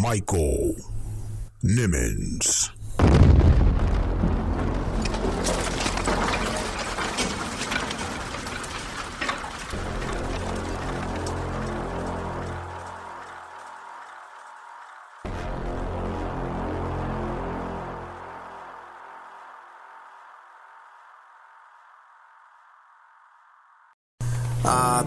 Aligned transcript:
Michael 0.00 0.74
Nimmons. 1.62 2.71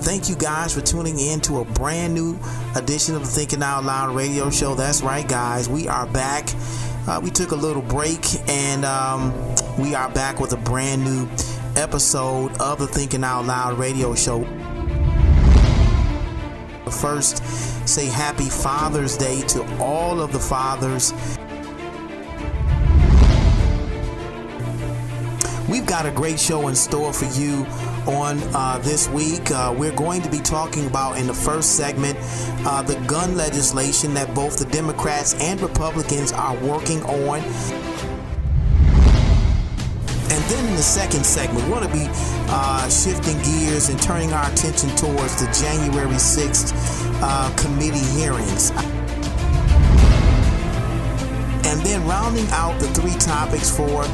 Thank 0.05 0.30
you 0.30 0.36
guys 0.36 0.72
for 0.72 0.82
tuning 0.82 1.20
in 1.20 1.41
to 1.41 1.62
a 1.62 1.66
brand 1.66 2.14
new 2.14 2.38
edition 2.76 3.16
of 3.16 3.22
the 3.22 3.27
Thinking 3.27 3.64
Out 3.64 3.84
Loud 3.84 4.16
radio 4.16 4.52
show. 4.52 4.76
That's 4.76 5.02
right, 5.02 5.28
guys. 5.28 5.68
We 5.68 5.88
are 5.88 6.05
back. 6.05 6.48
Uh, 7.08 7.20
we 7.23 7.31
took 7.31 7.50
a 7.50 7.56
little 7.56 7.81
break 7.81 8.23
and 8.48 8.86
um, 8.86 9.33
we 9.80 9.95
are 9.95 10.09
back 10.11 10.39
with 10.39 10.53
a 10.53 10.58
brand 10.58 11.03
new 11.03 11.28
episode 11.76 12.56
of 12.61 12.78
the 12.78 12.86
Thinking 12.86 13.23
Out 13.23 13.45
Loud 13.45 13.80
radio 13.80 14.14
show. 14.14 14.44
First, 16.92 17.44
say 17.88 18.06
happy 18.06 18.48
Father's 18.48 19.17
Day 19.17 19.42
to 19.48 19.66
all 19.80 20.22
of 20.22 20.31
the 20.31 20.39
fathers. 20.39 21.14
We've 25.76 25.86
got 25.86 26.06
a 26.06 26.12
great 26.12 26.40
show 26.40 26.70
in 26.70 26.76
store 26.76 27.12
for 27.12 27.26
you 27.38 27.66
on 28.08 28.40
uh, 28.56 28.80
this 28.81 29.09
week. 29.09 29.52
Uh, 29.52 29.76
we're 29.78 29.94
going 29.94 30.22
to 30.22 30.32
be 30.32 30.38
talking 30.38 30.88
about 30.88 31.17
in 31.17 31.28
the 31.28 31.34
first 31.34 31.76
segment 31.76 32.17
uh, 32.66 32.82
the 32.82 32.95
gun 33.08 33.36
legislation 33.36 34.14
that 34.14 34.34
both 34.34 34.58
the 34.58 34.64
Democrats 34.72 35.34
and 35.34 35.59
Republicans 35.59 36.32
are 36.32 36.56
working 36.59 37.04
on. 37.04 37.40
And 40.32 40.44
then 40.50 40.66
in 40.66 40.76
the 40.78 40.82
second 40.82 41.26
segment, 41.26 41.67
we're 41.67 41.82
going 41.82 41.92
to 41.92 41.94
be 41.94 42.08
uh, 42.48 42.88
shifting 42.88 43.38
gears 43.44 43.89
and 43.89 44.02
turning 44.02 44.32
our 44.32 44.50
attention 44.54 44.88
towards 44.92 45.36
the 45.42 45.52
January 45.62 46.16
6th 46.16 46.72
uh, 47.22 47.54
committee 47.58 48.00
hearings. 48.17 48.72
And 51.67 51.82
then 51.82 52.08
rounding 52.08 52.48
out 52.52 52.80
the 52.80 52.88
three 52.94 53.16
topics 53.20 53.70
for 53.70 54.06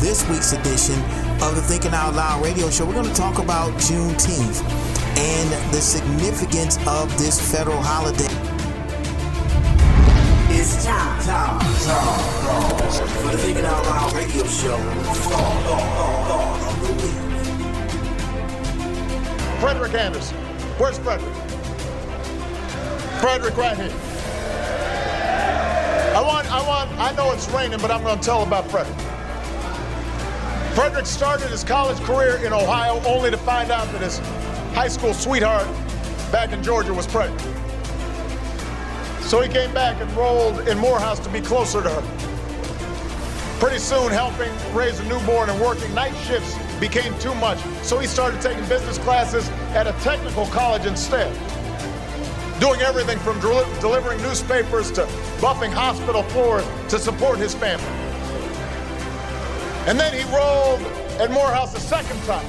this 0.00 0.28
week's 0.28 0.52
edition 0.52 1.00
of 1.42 1.54
the 1.54 1.62
Thinking 1.62 1.92
Out 1.92 2.14
Loud 2.14 2.44
radio 2.44 2.68
show, 2.70 2.84
we're 2.84 2.92
going 2.92 3.06
to 3.06 3.14
talk 3.14 3.38
about 3.38 3.72
Juneteenth 3.74 4.62
and 5.16 5.72
the 5.72 5.80
significance 5.80 6.76
of 6.86 7.16
this 7.18 7.40
federal 7.52 7.80
holiday. 7.80 8.24
It's 10.54 10.84
time, 10.84 11.22
time, 11.22 11.60
time, 11.60 13.08
for 13.08 13.32
the 13.32 13.38
Thinking 13.38 13.64
Out 13.64 13.84
Loud 13.86 14.12
radio 14.12 14.44
show. 14.44 14.76
Frederick 19.60 19.94
Anderson. 19.94 20.36
Where's 20.78 20.98
Frederick? 20.98 21.34
Frederick 23.20 23.56
right 23.56 23.76
here. 23.76 23.92
I 26.14 26.22
want, 26.22 26.52
I 26.52 26.66
want, 26.66 26.90
I 26.98 27.14
know 27.16 27.32
it's 27.32 27.48
raining, 27.50 27.80
but 27.80 27.90
I'm 27.90 28.02
going 28.02 28.18
to 28.18 28.24
tell 28.24 28.42
about 28.42 28.70
Frederick. 28.70 29.15
Frederick 30.76 31.06
started 31.06 31.48
his 31.48 31.64
college 31.64 31.96
career 32.00 32.36
in 32.44 32.52
Ohio 32.52 33.02
only 33.06 33.30
to 33.30 33.38
find 33.38 33.70
out 33.70 33.90
that 33.92 34.02
his 34.02 34.18
high 34.76 34.88
school 34.88 35.14
sweetheart 35.14 35.66
back 36.30 36.52
in 36.52 36.62
Georgia 36.62 36.92
was 36.92 37.06
pregnant. 37.06 37.40
So 39.22 39.40
he 39.40 39.48
came 39.48 39.72
back 39.72 39.98
and 40.02 40.10
enrolled 40.10 40.68
in 40.68 40.76
Morehouse 40.76 41.18
to 41.20 41.30
be 41.30 41.40
closer 41.40 41.82
to 41.82 41.88
her. 41.88 43.58
Pretty 43.58 43.78
soon, 43.78 44.12
helping 44.12 44.52
raise 44.74 45.00
a 45.00 45.04
newborn 45.04 45.48
and 45.48 45.58
working 45.62 45.94
night 45.94 46.14
shifts 46.26 46.54
became 46.78 47.18
too 47.20 47.34
much, 47.36 47.58
so 47.82 47.98
he 47.98 48.06
started 48.06 48.42
taking 48.42 48.62
business 48.66 48.98
classes 48.98 49.48
at 49.72 49.86
a 49.86 49.92
technical 50.04 50.44
college 50.48 50.84
instead. 50.84 51.32
Doing 52.60 52.82
everything 52.82 53.18
from 53.20 53.40
del- 53.40 53.80
delivering 53.80 54.20
newspapers 54.20 54.92
to 54.92 55.06
buffing 55.40 55.72
hospital 55.72 56.22
floors 56.24 56.66
to 56.90 56.98
support 56.98 57.38
his 57.38 57.54
family. 57.54 58.05
And 59.86 59.98
then 59.98 60.12
he 60.12 60.24
rolled 60.34 60.80
at 61.20 61.30
Morehouse 61.30 61.74
a 61.76 61.80
second 61.80 62.20
time. 62.24 62.44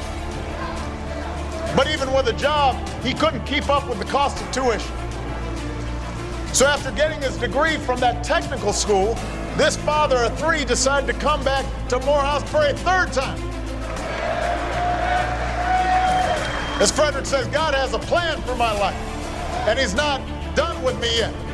But 1.75 1.87
even 1.87 2.11
with 2.11 2.27
a 2.27 2.33
job, 2.33 2.75
he 3.03 3.13
couldn't 3.13 3.45
keep 3.45 3.69
up 3.69 3.87
with 3.87 3.99
the 3.99 4.05
cost 4.05 4.41
of 4.41 4.51
tuition. 4.51 4.91
So 6.51 6.65
after 6.65 6.91
getting 6.91 7.21
his 7.21 7.37
degree 7.37 7.77
from 7.77 7.99
that 7.99 8.23
technical 8.23 8.73
school, 8.73 9.13
this 9.55 9.77
father 9.77 10.17
of 10.17 10.39
three 10.39 10.65
decided 10.65 11.05
to 11.13 11.19
come 11.19 11.43
back 11.43 11.65
to 11.89 11.99
Morehouse 11.99 12.49
for 12.49 12.65
a 12.65 12.73
third 12.73 13.13
time. 13.13 13.39
As 16.81 16.91
Frederick 16.91 17.27
says, 17.27 17.45
God 17.47 17.75
has 17.75 17.93
a 17.93 17.99
plan 17.99 18.41
for 18.41 18.55
my 18.55 18.71
life, 18.71 18.95
and 19.67 19.77
he's 19.77 19.93
not 19.93 20.21
done 20.55 20.81
with 20.83 20.99
me 20.99 21.17
yet. 21.17 21.46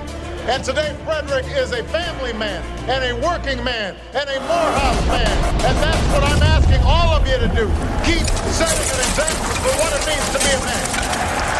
And 0.46 0.62
today, 0.62 0.94
Frederick 1.06 1.46
is 1.56 1.72
a 1.72 1.86
family 1.86 2.34
man, 2.34 2.62
and 2.90 3.02
a 3.06 3.26
working 3.26 3.64
man, 3.64 3.96
and 4.14 4.30
a 4.30 4.40
Morehouse 4.42 5.08
man. 5.08 5.56
And 5.64 5.78
that's 5.78 6.14
what 6.14 6.22
I'm 6.22 6.44
asking 6.44 6.84
all 6.84 7.16
of 7.16 7.26
you 7.26 7.38
to 7.38 7.48
do. 7.48 7.72
Keep 8.04 8.28
setting 8.52 8.90
an 8.92 9.00
example 9.08 9.56
for 9.64 9.72
what 9.80 9.94
it 9.96 10.06
means 10.06 10.30
to 10.34 10.40
be 10.40 10.52
a 10.52 10.59
man. 10.66 11.53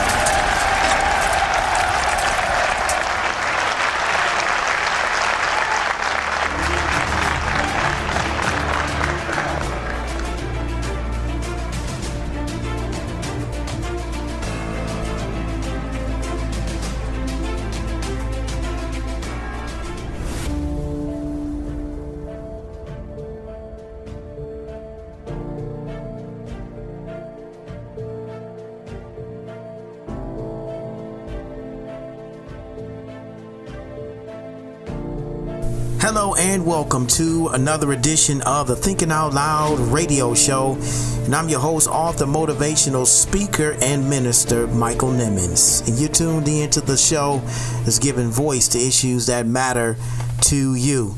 Hello 36.05 36.35
and 36.35 36.65
welcome 36.65 37.07
to 37.07 37.47
another 37.53 37.93
edition 37.93 38.41
of 38.41 38.67
the 38.67 38.75
Thinking 38.75 39.09
Out 39.09 39.33
Loud 39.33 39.79
radio 39.79 40.33
show. 40.33 40.77
And 41.23 41.33
I'm 41.33 41.47
your 41.47 41.61
host, 41.61 41.87
author, 41.87 42.25
motivational 42.25 43.05
speaker, 43.05 43.77
and 43.81 44.09
minister, 44.09 44.67
Michael 44.67 45.11
Nimmons. 45.11 45.87
And 45.87 45.97
you're 45.97 46.09
tuned 46.09 46.49
in 46.49 46.69
to 46.71 46.81
the 46.81 46.97
show 46.97 47.37
that's 47.85 47.99
giving 47.99 48.27
voice 48.27 48.67
to 48.67 48.77
issues 48.77 49.27
that 49.27 49.45
matter 49.45 49.95
to 50.41 50.75
you. 50.75 51.15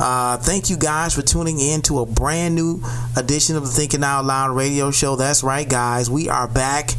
Uh, 0.00 0.36
thank 0.38 0.68
you 0.68 0.78
guys 0.78 1.14
for 1.14 1.22
tuning 1.22 1.60
in 1.60 1.80
to 1.82 2.00
a 2.00 2.06
brand 2.06 2.56
new 2.56 2.82
edition 3.16 3.54
of 3.54 3.62
the 3.62 3.70
Thinking 3.70 4.02
Out 4.02 4.24
Loud 4.24 4.56
radio 4.56 4.90
show. 4.90 5.14
That's 5.14 5.44
right, 5.44 5.68
guys. 5.68 6.10
We 6.10 6.28
are 6.28 6.48
back. 6.48 6.90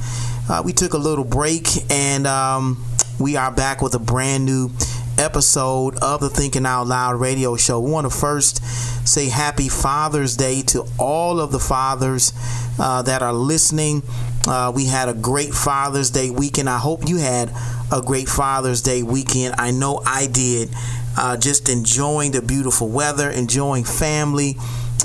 Uh, 0.50 0.62
we 0.64 0.72
took 0.72 0.94
a 0.94 0.98
little 0.98 1.26
break 1.26 1.68
and 1.92 2.28
um, 2.28 2.82
we 3.20 3.36
are 3.36 3.52
back 3.52 3.82
with 3.82 3.94
a 3.94 4.00
brand 4.00 4.46
new 4.46 4.70
episode 5.18 5.98
of 5.98 6.20
the 6.20 6.30
Thinking 6.30 6.66
Out 6.66 6.88
Loud 6.88 7.20
radio 7.20 7.56
show. 7.56 7.80
We 7.80 7.92
want 7.92 8.10
to 8.10 8.16
first 8.16 8.64
say 9.08 9.30
happy 9.30 9.70
Father's 9.70 10.36
Day 10.36 10.62
to 10.64 10.86
all 11.00 11.40
of 11.40 11.52
the 11.52 11.60
fathers 11.60 12.34
uh, 12.80 13.02
that 13.04 13.22
are 13.22 13.34
listening. 13.34 14.04
Uh, 14.48 14.72
we 14.76 14.86
had 14.86 15.10
a 15.10 15.14
great 15.14 15.54
Father's 15.54 16.10
Day 16.10 16.30
weekend. 16.30 16.70
I 16.70 16.78
hope 16.78 17.08
you 17.08 17.18
had 17.18 17.52
a 17.92 18.02
great 18.02 18.30
Father's 18.30 18.82
Day 18.82 19.04
weekend. 19.04 19.56
I 19.58 19.72
know 19.72 20.02
I 20.06 20.28
did. 20.28 20.70
Uh, 21.18 21.38
just 21.38 21.70
enjoying 21.70 22.32
the 22.32 22.42
beautiful 22.42 22.90
weather, 22.90 23.30
enjoying 23.30 23.86
family 23.86 24.56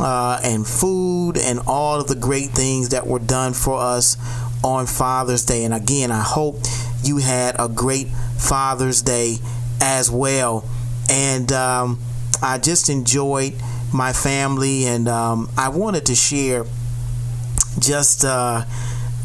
uh, 0.00 0.40
and 0.42 0.66
food, 0.66 1.38
and 1.38 1.60
all 1.66 2.00
of 2.00 2.08
the 2.08 2.16
great 2.16 2.50
things 2.50 2.88
that 2.88 3.06
were 3.06 3.20
done 3.20 3.52
for 3.52 3.78
us 3.78 4.16
on 4.64 4.86
Father's 4.86 5.44
Day. 5.44 5.64
And 5.64 5.72
again, 5.72 6.10
I 6.10 6.22
hope 6.22 6.56
you 7.04 7.18
had 7.18 7.56
a 7.58 7.68
great 7.68 8.08
Father's 8.38 9.02
Day 9.02 9.36
as 9.80 10.10
well. 10.10 10.64
And 11.10 11.50
um, 11.52 11.98
I 12.42 12.58
just 12.58 12.88
enjoyed 12.88 13.54
my 13.92 14.12
family, 14.12 14.84
and 14.86 15.08
um, 15.08 15.50
I 15.56 15.68
wanted 15.70 16.06
to 16.06 16.14
share 16.14 16.64
just 17.78 18.24
uh, 18.24 18.64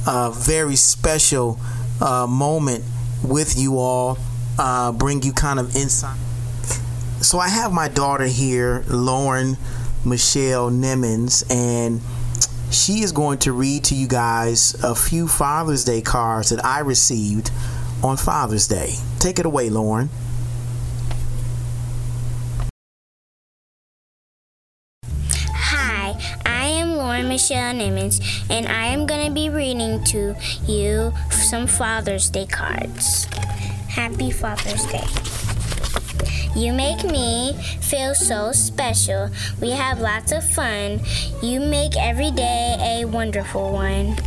a 0.07 0.31
very 0.31 0.75
special 0.75 1.59
uh, 2.01 2.25
moment 2.27 2.83
with 3.23 3.57
you 3.57 3.77
all, 3.77 4.17
uh, 4.57 4.91
bring 4.91 5.21
you 5.23 5.33
kind 5.33 5.59
of 5.59 5.75
insight. 5.75 6.17
So 7.21 7.39
I 7.39 7.49
have 7.49 7.71
my 7.71 7.87
daughter 7.87 8.25
here, 8.25 8.83
Lauren 8.87 9.57
Michelle 10.05 10.69
Nimmons, 10.69 11.43
and 11.51 12.01
she 12.71 13.01
is 13.01 13.11
going 13.11 13.39
to 13.39 13.51
read 13.51 13.83
to 13.85 13.95
you 13.95 14.07
guys 14.07 14.75
a 14.83 14.93
few 14.93 15.27
Father's 15.27 15.85
Day 15.85 16.01
cards 16.01 16.49
that 16.49 16.63
I 16.63 16.79
received 16.79 17.51
on 18.03 18.17
Father's 18.17 18.67
Day. 18.67 18.95
Take 19.19 19.39
it 19.39 19.45
away, 19.45 19.69
Lauren. 19.69 20.09
Am 27.15 27.29
Michelle 27.29 27.73
Nimmons, 27.73 28.19
and 28.49 28.67
I 28.67 28.87
am 28.87 29.05
going 29.05 29.25
to 29.25 29.33
be 29.33 29.49
reading 29.49 30.03
to 30.05 30.35
you 30.67 31.13
some 31.31 31.65
Father's 31.65 32.29
Day 32.29 32.45
cards. 32.45 33.23
Happy 33.87 34.31
Father's 34.31 34.85
Day. 34.87 35.07
You 36.59 36.73
make 36.73 37.05
me 37.05 37.53
feel 37.79 38.15
so 38.15 38.51
special. 38.51 39.29
We 39.61 39.71
have 39.71 40.01
lots 40.01 40.33
of 40.33 40.43
fun. 40.43 40.99
You 41.41 41.61
make 41.61 41.95
every 41.95 42.31
day 42.31 42.99
a 43.01 43.05
wonderful 43.05 43.71
one. 43.71 44.17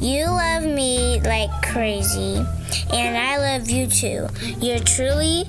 You 0.00 0.26
love 0.26 0.62
me 0.62 1.20
like 1.22 1.50
crazy, 1.62 2.36
and 2.92 3.16
I 3.16 3.38
love 3.38 3.68
you 3.68 3.88
too. 3.88 4.28
You're 4.60 4.78
truly 4.78 5.44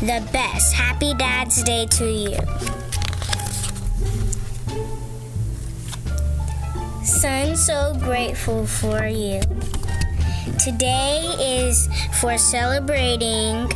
the 0.00 0.28
best. 0.30 0.74
Happy 0.74 1.14
Dad's 1.14 1.62
Day 1.62 1.86
to 1.86 2.04
you. 2.04 2.89
Son, 7.10 7.56
so 7.56 7.92
grateful 7.98 8.66
for 8.66 9.04
you. 9.04 9.42
Today 10.64 11.18
is 11.40 11.88
for 12.20 12.38
celebrating 12.38 13.68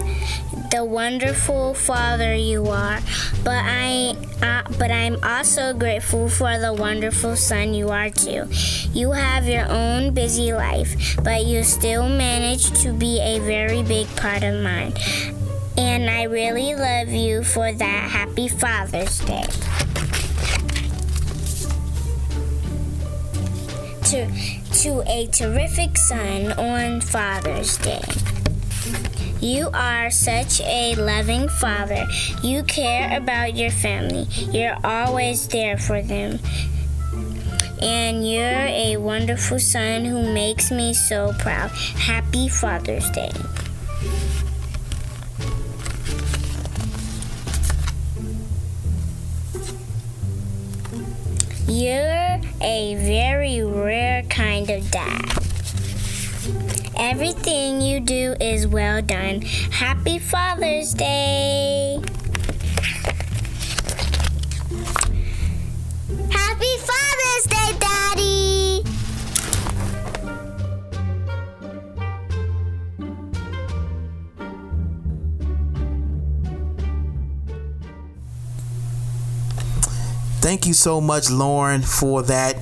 the 0.70 0.84
wonderful 0.84 1.75
father 1.75 2.36
you 2.36 2.64
are, 2.66 3.00
but 3.42 3.60
I 3.66 4.16
uh, 4.40 4.62
but 4.78 4.92
I'm 4.92 5.19
also 5.25 5.75
grateful 5.75 6.28
for 6.28 6.58
the 6.60 6.72
wonderful 6.72 7.34
son 7.34 7.75
you 7.75 7.88
are 7.88 8.08
too. 8.08 8.46
You 8.92 9.10
have 9.10 9.48
your 9.48 9.69
own 9.69 10.14
busy 10.14 10.52
life, 10.52 11.16
but 11.22 11.44
you 11.44 11.64
still 11.64 12.08
manage 12.08 12.70
to 12.82 12.92
be 12.92 13.19
a 13.20 13.40
very 13.40 13.82
big 13.82 14.06
part 14.14 14.44
of 14.44 14.62
mine. 14.62 14.94
And 15.76 16.08
I 16.08 16.22
really 16.22 16.76
love 16.76 17.08
you 17.08 17.42
for 17.42 17.72
that. 17.72 18.10
Happy 18.10 18.46
Father's 18.46 19.19
Day. 19.19 19.44
To, 24.11 24.27
to 24.83 25.03
a 25.06 25.27
terrific 25.29 25.97
son 25.97 26.53
on 26.53 27.01
Father's 27.01 27.79
Day. 27.79 28.03
You 29.41 29.71
are 29.73 30.11
such 30.11 30.61
a 30.61 30.95
loving 30.95 31.49
father. 31.49 32.06
You 32.43 32.62
care 32.65 33.17
about 33.17 33.56
your 33.56 33.71
family. 33.71 34.27
You're 34.53 34.77
always 34.85 35.49
there 35.49 35.79
for 35.79 36.03
them. 36.03 36.39
And 37.81 38.29
you're 38.29 38.45
a 38.45 38.97
wonderful 38.99 39.59
son 39.59 40.05
who 40.05 40.33
makes 40.33 40.71
me 40.71 40.93
so 40.95 41.33
proud. 41.39 41.71
Happy 41.71 42.49
Father's 42.49 43.11
Day. 43.11 43.33
You're 51.67 52.33
a 52.64 52.94
very 52.94 53.62
rare 53.62 54.22
kind 54.25 54.70
of 54.70 54.90
dad. 54.90 55.20
Everything 56.96 57.82
you 57.82 58.00
do 58.00 58.34
is 58.40 58.66
well 58.66 59.02
done. 59.02 59.43
Happy 59.43 60.19
Father's 60.19 60.94
Day! 60.94 62.00
Thank 80.44 80.67
you 80.67 80.75
so 80.75 81.00
much, 81.00 81.31
Lauren, 81.31 81.81
for 81.81 82.23
that. 82.25 82.56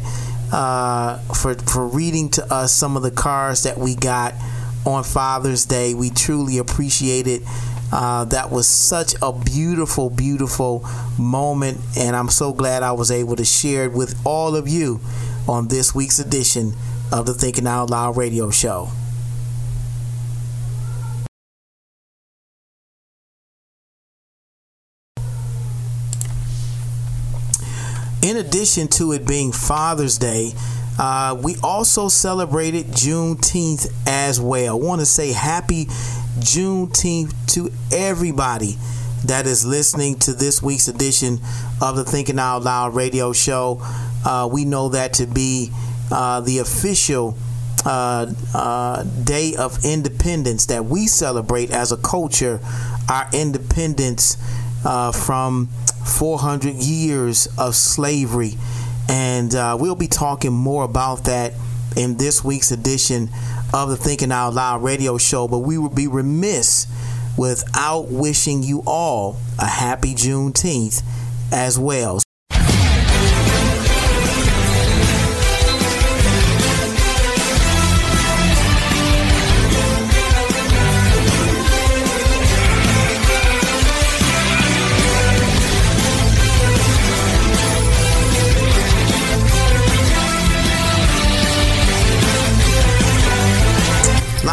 Uh, 0.52 1.18
for 1.34 1.54
for 1.54 1.84
reading 1.88 2.28
to 2.30 2.54
us 2.54 2.72
some 2.72 2.96
of 2.96 3.02
the 3.02 3.10
cards 3.10 3.64
that 3.64 3.76
we 3.76 3.96
got 3.96 4.34
on 4.86 5.02
Father's 5.02 5.64
Day. 5.64 5.92
We 5.92 6.10
truly 6.10 6.58
appreciate 6.58 7.26
it. 7.26 7.42
Uh, 7.90 8.24
that 8.26 8.52
was 8.52 8.68
such 8.68 9.16
a 9.20 9.32
beautiful, 9.32 10.10
beautiful 10.10 10.88
moment, 11.18 11.80
and 11.98 12.14
I'm 12.14 12.28
so 12.28 12.52
glad 12.52 12.84
I 12.84 12.92
was 12.92 13.10
able 13.10 13.34
to 13.34 13.44
share 13.44 13.86
it 13.86 13.92
with 13.92 14.16
all 14.24 14.54
of 14.54 14.68
you 14.68 15.00
on 15.48 15.66
this 15.66 15.92
week's 15.92 16.20
edition 16.20 16.74
of 17.10 17.26
the 17.26 17.34
Thinking 17.34 17.66
Out 17.66 17.90
Loud 17.90 18.16
radio 18.16 18.50
show. 18.50 18.90
In 28.22 28.36
addition 28.36 28.86
to 28.88 29.12
it 29.12 29.26
being 29.26 29.50
Father's 29.50 30.16
Day, 30.16 30.52
uh, 30.96 31.36
we 31.42 31.56
also 31.60 32.08
celebrated 32.08 32.86
Juneteenth 32.86 33.92
as 34.06 34.40
well. 34.40 34.80
I 34.80 34.86
want 34.86 35.00
to 35.00 35.06
say 35.06 35.32
happy 35.32 35.86
Juneteenth 36.38 37.34
to 37.54 37.70
everybody 37.92 38.76
that 39.24 39.46
is 39.46 39.64
listening 39.64 40.20
to 40.20 40.34
this 40.34 40.62
week's 40.62 40.86
edition 40.86 41.40
of 41.80 41.96
the 41.96 42.04
Thinking 42.04 42.38
Out 42.38 42.62
Loud 42.62 42.94
radio 42.94 43.32
show. 43.32 43.78
Uh, 44.24 44.48
we 44.50 44.64
know 44.64 44.90
that 44.90 45.14
to 45.14 45.26
be 45.26 45.70
uh, 46.12 46.40
the 46.42 46.58
official 46.58 47.36
uh, 47.84 48.32
uh, 48.54 49.02
day 49.02 49.56
of 49.58 49.84
independence 49.84 50.66
that 50.66 50.84
we 50.84 51.08
celebrate 51.08 51.72
as 51.72 51.90
a 51.90 51.96
culture, 51.96 52.60
our 53.08 53.28
independence 53.32 54.36
uh, 54.84 55.10
from 55.10 55.68
400 56.06 56.74
years 56.74 57.48
of 57.58 57.74
slavery. 57.74 58.54
And 59.08 59.54
uh, 59.54 59.76
we'll 59.78 59.94
be 59.94 60.08
talking 60.08 60.52
more 60.52 60.84
about 60.84 61.24
that 61.24 61.52
in 61.96 62.16
this 62.16 62.42
week's 62.42 62.70
edition 62.70 63.30
of 63.74 63.90
the 63.90 63.96
Thinking 63.96 64.32
Out 64.32 64.54
Loud 64.54 64.82
radio 64.82 65.18
show. 65.18 65.48
But 65.48 65.58
we 65.58 65.78
would 65.78 65.94
be 65.94 66.06
remiss 66.06 66.86
without 67.36 68.08
wishing 68.08 68.62
you 68.62 68.82
all 68.86 69.36
a 69.58 69.66
happy 69.66 70.14
Juneteenth 70.14 71.02
as 71.52 71.78
well. 71.78 72.20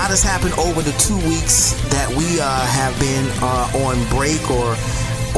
Lot 0.09 0.17
has 0.17 0.23
happened 0.23 0.53
over 0.57 0.81
the 0.81 0.95
two 0.97 1.17
weeks 1.29 1.73
that 1.89 2.09
we 2.09 2.39
uh, 2.41 2.65
have 2.73 2.97
been 2.99 3.29
uh, 3.43 3.85
on 3.85 3.95
break 4.09 4.41
or 4.49 4.73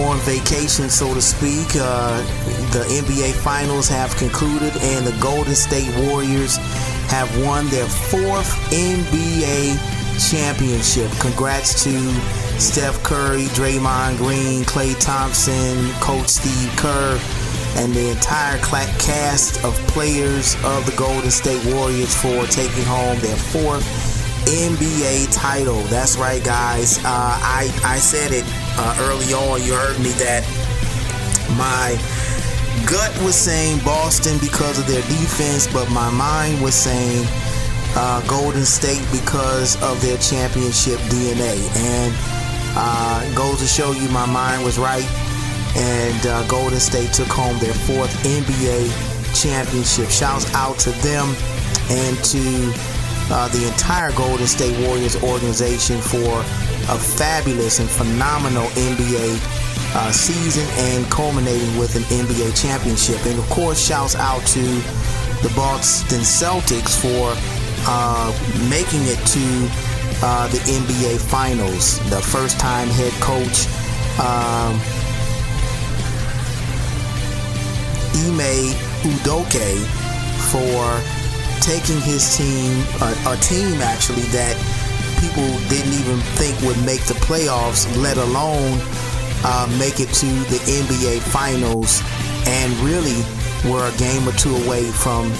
on 0.07 0.17
vacation, 0.23 0.89
so 0.89 1.13
to 1.13 1.21
speak. 1.21 1.67
Uh, 1.75 2.17
the 2.71 2.83
NBA 3.03 3.33
Finals 3.33 3.89
have 3.89 4.15
concluded, 4.15 4.71
and 4.79 5.05
the 5.05 5.17
Golden 5.19 5.55
State 5.55 5.91
Warriors 6.07 6.55
have 7.11 7.27
won 7.43 7.67
their 7.67 7.85
fourth 7.85 8.47
NBA 8.71 9.75
championship. 10.31 11.11
Congrats 11.19 11.83
to 11.83 11.91
Steph 12.57 13.03
Curry, 13.03 13.51
Draymond 13.51 14.17
Green, 14.17 14.63
Klay 14.63 14.97
Thompson, 15.01 15.91
Coach 15.99 16.29
Steve 16.29 16.71
Kerr, 16.77 17.19
and 17.75 17.93
the 17.93 18.11
entire 18.11 18.57
cast 18.59 19.63
of 19.65 19.75
players 19.87 20.55
of 20.63 20.85
the 20.85 20.95
Golden 20.95 21.31
State 21.31 21.63
Warriors 21.73 22.15
for 22.15 22.45
taking 22.47 22.85
home 22.85 23.19
their 23.19 23.35
fourth 23.35 24.20
NBA 24.45 25.33
title. 25.33 25.81
That's 25.83 26.17
right, 26.17 26.43
guys. 26.43 26.97
Uh, 26.99 27.03
I 27.05 27.71
I 27.83 27.97
said 27.97 28.31
it 28.31 28.45
uh, 28.77 28.97
early 29.01 29.33
on. 29.33 29.61
You 29.63 29.73
heard 29.73 29.99
me 29.99 30.11
that 30.21 30.43
my 31.57 31.97
gut 32.87 33.11
was 33.23 33.35
saying 33.35 33.79
Boston 33.83 34.37
because 34.39 34.79
of 34.79 34.87
their 34.87 35.01
defense, 35.03 35.67
but 35.71 35.89
my 35.91 36.09
mind 36.09 36.61
was 36.61 36.75
saying 36.75 37.25
uh, 37.95 38.21
Golden 38.27 38.65
State 38.65 39.05
because 39.11 39.81
of 39.83 40.01
their 40.01 40.17
championship 40.17 40.99
DNA. 41.11 41.57
And 41.75 42.13
uh, 42.75 43.35
goes 43.35 43.59
to 43.59 43.67
show 43.67 43.91
you 43.91 44.07
my 44.09 44.25
mind 44.25 44.63
was 44.63 44.77
right. 44.77 45.07
And 45.75 46.25
uh, 46.25 46.47
Golden 46.47 46.79
State 46.79 47.13
took 47.13 47.27
home 47.27 47.57
their 47.59 47.73
fourth 47.73 48.11
NBA 48.23 48.91
championship. 49.39 50.09
Shouts 50.09 50.51
out 50.53 50.79
to 50.79 50.91
them 51.03 51.35
and 51.89 52.17
to 52.25 52.73
uh, 53.31 53.47
the 53.47 53.65
entire 53.67 54.11
Golden 54.11 54.45
State 54.45 54.77
Warriors 54.85 55.15
organization 55.23 56.01
for 56.01 56.39
a 56.91 56.97
fabulous 56.99 57.79
and 57.79 57.89
phenomenal 57.89 58.67
NBA 58.75 59.39
uh, 59.95 60.11
season 60.11 60.67
and 60.91 61.09
culminating 61.09 61.77
with 61.77 61.95
an 61.95 62.03
NBA 62.03 62.61
championship. 62.61 63.25
And 63.25 63.39
of 63.39 63.49
course, 63.49 63.85
shouts 63.85 64.15
out 64.15 64.45
to 64.47 64.61
the 65.41 65.51
Boston 65.55 66.19
Celtics 66.19 66.99
for 66.99 67.33
uh, 67.87 68.31
making 68.69 69.01
it 69.07 69.19
to 69.25 69.45
uh, 70.23 70.47
the 70.49 70.59
NBA 70.59 71.19
Finals. 71.19 71.99
The 72.09 72.21
first 72.21 72.59
time 72.59 72.89
head 72.89 73.13
coach 73.21 73.65
um, 74.19 74.75
Ime 78.13 78.75
Udoka 79.07 79.71
for 80.51 81.20
taking 81.61 82.01
his 82.01 82.37
team, 82.37 82.83
a, 83.01 83.33
a 83.33 83.37
team 83.37 83.81
actually 83.81 84.25
that 84.33 84.57
people 85.21 85.45
didn't 85.69 85.93
even 85.93 86.17
think 86.35 86.59
would 86.61 86.77
make 86.85 87.01
the 87.05 87.13
playoffs, 87.21 87.85
let 88.01 88.17
alone 88.17 88.81
uh, 89.45 89.69
make 89.77 89.99
it 89.99 90.09
to 90.09 90.29
the 90.49 90.59
NBA 90.65 91.21
Finals, 91.21 92.01
and 92.47 92.73
really 92.81 93.21
were 93.69 93.85
a 93.87 93.97
game 93.97 94.27
or 94.27 94.33
two 94.33 94.55
away 94.65 94.85
from 94.89 95.31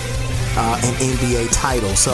uh, 0.55 0.79
an 0.83 0.93
NBA 1.01 1.49
title. 1.51 1.95
So 1.95 2.13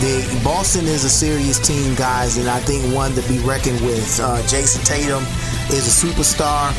the 0.00 0.40
Boston 0.42 0.86
is 0.86 1.04
a 1.04 1.10
serious 1.10 1.58
team, 1.58 1.94
guys, 1.94 2.38
and 2.38 2.48
I 2.48 2.60
think 2.60 2.94
one 2.94 3.12
to 3.14 3.22
be 3.28 3.38
reckoned 3.40 3.80
with. 3.82 4.18
Uh, 4.20 4.40
Jayson 4.48 4.84
Tatum 4.84 5.22
is 5.68 5.84
a 5.84 5.94
superstar, 6.06 6.72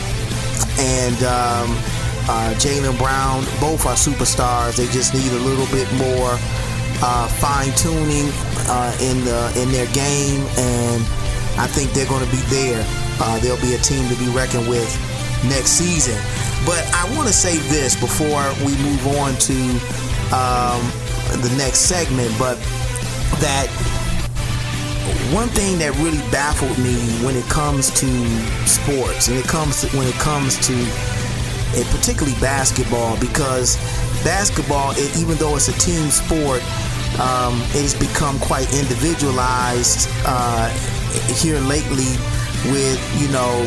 and 0.80 1.22
um, 1.24 2.01
uh, 2.30 2.54
Jaylen 2.58 2.98
Brown, 2.98 3.44
both 3.60 3.86
are 3.86 3.96
superstars. 3.96 4.78
They 4.78 4.88
just 4.88 5.14
need 5.14 5.32
a 5.32 5.42
little 5.44 5.68
bit 5.68 5.92
more 5.94 6.38
uh, 7.02 7.28
fine 7.42 7.74
tuning 7.76 8.30
uh, 8.70 8.94
in 9.02 9.24
the 9.26 9.42
in 9.58 9.72
their 9.72 9.88
game, 9.94 10.46
and 10.58 11.02
I 11.58 11.68
think 11.68 11.92
they're 11.94 12.10
going 12.10 12.24
to 12.24 12.32
be 12.32 12.42
there. 12.50 12.86
Uh, 13.20 13.40
they'll 13.40 13.62
be 13.62 13.74
a 13.74 13.82
team 13.82 14.08
to 14.10 14.16
be 14.16 14.30
reckoned 14.30 14.68
with 14.70 14.90
next 15.46 15.78
season. 15.78 16.18
But 16.66 16.86
I 16.94 17.10
want 17.16 17.28
to 17.28 17.34
say 17.34 17.58
this 17.70 18.00
before 18.00 18.46
we 18.66 18.78
move 18.78 19.08
on 19.18 19.34
to 19.50 19.58
um, 20.30 20.82
the 21.42 21.54
next 21.58 21.90
segment, 21.90 22.34
but 22.38 22.58
that 23.42 23.68
one 25.34 25.48
thing 25.50 25.80
that 25.80 25.96
really 25.98 26.22
baffled 26.30 26.78
me 26.78 26.96
when 27.26 27.36
it 27.36 27.46
comes 27.46 27.90
to 28.00 28.08
sports 28.68 29.28
and 29.28 29.38
it 29.38 29.46
comes 29.46 29.82
to, 29.82 29.88
when 29.98 30.06
it 30.08 30.16
comes 30.16 30.60
to 30.68 30.76
and 31.76 31.86
particularly 31.88 32.38
basketball, 32.40 33.20
because 33.20 33.78
basketball, 34.24 34.92
it, 34.96 35.18
even 35.18 35.38
though 35.38 35.56
it's 35.56 35.68
a 35.68 35.78
team 35.80 36.10
sport, 36.10 36.62
um, 37.20 37.60
it 37.76 37.84
has 37.84 37.96
become 37.96 38.40
quite 38.40 38.72
individualized 38.74 40.10
uh, 40.26 40.70
here 41.36 41.60
lately 41.60 42.16
with 42.72 43.00
you 43.20 43.28
know 43.30 43.66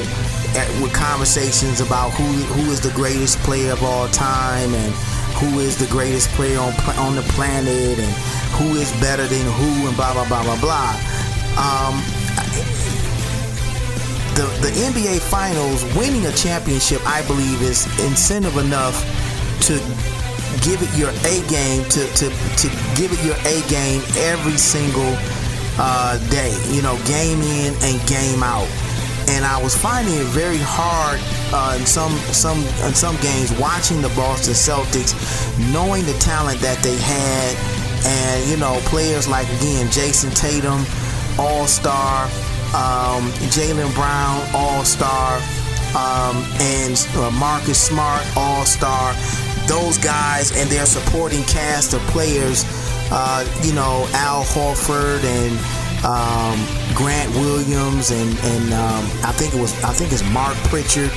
with 0.80 0.92
conversations 0.94 1.80
about 1.80 2.10
who 2.12 2.24
who 2.54 2.70
is 2.70 2.80
the 2.80 2.92
greatest 2.92 3.38
player 3.40 3.72
of 3.72 3.82
all 3.82 4.08
time 4.08 4.72
and 4.72 4.94
who 5.34 5.58
is 5.58 5.76
the 5.76 5.86
greatest 5.86 6.28
player 6.30 6.58
on 6.58 6.72
on 6.96 7.16
the 7.16 7.26
planet 7.34 7.98
and 7.98 8.12
who 8.54 8.76
is 8.76 8.90
better 9.00 9.26
than 9.26 9.44
who 9.58 9.88
and 9.88 9.96
blah 9.96 10.12
blah 10.12 10.26
blah 10.28 10.42
blah 10.42 10.60
blah. 10.60 10.94
Um, 11.58 12.02
the, 14.34 14.46
the 14.60 14.72
NBA 14.90 15.20
Finals, 15.20 15.84
winning 15.96 16.26
a 16.26 16.32
championship, 16.32 17.00
I 17.06 17.24
believe, 17.26 17.62
is 17.62 17.86
incentive 18.04 18.56
enough 18.56 18.98
to 19.66 19.74
give 20.66 20.82
it 20.82 20.90
your 20.98 21.10
A 21.30 21.42
game, 21.48 21.84
to, 21.90 22.02
to, 22.18 22.26
to 22.30 22.66
give 22.96 23.12
it 23.12 23.22
your 23.24 23.38
A 23.46 23.62
game 23.70 24.02
every 24.18 24.58
single 24.58 25.14
uh, 25.78 26.18
day, 26.30 26.50
you 26.70 26.82
know, 26.82 26.98
game 27.06 27.40
in 27.42 27.74
and 27.82 28.08
game 28.08 28.42
out. 28.42 28.68
And 29.28 29.44
I 29.44 29.62
was 29.62 29.76
finding 29.76 30.14
it 30.14 30.26
very 30.26 30.60
hard 30.60 31.18
uh, 31.54 31.78
in 31.78 31.86
some 31.86 32.12
some 32.28 32.58
in 32.84 32.92
some 32.92 33.16
games 33.22 33.52
watching 33.58 34.02
the 34.02 34.10
Boston 34.10 34.52
Celtics, 34.52 35.16
knowing 35.72 36.04
the 36.04 36.12
talent 36.20 36.60
that 36.60 36.76
they 36.82 36.96
had, 36.98 37.56
and 38.04 38.50
you 38.50 38.58
know 38.58 38.78
players 38.84 39.26
like 39.26 39.46
again 39.46 39.86
Jayson 39.90 40.30
Tatum, 40.34 40.84
All 41.38 41.66
Star, 41.66 42.28
um, 42.74 43.30
Jaylen 43.54 43.92
Brown, 43.94 44.42
All 44.52 44.84
Star, 44.84 45.36
um, 45.94 46.42
and 46.60 46.98
uh, 47.14 47.30
Marcus 47.30 47.80
Smart, 47.80 48.24
All 48.36 48.64
Star. 48.64 49.14
Those 49.66 49.96
guys 49.98 50.50
and 50.56 50.68
their 50.68 50.84
supporting 50.84 51.42
cast 51.44 51.94
of 51.94 52.00
players, 52.08 52.64
uh, 53.10 53.46
you 53.62 53.72
know, 53.72 54.06
Al 54.12 54.42
Horford 54.44 55.22
and 55.24 55.56
um, 56.04 56.60
Grant 56.94 57.30
Williams 57.36 58.10
and 58.10 58.38
and 58.38 58.74
um, 58.74 59.04
I 59.24 59.32
think 59.32 59.54
it 59.54 59.60
was 59.60 59.72
I 59.82 59.92
think 59.92 60.12
it's 60.12 60.24
Mark 60.32 60.54
Pritchard. 60.68 61.10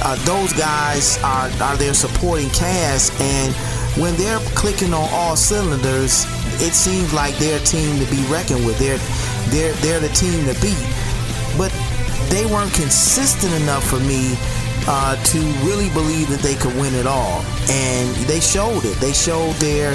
Uh, 0.00 0.14
those 0.24 0.52
guys 0.52 1.18
are 1.24 1.50
are 1.60 1.76
their 1.76 1.94
supporting 1.94 2.50
cast, 2.50 3.18
and 3.20 3.52
when 4.00 4.14
they're 4.16 4.38
clicking 4.54 4.94
on 4.94 5.08
all 5.12 5.34
cylinders, 5.34 6.24
it 6.60 6.72
seems 6.72 7.12
like 7.12 7.36
they're 7.38 7.58
team 7.60 7.98
to 7.98 8.06
be 8.10 8.22
reckoned 8.30 8.64
with. 8.64 8.78
They're 8.78 9.00
they're 9.50 9.72
they're 9.82 10.00
the 10.00 10.08
team 10.10 10.44
to 10.46 10.54
beat. 10.60 10.97
But 11.58 11.72
they 12.30 12.46
weren't 12.46 12.72
consistent 12.72 13.52
enough 13.62 13.84
for 13.84 13.98
me 14.00 14.36
uh, 14.86 15.16
to 15.22 15.38
really 15.66 15.90
believe 15.90 16.28
that 16.30 16.40
they 16.40 16.54
could 16.54 16.74
win 16.76 16.94
it 16.94 17.06
all, 17.06 17.42
and 17.68 18.14
they 18.26 18.40
showed 18.40 18.84
it. 18.84 18.96
They 18.98 19.12
showed 19.12 19.52
their 19.56 19.94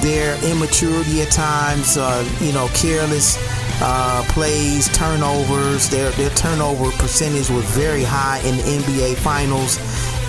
their 0.00 0.36
immaturity 0.44 1.22
at 1.22 1.30
times. 1.30 1.96
Uh, 1.96 2.26
you 2.40 2.52
know, 2.52 2.68
careless 2.74 3.38
uh, 3.80 4.24
plays, 4.28 4.88
turnovers. 4.96 5.88
Their 5.88 6.10
their 6.12 6.30
turnover 6.30 6.90
percentage 6.98 7.50
was 7.50 7.64
very 7.76 8.02
high 8.02 8.38
in 8.40 8.56
the 8.56 8.62
NBA 8.62 9.16
Finals, 9.16 9.78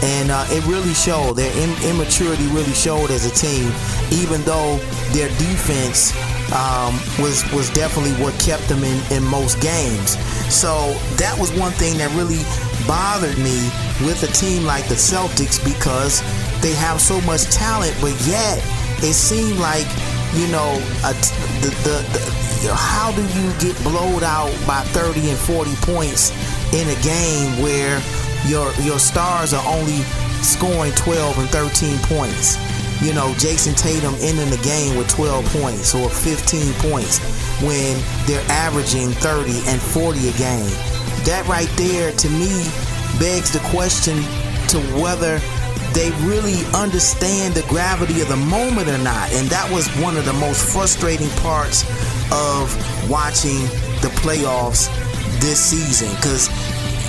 and 0.04 0.30
uh, 0.30 0.46
it 0.50 0.66
really 0.68 0.94
showed. 0.94 1.34
Their 1.34 1.54
immaturity 1.90 2.48
really 2.48 2.74
showed 2.74 3.10
as 3.10 3.26
a 3.26 3.34
team, 3.34 3.72
even 4.12 4.42
though 4.44 4.78
their 5.14 5.30
defense 5.40 6.14
um, 6.54 6.94
was 7.18 7.42
was 7.54 7.70
definitely 7.72 8.14
what 8.22 8.38
kept 8.40 8.68
them 8.70 8.84
in, 8.84 9.00
in 9.12 9.24
most 9.24 9.60
games. 9.62 10.18
So 10.54 10.94
that 11.18 11.36
was 11.40 11.52
one 11.58 11.72
thing 11.74 11.98
that 11.98 12.14
really 12.14 12.44
bothered 12.86 13.38
me 13.38 13.58
with 14.06 14.22
a 14.22 14.32
team 14.34 14.64
like 14.64 14.86
the 14.88 14.96
Celtics 14.96 15.58
because 15.64 16.22
they 16.62 16.74
have 16.74 17.02
so 17.02 17.20
much 17.22 17.46
talent, 17.50 17.96
but 18.02 18.14
yet 18.28 18.62
it 19.02 19.14
seemed 19.14 19.58
like 19.58 19.88
you 20.38 20.48
know 20.48 20.78
a, 21.06 21.14
the, 21.62 21.72
the, 21.84 21.96
the 22.14 22.74
how 22.74 23.12
do 23.12 23.22
you 23.22 23.52
get 23.60 23.78
blowed 23.84 24.24
out 24.24 24.54
by 24.68 24.82
30 24.94 25.30
and 25.30 25.38
40 25.38 25.76
points 25.82 26.32
in 26.74 26.88
a 26.90 26.98
game 27.02 27.62
where 27.62 28.02
your 28.48 28.72
your 28.82 29.00
stars 29.00 29.54
are 29.54 29.66
only 29.66 30.02
scoring 30.42 30.94
12 30.94 31.40
and 31.40 31.50
13 31.50 31.98
points? 32.06 32.58
You 33.02 33.14
know, 33.14 33.34
Jayson 33.38 33.76
Tatum 33.76 34.16
ending 34.20 34.50
the 34.50 34.62
game 34.64 34.98
with 34.98 35.10
12 35.10 35.46
points 35.62 35.94
or 35.94 36.10
15 36.10 36.74
points 36.80 37.20
when 37.62 37.98
they're 38.26 38.46
averaging 38.50 39.12
30 39.12 39.52
and 39.68 39.82
40 39.82 40.30
a 40.30 40.34
game. 40.34 40.72
That 41.26 41.46
right 41.48 41.70
there, 41.76 42.12
to 42.12 42.30
me, 42.30 42.64
begs 43.20 43.52
the 43.52 43.60
question 43.72 44.16
to 44.70 44.80
whether 45.02 45.40
they 45.94 46.12
really 46.28 46.60
understand 46.76 47.54
the 47.54 47.64
gravity 47.70 48.22
of 48.22 48.28
the 48.28 48.36
moment 48.36 48.90
or 48.90 48.98
not. 48.98 49.32
And 49.34 49.48
that 49.48 49.70
was 49.72 49.88
one 50.04 50.18
of 50.18 50.26
the 50.26 50.34
most 50.34 50.66
frustrating 50.74 51.30
parts 51.40 51.84
of 52.32 52.68
watching 53.10 53.62
the 54.02 54.12
playoffs 54.20 54.92
this 55.40 55.60
season 55.60 56.10
because 56.16 56.50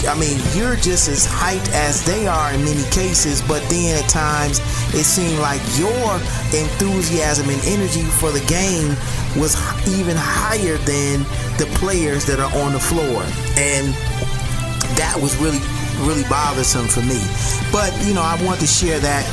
I 0.04 0.18
mean, 0.18 0.38
you're 0.54 0.76
just 0.76 1.08
as 1.08 1.26
hyped 1.26 1.72
as 1.72 2.04
they 2.04 2.26
are 2.26 2.52
in 2.52 2.64
many 2.64 2.82
cases, 2.90 3.40
but 3.42 3.62
then 3.68 4.02
at 4.02 4.08
times 4.10 4.60
it 4.92 5.04
seemed 5.04 5.38
like 5.40 5.60
your 5.78 6.14
enthusiasm 6.52 7.48
and 7.48 7.60
energy 7.64 8.02
for 8.02 8.30
the 8.30 8.44
game 8.46 8.94
was 9.40 9.56
even 9.88 10.16
higher 10.16 10.76
than 10.84 11.24
the 11.58 11.66
players 11.80 12.24
that 12.26 12.38
are 12.38 12.52
on 12.62 12.72
the 12.72 12.80
floor. 12.80 13.22
And 13.56 13.94
that 15.00 15.16
was 15.20 15.36
really, 15.38 15.60
really 16.06 16.28
bothersome 16.28 16.86
for 16.86 17.02
me. 17.02 17.20
But, 17.72 17.90
you 18.04 18.14
know, 18.14 18.22
I 18.22 18.38
want 18.44 18.60
to 18.60 18.66
share 18.66 19.00
that 19.00 19.24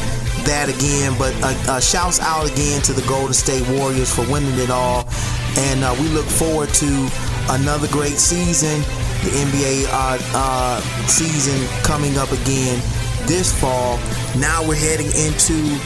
that 0.45 0.67
again. 0.67 1.15
But 1.17 1.33
uh, 1.43 1.55
uh, 1.71 1.79
shouts 1.79 2.19
out 2.19 2.49
again 2.49 2.81
to 2.83 2.93
the 2.93 3.05
Golden 3.07 3.33
State 3.33 3.67
Warriors 3.77 4.13
for 4.13 4.29
winning 4.31 4.57
it 4.59 4.69
all. 4.69 5.07
And 5.55 5.83
uh, 5.83 5.95
we 5.99 6.07
look 6.09 6.25
forward 6.25 6.69
to 6.69 7.09
another 7.49 7.87
great 7.87 8.17
season 8.17 8.81
the 9.23 9.31
NBA 9.31 9.87
uh, 9.89 10.19
uh, 10.35 10.81
season 11.07 11.55
coming 11.83 12.17
up 12.17 12.31
again 12.31 12.79
this 13.25 13.51
fall. 13.57 13.97
Now 14.37 14.67
we're 14.67 14.75
heading 14.75 15.07
into 15.07 15.79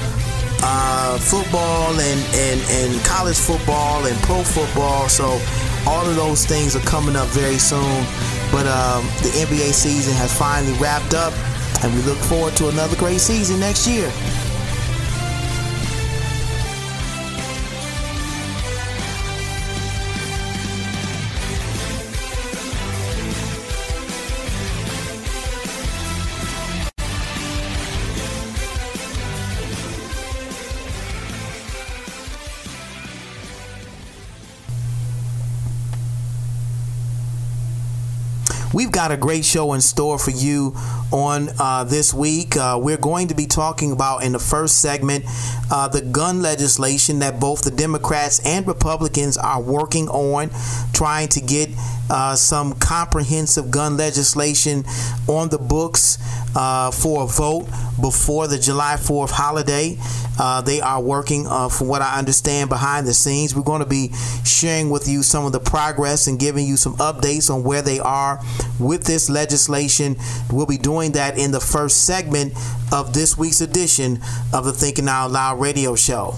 uh, 0.64 1.18
football 1.20 1.94
and, 1.94 2.22
and, 2.34 2.60
and 2.70 3.06
college 3.06 3.38
football 3.38 4.06
and 4.06 4.18
pro 4.24 4.42
football. 4.44 5.08
So 5.08 5.40
all 5.86 6.06
of 6.06 6.16
those 6.16 6.46
things 6.46 6.76
are 6.76 6.86
coming 6.86 7.16
up 7.16 7.28
very 7.30 7.58
soon. 7.58 8.04
But 8.52 8.66
um, 8.66 9.06
the 9.22 9.32
NBA 9.46 9.74
season 9.74 10.14
has 10.16 10.32
finally 10.38 10.74
wrapped 10.80 11.14
up, 11.14 11.34
and 11.84 11.94
we 11.94 12.02
look 12.04 12.18
forward 12.18 12.56
to 12.58 12.70
another 12.70 12.96
great 12.96 13.20
season 13.20 13.60
next 13.60 13.88
year. 13.88 14.10
We've 38.78 38.92
got 38.92 39.12
a 39.12 39.18
great 39.18 39.44
show 39.44 39.74
in 39.74 39.82
store 39.82 40.20
for 40.20 40.30
you 40.30 40.76
on 41.12 41.50
uh, 41.60 41.84
this 41.84 42.14
week. 42.14 42.58
Uh, 42.58 42.80
we're 42.82 42.98
going 42.98 43.28
to 43.28 43.36
be 43.36 43.46
talking 43.46 43.92
about 43.92 44.24
in 44.24 44.34
the 44.34 44.40
first 44.40 44.82
segment 44.82 45.24
uh, 45.72 45.88
the 45.88 46.02
gun 46.02 46.42
legislation 46.42 47.20
that 47.20 47.40
both 47.40 47.64
the 47.64 47.72
Democrats 47.72 48.40
and 48.46 48.68
Republicans 48.68 49.38
are 49.38 49.62
working 49.62 50.08
on, 50.10 50.50
trying 50.94 51.28
to 51.30 51.42
get 51.42 51.70
uh, 52.10 52.36
some 52.36 52.74
comprehensive 52.74 53.70
gun 53.72 53.98
legislation 53.98 54.84
on 55.28 55.50
the 55.50 55.58
books 55.58 56.18
uh, 56.56 56.92
for 56.92 57.24
a 57.24 57.28
vote 57.28 57.68
before 58.02 58.48
the 58.48 58.58
July 58.58 58.96
4th 58.98 59.32
holiday. 59.32 59.98
Uh, 60.40 60.62
they 60.62 60.80
are 60.82 61.02
working, 61.02 61.46
from 61.46 61.88
what 61.88 62.02
I 62.02 62.18
understand, 62.20 62.70
behind 62.70 63.08
the 63.08 63.14
scenes. 63.14 63.56
We're 63.56 63.64
going 63.64 63.82
to 63.82 63.90
be 63.90 64.12
sharing 64.46 64.90
with 64.90 65.08
you 65.08 65.24
some 65.24 65.46
of 65.46 65.52
the 65.52 65.60
progress 65.60 66.28
and 66.28 66.40
giving 66.40 66.68
you 66.68 66.78
some 66.78 66.96
updates 66.98 67.54
on 67.54 67.64
where 67.64 67.82
they 67.82 68.00
are 68.00 68.40
with 68.80 69.04
this 69.06 69.30
legislation. 69.30 70.16
We'll 70.52 70.68
be 70.68 70.78
doing 70.78 70.97
that 71.06 71.38
in 71.38 71.52
the 71.52 71.60
first 71.60 72.06
segment 72.06 72.54
of 72.92 73.14
this 73.14 73.38
week's 73.38 73.62
edition 73.62 74.20
of 74.54 74.66
the 74.66 74.74
Thinking 74.74 75.08
Out 75.08 75.32
Loud 75.32 75.60
radio 75.60 75.96
show. 75.96 76.36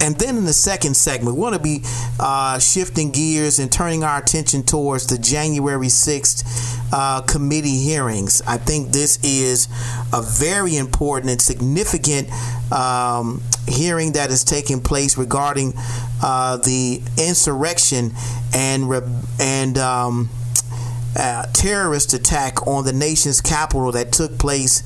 And 0.00 0.16
then 0.16 0.36
in 0.36 0.44
the 0.44 0.52
second 0.52 0.96
segment, 0.96 1.36
we 1.36 1.42
want 1.42 1.54
to 1.54 1.60
be 1.60 1.82
uh, 2.20 2.58
shifting 2.58 3.10
gears 3.10 3.58
and 3.58 3.70
turning 3.70 4.04
our 4.04 4.18
attention 4.20 4.62
towards 4.62 5.06
the 5.08 5.18
January 5.18 5.88
6th 5.88 6.78
uh, 6.92 7.22
committee 7.22 7.78
hearings. 7.78 8.40
I 8.46 8.58
think 8.58 8.90
this 8.90 9.18
is 9.24 9.66
a 10.12 10.22
very 10.22 10.76
important 10.76 11.30
and 11.30 11.42
significant 11.42 12.30
um, 12.72 13.42
hearing 13.66 14.12
that 14.12 14.30
is 14.30 14.44
taking 14.44 14.80
place 14.80 15.18
regarding 15.18 15.74
uh, 16.22 16.58
the 16.58 17.02
insurrection 17.18 18.12
and, 18.54 18.90
and 19.40 19.78
um, 19.78 20.30
uh, 21.16 21.46
terrorist 21.52 22.12
attack 22.12 22.66
on 22.66 22.84
the 22.84 22.92
nation's 22.92 23.40
capital 23.40 23.92
that 23.92 24.12
took 24.12 24.38
place 24.38 24.82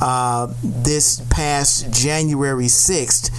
uh, 0.00 0.52
this 0.62 1.20
past 1.30 1.92
January 1.92 2.66
6th 2.66 3.30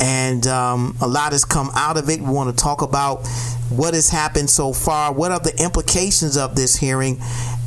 and 0.00 0.46
um, 0.48 0.96
a 1.00 1.06
lot 1.06 1.32
has 1.32 1.44
come 1.44 1.70
out 1.74 1.96
of 1.96 2.08
it. 2.08 2.20
We 2.20 2.30
want 2.30 2.56
to 2.56 2.62
talk 2.62 2.82
about 2.82 3.26
what 3.68 3.94
has 3.94 4.08
happened 4.08 4.50
so 4.50 4.72
far, 4.72 5.12
what 5.12 5.30
are 5.30 5.38
the 5.38 5.54
implications 5.62 6.36
of 6.36 6.56
this 6.56 6.76
hearing, 6.76 7.20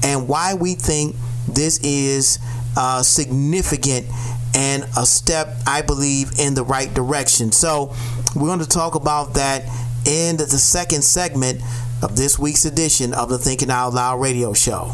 and 0.03 0.27
why 0.27 0.53
we 0.53 0.75
think 0.75 1.15
this 1.47 1.79
is 1.81 2.39
uh, 2.75 3.01
significant 3.03 4.07
and 4.53 4.83
a 4.97 5.05
step, 5.05 5.55
I 5.65 5.81
believe, 5.81 6.39
in 6.39 6.55
the 6.55 6.63
right 6.63 6.93
direction. 6.93 7.51
So, 7.51 7.93
we're 8.35 8.47
going 8.47 8.59
to 8.59 8.67
talk 8.67 8.95
about 8.95 9.35
that 9.35 9.63
in 10.05 10.37
the 10.37 10.45
second 10.45 11.03
segment 11.03 11.61
of 12.05 12.15
this 12.15 12.37
week's 12.37 12.65
edition 12.65 13.15
of 13.15 13.29
the 13.29 13.37
Thinking 13.39 13.71
Out 13.71 13.91
Loud 13.91 14.21
radio 14.21 14.53
show. 14.53 14.93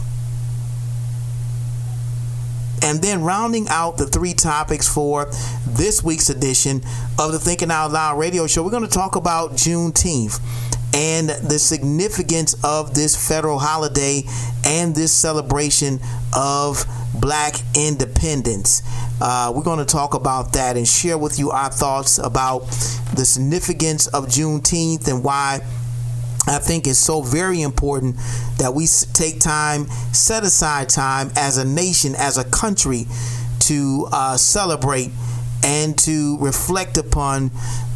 And 2.81 3.01
then 3.01 3.21
rounding 3.21 3.67
out 3.67 3.97
the 3.97 4.05
three 4.05 4.33
topics 4.33 4.87
for 4.87 5.29
this 5.67 6.01
week's 6.01 6.29
edition 6.29 6.77
of 7.19 7.33
the 7.33 7.39
Thinking 7.39 7.69
Out 7.69 7.91
Loud 7.91 8.17
radio 8.17 8.47
show, 8.47 8.63
we're 8.63 8.71
going 8.71 8.87
to 8.87 8.89
talk 8.89 9.17
about 9.17 9.51
Juneteenth 9.51 10.39
and 10.93 11.29
the 11.29 11.59
significance 11.59 12.55
of 12.63 12.93
this 12.95 13.27
federal 13.27 13.59
holiday 13.59 14.23
and 14.65 14.95
this 14.95 15.11
celebration 15.11 15.99
of 16.33 16.85
black 17.13 17.55
independence. 17.75 18.83
Uh, 19.19 19.51
we're 19.53 19.63
going 19.63 19.79
to 19.79 19.85
talk 19.85 20.13
about 20.13 20.53
that 20.53 20.77
and 20.77 20.87
share 20.87 21.17
with 21.17 21.37
you 21.37 21.51
our 21.51 21.69
thoughts 21.69 22.19
about 22.19 22.61
the 23.15 23.25
significance 23.25 24.07
of 24.07 24.27
Juneteenth 24.27 25.09
and 25.09 25.25
why 25.25 25.59
I 26.47 26.57
think 26.57 26.87
it's 26.87 26.99
so 26.99 27.21
very 27.21 27.61
important 27.61 28.15
that 28.57 28.73
we 28.73 28.87
take 29.13 29.39
time, 29.39 29.85
set 30.11 30.43
aside 30.43 30.89
time 30.89 31.31
as 31.35 31.57
a 31.57 31.65
nation, 31.65 32.15
as 32.15 32.37
a 32.37 32.43
country, 32.43 33.05
to 33.61 34.07
uh, 34.11 34.37
celebrate 34.37 35.11
and 35.63 35.97
to 35.99 36.37
reflect 36.39 36.97
upon 36.97 37.51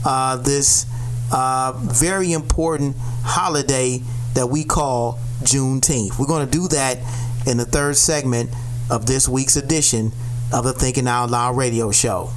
uh, 0.06 0.38
this 0.38 0.86
uh, 1.32 1.74
very 1.76 2.34
important 2.34 2.96
holiday 3.24 4.00
that 4.36 4.48
we 4.48 4.64
call 4.64 5.20
Juneteenth. 5.42 6.20
We're 6.20 6.28
going 6.28 6.46
to 6.46 6.52
do 6.52 6.68
that 6.70 7.00
in 7.48 7.58
the 7.58 7.66
third 7.66 7.98
segment 7.98 8.52
of 8.92 9.08
this 9.08 9.28
week's 9.28 9.56
edition 9.56 10.12
of 10.54 10.64
the 10.64 10.74
Thinking 10.74 11.08
Out 11.08 11.32
Loud 11.32 11.58
radio 11.58 11.92
show. 11.92 12.30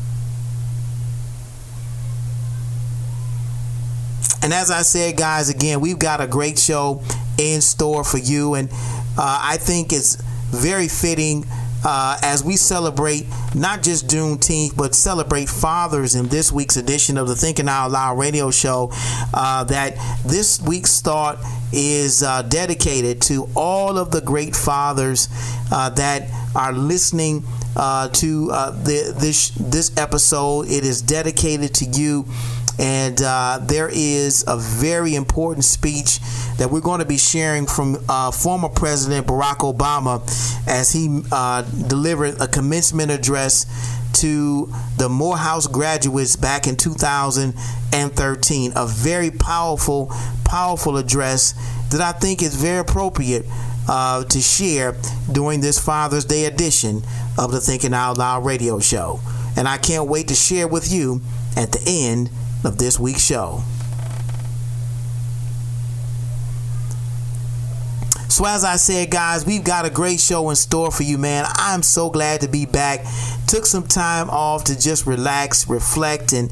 And 4.43 4.53
as 4.53 4.71
I 4.71 4.83
said, 4.83 5.17
guys, 5.17 5.49
again, 5.49 5.81
we've 5.81 5.99
got 5.99 6.21
a 6.21 6.27
great 6.27 6.59
show 6.59 7.03
in 7.39 7.61
store 7.61 8.05
for 8.05 8.19
you. 8.19 8.55
And 8.55 8.71
uh, 9.17 9.41
I 9.43 9.57
think 9.59 9.93
it's 9.93 10.17
very 10.51 10.89
fitting 10.89 11.45
uh, 11.85 12.19
as 12.23 12.43
we 12.43 12.57
celebrate 12.57 13.27
not 13.55 13.83
just 13.83 14.09
Juneteenth, 14.09 14.77
but 14.77 14.95
celebrate 14.95 15.49
fathers 15.49 16.15
in 16.15 16.29
this 16.29 16.51
week's 16.51 16.77
edition 16.77 17.17
of 17.17 17.29
the 17.29 17.37
Thinking 17.37 17.69
Out 17.69 17.91
Loud 17.91 18.19
radio 18.19 18.51
show. 18.51 18.91
Uh, 19.33 19.65
that 19.65 19.95
this 20.25 20.61
week's 20.61 21.01
thought 21.01 21.39
is 21.73 22.23
uh, 22.23 22.43
dedicated 22.43 23.21
to 23.23 23.49
all 23.55 23.99
of 23.99 24.11
the 24.11 24.21
great 24.21 24.57
fathers 24.57 25.29
uh, 25.71 25.91
that 25.91 26.29
are 26.55 26.73
listening 26.73 27.45
uh, 27.77 28.09
to 28.09 28.51
uh, 28.53 28.71
the, 28.71 29.15
this 29.19 29.51
this 29.51 29.97
episode. 29.97 30.67
It 30.67 30.85
is 30.85 31.03
dedicated 31.03 31.75
to 31.75 31.85
you. 31.85 32.27
And 32.81 33.21
uh, 33.21 33.59
there 33.61 33.91
is 33.93 34.45
a 34.47 34.57
very 34.57 35.17
important 35.17 35.65
speech 35.65 36.21
that 36.59 36.71
we're 36.71 36.81
going 36.81 37.01
to 37.01 37.07
be 37.07 37.19
sharing 37.19 37.67
from 37.67 38.05
uh, 38.09 38.31
former 38.31 38.69
President 38.69 39.27
Barack 39.27 39.59
Obama 39.59 40.23
as 40.69 40.93
he 40.93 41.23
uh, 41.33 41.63
delivered 41.63 42.41
a 42.41 42.47
commencement 42.47 43.11
address 43.11 43.67
to 44.21 44.73
the 44.97 45.09
Morehouse 45.09 45.67
graduates 45.67 46.37
back 46.37 46.69
in 46.69 46.77
2013. 46.77 48.73
A 48.77 48.87
very 48.87 49.31
powerful, 49.33 50.13
powerful 50.45 50.97
address 50.97 51.55
that 51.91 52.01
I 52.01 52.13
think 52.13 52.43
is 52.43 52.55
very 52.55 52.79
appropriate 52.79 53.45
uh, 53.89 54.25
to 54.25 54.41
share 54.41 54.97
during 55.33 55.61
this 55.61 55.79
Father's 55.79 56.25
Day 56.25 56.45
edition 56.45 57.03
of 57.39 57.53
the 57.53 57.61
Thinking 57.61 57.95
Out 57.95 58.19
Loud 58.19 58.45
radio 58.45 58.79
show. 58.79 59.21
And 59.57 59.67
I 59.67 59.79
can't 59.79 60.09
wait 60.09 60.29
to 60.29 60.35
share 60.35 60.69
with 60.69 60.93
you 60.93 61.21
at 61.57 61.73
the 61.73 61.83
end 61.87 62.31
of 62.65 62.79
this 62.79 62.99
week's 62.99 63.25
show. 63.25 63.63
So, 68.29 68.45
as 68.45 68.63
I 68.63 68.77
said, 68.77 69.11
guys, 69.11 69.47
we've 69.47 69.65
got 69.65 69.87
a 69.87 69.91
great 69.91 70.21
show 70.21 70.51
in 70.51 70.57
store 70.57 70.91
for 70.91 71.03
you, 71.03 71.19
man. 71.19 71.45
I'm 71.57 71.83
so 71.83 72.11
glad 72.11 72.43
to 72.43 72.49
be 72.49 72.67
back. 72.67 73.01
Took 73.47 73.65
some 73.65 73.87
time 73.87 74.29
off 74.29 74.65
to 74.65 74.79
just 74.79 75.07
relax, 75.07 75.69
reflect, 75.69 76.33
and 76.35 76.51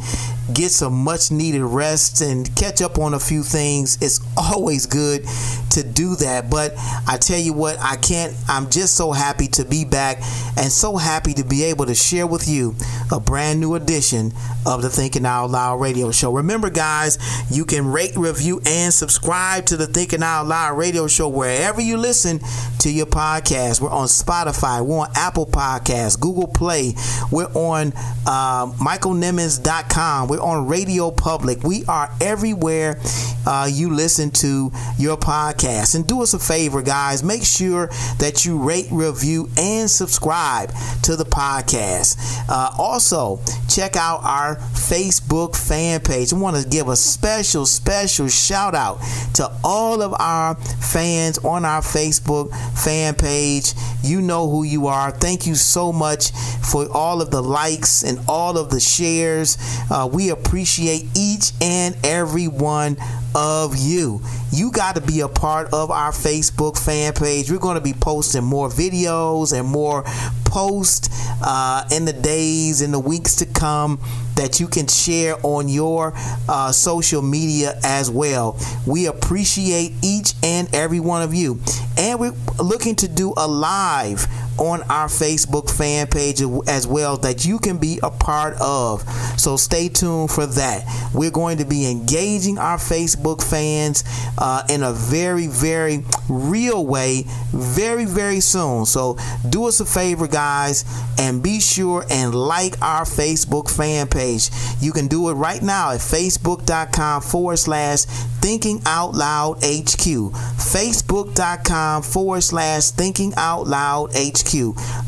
get 0.54 0.70
some 0.70 0.94
much 0.94 1.30
needed 1.30 1.62
rest 1.62 2.22
and 2.22 2.54
catch 2.56 2.80
up 2.80 2.98
on 2.98 3.12
a 3.12 3.20
few 3.20 3.42
things. 3.42 3.98
It's 4.00 4.20
always 4.36 4.86
good 4.86 5.26
to 5.70 5.82
do 5.82 6.16
that. 6.16 6.48
But 6.48 6.72
I 7.06 7.18
tell 7.20 7.38
you 7.38 7.52
what, 7.52 7.78
I 7.80 7.96
can't, 7.96 8.34
I'm 8.48 8.70
just 8.70 8.94
so 8.96 9.12
happy 9.12 9.46
to 9.48 9.64
be 9.64 9.84
back 9.84 10.18
and 10.56 10.72
so 10.72 10.96
happy 10.96 11.34
to 11.34 11.44
be 11.44 11.64
able 11.64 11.84
to 11.86 11.94
share 11.94 12.26
with 12.26 12.48
you 12.48 12.74
a 13.12 13.20
brand 13.20 13.60
new 13.60 13.74
edition 13.74 14.32
of 14.64 14.80
the 14.82 14.88
Thinking 14.88 15.26
Out 15.26 15.50
Loud 15.50 15.80
radio 15.80 16.10
show. 16.10 16.32
Remember, 16.32 16.70
guys, 16.70 17.18
you 17.50 17.66
can 17.66 17.86
rate, 17.86 18.16
review, 18.16 18.62
and 18.64 18.94
subscribe 18.94 19.66
to 19.66 19.76
the 19.76 19.86
Thinking 19.86 20.22
Out 20.22 20.46
Loud 20.46 20.78
radio 20.78 21.06
show 21.06 21.28
wherever 21.28 21.65
you 21.80 21.96
listen 21.96 22.40
to 22.80 22.90
your 22.90 23.06
podcast. 23.06 23.80
We're 23.80 23.90
on 23.90 24.06
Spotify, 24.06 24.86
we're 24.86 25.00
on 25.00 25.08
Apple 25.16 25.46
Podcasts, 25.46 26.18
Google 26.18 26.46
Play, 26.46 26.94
we're 27.32 27.52
on 27.54 27.92
uh, 28.26 28.66
michaelnimmons.com. 28.78 30.28
We're 30.28 30.36
We're 30.36 30.42
on 30.42 30.66
Radio 30.66 31.10
Public. 31.10 31.62
We 31.62 31.84
are 31.86 32.10
everywhere 32.20 33.00
uh, 33.46 33.68
you 33.72 33.94
listen 33.94 34.30
to 34.32 34.70
your 34.98 35.16
podcast. 35.16 35.94
And 35.94 36.06
do 36.06 36.20
us 36.22 36.34
a 36.34 36.38
favor, 36.38 36.82
guys. 36.82 37.22
Make 37.22 37.44
sure 37.44 37.86
that 38.18 38.44
you 38.44 38.58
rate, 38.58 38.88
review, 38.90 39.48
and 39.56 39.88
subscribe 39.88 40.72
to 41.04 41.16
the 41.16 41.24
podcast. 41.24 42.16
Uh, 42.50 42.70
also, 42.76 43.40
check 43.68 43.96
out 43.96 44.20
our 44.24 44.56
Facebook 44.56 45.56
fan 45.56 46.00
page. 46.00 46.32
I 46.32 46.36
want 46.36 46.56
to 46.56 46.68
give 46.68 46.88
a 46.88 46.96
special, 46.96 47.64
special 47.64 48.28
shout 48.28 48.74
out 48.74 48.98
to 49.34 49.50
all 49.64 50.02
of 50.02 50.14
our 50.18 50.56
fans 50.56 51.38
on 51.38 51.55
our 51.64 51.80
Facebook 51.80 52.50
fan 52.82 53.14
page. 53.14 53.72
You 54.02 54.20
know 54.20 54.48
who 54.48 54.62
you 54.64 54.86
are. 54.86 55.10
Thank 55.10 55.46
you 55.46 55.54
so 55.54 55.92
much 55.92 56.30
for 56.70 56.90
all 56.92 57.22
of 57.22 57.30
the 57.30 57.42
likes 57.42 58.04
and 58.04 58.18
all 58.28 58.58
of 58.58 58.70
the 58.70 58.80
shares. 58.80 59.56
Uh, 59.90 60.08
we 60.12 60.30
appreciate 60.30 61.06
each 61.16 61.52
and 61.60 61.96
every 62.04 62.48
one 62.48 62.96
of 63.36 63.76
you. 63.76 64.22
You 64.50 64.72
got 64.72 64.94
to 64.96 65.02
be 65.02 65.20
a 65.20 65.28
part 65.28 65.72
of 65.74 65.90
our 65.90 66.10
Facebook 66.10 66.82
fan 66.82 67.12
page. 67.12 67.50
We're 67.50 67.58
going 67.58 67.76
to 67.76 67.82
be 67.82 67.92
posting 67.92 68.42
more 68.42 68.70
videos 68.70 69.56
and 69.56 69.68
more 69.68 70.04
posts 70.46 71.10
uh, 71.42 71.86
in 71.92 72.06
the 72.06 72.14
days 72.14 72.80
and 72.80 72.94
the 72.94 72.98
weeks 72.98 73.36
to 73.36 73.46
come 73.46 74.00
that 74.36 74.58
you 74.58 74.66
can 74.66 74.86
share 74.86 75.36
on 75.42 75.68
your 75.68 76.14
uh, 76.48 76.72
social 76.72 77.20
media 77.20 77.78
as 77.84 78.10
well. 78.10 78.58
We 78.86 79.06
appreciate 79.06 79.92
each 80.02 80.32
and 80.42 80.74
every 80.74 81.00
one 81.00 81.20
of 81.22 81.34
you. 81.34 81.60
And 81.98 82.18
we're 82.18 82.34
looking 82.58 82.96
to 82.96 83.08
do 83.08 83.34
a 83.36 83.46
live 83.46 84.26
on 84.58 84.82
our 84.84 85.08
Facebook 85.08 85.70
fan 85.70 86.06
page 86.06 86.42
as 86.66 86.86
well 86.86 87.16
that 87.18 87.44
you 87.44 87.58
can 87.58 87.78
be 87.78 87.98
a 88.02 88.10
part 88.10 88.54
of. 88.60 89.02
So 89.38 89.56
stay 89.56 89.88
tuned 89.88 90.30
for 90.30 90.46
that. 90.46 90.84
We're 91.14 91.30
going 91.30 91.58
to 91.58 91.64
be 91.64 91.90
engaging 91.90 92.58
our 92.58 92.78
Facebook 92.78 93.42
fans 93.42 94.04
uh, 94.38 94.62
in 94.68 94.82
a 94.82 94.92
very, 94.92 95.46
very 95.46 96.04
real 96.28 96.86
way 96.86 97.24
very, 97.56 98.04
very 98.04 98.40
soon. 98.40 98.86
So 98.86 99.16
do 99.48 99.66
us 99.66 99.80
a 99.80 99.84
favor, 99.84 100.26
guys, 100.26 100.84
and 101.18 101.42
be 101.42 101.60
sure 101.60 102.04
and 102.10 102.34
like 102.34 102.80
our 102.82 103.04
Facebook 103.04 103.70
fan 103.70 104.08
page. 104.08 104.50
You 104.80 104.92
can 104.92 105.08
do 105.08 105.28
it 105.30 105.34
right 105.34 105.62
now 105.62 105.92
at 105.92 106.00
facebook.com 106.00 107.22
forward 107.22 107.56
slash 107.58 108.04
thinking 108.04 108.82
out 108.86 109.14
loud 109.14 109.58
HQ. 109.58 110.32
Facebook.com 110.56 112.02
forward 112.02 112.42
slash 112.42 112.90
thinking 112.90 113.32
out 113.36 113.66
loud 113.66 114.10
HQ. 114.14 114.45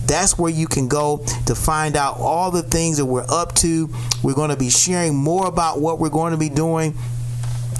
That's 0.07 0.38
where 0.38 0.51
you 0.51 0.66
can 0.66 0.88
go 0.88 1.24
to 1.46 1.55
find 1.55 1.96
out 1.96 2.16
all 2.18 2.51
the 2.51 2.62
things 2.62 2.98
that 2.98 3.07
we're 3.07 3.27
up 3.29 3.55
to. 3.57 3.88
We're 4.22 4.35
going 4.35 4.51
to 4.51 4.57
be 4.57 4.70
sharing 4.70 5.14
more 5.16 5.46
about 5.46 5.81
what 5.81 5.98
we're 5.98 6.11
going 6.11 6.33
to 6.33 6.38
be 6.38 6.48
doing 6.48 6.94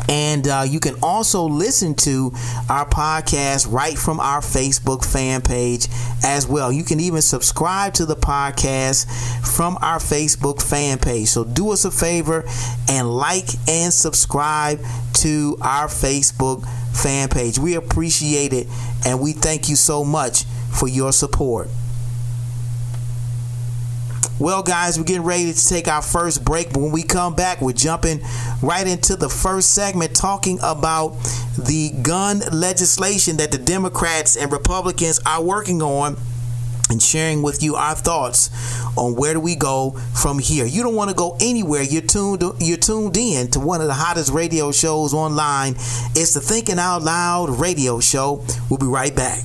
and 0.09 0.49
uh, 0.49 0.65
you 0.67 0.81
can 0.81 0.95
also 1.03 1.45
listen 1.45 1.95
to 1.97 2.33
our 2.69 2.89
podcast 2.89 3.71
right 3.71 3.97
from 3.97 4.21
our 4.21 4.41
Facebook 4.41 5.05
fan 5.05 5.43
page 5.43 5.89
as 6.25 6.47
well. 6.47 6.73
You 6.73 6.83
can 6.83 6.99
even 7.01 7.21
subscribe 7.21 7.95
to 7.95 8.07
the 8.07 8.17
podcast 8.17 9.07
from 9.55 9.77
our 9.83 9.99
Facebook 9.99 10.63
fan 10.63 10.99
page. 10.99 11.29
So 11.29 11.45
do 11.45 11.73
us 11.73 11.85
a 11.85 11.91
favor 11.91 12.45
and 12.89 13.15
like 13.15 13.49
and 13.69 13.93
subscribe 13.93 14.81
to 15.15 15.59
our 15.61 15.89
Facebook 15.89 16.67
fan 16.97 17.29
page. 17.29 17.59
We 17.59 17.75
appreciate 17.75 18.53
it 18.53 18.67
and 19.05 19.21
we 19.21 19.33
thank 19.33 19.69
you 19.69 19.77
so 19.77 20.05
much 20.05 20.45
for 20.79 20.89
your 20.89 21.13
support. 21.13 21.69
Well, 24.41 24.63
guys, 24.63 24.97
we're 24.97 25.05
getting 25.05 25.25
ready 25.25 25.53
to 25.53 25.69
take 25.69 25.89
our 25.89 26.03
first 26.03 26.45
break. 26.45 26.73
But 26.73 26.81
when 26.81 26.93
we 26.93 27.03
come 27.03 27.35
back, 27.35 27.61
we're 27.61 27.73
jumping 27.73 28.21
right 28.63 28.87
into 28.87 29.17
the 29.17 29.29
first 29.29 29.75
segment 29.75 30.15
talking 30.15 30.59
about 30.63 31.17
the 31.59 31.91
gun 32.03 32.41
legislation 32.53 33.39
that 33.39 33.51
the 33.51 33.59
Democrats 33.59 34.37
and 34.37 34.53
Republicans 34.53 35.21
are 35.27 35.43
working 35.43 35.83
on 35.83 36.17
and 36.91 37.03
sharing 37.03 37.43
with 37.43 37.65
you 37.65 37.75
our 37.75 37.97
thoughts 37.97 38.49
on 38.97 39.17
where 39.17 39.35
do 39.35 39.41
we 39.41 39.57
go 39.57 39.91
from 40.15 40.39
here. 40.39 40.65
You 40.65 40.85
don't 40.85 40.95
want 40.95 41.11
to 41.11 41.17
go 41.17 41.37
anywhere. 41.41 41.83
You're 41.83 42.03
tuned 42.03 42.43
you're 42.61 42.79
tuned 42.79 43.17
in 43.17 43.51
to 43.51 43.61
one 43.61 43.81
of 43.81 43.89
the 43.89 43.95
hottest 43.95 44.33
radio 44.33 44.71
shows 44.71 45.13
online. 45.13 45.75
It's 46.15 46.35
the 46.35 46.41
Thinking 46.41 46.79
Out 46.79 47.03
Loud 47.03 47.51
radio 47.51 47.99
show. 47.99 48.45
We'll 48.71 48.79
be 48.79 48.87
right 48.87 49.15
back. 49.15 49.43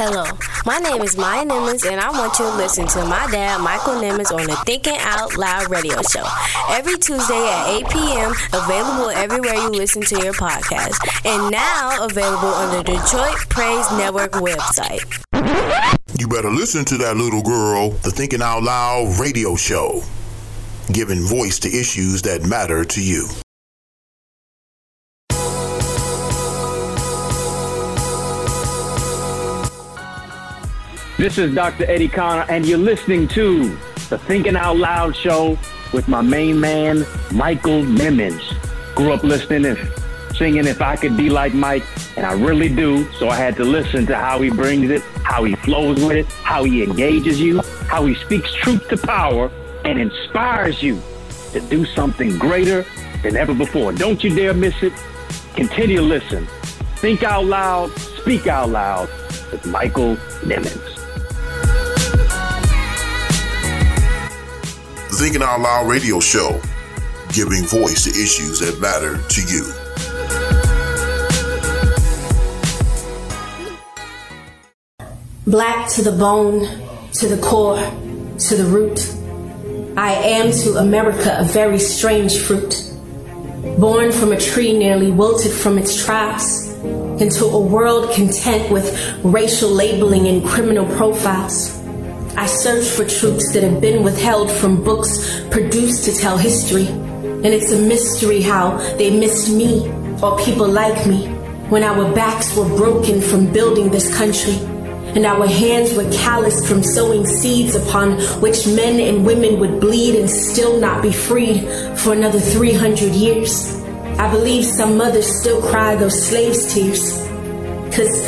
Hello, 0.00 0.22
my 0.64 0.78
name 0.78 1.02
is 1.02 1.16
Maya 1.16 1.44
Nimmons, 1.44 1.84
and 1.84 2.00
I 2.00 2.08
want 2.12 2.38
you 2.38 2.44
to 2.44 2.56
listen 2.56 2.86
to 2.86 3.04
my 3.06 3.26
dad, 3.32 3.60
Michael 3.60 3.94
Nimmons, 3.94 4.30
on 4.30 4.46
the 4.46 4.54
Thinking 4.64 4.94
Out 4.96 5.36
Loud 5.36 5.68
radio 5.72 6.00
show 6.02 6.22
every 6.70 6.96
Tuesday 6.98 7.34
at 7.34 7.82
8 7.82 7.88
p.m. 7.90 8.32
Available 8.52 9.10
everywhere 9.10 9.54
you 9.54 9.70
listen 9.70 10.02
to 10.02 10.22
your 10.22 10.34
podcast, 10.34 11.02
and 11.26 11.50
now 11.50 12.04
available 12.04 12.46
on 12.46 12.76
the 12.76 12.84
Detroit 12.84 13.38
Praise 13.50 13.90
Network 13.98 14.34
website. 14.34 15.02
You 16.16 16.28
better 16.28 16.50
listen 16.50 16.84
to 16.84 16.96
that 16.98 17.16
little 17.16 17.42
girl, 17.42 17.90
the 17.90 18.12
Thinking 18.12 18.40
Out 18.40 18.62
Loud 18.62 19.18
radio 19.18 19.56
show, 19.56 20.04
giving 20.92 21.26
voice 21.26 21.58
to 21.58 21.68
issues 21.68 22.22
that 22.22 22.44
matter 22.44 22.84
to 22.84 23.02
you. 23.02 23.26
This 31.18 31.36
is 31.36 31.52
Dr. 31.52 31.84
Eddie 31.90 32.06
Connor, 32.06 32.46
and 32.48 32.64
you're 32.64 32.78
listening 32.78 33.26
to 33.28 33.76
the 34.08 34.18
Thinking 34.18 34.54
Out 34.54 34.76
Loud 34.76 35.16
show 35.16 35.58
with 35.92 36.06
my 36.06 36.22
main 36.22 36.60
man, 36.60 37.04
Michael 37.32 37.82
Nimmons. 37.82 38.40
Grew 38.94 39.12
up 39.12 39.24
listening 39.24 39.64
and 39.64 39.78
singing 40.36 40.64
If 40.64 40.80
I 40.80 40.94
Could 40.94 41.16
Be 41.16 41.28
Like 41.28 41.54
Mike, 41.54 41.82
and 42.16 42.24
I 42.24 42.34
really 42.34 42.68
do. 42.68 43.10
So 43.14 43.28
I 43.28 43.34
had 43.34 43.56
to 43.56 43.64
listen 43.64 44.06
to 44.06 44.14
how 44.14 44.40
he 44.40 44.48
brings 44.48 44.90
it, 44.90 45.02
how 45.24 45.42
he 45.42 45.56
flows 45.56 46.00
with 46.04 46.18
it, 46.18 46.26
how 46.26 46.62
he 46.62 46.84
engages 46.84 47.40
you, 47.40 47.62
how 47.88 48.06
he 48.06 48.14
speaks 48.14 48.54
truth 48.54 48.88
to 48.90 48.96
power 48.96 49.50
and 49.84 49.98
inspires 49.98 50.84
you 50.84 51.02
to 51.50 51.58
do 51.62 51.84
something 51.84 52.38
greater 52.38 52.86
than 53.24 53.36
ever 53.36 53.54
before. 53.54 53.90
Don't 53.90 54.22
you 54.22 54.32
dare 54.32 54.54
miss 54.54 54.84
it. 54.84 54.92
Continue 55.56 55.96
to 55.96 56.02
listen. 56.02 56.46
Think 56.98 57.24
out 57.24 57.44
loud, 57.44 57.90
speak 58.20 58.46
out 58.46 58.68
loud 58.68 59.08
with 59.50 59.66
Michael 59.66 60.14
Nimmons. 60.44 60.97
Thinking 65.18 65.42
Out 65.42 65.58
Loud 65.58 65.88
radio 65.88 66.20
show, 66.20 66.60
giving 67.32 67.64
voice 67.64 68.04
to 68.04 68.10
issues 68.10 68.60
that 68.60 68.78
matter 68.78 69.18
to 69.18 69.42
you. 69.50 69.64
Black 75.44 75.90
to 75.94 76.02
the 76.02 76.12
bone, 76.12 76.68
to 77.14 77.26
the 77.26 77.36
core, 77.42 77.78
to 78.38 78.56
the 78.56 78.64
root. 78.66 79.12
I 79.98 80.12
am 80.12 80.52
to 80.52 80.76
America 80.76 81.36
a 81.40 81.44
very 81.44 81.80
strange 81.80 82.38
fruit. 82.38 82.84
Born 83.76 84.12
from 84.12 84.30
a 84.30 84.38
tree 84.38 84.78
nearly 84.78 85.10
wilted 85.10 85.50
from 85.50 85.78
its 85.78 86.04
tribes, 86.04 86.72
into 87.20 87.44
a 87.44 87.58
world 87.58 88.12
content 88.12 88.70
with 88.70 88.96
racial 89.24 89.70
labeling 89.70 90.28
and 90.28 90.46
criminal 90.46 90.86
profiles. 90.94 91.77
I 92.38 92.46
search 92.46 92.86
for 92.86 93.04
truths 93.04 93.52
that 93.52 93.64
have 93.64 93.80
been 93.80 94.04
withheld 94.04 94.48
from 94.48 94.84
books 94.84 95.40
produced 95.50 96.04
to 96.04 96.12
tell 96.14 96.38
history. 96.38 96.86
And 96.86 97.46
it's 97.46 97.72
a 97.72 97.80
mystery 97.80 98.42
how 98.42 98.76
they 98.96 99.10
missed 99.10 99.52
me 99.52 99.88
or 100.22 100.38
people 100.38 100.68
like 100.68 101.04
me 101.04 101.26
when 101.68 101.82
our 101.82 102.14
backs 102.14 102.56
were 102.56 102.68
broken 102.76 103.20
from 103.20 103.52
building 103.52 103.90
this 103.90 104.16
country 104.16 104.54
and 105.16 105.26
our 105.26 105.48
hands 105.48 105.94
were 105.94 106.08
calloused 106.12 106.68
from 106.68 106.80
sowing 106.84 107.26
seeds 107.26 107.74
upon 107.74 108.12
which 108.40 108.68
men 108.68 109.00
and 109.00 109.26
women 109.26 109.58
would 109.58 109.80
bleed 109.80 110.14
and 110.14 110.30
still 110.30 110.78
not 110.78 111.02
be 111.02 111.10
freed 111.10 111.66
for 111.98 112.12
another 112.12 112.38
300 112.38 113.14
years. 113.16 113.82
I 114.16 114.30
believe 114.30 114.64
some 114.64 114.96
mothers 114.96 115.40
still 115.40 115.60
cry 115.60 115.96
those 115.96 116.28
slaves' 116.28 116.72
tears. 116.72 117.18
Cause 117.92 118.24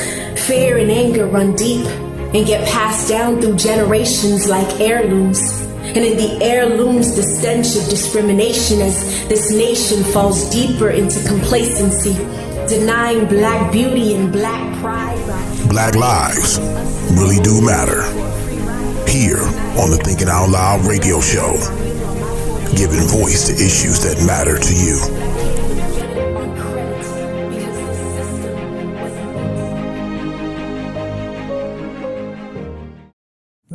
fear 0.49 0.79
and 0.79 0.91
anger 0.91 1.27
run 1.27 1.55
deep 1.55 1.87
and 2.33 2.47
get 2.47 2.69
passed 2.69 3.09
down 3.09 3.41
through 3.41 3.57
generations 3.57 4.49
like 4.49 4.81
heirlooms. 4.81 5.41
And 5.83 5.99
in 5.99 6.17
the 6.17 6.45
heirlooms, 6.45 7.17
the 7.17 7.23
stench 7.23 7.75
of 7.77 7.89
discrimination 7.91 8.81
as 8.81 9.27
this 9.29 9.51
nation 9.51 10.05
falls 10.13 10.49
deeper 10.51 10.91
into 10.91 11.27
complacency, 11.27 12.15
denying 12.69 13.27
black 13.27 13.73
beauty 13.73 14.15
and 14.15 14.33
black 14.33 14.79
pride. 14.81 15.19
Black 15.69 15.97
lives 15.97 16.61
really 17.19 17.43
do 17.43 17.61
matter. 17.65 18.03
Here 19.11 19.43
on 19.83 19.91
the 19.91 20.01
Thinking 20.05 20.29
Out 20.29 20.51
Loud 20.51 20.87
radio 20.87 21.21
show, 21.21 21.59
giving 22.77 23.03
voice 23.11 23.49
to 23.49 23.55
issues 23.55 24.05
that 24.05 24.25
matter 24.25 24.57
to 24.57 24.75
you. 24.75 25.30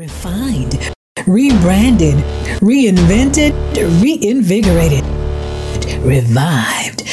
Redefined, 0.05 0.93
rebranded, 1.27 2.15
reinvented, 2.61 3.53
reinvigorated, 4.01 5.03
revived. 6.03 7.04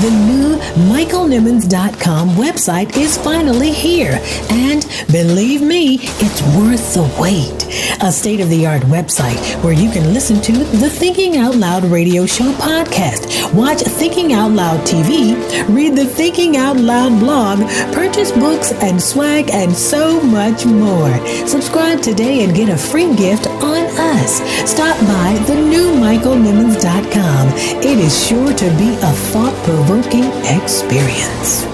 The 0.00 0.10
new 0.10 0.56
MichaelNimmons.com 0.88 2.30
website 2.30 2.96
is 2.96 3.18
finally 3.18 3.70
here, 3.70 4.18
and 4.48 4.86
believe 5.12 5.60
me, 5.60 5.98
it's 6.00 6.40
worth 6.56 6.94
the 6.94 7.04
wait. 7.20 7.66
A 8.02 8.10
state 8.10 8.40
of 8.40 8.48
the 8.48 8.66
art 8.66 8.80
website 8.84 9.38
where 9.62 9.74
you 9.74 9.90
can 9.90 10.14
listen 10.14 10.40
to 10.40 10.52
the 10.52 10.88
Thinking 10.88 11.36
Out 11.36 11.54
Loud 11.54 11.84
radio 11.84 12.24
show 12.24 12.50
podcast, 12.52 13.52
watch 13.52 13.80
Thinking 13.80 14.32
Out 14.32 14.52
Loud 14.52 14.80
TV, 14.86 15.36
read 15.68 15.96
the 15.96 16.06
Thinking 16.06 16.56
Out 16.56 16.78
Loud 16.78 17.20
blog, 17.20 17.58
purchase 17.92 18.32
books 18.32 18.72
and 18.72 19.02
swag, 19.02 19.50
and 19.52 19.70
so 19.70 20.18
much 20.22 20.64
more. 20.64 21.14
Subscribe 21.46 22.00
today 22.00 22.42
and 22.42 22.56
get 22.56 22.70
a 22.70 22.78
free 22.78 23.14
gift 23.16 23.48
on 23.48 23.84
us. 24.16 24.40
Stop 24.64 24.98
by 25.00 25.44
the 25.46 25.56
new 25.56 25.92
MichaelNimmons.com. 26.00 27.48
It 27.84 27.98
is 27.98 28.26
sure 28.26 28.54
to 28.54 28.70
be 28.78 28.94
a 28.94 29.12
thought 29.28 29.54
provoking 29.62 29.89
experience. 29.98 31.64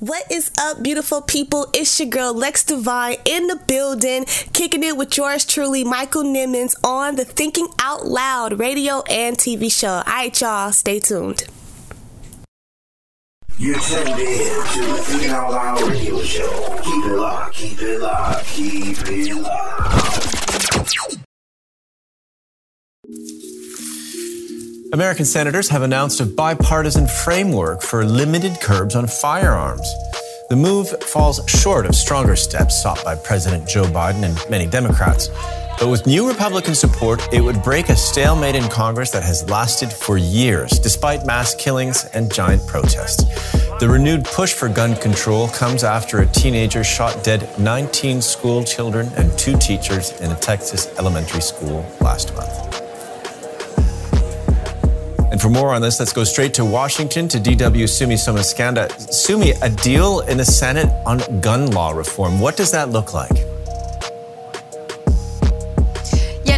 What 0.00 0.24
is 0.30 0.50
up, 0.60 0.82
beautiful 0.82 1.22
people? 1.22 1.68
It's 1.72 2.00
your 2.00 2.08
girl 2.08 2.34
Lex 2.34 2.64
Divine 2.64 3.16
in 3.24 3.46
the 3.46 3.56
building, 3.56 4.24
kicking 4.52 4.82
it 4.82 4.96
with 4.96 5.16
yours 5.16 5.44
truly, 5.44 5.84
Michael 5.84 6.24
Nimmons, 6.24 6.74
on 6.84 7.14
the 7.14 7.24
Thinking 7.24 7.68
Out 7.80 8.06
Loud 8.06 8.58
radio 8.58 9.02
and 9.08 9.36
TV 9.36 9.72
show. 9.72 9.88
All 9.88 10.02
right, 10.04 10.40
y'all, 10.40 10.72
stay 10.72 10.98
tuned. 10.98 11.44
You're 13.60 13.74
tuned 13.80 14.08
in 14.10 14.14
to 14.14 15.18
the 15.18 15.30
Out 15.34 15.50
Loud 15.50 15.82
radio 15.82 16.22
show. 16.22 16.78
Keep 16.80 17.04
it 17.06 17.16
locked, 17.16 17.54
keep 17.56 17.82
it 17.82 18.00
locked, 18.00 18.46
keep 18.46 18.96
it 19.08 19.34
locked. 19.34 21.18
American 24.92 25.24
senators 25.24 25.68
have 25.70 25.82
announced 25.82 26.20
a 26.20 26.26
bipartisan 26.26 27.08
framework 27.08 27.82
for 27.82 28.04
limited 28.04 28.60
curbs 28.60 28.94
on 28.94 29.08
firearms. 29.08 29.92
The 30.48 30.56
move 30.56 30.88
falls 31.02 31.46
short 31.46 31.84
of 31.84 31.94
stronger 31.94 32.34
steps 32.34 32.80
sought 32.82 33.04
by 33.04 33.16
President 33.16 33.68
Joe 33.68 33.84
Biden 33.84 34.22
and 34.22 34.50
many 34.50 34.66
Democrats. 34.66 35.28
But 35.78 35.90
with 35.90 36.06
new 36.06 36.26
Republican 36.26 36.74
support, 36.74 37.20
it 37.34 37.42
would 37.42 37.62
break 37.62 37.90
a 37.90 37.96
stalemate 37.96 38.54
in 38.54 38.66
Congress 38.70 39.10
that 39.10 39.22
has 39.22 39.48
lasted 39.50 39.92
for 39.92 40.16
years, 40.16 40.70
despite 40.70 41.26
mass 41.26 41.54
killings 41.54 42.06
and 42.14 42.32
giant 42.32 42.66
protests. 42.66 43.24
The 43.78 43.90
renewed 43.90 44.24
push 44.24 44.54
for 44.54 44.70
gun 44.70 44.96
control 44.96 45.48
comes 45.48 45.84
after 45.84 46.20
a 46.20 46.26
teenager 46.26 46.82
shot 46.82 47.22
dead 47.22 47.46
19 47.58 48.22
school 48.22 48.64
children 48.64 49.10
and 49.18 49.38
two 49.38 49.58
teachers 49.58 50.18
in 50.22 50.32
a 50.32 50.36
Texas 50.36 50.86
elementary 50.98 51.42
school 51.42 51.84
last 52.00 52.34
month. 52.34 52.87
And 55.30 55.40
for 55.40 55.50
more 55.50 55.74
on 55.74 55.82
this, 55.82 56.00
let's 56.00 56.12
go 56.12 56.24
straight 56.24 56.54
to 56.54 56.64
Washington 56.64 57.28
to 57.28 57.38
DW 57.38 57.88
Sumi 57.88 58.14
Somaskanda. 58.14 59.12
Sumi, 59.12 59.50
a 59.62 59.68
deal 59.68 60.20
in 60.20 60.38
the 60.38 60.44
Senate 60.44 60.88
on 61.06 61.18
gun 61.40 61.70
law 61.70 61.90
reform. 61.90 62.40
What 62.40 62.56
does 62.56 62.70
that 62.70 62.90
look 62.90 63.12
like? 63.12 63.44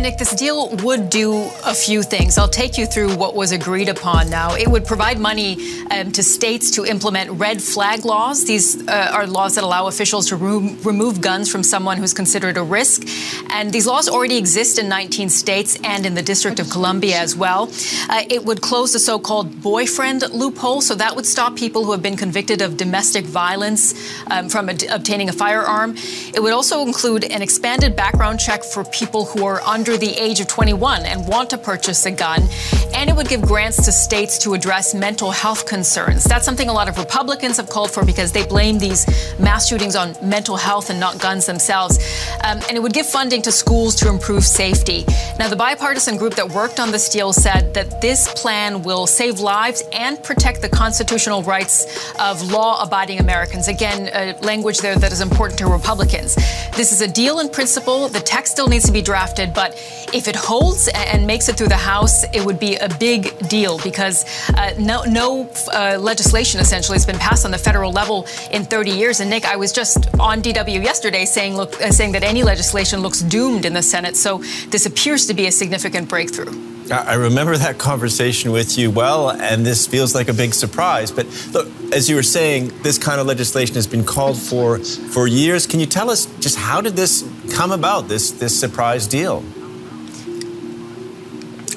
Nick, 0.01 0.17
this 0.17 0.35
deal 0.35 0.75
would 0.77 1.11
do 1.11 1.51
a 1.65 1.75
few 1.75 2.03
things. 2.03 2.39
I'll 2.39 2.49
take 2.49 2.79
you 2.79 2.87
through 2.87 3.17
what 3.17 3.35
was 3.35 3.53
agreed 3.53 3.91
upon 3.91 4.31
now. 4.31 4.55
It 4.55 4.67
would 4.67 4.87
provide 4.87 5.19
money 5.19 5.59
um, 5.91 6.11
to 6.13 6.23
states 6.23 6.71
to 6.77 6.87
implement 6.87 7.33
red 7.33 7.61
flag 7.63 8.07
laws. 8.07 8.47
These 8.47 8.89
uh, 8.89 9.11
are 9.13 9.27
laws 9.27 9.57
that 9.57 9.65
allow 9.65 9.89
officials 9.89 10.29
to 10.29 10.37
re- 10.37 10.75
remove 10.85 11.21
guns 11.21 11.53
from 11.53 11.63
someone 11.63 11.99
who's 11.99 12.15
considered 12.15 12.57
a 12.57 12.63
risk. 12.63 13.07
And 13.51 13.73
these 13.73 13.87
laws 13.87 14.09
already 14.09 14.39
exist 14.39 14.79
in 14.79 14.89
19 14.89 15.29
states 15.29 15.79
and 15.85 16.07
in 16.07 16.15
the 16.15 16.23
District 16.23 16.59
of 16.61 16.71
Columbia 16.71 17.19
as 17.19 17.37
well. 17.37 17.71
Uh, 18.09 18.23
it 18.31 18.45
would 18.45 18.63
close 18.63 18.95
the 18.95 18.99
so 18.99 19.19
called 19.19 19.61
boyfriend 19.63 20.23
loophole. 20.33 20.81
So 20.81 20.95
that 20.95 21.15
would 21.15 21.27
stop 21.27 21.57
people 21.57 21.85
who 21.85 21.93
have 21.93 22.03
been 22.03 22.17
convicted 22.17 22.63
of 22.63 22.79
domestic 22.79 23.27
violence 23.27 23.95
um, 24.31 24.49
from 24.49 24.71
ad- 24.71 24.85
obtaining 24.91 25.29
a 25.29 25.33
firearm. 25.35 25.95
It 26.33 26.43
would 26.43 26.55
also 26.55 26.81
include 26.87 27.25
an 27.25 27.43
expanded 27.43 27.95
background 27.97 28.41
check 28.41 28.65
for 28.65 28.85
people 28.85 29.27
who 29.27 29.45
are 29.45 29.61
under 29.61 29.90
the 29.97 30.11
age 30.19 30.41
of 30.41 30.47
21 30.47 31.05
and 31.07 31.27
want 31.27 31.51
to 31.51 31.59
purchase 31.59 32.05
a 32.07 32.11
gun. 32.11 32.43
And 32.95 33.09
it 33.09 33.17
would 33.17 33.29
give 33.29 33.43
grants 33.43 33.85
to 33.85 33.93
states 33.93 34.39
to 34.39 34.55
address 34.55 34.95
mental 34.95 35.31
health 35.31 35.67
concerns. 35.67 36.25
That's 36.25 36.45
something 36.45 36.69
a 36.69 36.73
lot 36.73 36.89
of 36.89 36.99
Republicans 36.99 37.57
have 37.57 37.69
called 37.69 37.91
for 37.91 38.05
because 38.05 38.33
they 38.33 38.45
blame 38.47 38.79
these 38.79 39.07
mass 39.39 39.69
shootings 39.69 39.97
on 39.97 40.17
mental 40.23 40.57
health 40.57 40.91
and 40.91 40.99
not 40.99 41.19
guns 41.21 41.47
themselves. 41.47 41.99
Um, 42.45 42.61
and 42.69 42.77
it 42.77 42.83
would 42.83 42.93
give 42.93 43.07
funding 43.07 43.43
to 43.43 43.53
schools 43.53 43.95
to 43.97 44.09
improve 44.09 44.45
safety. 44.45 45.05
Now, 45.39 45.49
the 45.49 45.57
bipartisan 45.57 46.17
group 46.17 46.35
that 46.35 46.49
worked 46.51 46.81
on 46.81 46.91
this 46.91 47.09
deal 47.09 47.33
said 47.33 47.73
that 47.75 48.01
this 48.01 48.33
plan 48.35 48.83
will 48.83 49.07
save 49.07 49.41
lives 49.41 49.83
and 49.93 50.23
protect 50.23 50.63
the 50.63 50.69
constitutional 50.69 51.43
rights 51.43 52.13
of 52.19 52.43
law 52.51 52.83
abiding 52.83 53.21
Americans. 53.21 53.69
Again, 53.69 54.11
a 54.13 54.39
language 54.45 54.79
there 54.79 54.97
that 54.97 55.13
is 55.13 55.21
important 55.21 55.59
to 55.61 55.67
Republicans. 55.67 56.35
This 56.77 56.93
is 56.93 57.01
a 57.01 57.09
deal 57.09 57.41
in 57.41 57.49
principle. 57.49 58.09
The 58.09 58.21
text 58.21 58.53
still 58.53 58.69
needs 58.69 58.85
to 58.87 58.93
be 58.93 59.03
drafted, 59.03 59.55
but 59.55 59.80
if 60.13 60.29
it 60.29 60.37
holds 60.37 60.89
and 60.89 61.27
makes 61.27 61.49
it 61.49 61.57
through 61.57 61.69
the 61.69 61.77
House, 61.77 62.25
it 62.33 62.45
would 62.45 62.59
be 62.59 62.77
a 62.77 62.89
big 62.99 63.37
deal 63.49 63.79
because 63.79 64.25
uh, 64.51 64.75
no, 64.79 65.05
no 65.05 65.51
uh, 65.73 65.99
legislation 66.01 66.61
essentially 66.61 66.97
has 66.97 67.07
been 67.07 67.19
passed 67.19 67.45
on 67.45 67.51
the 67.51 67.59
federal 67.59 67.93
level 67.93 68.27
in 68.51 68.65
30 68.65 68.91
years. 68.91 69.21
And 69.21 69.31
Nick, 69.31 69.45
I 69.45 69.57
was 69.57 69.73
just 69.73 70.09
on 70.19 70.43
DW 70.43 70.83
yesterday 70.83 71.25
saying, 71.25 71.57
look, 71.57 71.81
uh, 71.81 71.91
saying 71.91 72.13
that 72.13 72.23
any 72.23 72.43
legislation 72.43 73.01
looks 73.01 73.21
doomed 73.21 73.65
in 73.65 73.73
the 73.73 73.83
Senate. 73.83 74.17
So 74.17 74.39
this 74.69 74.87
appears 74.87 75.27
to 75.27 75.35
be 75.35 75.47
a 75.47 75.53
significant 75.53 76.09
breakthrough. 76.09 76.71
I 76.91 77.15
remember 77.15 77.57
that 77.57 77.79
conversation 77.79 78.51
with 78.51 78.77
you 78.77 78.91
well, 78.91 79.31
and 79.31 79.65
this 79.65 79.87
feels 79.87 80.13
like 80.13 80.27
a 80.29 80.33
big 80.33 80.53
surprise. 80.53 81.13
But 81.13 81.27
look, 81.53 81.69
as 81.93 82.11
you 82.11 82.17
were 82.17 82.25
saying, 82.25 82.73
this 82.83 82.99
kind 82.99 83.21
of 83.21 83.29
legislation 83.29 83.77
has 83.77 83.87
been 83.87 84.05
called 84.05 84.37
for 84.37 84.81
for 84.81 85.29
years. 85.29 85.69
Can 85.69 85.79
you 85.79 85.87
tell 85.87 86.11
us 86.11 86.27
just 86.41 86.59
how 86.59 86.81
did 86.81 86.97
this 86.97 87.25
come 87.53 87.71
about? 87.71 88.09
This 88.09 88.33
this 88.33 88.59
surprise 88.59 89.07
deal? 89.07 89.45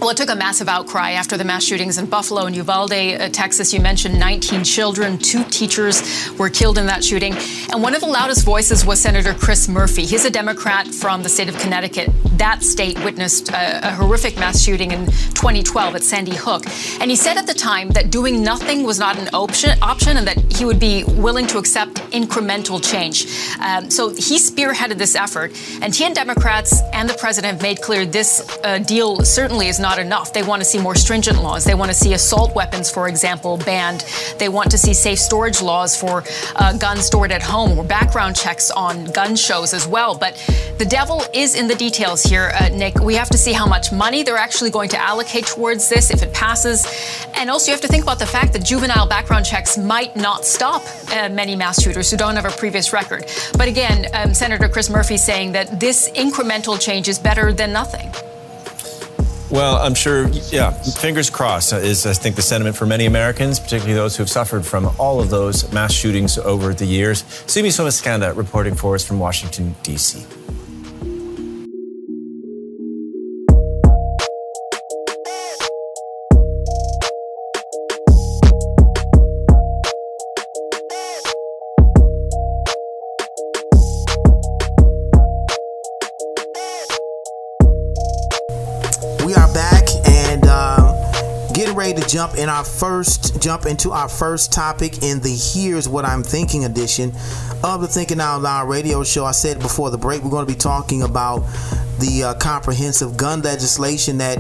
Well, 0.04 0.10
it 0.10 0.18
took 0.18 0.32
a 0.32 0.36
massive 0.36 0.68
outcry 0.68 1.12
after 1.12 1.38
the 1.38 1.46
mass 1.46 1.63
shootings 1.63 1.98
in 1.98 2.08
Buffalo 2.08 2.46
and 2.46 2.54
Uvalde, 2.54 2.92
uh, 2.92 3.30
Texas. 3.30 3.74
You 3.74 3.80
mentioned 3.80 4.20
19 4.20 4.66
children, 4.66 5.18
two 5.18 5.46
teachers 5.46 6.04
were 6.38 6.50
killed 6.50 6.78
in 6.78 6.88
that 6.88 7.06
shooting. 7.06 7.34
And 7.72 7.82
one 7.82 7.96
of 7.96 8.02
the 8.02 8.08
loudest 8.08 8.44
voices 8.44 8.86
was 8.86 9.00
Senator 9.00 9.34
Chris 9.34 9.70
Murphy. 9.70 10.06
He's 10.06 10.26
a 10.26 10.30
Democrat 10.30 10.88
from 10.88 11.24
the 11.24 11.30
state 11.30 11.48
of 11.48 11.58
Connecticut. 11.58 12.10
That 12.38 12.63
state 12.63 13.02
witnessed 13.06 13.52
a, 13.52 13.88
a 13.88 13.92
horrific 13.92 14.36
mass 14.36 14.62
shooting 14.62 14.92
in 14.92 15.06
2012 15.06 15.96
at 15.96 16.04
Sandy 16.04 16.36
Hook. 16.36 16.66
And 17.00 17.10
he 17.10 17.16
said 17.16 17.38
at 17.38 17.48
the 17.48 17.54
time 17.54 17.88
that 17.92 18.12
doing 18.12 18.44
nothing 18.44 18.84
was 18.84 19.00
not 19.00 19.18
an 19.18 19.30
option, 19.34 19.82
option 19.82 20.18
and 20.18 20.28
that 20.28 20.52
he 20.52 20.66
would 20.66 20.82
be 20.82 21.06
willing 21.06 21.48
to 21.48 21.58
accept 21.58 21.94
incremental 22.12 22.84
change. 22.84 23.26
Um, 23.62 23.89
so 23.89 24.10
he 24.10 24.38
spearheaded 24.38 24.98
this 24.98 25.16
effort. 25.16 25.54
And 25.82 25.96
he 25.96 26.04
and 26.04 26.13
Democrats 26.13 26.82
and 26.92 27.10
the 27.10 27.13
president 27.13 27.54
have 27.54 27.62
made 27.62 27.82
clear 27.82 28.06
this 28.06 28.46
uh, 28.66 28.80
deal 28.80 29.24
certainly 29.24 29.70
is 29.70 29.80
not 29.93 30.03
enough. 30.03 30.34
They 30.34 30.41
want 30.41 30.60
to 30.60 30.65
see 30.65 30.79
more 30.79 30.95
stringent 30.95 31.43
laws. 31.43 31.65
They 31.65 31.75
want 31.75 31.91
to 31.91 31.93
see 31.93 32.13
assault 32.13 32.56
weapons, 32.56 32.89
for 32.89 33.08
example, 33.08 33.58
banned. 33.58 34.03
They 34.39 34.49
want 34.49 34.71
to 34.71 34.77
see 34.77 34.93
safe 34.93 35.19
storage 35.19 35.62
laws 35.62 35.95
for 35.95 36.23
uh, 36.56 36.75
guns 36.77 37.06
stored 37.06 37.32
at 37.32 37.43
home 37.43 37.77
or 37.77 37.84
background 37.84 38.36
checks 38.36 38.71
on 38.71 39.06
gun 39.12 39.36
shows 39.36 39.71
as 39.71 39.88
well. 39.88 40.15
But 40.15 40.34
the 40.79 40.86
devil 40.86 41.21
is 41.32 41.53
in 41.53 41.67
the 41.67 41.75
details 41.75 42.23
here, 42.23 42.51
uh, 42.60 42.69
Nick. 42.69 42.95
We 43.01 43.13
have 43.13 43.29
to 43.29 43.38
see 43.38 43.53
how 43.53 43.67
much 43.67 43.91
money 43.91 44.23
they're 44.23 44.36
actually 44.36 44.71
going 44.71 44.89
to 44.89 44.99
allocate 44.99 45.45
towards 45.45 45.89
this 45.89 46.10
if 46.10 46.23
it 46.23 46.34
passes. 46.34 46.88
And 47.36 47.51
also, 47.51 47.69
you 47.69 47.73
have 47.73 47.82
to 47.82 47.88
think 47.88 48.01
about 48.01 48.17
the 48.17 48.25
fact 48.25 48.53
that 48.53 48.65
juvenile 48.65 49.08
background 49.08 49.45
checks 49.45 49.77
might 49.77 50.15
not 50.15 50.43
stop 50.43 50.82
uh, 51.12 51.29
many 51.29 51.56
mass 51.56 51.79
shooters 51.84 52.10
who 52.10 52.17
don't 52.17 52.36
have 52.36 52.45
a 52.45 52.58
previous 52.58 52.93
record. 52.93 53.25
But 53.60 53.67
again, 53.67 54.08
um, 54.15 54.34
Senator 54.34 54.67
Chris 54.67 54.89
Murphy 54.89 55.17
saying 55.17 55.51
that 55.51 55.79
this 55.79 56.10
incremental 56.12 56.82
change 56.82 57.08
is 57.08 57.19
better 57.19 57.53
than 57.53 57.71
nothing. 57.71 58.12
Well, 59.54 59.76
I'm 59.76 59.94
sure, 59.94 60.30
yeah, 60.50 60.72
fingers 60.72 61.30
crossed 61.30 61.74
is, 61.74 62.08
I 62.08 62.13
think, 62.13 62.36
the 62.36 62.42
sentiment 62.42 62.76
for 62.76 62.88
many 62.88 63.06
Americans, 63.06 63.60
particularly 63.60 63.94
those 63.94 64.18
who 64.18 64.24
have 64.24 64.30
suffered 64.30 64.66
from 64.66 64.89
all 64.98 65.22
of 65.22 65.30
those 65.30 65.72
mass 65.72 65.94
shootings 65.94 66.39
over 66.39 66.74
the 66.74 66.86
years. 66.86 67.24
Sumi 67.46 67.70
Somaskanda 67.70 68.36
reporting 68.36 68.74
for 68.74 68.96
us 68.96 69.06
from 69.06 69.20
Washington, 69.20 69.76
D.C. 69.84 70.26
jump 92.23 92.38
in 92.38 92.47
our 92.47 92.63
first 92.63 93.41
jump 93.41 93.65
into 93.65 93.91
our 93.91 94.07
first 94.07 94.53
topic 94.53 95.03
in 95.03 95.19
the 95.19 95.36
Here's 95.53 95.89
What 95.89 96.05
I'm 96.05 96.23
Thinking 96.23 96.63
edition 96.63 97.12
of 97.65 97.81
the 97.81 97.88
Thinking 97.88 98.21
Out 98.21 98.41
Loud 98.41 98.69
radio 98.69 99.03
show. 99.03 99.25
I 99.25 99.33
said 99.33 99.59
before 99.59 99.91
the 99.91 99.97
break, 99.97 100.23
we're 100.23 100.29
going 100.29 100.45
to 100.45 100.51
be 100.51 100.57
talking 100.57 101.03
about 101.03 101.43
the 101.99 102.23
uh, 102.23 102.34
comprehensive 102.36 103.17
gun 103.17 103.41
legislation 103.41 104.17
that 104.17 104.39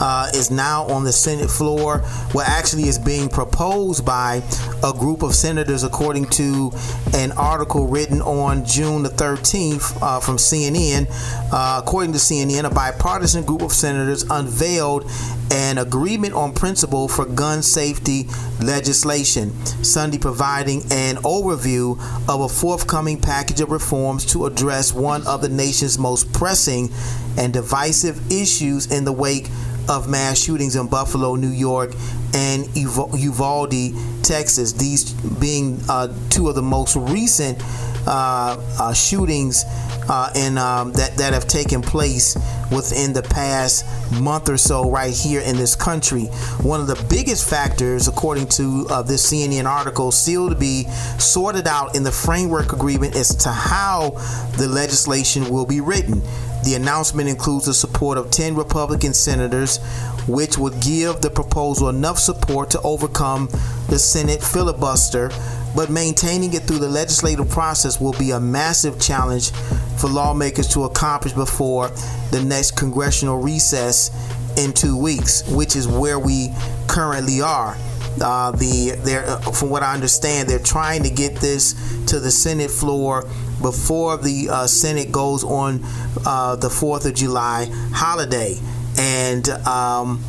uh, 0.00 0.30
is 0.34 0.50
now 0.50 0.84
on 0.84 1.04
the 1.04 1.12
Senate 1.12 1.50
floor, 1.50 1.98
what 2.32 2.48
actually 2.48 2.84
is 2.84 2.98
being 2.98 3.28
proposed 3.28 4.04
by 4.04 4.42
a 4.82 4.92
group 4.92 5.22
of 5.22 5.34
senators, 5.34 5.82
according 5.82 6.26
to 6.26 6.70
an 7.14 7.32
article 7.32 7.86
written 7.86 8.20
on 8.22 8.64
June 8.64 9.02
the 9.02 9.08
13th 9.08 9.96
uh, 10.02 10.20
from 10.20 10.36
CNN. 10.36 11.06
Uh, 11.52 11.80
according 11.82 12.12
to 12.12 12.18
CNN, 12.18 12.64
a 12.64 12.74
bipartisan 12.74 13.44
group 13.44 13.62
of 13.62 13.72
senators 13.72 14.24
unveiled 14.30 15.08
an 15.50 15.78
agreement 15.78 16.34
on 16.34 16.52
principle 16.52 17.06
for 17.08 17.24
gun 17.24 17.62
safety 17.62 18.26
legislation, 18.60 19.54
Sunday 19.84 20.18
providing 20.18 20.80
an 20.90 21.16
overview 21.16 21.98
of 22.28 22.40
a 22.40 22.48
forthcoming 22.48 23.20
package 23.20 23.60
of 23.60 23.70
reforms 23.70 24.24
to 24.26 24.46
address 24.46 24.92
one 24.92 25.26
of 25.26 25.42
the 25.42 25.48
nation's 25.48 25.98
most 25.98 26.32
pressing 26.32 26.88
and 27.36 27.52
divisive 27.52 28.32
issues 28.32 28.90
in 28.92 29.04
the 29.04 29.12
wake 29.12 29.48
of 29.88 30.08
mass 30.08 30.38
shootings 30.38 30.76
in 30.76 30.88
Buffalo, 30.88 31.34
New 31.34 31.48
York, 31.48 31.94
and 32.32 32.66
Uvalde, 32.76 33.92
Texas. 34.22 34.72
These 34.72 35.12
being 35.12 35.80
uh, 35.88 36.14
two 36.30 36.48
of 36.48 36.54
the 36.54 36.62
most 36.62 36.96
recent 36.96 37.58
uh, 38.06 38.56
uh, 38.78 38.92
shootings 38.92 39.64
uh, 40.08 40.30
in, 40.34 40.58
um, 40.58 40.92
that 40.92 41.16
that 41.16 41.32
have 41.32 41.46
taken 41.46 41.82
place 41.82 42.36
within 42.70 43.12
the 43.12 43.22
past 43.22 43.84
month 44.20 44.48
or 44.48 44.56
so 44.56 44.90
right 44.90 45.14
here 45.14 45.40
in 45.40 45.56
this 45.56 45.74
country. 45.74 46.24
One 46.62 46.80
of 46.80 46.86
the 46.86 47.02
biggest 47.08 47.48
factors, 47.48 48.08
according 48.08 48.48
to 48.48 48.86
uh, 48.90 49.02
this 49.02 49.32
CNN 49.32 49.64
article, 49.64 50.12
still 50.12 50.48
to 50.48 50.54
be 50.54 50.84
sorted 51.18 51.66
out 51.66 51.94
in 51.96 52.02
the 52.02 52.12
framework 52.12 52.72
agreement 52.72 53.16
as 53.16 53.34
to 53.36 53.50
how 53.50 54.10
the 54.56 54.68
legislation 54.68 55.48
will 55.48 55.66
be 55.66 55.80
written. 55.80 56.22
The 56.64 56.74
announcement 56.76 57.28
includes 57.28 57.66
the 57.66 57.74
support 57.74 58.16
of 58.16 58.30
10 58.30 58.54
Republican 58.54 59.12
senators, 59.12 59.80
which 60.26 60.58
would 60.58 60.80
give 60.80 61.20
the 61.20 61.30
proposal 61.30 61.88
enough 61.88 62.18
support 62.18 62.70
to 62.70 62.80
overcome 62.82 63.48
the 63.88 63.98
Senate 63.98 64.42
filibuster, 64.42 65.30
but 65.74 65.90
maintaining 65.90 66.52
it 66.54 66.62
through 66.62 66.78
the 66.78 66.88
legislative 66.88 67.48
process 67.48 68.00
will 68.00 68.12
be 68.12 68.30
a 68.30 68.40
massive 68.40 69.00
challenge 69.00 69.50
for 69.98 70.08
lawmakers 70.08 70.68
to 70.68 70.84
accomplish 70.84 71.32
before 71.32 71.88
the 72.30 72.42
next 72.44 72.72
congressional 72.72 73.38
recess 73.38 74.10
in 74.56 74.72
two 74.72 74.96
weeks, 74.96 75.46
which 75.48 75.76
is 75.76 75.88
where 75.88 76.18
we 76.18 76.48
currently 76.86 77.40
are. 77.40 77.76
Uh, 78.20 78.52
the 78.52 78.92
they're, 79.02 79.26
uh, 79.26 79.40
from 79.50 79.70
what 79.70 79.82
I 79.82 79.92
understand, 79.92 80.48
they're 80.48 80.60
trying 80.60 81.02
to 81.02 81.10
get 81.10 81.36
this 81.36 81.74
to 82.06 82.20
the 82.20 82.30
Senate 82.30 82.70
floor 82.70 83.28
before 83.60 84.16
the 84.16 84.48
uh, 84.50 84.66
Senate 84.68 85.10
goes 85.10 85.42
on 85.42 85.80
uh, 86.24 86.54
the 86.54 86.70
Fourth 86.70 87.06
of 87.06 87.14
July 87.14 87.68
holiday, 87.92 88.56
and 88.98 89.48
um, 89.66 90.22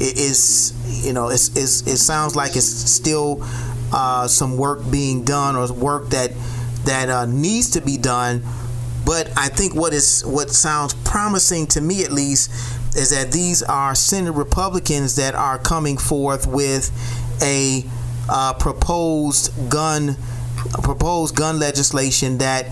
it 0.00 0.18
is 0.18 0.74
you 1.04 1.12
know 1.12 1.28
it's, 1.28 1.48
it's, 1.56 1.86
it 1.86 1.98
sounds 1.98 2.34
like 2.36 2.56
it's 2.56 2.64
still 2.64 3.38
uh, 3.92 4.26
some 4.28 4.56
work 4.56 4.80
being 4.90 5.24
done 5.24 5.56
or 5.56 5.72
work 5.72 6.10
that 6.10 6.30
that 6.84 7.08
uh, 7.08 7.26
needs 7.26 7.70
to 7.70 7.80
be 7.80 7.96
done. 7.96 8.42
But 9.04 9.32
I 9.36 9.48
think 9.48 9.74
what 9.74 9.92
is 9.92 10.24
what 10.24 10.50
sounds 10.50 10.94
promising 10.94 11.66
to 11.68 11.80
me 11.80 12.04
at 12.04 12.12
least 12.12 12.50
is 12.96 13.10
that 13.10 13.32
these 13.32 13.62
are 13.62 13.94
Senate 13.94 14.32
Republicans 14.32 15.16
that 15.16 15.34
are 15.34 15.58
coming 15.58 15.96
forth 15.96 16.46
with 16.46 16.90
a 17.42 17.84
uh, 18.28 18.54
proposed 18.54 19.52
gun 19.70 20.16
proposed 20.82 21.34
gun 21.34 21.58
legislation 21.58 22.38
that 22.38 22.66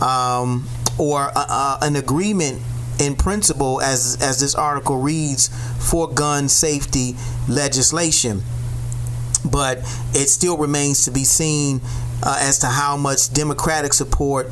um, 0.00 0.66
or 0.98 1.28
uh, 1.28 1.32
uh, 1.48 1.78
an 1.82 1.96
agreement 1.96 2.62
in 3.02 3.16
principle 3.16 3.80
as 3.80 4.16
as 4.20 4.40
this 4.40 4.54
article 4.54 4.98
reads 4.98 5.48
for 5.90 6.08
gun 6.08 6.48
safety 6.48 7.14
legislation. 7.48 8.42
But 9.44 9.78
it 10.14 10.28
still 10.28 10.56
remains 10.56 11.04
to 11.04 11.10
be 11.10 11.24
seen 11.24 11.80
uh, 12.22 12.38
as 12.40 12.60
to 12.60 12.66
how 12.66 12.96
much 12.96 13.32
democratic 13.32 13.92
support 13.92 14.50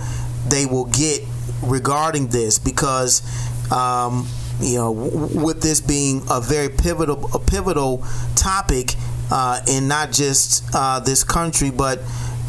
they 0.49 0.67
will 0.67 0.87
get 0.87 1.23
regarding 1.63 2.29
this 2.29 2.59
because 2.59 3.23
um, 3.71 4.27
you 4.61 4.77
know, 4.77 4.91
with 4.93 5.63
this 5.63 5.81
being 5.81 6.23
a 6.31 6.41
very 6.41 6.69
pivotal, 6.69 7.31
a 7.35 7.39
pivotal 7.39 8.05
topic 8.35 8.95
uh, 9.31 9.61
in 9.67 9.89
not 9.89 10.13
just 10.13 10.65
uh, 10.75 11.01
this 11.01 11.25
country, 11.25 11.71
but 11.71 12.01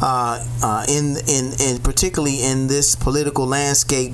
uh, 0.04 0.44
uh 0.62 0.84
in, 0.88 1.16
in, 1.28 1.52
in 1.60 1.78
particularly 1.80 2.42
in 2.42 2.66
this 2.66 2.96
political 2.96 3.46
landscape 3.46 4.12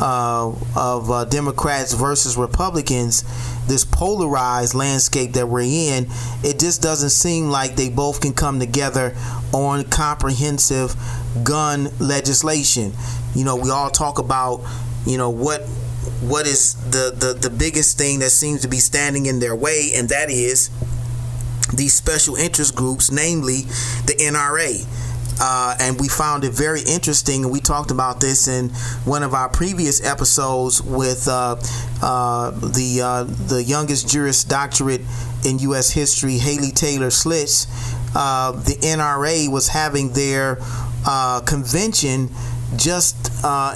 uh, 0.00 0.52
of 0.76 1.10
uh, 1.10 1.24
Democrats 1.26 1.92
versus 1.92 2.36
Republicans, 2.36 3.24
this 3.66 3.84
polarized 3.84 4.74
landscape 4.74 5.32
that 5.32 5.48
we're 5.48 5.60
in, 5.62 6.06
it 6.42 6.58
just 6.58 6.82
doesn't 6.82 7.10
seem 7.10 7.48
like 7.48 7.76
they 7.76 7.88
both 7.88 8.20
can 8.20 8.32
come 8.32 8.58
together 8.58 9.14
on 9.52 9.84
comprehensive 9.84 10.94
gun 11.42 11.90
legislation. 11.98 12.92
You 13.34 13.44
know, 13.44 13.56
we 13.56 13.70
all 13.70 13.90
talk 13.90 14.18
about, 14.18 14.62
you 15.06 15.18
know, 15.18 15.30
what 15.30 15.62
what 16.20 16.46
is 16.46 16.74
the, 16.90 17.12
the, 17.14 17.48
the 17.48 17.54
biggest 17.54 17.98
thing 17.98 18.20
that 18.20 18.30
seems 18.30 18.62
to 18.62 18.68
be 18.68 18.78
standing 18.78 19.26
in 19.26 19.40
their 19.40 19.54
way, 19.54 19.90
and 19.94 20.08
that 20.08 20.30
is 20.30 20.70
these 21.72 21.94
special 21.94 22.36
interest 22.36 22.74
groups, 22.74 23.10
namely 23.10 23.62
the 24.06 24.14
NRA. 24.20 24.86
Uh, 25.40 25.76
and 25.80 26.00
we 26.00 26.08
found 26.08 26.44
it 26.44 26.52
very 26.52 26.80
interesting. 26.82 27.44
And 27.44 27.52
we 27.52 27.60
talked 27.60 27.90
about 27.90 28.20
this 28.20 28.48
in 28.48 28.70
one 29.04 29.22
of 29.22 29.34
our 29.34 29.48
previous 29.48 30.04
episodes 30.04 30.82
with 30.82 31.26
uh, 31.28 31.56
uh, 32.02 32.50
the 32.50 33.00
uh, 33.02 33.24
the 33.24 33.62
youngest 33.62 34.08
Juris 34.08 34.44
Doctorate 34.44 35.02
in 35.44 35.58
U.S. 35.60 35.90
history, 35.90 36.38
Haley 36.38 36.70
Taylor 36.70 37.08
Schlitz. 37.08 37.66
Uh, 38.14 38.52
the 38.52 38.74
NRA 38.74 39.50
was 39.50 39.68
having 39.68 40.12
their 40.12 40.58
uh, 41.06 41.40
convention 41.40 42.30
just 42.76 43.16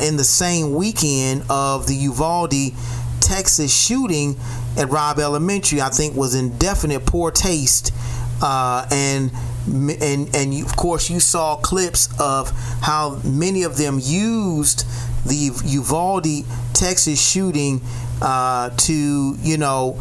in 0.03 0.17
the 0.17 0.25
same 0.25 0.75
weekend 0.75 1.43
of 1.51 1.87
the 1.87 1.95
Uvalde, 1.95 2.73
Texas 3.21 3.77
shooting 3.77 4.37
at 4.77 4.89
Robb 4.89 5.19
Elementary, 5.19 5.81
I 5.81 5.89
think 5.89 6.17
was 6.17 6.35
in 6.35 6.57
definite 6.57 7.05
poor 7.05 7.31
taste. 7.31 7.93
And 8.41 9.31
and 9.69 10.35
and 10.35 10.55
you, 10.55 10.65
of 10.65 10.77
course 10.77 11.11
you 11.11 11.21
saw 11.21 11.57
clips 11.57 12.09
of 12.21 12.51
how 12.81 13.21
many 13.25 13.63
of 13.63 13.77
them 13.77 14.01
used 14.03 14.85
the 15.27 15.51
Uvalde, 15.67 16.45
Texas 16.73 17.21
shooting 17.21 17.81
uh, 18.23 18.71
to 18.71 19.37
you 19.41 19.59
know 19.59 19.97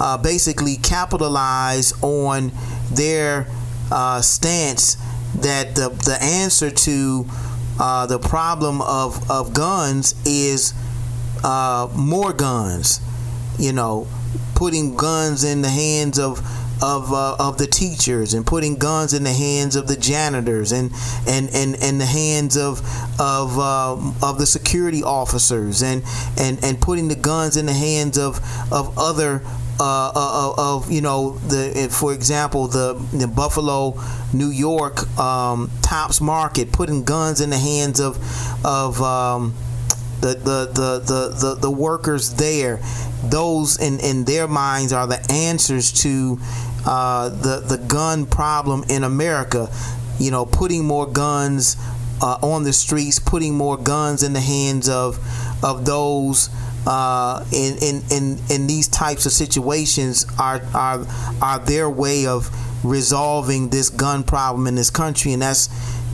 uh, 0.00 0.18
basically 0.18 0.76
capitalize 0.76 1.92
on 2.02 2.52
their 2.90 3.46
uh, 3.90 4.20
stance 4.20 4.96
that 5.36 5.74
the 5.74 5.88
the 6.04 6.18
answer 6.22 6.70
to 6.70 7.26
uh, 7.78 8.06
the 8.06 8.18
problem 8.18 8.82
of, 8.82 9.30
of 9.30 9.54
guns 9.54 10.14
is 10.26 10.74
uh, 11.42 11.88
more 11.94 12.32
guns. 12.32 13.00
You 13.58 13.72
know, 13.72 14.06
putting 14.54 14.96
guns 14.96 15.44
in 15.44 15.62
the 15.62 15.68
hands 15.68 16.18
of 16.18 16.40
of 16.82 17.12
uh, 17.12 17.36
of 17.38 17.58
the 17.58 17.66
teachers 17.66 18.34
and 18.34 18.44
putting 18.44 18.76
guns 18.76 19.14
in 19.14 19.22
the 19.22 19.32
hands 19.32 19.76
of 19.76 19.86
the 19.86 19.96
janitors 19.96 20.72
and 20.72 20.90
and 21.28 21.48
and, 21.54 21.76
and 21.80 22.00
the 22.00 22.06
hands 22.06 22.56
of 22.56 22.80
of 23.20 23.58
uh, 23.58 23.92
of 24.22 24.38
the 24.38 24.46
security 24.46 25.02
officers 25.02 25.82
and 25.82 26.02
and 26.36 26.62
and 26.64 26.80
putting 26.80 27.08
the 27.08 27.14
guns 27.14 27.56
in 27.56 27.66
the 27.66 27.72
hands 27.72 28.18
of 28.18 28.40
of 28.72 28.98
other 28.98 29.42
uh, 29.80 30.12
uh, 30.14 30.52
uh, 30.54 30.74
of 30.76 30.90
you 30.90 31.00
know 31.00 31.38
the 31.48 31.88
for 31.90 32.12
example 32.12 32.66
the, 32.68 32.94
the 33.12 33.26
Buffalo, 33.26 33.94
New 34.32 34.50
York 34.50 35.06
um, 35.18 35.70
Tops 35.82 36.20
Market 36.20 36.72
putting 36.72 37.04
guns 37.04 37.40
in 37.40 37.50
the 37.50 37.58
hands 37.58 38.00
of 38.00 38.16
of 38.64 39.00
um, 39.00 39.54
the, 40.22 40.34
the, 40.34 40.66
the, 40.66 40.98
the, 41.00 41.36
the, 41.36 41.54
the 41.62 41.70
workers 41.70 42.34
there. 42.34 42.78
Those 43.24 43.80
in, 43.80 43.98
in 43.98 44.24
their 44.24 44.46
minds 44.46 44.92
are 44.92 45.06
the 45.06 45.20
answers 45.30 45.90
to 46.02 46.38
uh, 46.84 47.28
the 47.28 47.60
the 47.60 47.78
gun 47.78 48.26
problem 48.26 48.84
in 48.88 49.04
America. 49.04 49.68
You 50.18 50.30
know, 50.30 50.46
putting 50.46 50.84
more 50.84 51.06
guns 51.06 51.76
uh, 52.20 52.38
on 52.42 52.64
the 52.64 52.72
streets, 52.72 53.18
putting 53.18 53.54
more 53.54 53.76
guns 53.76 54.22
in 54.22 54.32
the 54.32 54.40
hands 54.40 54.88
of 54.88 55.18
of 55.64 55.84
those 55.84 56.50
uh, 56.86 57.44
in, 57.52 57.76
in, 57.80 58.02
in, 58.10 58.38
in 58.50 58.66
these 58.66 58.88
types 58.88 59.26
of 59.26 59.32
situations 59.32 60.26
are, 60.38 60.60
are, 60.74 61.06
are 61.40 61.58
their 61.60 61.88
way 61.88 62.26
of 62.26 62.50
resolving 62.84 63.68
this 63.68 63.88
gun 63.88 64.24
problem 64.24 64.66
in 64.66 64.74
this 64.74 64.90
country, 64.90 65.32
and 65.32 65.42
that's 65.42 65.68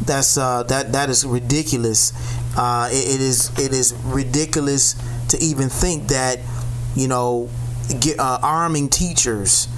that's 0.05 0.37
uh, 0.37 0.63
that 0.65 0.93
that 0.93 1.09
is 1.09 1.25
ridiculous. 1.25 2.13
Uh, 2.57 2.89
it, 2.93 3.15
it 3.15 3.21
is 3.21 3.51
it 3.59 3.73
is 3.73 3.95
ridiculous 4.05 4.95
to 5.29 5.39
even 5.39 5.69
think 5.69 6.09
that 6.09 6.39
you 6.95 7.09
know 7.09 7.49
get, 8.01 8.19
uh, 8.21 8.39
arming 8.43 8.89
teachers 8.89 9.69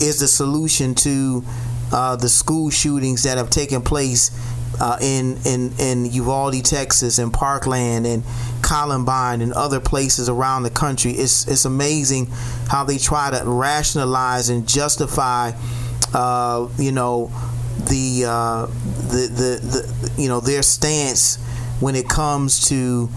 is 0.00 0.20
the 0.20 0.28
solution 0.28 0.94
to 0.96 1.44
uh, 1.92 2.16
the 2.16 2.28
school 2.28 2.70
shootings 2.70 3.22
that 3.24 3.36
have 3.36 3.50
taken 3.50 3.82
place 3.82 4.30
uh, 4.80 4.96
in 5.00 5.36
in 5.44 5.72
in 5.78 6.06
Uvalde, 6.06 6.64
Texas, 6.64 7.18
and 7.18 7.32
Parkland, 7.32 8.06
and 8.06 8.24
Columbine, 8.62 9.42
and 9.42 9.52
other 9.52 9.80
places 9.80 10.28
around 10.28 10.62
the 10.62 10.70
country. 10.70 11.12
It's 11.12 11.46
it's 11.46 11.64
amazing 11.64 12.28
how 12.68 12.84
they 12.84 12.96
try 12.96 13.30
to 13.30 13.42
rationalize 13.44 14.48
and 14.48 14.66
justify, 14.66 15.52
uh, 16.14 16.68
you 16.78 16.92
know, 16.92 17.30
the, 17.88 18.24
uh, 18.26 18.66
the 18.66 19.28
the 19.28 19.60
the 19.66 20.22
you 20.22 20.28
know 20.28 20.40
their 20.40 20.62
stance 20.62 21.36
when 21.80 21.94
it 21.94 22.08
comes 22.08 22.68
to 22.68 23.08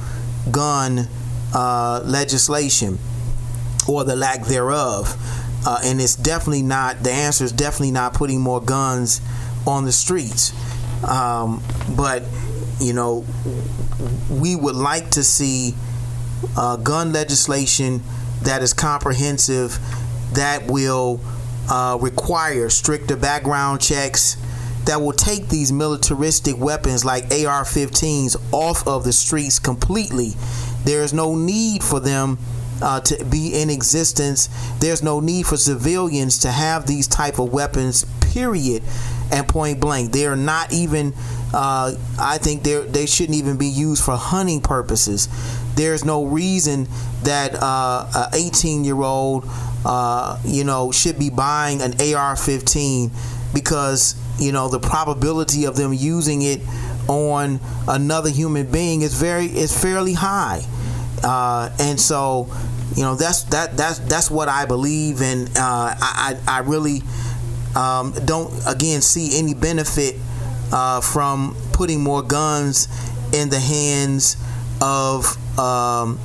gun 0.51 1.07
uh, 1.53 2.01
legislation 2.03 2.97
or 3.87 4.03
the 4.03 4.15
lack 4.15 4.45
thereof. 4.45 5.17
Uh, 5.65 5.79
and 5.83 6.01
it's 6.01 6.15
definitely 6.15 6.61
not 6.61 7.03
the 7.03 7.11
answer 7.11 7.45
is 7.45 7.51
definitely 7.51 7.91
not 7.91 8.13
putting 8.13 8.41
more 8.41 8.61
guns 8.61 9.21
on 9.65 9.85
the 9.85 9.91
streets. 9.91 10.53
Um, 11.07 11.63
but 11.95 12.23
you 12.79 12.93
know, 12.93 13.25
we 14.29 14.55
would 14.55 14.75
like 14.75 15.11
to 15.11 15.23
see 15.23 15.73
uh, 16.57 16.77
gun 16.77 17.13
legislation 17.13 18.01
that 18.43 18.61
is 18.61 18.73
comprehensive, 18.73 19.79
that 20.33 20.67
will 20.67 21.21
uh, 21.69 21.97
require 22.01 22.69
stricter 22.69 23.15
background 23.15 23.81
checks, 23.81 24.35
that 24.85 25.01
will 25.01 25.13
take 25.13 25.47
these 25.47 25.71
militaristic 25.71 26.57
weapons 26.57 27.05
like 27.05 27.23
AR 27.25 27.63
15s 27.63 28.35
off 28.51 28.85
of 28.85 29.05
the 29.05 29.13
streets 29.13 29.59
completely. 29.59 30.33
There 30.83 31.03
is 31.03 31.13
no 31.13 31.35
need 31.35 31.83
for 31.83 32.01
them. 32.01 32.37
Uh, 32.81 32.99
to 32.99 33.23
be 33.25 33.61
in 33.61 33.69
existence 33.69 34.49
there's 34.79 35.01
no 35.01 35.21
need 35.21 35.45
for 35.45 35.55
civilians 35.55 36.39
to 36.39 36.51
have 36.51 36.85
these 36.85 37.07
type 37.07 37.39
of 37.39 37.53
weapons 37.53 38.03
period 38.33 38.83
and 39.31 39.47
point 39.47 39.79
blank. 39.79 40.11
They 40.11 40.25
are 40.25 40.35
not 40.35 40.73
even. 40.73 41.13
Uh, 41.53 41.95
I 42.19 42.39
think 42.39 42.63
they 42.63 42.81
they 42.81 43.05
shouldn't 43.05 43.37
even 43.37 43.57
be 43.57 43.67
used 43.67 44.03
for 44.03 44.15
hunting 44.15 44.61
purposes. 44.61 45.29
There's 45.75 46.03
no 46.03 46.25
reason 46.25 46.87
that 47.23 47.55
uh, 47.55 48.07
a 48.15 48.29
18 48.33 48.83
year 48.83 49.01
old, 49.01 49.45
uh, 49.85 50.39
you 50.43 50.63
know, 50.63 50.91
should 50.91 51.17
be 51.19 51.29
buying 51.29 51.81
an 51.81 51.93
AR-15 51.93 53.11
because 53.53 54.15
you 54.39 54.51
know 54.51 54.67
the 54.67 54.79
probability 54.79 55.65
of 55.65 55.75
them 55.75 55.93
using 55.93 56.41
it 56.41 56.61
on 57.07 57.59
another 57.87 58.29
human 58.29 58.71
being 58.71 59.01
is 59.01 59.13
very 59.13 59.45
is 59.45 59.77
fairly 59.79 60.13
high, 60.13 60.63
uh, 61.23 61.69
and 61.79 61.99
so 61.99 62.49
you 62.95 63.03
know 63.03 63.15
that's 63.15 63.43
that 63.43 63.75
that's 63.77 63.99
that's 63.99 64.29
what 64.29 64.49
I 64.49 64.65
believe, 64.65 65.21
and 65.21 65.49
uh, 65.49 65.95
I, 65.99 66.37
I 66.47 66.59
really 66.59 67.01
um, 67.75 68.13
don't 68.25 68.53
again 68.67 69.01
see 69.01 69.37
any 69.39 69.53
benefit 69.53 70.15
uh, 70.71 71.01
from 71.01 71.55
putting 71.71 72.01
more 72.01 72.21
guns 72.21 72.87
in 73.33 73.49
the 73.49 73.59
hands 73.59 74.37
of 74.81 75.37
um, 75.57 76.19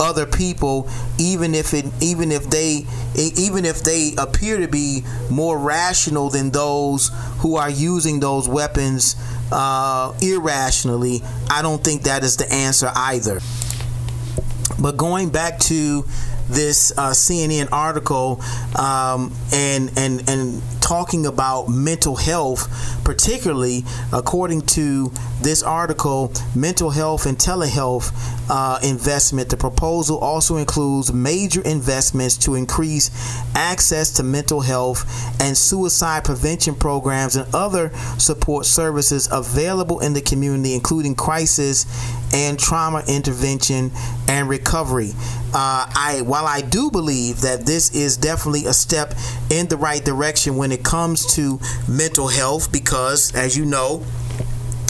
other 0.00 0.26
people, 0.26 0.88
even 1.18 1.54
if 1.54 1.74
it, 1.74 1.86
even 2.00 2.30
if 2.30 2.48
they, 2.48 2.86
even 3.16 3.64
if 3.64 3.82
they 3.82 4.14
appear 4.18 4.58
to 4.58 4.68
be 4.68 5.02
more 5.30 5.58
rational 5.58 6.28
than 6.30 6.50
those 6.50 7.10
who 7.38 7.56
are 7.56 7.70
using 7.70 8.20
those 8.20 8.48
weapons 8.48 9.16
uh, 9.52 10.12
irrationally. 10.20 11.22
I 11.50 11.62
don't 11.62 11.82
think 11.82 12.02
that 12.02 12.24
is 12.24 12.36
the 12.36 12.52
answer 12.52 12.90
either. 12.94 13.40
But 14.80 14.96
going 14.96 15.30
back 15.30 15.58
to 15.60 16.04
this 16.48 16.92
uh, 16.96 17.10
CNN 17.10 17.68
article 17.72 18.40
um, 18.78 19.34
and 19.52 19.90
and 19.96 20.28
and 20.28 20.62
talking 20.80 21.26
about 21.26 21.68
mental 21.68 22.14
health, 22.14 22.68
particularly 23.04 23.84
according 24.12 24.60
to 24.60 25.10
this 25.42 25.62
article, 25.62 26.32
mental 26.54 26.90
health 26.90 27.26
and 27.26 27.36
telehealth 27.36 28.12
uh, 28.48 28.78
investment. 28.84 29.48
The 29.48 29.56
proposal 29.56 30.18
also 30.18 30.56
includes 30.58 31.12
major 31.12 31.60
investments 31.62 32.36
to 32.38 32.54
increase 32.54 33.10
access 33.56 34.12
to 34.12 34.22
mental 34.22 34.60
health 34.60 35.04
and 35.40 35.56
suicide 35.56 36.22
prevention 36.24 36.76
programs 36.76 37.34
and 37.34 37.52
other 37.52 37.90
support 38.18 38.64
services 38.64 39.28
available 39.32 39.98
in 39.98 40.12
the 40.12 40.20
community, 40.20 40.74
including 40.74 41.16
crisis 41.16 41.84
and 42.36 42.58
trauma 42.58 43.02
intervention 43.08 43.90
and 44.28 44.46
recovery. 44.48 45.12
Uh, 45.54 45.90
I 45.96 46.22
while 46.26 46.46
I 46.46 46.60
do 46.60 46.90
believe 46.90 47.40
that 47.40 47.64
this 47.64 47.94
is 47.94 48.18
definitely 48.18 48.66
a 48.66 48.74
step 48.74 49.14
in 49.50 49.68
the 49.68 49.76
right 49.78 50.04
direction 50.04 50.56
when 50.56 50.70
it 50.70 50.84
comes 50.84 51.34
to 51.34 51.58
mental 51.88 52.28
health, 52.28 52.70
because 52.70 53.34
as 53.34 53.56
you 53.56 53.64
know, 53.64 54.04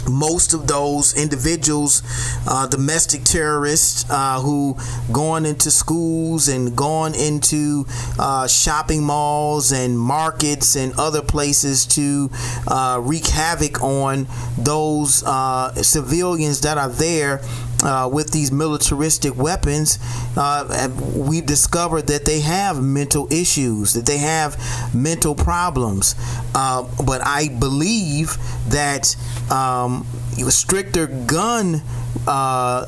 most 0.09 0.55
of 0.55 0.67
those 0.67 1.15
individuals, 1.17 2.03
uh, 2.47 2.67
domestic 2.67 3.25
terrorists 3.25 4.05
uh, 4.11 4.41
who 4.41 4.77
gone 5.13 5.47
into 5.47 5.71
schools 5.71 6.49
and 6.49 6.77
gone 6.77 7.15
into 7.15 7.85
uh, 8.19 8.47
shopping 8.47 9.03
malls 9.03 9.73
and 9.73 9.99
markets 9.99 10.77
and 10.77 10.93
other 10.99 11.23
places 11.23 11.87
to 11.87 12.31
uh, 12.69 13.01
wreak 13.03 13.27
havoc 13.27 13.83
on 13.83 14.27
those 14.59 15.23
uh, 15.25 15.73
civilians 15.83 16.61
that 16.61 16.79
are 16.79 16.89
there 16.89 17.41
uh, 17.83 18.09
with 18.11 18.31
these 18.31 18.51
militaristic 18.51 19.37
weapons, 19.37 19.99
uh, 20.37 20.89
we've 21.15 21.47
discovered 21.47 22.07
that 22.09 22.25
they 22.25 22.41
have 22.41 22.83
mental 22.83 23.31
issues, 23.33 23.93
that 23.95 24.07
they 24.07 24.19
have 24.19 24.57
mental 24.95 25.35
problems. 25.35 26.15
Uh, 26.55 26.85
but 27.05 27.21
I 27.25 27.49
believe 27.49 28.37
that 28.69 29.17
um, 29.51 30.07
stricter 30.49 31.07
gun, 31.07 31.83
uh, 32.27 32.87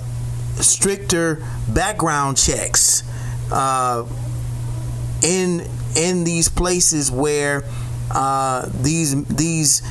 stricter 0.57 1.43
background 1.68 2.36
checks 2.36 3.03
uh, 3.53 4.07
in 5.22 5.66
in 5.97 6.24
these 6.24 6.49
places 6.49 7.11
where 7.11 7.64
uh, 8.11 8.68
these 8.80 9.24
these 9.24 9.82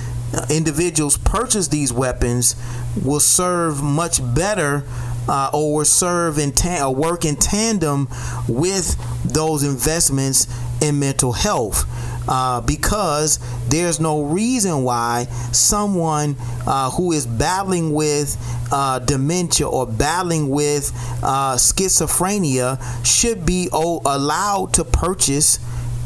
individuals 0.49 1.17
purchase 1.17 1.67
these 1.67 1.91
weapons 1.93 2.55
will 3.03 3.19
serve 3.19 3.81
much 3.81 4.19
better 4.35 4.83
uh, 5.27 5.49
or 5.53 5.85
serve 5.85 6.37
in 6.37 6.51
ta- 6.51 6.87
or 6.87 6.95
work 6.95 7.25
in 7.25 7.35
tandem 7.35 8.07
with 8.47 8.95
those 9.25 9.63
investments 9.63 10.47
in 10.81 10.99
mental 10.99 11.33
health. 11.33 11.85
Uh, 12.29 12.59
because 12.59 13.39
there's 13.69 14.01
no 14.01 14.21
reason 14.23 14.83
why 14.83 15.23
someone 15.53 16.35
uh, 16.65 16.89
who 16.91 17.13
is 17.13 17.25
battling 17.25 17.93
with 17.93 18.35
uh, 18.69 18.99
dementia 18.99 19.65
or 19.65 19.87
battling 19.87 20.49
with 20.49 20.91
uh, 21.23 21.55
schizophrenia 21.55 22.77
should 23.05 23.45
be 23.45 23.69
o- 23.71 24.01
allowed 24.05 24.73
to 24.73 24.83
purchase 24.83 25.57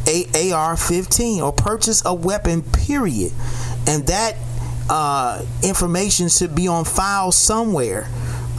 a 0.07 0.25
AR-15 0.51 1.41
or 1.41 1.51
purchase 1.51 2.03
a 2.05 2.13
weapon. 2.13 2.61
Period, 2.61 3.31
and 3.87 4.05
that 4.07 4.35
uh, 4.89 5.43
information 5.63 6.29
should 6.29 6.55
be 6.55 6.67
on 6.67 6.85
file 6.85 7.31
somewhere. 7.31 8.07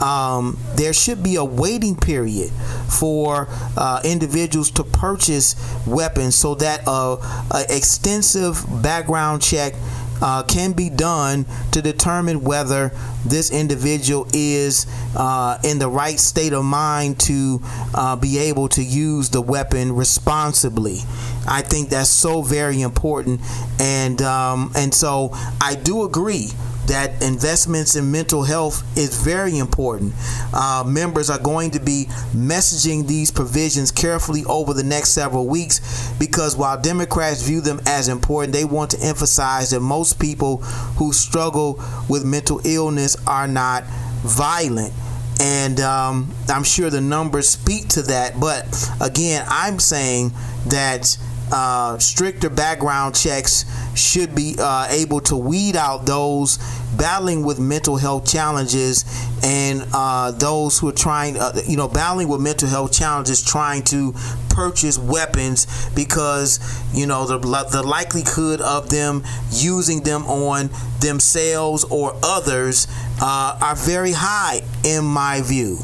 Um, 0.01 0.57
there 0.75 0.91
should 0.91 1.23
be 1.23 1.35
a 1.35 1.45
waiting 1.45 1.95
period 1.95 2.51
for 2.89 3.47
uh, 3.77 4.01
individuals 4.03 4.71
to 4.71 4.83
purchase 4.83 5.55
weapons 5.85 6.35
so 6.35 6.55
that 6.55 6.81
a, 6.87 7.17
a 7.51 7.65
extensive 7.69 8.65
background 8.81 9.41
check 9.41 9.75
uh, 10.21 10.43
can 10.43 10.73
be 10.73 10.89
done 10.89 11.45
to 11.71 11.81
determine 11.81 12.43
whether 12.43 12.91
this 13.25 13.51
individual 13.51 14.27
is 14.33 14.85
uh, 15.15 15.57
in 15.63 15.79
the 15.79 15.87
right 15.87 16.19
state 16.19 16.53
of 16.53 16.63
mind 16.63 17.19
to 17.21 17.59
uh, 17.93 18.15
be 18.15 18.37
able 18.37 18.69
to 18.69 18.83
use 18.83 19.29
the 19.29 19.41
weapon 19.41 19.95
responsibly. 19.95 20.99
I 21.47 21.61
think 21.61 21.89
that's 21.89 22.09
so 22.09 22.41
very 22.41 22.81
important, 22.81 23.41
and 23.79 24.21
um, 24.21 24.71
and 24.75 24.93
so 24.93 25.31
I 25.59 25.75
do 25.75 26.03
agree 26.03 26.49
that 26.87 27.21
investments 27.21 27.95
in 27.95 28.11
mental 28.11 28.43
health 28.43 28.83
is 28.97 29.21
very 29.23 29.57
important. 29.57 30.13
Uh, 30.53 30.83
members 30.85 31.29
are 31.29 31.39
going 31.39 31.71
to 31.71 31.79
be 31.79 32.05
messaging 32.33 33.07
these 33.07 33.31
provisions 33.31 33.91
carefully 33.91 34.43
over 34.45 34.73
the 34.73 34.83
next 34.83 35.11
several 35.11 35.47
weeks 35.47 36.11
because 36.19 36.55
while 36.55 36.79
Democrats 36.79 37.41
view 37.41 37.61
them 37.61 37.79
as 37.85 38.07
important, 38.07 38.53
they 38.53 38.65
want 38.65 38.91
to 38.91 38.99
emphasize 39.01 39.69
that 39.71 39.79
most 39.79 40.19
people 40.19 40.57
who 40.97 41.13
struggle 41.13 41.81
with 42.09 42.25
mental 42.25 42.59
illness 42.65 43.15
are 43.27 43.47
not 43.47 43.83
violent. 44.23 44.93
And 45.39 45.79
um, 45.79 46.33
I'm 46.47 46.63
sure 46.63 46.89
the 46.89 47.01
numbers 47.01 47.49
speak 47.49 47.89
to 47.89 48.01
that. 48.03 48.39
But 48.39 48.65
again, 49.01 49.45
I'm 49.49 49.79
saying 49.79 50.31
that 50.67 51.17
uh, 51.53 51.99
stricter 51.99 52.49
background 52.49 53.15
checks 53.15 53.63
should 53.95 54.33
be 54.33 54.55
uh, 54.57 54.87
able 54.89 55.21
to 55.21 55.37
weed 55.37 55.75
out 55.75 56.05
those 56.07 56.57
battling 56.97 57.45
with 57.45 57.59
mental 57.59 57.95
health 57.95 58.27
challenges 58.27 59.05
and 59.43 59.85
uh, 59.93 60.31
those 60.31 60.79
who 60.79 60.89
are 60.89 60.93
trying, 60.93 61.37
uh, 61.37 61.53
you 61.67 61.77
know, 61.77 61.87
battling 61.87 62.27
with 62.27 62.41
mental 62.41 62.67
health 62.67 62.91
challenges, 62.91 63.43
trying 63.43 63.83
to 63.83 64.13
purchase 64.49 64.97
weapons 64.97 65.67
because 65.95 66.59
you 66.93 67.05
know 67.05 67.25
the 67.25 67.37
the 67.71 67.83
likelihood 67.83 68.61
of 68.61 68.89
them 68.89 69.23
using 69.51 70.01
them 70.01 70.23
on 70.25 70.69
themselves 71.01 71.83
or 71.85 72.15
others 72.23 72.87
uh, 73.21 73.57
are 73.61 73.75
very 73.75 74.11
high 74.11 74.61
in 74.83 75.05
my 75.05 75.41
view. 75.43 75.77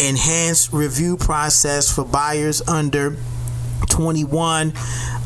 Enhanced 0.00 0.72
review 0.72 1.16
process 1.16 1.92
for 1.92 2.04
buyers 2.04 2.66
under 2.68 3.16
21 3.88 4.72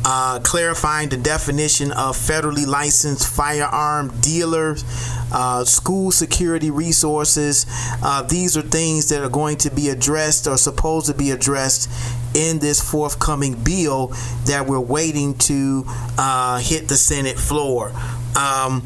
uh, 0.04 0.40
clarifying 0.40 1.08
the 1.08 1.16
definition 1.16 1.92
of 1.92 2.16
federally 2.16 2.66
licensed 2.66 3.28
firearm 3.28 4.12
dealers, 4.20 4.84
uh, 5.32 5.64
school 5.64 6.10
security 6.10 6.70
resources. 6.70 7.66
Uh, 8.02 8.22
these 8.22 8.56
are 8.56 8.62
things 8.62 9.08
that 9.08 9.22
are 9.22 9.28
going 9.28 9.56
to 9.56 9.70
be 9.70 9.88
addressed 9.88 10.46
or 10.46 10.56
supposed 10.56 11.06
to 11.06 11.14
be 11.14 11.30
addressed 11.30 11.90
in 12.34 12.58
this 12.58 12.80
forthcoming 12.80 13.54
bill 13.62 14.08
that 14.46 14.66
we're 14.66 14.80
waiting 14.80 15.36
to 15.38 15.84
uh, 16.18 16.58
hit 16.58 16.88
the 16.88 16.96
Senate 16.96 17.38
floor. 17.38 17.92
Um, 18.36 18.82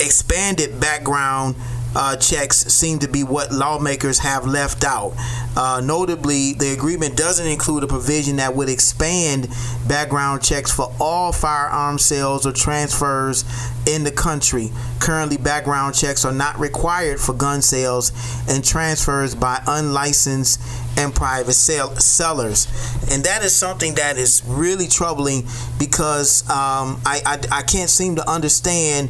expanded 0.00 0.80
background 0.80 1.56
uh, 1.96 2.14
checks 2.14 2.58
seem 2.58 2.98
to 2.98 3.08
be 3.08 3.24
what 3.24 3.50
lawmakers 3.50 4.18
have 4.18 4.44
left 4.46 4.84
out. 4.84 5.14
Uh, 5.56 5.80
notably, 5.82 6.52
the 6.52 6.74
agreement 6.74 7.16
doesn't 7.16 7.46
include 7.46 7.82
a 7.82 7.86
provision 7.86 8.36
that 8.36 8.54
would 8.54 8.68
expand 8.68 9.48
background 9.88 10.42
checks 10.42 10.70
for 10.70 10.94
all 11.00 11.32
firearm 11.32 11.98
sales 11.98 12.46
or 12.46 12.52
transfers 12.52 13.44
in 13.86 14.04
the 14.04 14.10
country. 14.10 14.70
Currently, 15.00 15.38
background 15.38 15.94
checks 15.94 16.26
are 16.26 16.34
not 16.34 16.58
required 16.58 17.18
for 17.18 17.32
gun 17.32 17.62
sales 17.62 18.12
and 18.46 18.62
transfers 18.62 19.34
by 19.34 19.62
unlicensed 19.66 20.60
and 20.98 21.14
private 21.14 21.54
sell- 21.54 21.96
sellers. 21.96 22.66
And 23.10 23.24
that 23.24 23.42
is 23.42 23.54
something 23.54 23.94
that 23.94 24.18
is 24.18 24.42
really 24.46 24.86
troubling 24.86 25.46
because 25.78 26.42
um, 26.50 27.00
I, 27.06 27.22
I, 27.24 27.60
I 27.60 27.62
can't 27.62 27.88
seem 27.88 28.16
to 28.16 28.30
understand 28.30 29.08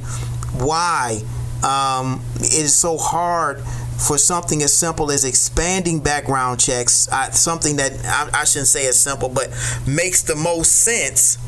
why 0.60 1.22
um, 1.64 2.22
it 2.38 2.54
is 2.54 2.74
so 2.74 2.96
hard 2.96 3.62
for 3.98 4.18
something 4.18 4.62
as 4.62 4.74
simple 4.74 5.10
as 5.10 5.24
expanding 5.24 6.00
background 6.00 6.60
checks, 6.60 7.08
uh, 7.10 7.30
something 7.30 7.76
that 7.76 7.92
I, 8.04 8.40
I 8.40 8.44
shouldn't 8.44 8.68
say 8.68 8.86
as 8.86 9.00
simple, 9.00 9.28
but 9.28 9.48
makes 9.86 10.22
the 10.22 10.36
most 10.36 10.72
sense, 10.72 11.38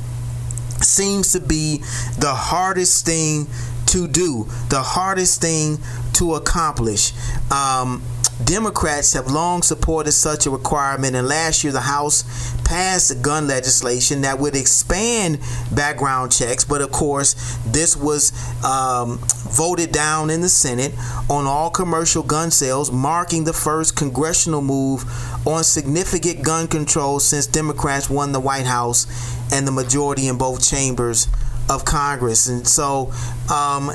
seems 0.80 1.32
to 1.32 1.40
be 1.40 1.78
the 2.18 2.32
hardest 2.34 3.04
thing 3.04 3.46
to 3.86 4.06
do, 4.06 4.46
the 4.68 4.82
hardest 4.82 5.40
thing 5.40 5.78
to 6.14 6.34
accomplish. 6.34 7.12
Um, 7.50 8.02
Democrats 8.44 9.12
have 9.14 9.26
long 9.26 9.62
supported 9.62 10.12
such 10.12 10.46
a 10.46 10.50
requirement, 10.50 11.16
and 11.16 11.26
last 11.26 11.64
year 11.64 11.72
the 11.72 11.80
House 11.80 12.24
passed 12.64 13.20
gun 13.20 13.48
legislation 13.48 14.20
that 14.20 14.38
would 14.38 14.54
expand 14.54 15.40
background 15.74 16.30
checks. 16.30 16.64
But 16.64 16.80
of 16.80 16.92
course, 16.92 17.34
this 17.66 17.96
was 17.96 18.32
um, 18.64 19.18
voted 19.50 19.90
down 19.90 20.30
in 20.30 20.40
the 20.40 20.48
Senate 20.48 20.92
on 21.28 21.46
all 21.46 21.70
commercial 21.70 22.22
gun 22.22 22.50
sales, 22.50 22.92
marking 22.92 23.44
the 23.44 23.52
first 23.52 23.96
congressional 23.96 24.62
move 24.62 25.04
on 25.46 25.64
significant 25.64 26.44
gun 26.44 26.68
control 26.68 27.18
since 27.20 27.46
Democrats 27.46 28.08
won 28.08 28.32
the 28.32 28.40
White 28.40 28.66
House 28.66 29.06
and 29.52 29.66
the 29.66 29.72
majority 29.72 30.28
in 30.28 30.38
both 30.38 30.68
chambers 30.68 31.26
of 31.68 31.84
Congress, 31.84 32.48
and 32.48 32.66
so 32.66 33.12
um, 33.52 33.88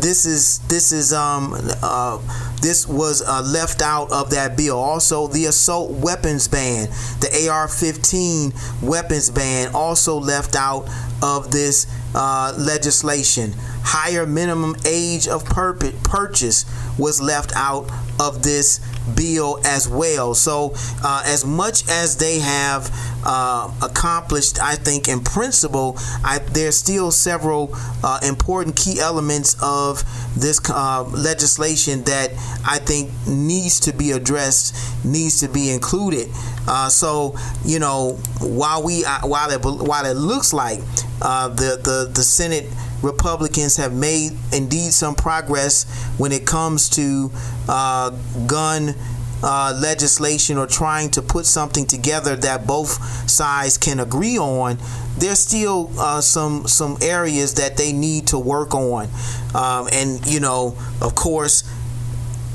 this 0.00 0.26
is 0.26 0.58
this 0.68 0.92
is 0.92 1.12
um, 1.12 1.54
uh, 1.82 2.18
this 2.60 2.86
was 2.88 3.22
uh, 3.22 3.42
left 3.42 3.82
out 3.82 4.10
of 4.12 4.30
that 4.30 4.56
bill. 4.56 4.78
Also, 4.78 5.26
the 5.26 5.46
assault 5.46 5.90
weapons 5.90 6.48
ban, 6.48 6.88
the 7.20 7.48
AR-15 7.50 8.82
weapons 8.82 9.30
ban, 9.30 9.70
also 9.74 10.18
left 10.18 10.56
out 10.56 10.88
of 11.22 11.50
this 11.50 11.86
uh, 12.14 12.54
legislation. 12.58 13.54
Higher 13.86 14.26
minimum 14.26 14.76
age 14.86 15.28
of 15.28 15.44
purchase 15.44 16.64
was 16.98 17.20
left 17.20 17.52
out 17.54 17.90
of 18.18 18.42
this 18.42 18.80
bill 19.14 19.60
as 19.64 19.88
well. 19.88 20.34
So, 20.34 20.74
uh, 21.02 21.22
as 21.26 21.44
much 21.44 21.88
as 21.88 22.16
they 22.16 22.38
have 22.38 22.90
uh, 23.24 23.72
accomplished, 23.82 24.60
I 24.60 24.74
think, 24.76 25.08
in 25.08 25.20
principle, 25.20 25.96
I, 26.24 26.38
there's 26.38 26.76
still 26.76 27.10
several 27.10 27.70
uh, 28.02 28.20
important 28.22 28.76
key 28.76 29.00
elements 29.00 29.56
of 29.62 30.02
this 30.36 30.60
uh, 30.70 31.04
legislation 31.04 32.04
that 32.04 32.30
I 32.66 32.78
think 32.78 33.10
needs 33.26 33.80
to 33.80 33.92
be 33.92 34.12
addressed, 34.12 35.04
needs 35.04 35.40
to 35.40 35.48
be 35.48 35.70
included. 35.70 36.28
Uh, 36.66 36.88
so, 36.88 37.36
you 37.64 37.78
know, 37.78 38.18
while 38.40 38.82
we 38.82 39.04
uh, 39.04 39.26
while 39.26 39.50
it 39.50 39.62
while 39.62 40.06
it 40.06 40.16
looks 40.16 40.52
like 40.52 40.80
the 41.20 41.78
the 41.82 42.10
the 42.12 42.22
Senate 42.22 42.66
Republicans 43.04 43.76
have 43.76 43.92
made 43.92 44.32
indeed 44.52 44.92
some 44.92 45.14
progress 45.14 45.84
when 46.16 46.32
it 46.32 46.46
comes 46.46 46.88
to 46.88 47.30
uh, 47.68 48.10
gun 48.46 48.94
uh, 49.42 49.78
legislation 49.78 50.56
or 50.56 50.66
trying 50.66 51.10
to 51.10 51.20
put 51.20 51.44
something 51.44 51.84
together 51.84 52.34
that 52.34 52.66
both 52.66 52.90
sides 53.30 53.76
can 53.76 54.00
agree 54.00 54.38
on, 54.38 54.78
there's 55.18 55.38
still 55.38 55.90
uh, 55.98 56.20
some 56.20 56.66
some 56.66 56.96
areas 57.02 57.54
that 57.54 57.76
they 57.76 57.92
need 57.92 58.26
to 58.26 58.38
work 58.38 58.74
on, 58.74 59.06
um, 59.54 59.86
and 59.92 60.26
you 60.26 60.40
know, 60.40 60.74
of 61.02 61.14
course, 61.14 61.62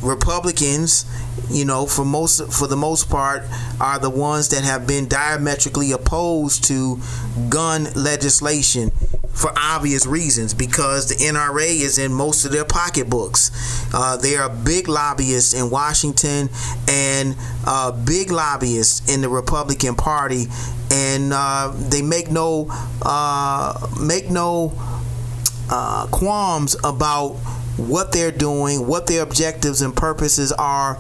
Republicans 0.01 1.05
you 1.49 1.65
know, 1.65 1.85
for 1.85 2.05
most 2.05 2.51
for 2.53 2.67
the 2.67 2.75
most 2.75 3.09
part, 3.09 3.43
are 3.79 3.97
the 3.97 4.09
ones 4.09 4.49
that 4.49 4.63
have 4.63 4.85
been 4.85 5.07
diametrically 5.07 5.91
opposed 5.91 6.63
to 6.65 6.99
gun 7.49 7.87
legislation 7.95 8.91
for 9.33 9.51
obvious 9.57 10.05
reasons 10.05 10.53
because 10.53 11.07
the 11.07 11.15
NRA 11.15 11.67
is 11.67 11.97
in 11.97 12.13
most 12.13 12.45
of 12.45 12.51
their 12.51 12.65
pocketbooks. 12.65 13.51
Uh, 13.93 14.17
they 14.17 14.35
are 14.35 14.49
big 14.49 14.87
lobbyists 14.87 15.53
in 15.53 15.69
Washington 15.69 16.49
and 16.87 17.35
uh, 17.65 17.91
big 17.91 18.31
lobbyists 18.31 19.13
in 19.13 19.21
the 19.21 19.29
Republican 19.29 19.95
Party, 19.95 20.45
and 20.91 21.31
uh, 21.33 21.71
they 21.75 22.01
make 22.01 22.29
no 22.29 22.67
uh, 23.01 23.87
make 23.99 24.29
no 24.29 24.73
uh, 25.69 26.07
qualms 26.07 26.75
about 26.83 27.35
what 27.77 28.11
they're 28.11 28.31
doing, 28.31 28.87
what 28.87 29.07
their 29.07 29.23
objectives 29.23 29.81
and 29.81 29.95
purposes 29.95 30.51
are 30.51 30.97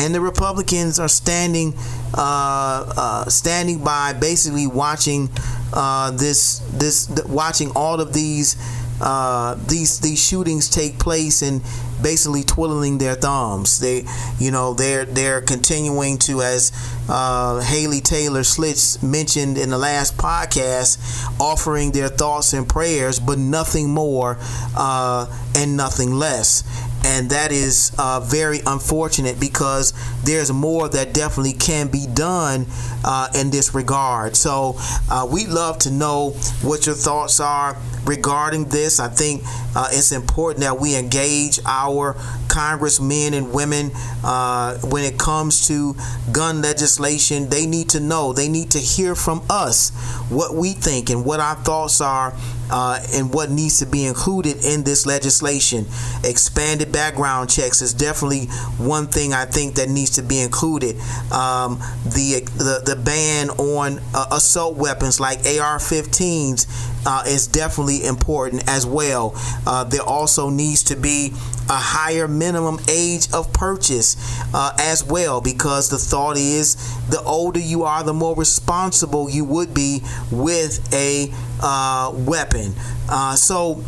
and 0.00 0.14
the 0.14 0.20
Republicans 0.20 0.98
are 0.98 1.08
standing 1.08 1.74
uh, 2.14 2.92
uh, 2.96 3.28
standing 3.28 3.84
by, 3.84 4.14
basically 4.14 4.66
watching 4.66 5.28
uh, 5.74 6.10
this 6.12 6.60
this 6.72 7.08
watching 7.28 7.70
all 7.76 8.00
of 8.00 8.14
these 8.14 8.56
uh, 9.00 9.54
these 9.68 10.00
these 10.00 10.22
shootings 10.22 10.68
take 10.68 10.98
place 10.98 11.42
and 11.42 11.62
basically 12.02 12.42
twiddling 12.42 12.96
their 12.98 13.14
thumbs. 13.14 13.78
They, 13.80 14.04
you 14.38 14.50
know, 14.50 14.72
they're 14.72 15.04
they're 15.04 15.42
continuing 15.42 16.18
to, 16.20 16.40
as 16.42 16.72
uh, 17.08 17.60
Haley 17.60 18.00
Taylor 18.00 18.40
Schlitz 18.40 19.02
mentioned 19.02 19.58
in 19.58 19.70
the 19.70 19.78
last 19.78 20.16
podcast, 20.16 20.98
offering 21.38 21.92
their 21.92 22.08
thoughts 22.08 22.52
and 22.54 22.68
prayers, 22.68 23.20
but 23.20 23.38
nothing 23.38 23.90
more 23.90 24.38
uh, 24.76 25.26
and 25.54 25.76
nothing 25.76 26.12
less 26.12 26.64
and 27.04 27.30
that 27.30 27.52
is 27.52 27.92
uh, 27.98 28.20
very 28.20 28.60
unfortunate 28.66 29.40
because 29.40 29.92
there's 30.24 30.52
more 30.52 30.88
that 30.88 31.14
definitely 31.14 31.52
can 31.52 31.88
be 31.88 32.06
done 32.06 32.66
uh, 33.04 33.28
in 33.34 33.50
this 33.50 33.74
regard. 33.74 34.36
So 34.36 34.76
uh, 35.10 35.26
we'd 35.30 35.48
love 35.48 35.78
to 35.80 35.90
know 35.90 36.30
what 36.62 36.86
your 36.86 36.94
thoughts 36.94 37.40
are 37.40 37.76
regarding 38.04 38.66
this. 38.66 39.00
I 39.00 39.08
think 39.08 39.42
uh, 39.74 39.88
it's 39.90 40.12
important 40.12 40.60
that 40.60 40.78
we 40.78 40.96
engage 40.96 41.60
our 41.64 42.16
congressmen 42.48 43.34
and 43.34 43.52
women 43.52 43.90
uh, 44.24 44.76
when 44.78 45.04
it 45.04 45.18
comes 45.18 45.66
to 45.68 45.94
gun 46.32 46.62
legislation. 46.62 47.48
They 47.48 47.66
need 47.66 47.88
to 47.90 48.00
know, 48.00 48.32
they 48.32 48.48
need 48.48 48.70
to 48.72 48.78
hear 48.78 49.14
from 49.14 49.42
us 49.48 49.90
what 50.28 50.54
we 50.54 50.72
think 50.72 51.10
and 51.10 51.24
what 51.24 51.40
our 51.40 51.54
thoughts 51.56 52.00
are 52.00 52.34
uh, 52.70 53.00
and 53.12 53.32
what 53.32 53.50
needs 53.50 53.78
to 53.80 53.86
be 53.86 54.04
included 54.06 54.64
in 54.64 54.84
this 54.84 55.06
legislation. 55.06 55.86
Expanded 56.24 56.92
background 56.92 57.50
checks 57.50 57.82
is 57.82 57.92
definitely 57.92 58.46
one 58.78 59.06
thing 59.06 59.32
I 59.32 59.44
think 59.44 59.74
that 59.76 59.88
needs 59.88 60.10
to 60.10 60.22
be 60.22 60.40
included. 60.40 60.96
Um, 61.32 61.78
the, 62.04 62.46
the 62.56 62.82
the 62.84 62.96
ban 62.96 63.50
on 63.50 64.00
uh, 64.14 64.26
assault 64.32 64.76
weapons 64.76 65.20
like 65.20 65.38
AR-15s 65.40 66.66
uh, 67.06 67.22
is 67.26 67.46
definitely 67.46 68.04
important 68.04 68.68
as 68.68 68.86
well. 68.86 69.32
Uh, 69.66 69.84
there 69.84 70.02
also 70.02 70.50
needs 70.50 70.82
to 70.84 70.96
be 70.96 71.32
a 71.68 71.78
higher 71.78 72.26
minimum 72.26 72.78
age 72.88 73.32
of 73.32 73.52
purchase 73.52 74.16
uh, 74.52 74.72
as 74.78 75.04
well, 75.04 75.40
because 75.40 75.88
the 75.88 75.98
thought 75.98 76.36
is 76.36 76.76
the 77.08 77.20
older 77.22 77.60
you 77.60 77.84
are, 77.84 78.02
the 78.02 78.12
more 78.12 78.34
responsible 78.34 79.30
you 79.30 79.44
would 79.44 79.72
be 79.72 80.02
with 80.30 80.92
a 80.92 81.32
uh, 81.60 82.12
weapon. 82.14 82.74
Uh, 83.08 83.34
so 83.34 83.82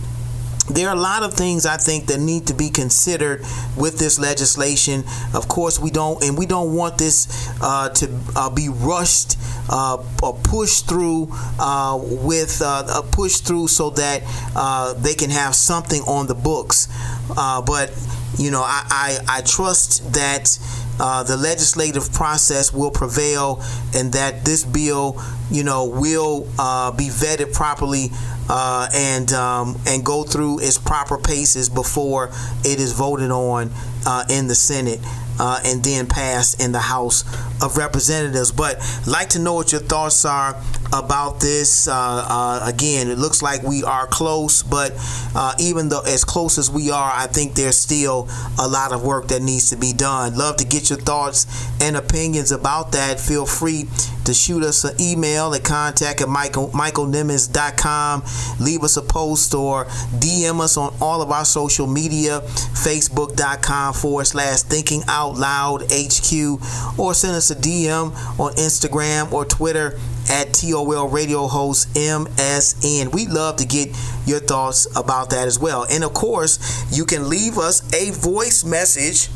there 0.71 0.89
are 0.89 0.95
a 0.97 1.01
lot 1.01 1.23
of 1.23 1.35
things 1.35 1.67
I 1.67 1.77
think 1.77 2.07
that 2.07 2.21
need 2.21 2.47
to 2.47 2.55
be 2.55 2.71
considered 2.71 3.41
with 3.77 3.99
this 3.99 4.19
legislation. 4.19 5.05
Of 5.35 5.49
course, 5.49 5.79
we 5.81 5.91
don't, 5.91 6.23
and 6.23 6.39
we 6.39 6.47
don't 6.47 6.75
want 6.75 6.99
this 6.99 7.51
uh, 7.61 7.89
to 7.91 8.21
uh, 8.37 8.51
be 8.51 8.69
rushed 8.69 9.37
uh, 9.69 10.03
or 10.23 10.35
pushed 10.45 10.89
through 10.89 11.29
uh, 11.59 11.99
with 12.01 12.63
uh, 12.65 13.03
push 13.11 13.39
through 13.39 13.69
so 13.69 13.91
that 13.91 14.23
uh, 14.55 14.95
they 14.95 15.15
can 15.15 15.31
have 15.31 15.55
something 15.55 16.03
on 16.03 16.27
the 16.27 16.35
books. 16.35 16.89
but 17.29 17.93
you 18.39 18.51
know, 18.51 18.63
I, 18.63 19.19
I, 19.29 19.39
I 19.39 19.41
trust 19.43 20.13
that. 20.15 20.59
Uh, 21.03 21.25
the 21.25 21.37
legislative 21.37 22.13
process 22.13 22.73
will 22.73 22.93
prevail 22.93 23.61
and 23.93 24.13
that 24.13 24.45
this 24.45 24.65
bill, 24.65 25.21
you 25.51 25.65
know, 25.65 25.85
will 25.85 26.47
uh, 26.61 26.93
be 26.93 27.09
vetted 27.09 27.53
properly 27.53 28.07
uh, 28.49 28.89
and 28.95 29.33
um, 29.33 29.77
and 29.87 30.05
go 30.05 30.23
through 30.23 30.61
its 30.61 30.79
proper 30.79 31.19
paces 31.19 31.69
before 31.69 32.31
it 32.65 32.79
is 32.79 32.93
voted 32.93 33.33
on 33.33 33.69
uh, 34.07 34.25
in 34.31 34.47
the 34.47 34.55
Senate 34.55 35.01
uh, 35.43 35.61
and 35.65 35.83
then 35.83 36.07
passed 36.07 36.63
in 36.63 36.71
the 36.71 36.79
House 36.79 37.25
of 37.61 37.77
Representatives. 37.77 38.53
But 38.53 38.79
like 39.09 39.31
to 39.31 39.41
know 39.41 39.55
what 39.55 39.73
your 39.73 39.81
thoughts 39.81 40.25
are 40.25 40.57
about 40.93 41.41
this. 41.41 41.89
Uh, 41.89 41.95
uh, 41.95 42.61
again, 42.65 43.09
it 43.09 43.19
looks 43.19 43.43
like 43.43 43.65
we 43.65 43.83
are 43.83 44.07
close, 44.07 44.63
but 44.63 44.93
uh, 45.35 45.53
even 45.59 45.89
though 45.89 46.03
as 46.03 46.25
close 46.25 46.59
as 46.59 46.71
we 46.71 46.91
are, 46.93 47.11
I 47.13 47.27
think 47.27 47.55
there's 47.55 47.77
still 47.77 48.29
a 48.57 48.69
lot 48.69 48.93
of 48.93 49.03
work 49.03 49.29
that 49.29 49.43
needs 49.43 49.71
to 49.71 49.77
be 49.77 49.93
done. 49.93 50.39
Love 50.39 50.59
to 50.59 50.65
get 50.65 50.91
your 50.91 51.01
thoughts 51.01 51.47
and 51.81 51.97
opinions 51.97 52.53
about 52.53 52.93
that. 52.93 53.19
Feel 53.19 53.45
free 53.45 53.89
to 54.25 54.35
shoot 54.35 54.63
us 54.63 54.85
an 54.85 55.01
email 55.01 55.55
at 55.55 55.65
contact 55.65 56.21
at 56.21 56.29
Michael, 56.29 56.69
michaelnimmons.com. 56.69 58.23
Leave 58.61 58.83
us 58.83 58.97
a 58.97 59.03
post 59.03 59.55
or 59.55 59.87
DM 60.19 60.61
us 60.61 60.77
on 60.77 60.95
all 61.01 61.23
of 61.23 61.31
our 61.31 61.45
social 61.45 61.87
media, 61.87 62.41
facebook.com 62.41 63.95
forward 63.95 64.27
slash 64.27 64.63
thinking 64.63 65.03
out 65.09 65.35
loud 65.35 65.83
HQ, 65.91 66.99
or 66.99 67.15
send 67.15 67.37
us 67.37 67.51
a 67.51 67.57
DM 67.57 68.13
on 68.39 68.53
Instagram 68.55 69.33
or 69.33 69.45
Twitter 69.45 69.99
at 70.31 70.55
TOL 70.55 71.09
Radio 71.09 71.47
Host 71.47 71.93
MSN. 71.95 73.13
We'd 73.13 73.31
love 73.31 73.57
to 73.57 73.67
get 73.67 73.89
your 74.27 74.41
thoughts 74.41 74.87
about 74.97 75.31
that 75.31 75.47
as 75.47 75.59
well. 75.59 75.87
And 75.91 76.05
of 76.05 76.15
course, 76.15 76.59
you 76.97 77.05
can 77.05 77.29
leave 77.29 77.59
us 77.59 77.83
a 77.93 78.11
voice 78.13 78.65
message 78.65 79.29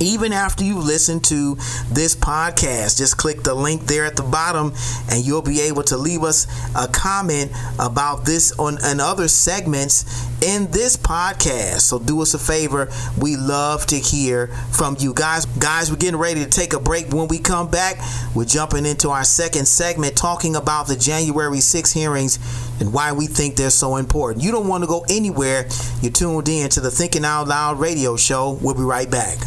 even 0.00 0.32
after 0.32 0.64
you 0.64 0.78
listen 0.78 1.20
to 1.20 1.54
this 1.90 2.14
podcast. 2.14 2.98
Just 2.98 3.16
click 3.16 3.42
the 3.42 3.54
link 3.54 3.82
there 3.82 4.04
at 4.04 4.16
the 4.16 4.22
bottom 4.22 4.72
and 5.10 5.24
you'll 5.24 5.42
be 5.42 5.60
able 5.62 5.82
to 5.84 5.96
leave 5.96 6.22
us 6.22 6.46
a 6.76 6.88
comment 6.88 7.52
about 7.78 8.24
this 8.24 8.52
on 8.58 8.78
and 8.84 9.00
other 9.00 9.28
segments 9.28 10.26
in 10.42 10.70
this 10.70 10.96
podcast. 10.96 11.80
So 11.80 11.98
do 11.98 12.20
us 12.22 12.34
a 12.34 12.38
favor. 12.38 12.90
We 13.18 13.36
love 13.36 13.86
to 13.86 13.96
hear 13.96 14.48
from 14.72 14.96
you 14.98 15.14
guys. 15.14 15.46
Guys, 15.46 15.90
we're 15.90 15.96
getting 15.96 16.20
ready 16.20 16.44
to 16.44 16.50
take 16.50 16.72
a 16.72 16.80
break. 16.80 17.12
When 17.12 17.28
we 17.28 17.38
come 17.38 17.70
back, 17.70 17.96
we're 18.34 18.44
jumping 18.44 18.86
into 18.86 19.10
our 19.10 19.24
second 19.24 19.66
segment 19.66 20.16
talking 20.16 20.56
about 20.56 20.86
the 20.86 20.96
January 20.96 21.60
6 21.60 21.92
hearings 21.92 22.38
and 22.80 22.92
why 22.92 23.12
we 23.12 23.26
think 23.26 23.56
they're 23.56 23.70
so 23.70 23.96
important. 23.96 24.44
You 24.44 24.52
don't 24.52 24.68
want 24.68 24.82
to 24.84 24.88
go 24.88 25.04
anywhere. 25.08 25.66
You're 26.02 26.12
tuned 26.12 26.48
in 26.48 26.68
to 26.70 26.80
the 26.80 26.90
Thinking 26.90 27.24
Out 27.24 27.48
Loud 27.48 27.80
radio 27.80 28.16
show. 28.16 28.58
We'll 28.60 28.74
be 28.74 28.82
right 28.82 29.10
back. 29.10 29.38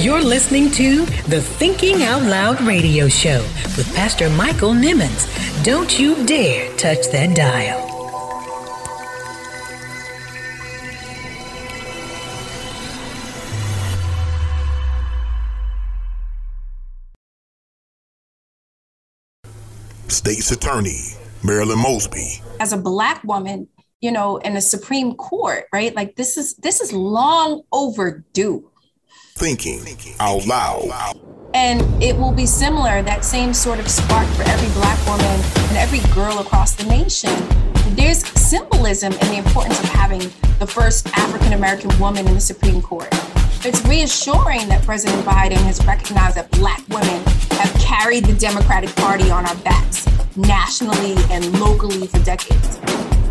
You're 0.00 0.22
listening 0.22 0.70
to 0.70 1.04
the 1.28 1.42
Thinking 1.42 2.02
Out 2.04 2.22
Loud 2.22 2.62
radio 2.62 3.06
show 3.06 3.42
with 3.76 3.94
Pastor 3.94 4.30
Michael 4.30 4.70
Nimmons. 4.70 5.28
Don't 5.62 5.98
you 5.98 6.24
dare 6.24 6.74
touch 6.78 7.10
that 7.10 7.36
dial. 7.36 7.86
State's 20.08 20.50
Attorney 20.50 21.10
Marilyn 21.44 21.78
Mosby. 21.78 22.40
As 22.58 22.72
a 22.72 22.78
black 22.78 23.22
woman, 23.22 23.68
you 24.00 24.10
know, 24.10 24.38
in 24.38 24.54
the 24.54 24.62
Supreme 24.62 25.14
Court, 25.14 25.66
right? 25.74 25.94
Like 25.94 26.16
this 26.16 26.38
is 26.38 26.54
this 26.54 26.80
is 26.80 26.90
long 26.90 27.64
overdue 27.70 28.69
thinking 29.40 29.80
out 30.20 30.46
loud. 30.46 31.18
And 31.54 31.80
it 32.02 32.14
will 32.14 32.30
be 32.30 32.44
similar, 32.44 33.00
that 33.00 33.24
same 33.24 33.54
sort 33.54 33.80
of 33.80 33.88
spark 33.88 34.28
for 34.34 34.42
every 34.42 34.68
black 34.74 34.98
woman 35.06 35.40
and 35.68 35.78
every 35.78 36.00
girl 36.14 36.40
across 36.40 36.74
the 36.74 36.84
nation. 36.84 37.32
There's 37.96 38.18
symbolism 38.38 39.14
in 39.14 39.28
the 39.28 39.38
importance 39.38 39.80
of 39.80 39.88
having 39.88 40.20
the 40.58 40.66
first 40.66 41.08
African 41.16 41.54
American 41.54 41.90
woman 41.98 42.28
in 42.28 42.34
the 42.34 42.40
Supreme 42.40 42.82
Court. 42.82 43.08
It's 43.64 43.82
reassuring 43.86 44.68
that 44.68 44.82
President 44.84 45.24
Biden 45.24 45.56
has 45.64 45.82
recognized 45.86 46.36
that 46.36 46.50
black 46.50 46.86
women 46.90 47.24
have 47.52 47.72
carried 47.80 48.26
the 48.26 48.34
Democratic 48.34 48.94
Party 48.96 49.30
on 49.30 49.46
our 49.46 49.56
backs 49.64 50.06
nationally 50.36 51.14
and 51.30 51.58
locally 51.58 52.06
for 52.06 52.18
decades. 52.24 52.78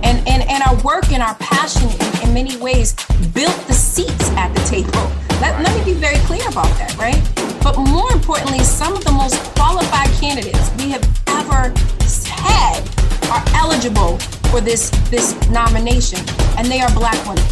And, 0.02 0.28
and, 0.28 0.42
and 0.50 0.64
our 0.64 0.76
work 0.82 1.12
and 1.12 1.22
our 1.22 1.36
passion 1.36 1.88
in, 1.88 2.30
in 2.30 2.34
many 2.34 2.58
ways 2.58 2.96
built 3.36 3.56
the 3.68 3.74
seats 3.74 4.32
at 4.32 4.52
the 4.56 4.62
table 4.64 5.29
let, 5.42 5.62
let 5.62 5.78
me 5.78 5.94
be 5.94 6.00
very 6.00 6.18
clear 6.26 6.48
about 6.50 6.70
that, 6.78 6.96
right? 6.98 7.20
But 7.64 7.78
more 7.78 8.12
importantly, 8.12 8.60
some 8.60 8.96
of 8.96 9.04
the 9.04 9.12
most 9.12 9.36
qualified 9.56 10.10
candidates 10.20 10.72
we 10.78 10.90
have 10.92 11.04
ever 11.28 11.74
had 12.28 12.82
are 13.32 13.44
eligible 13.56 14.18
for 14.50 14.62
this 14.62 14.90
this 15.10 15.36
nomination, 15.50 16.20
and 16.58 16.68
they 16.68 16.82
are 16.82 16.92
black 16.94 17.20
women. 17.28 17.44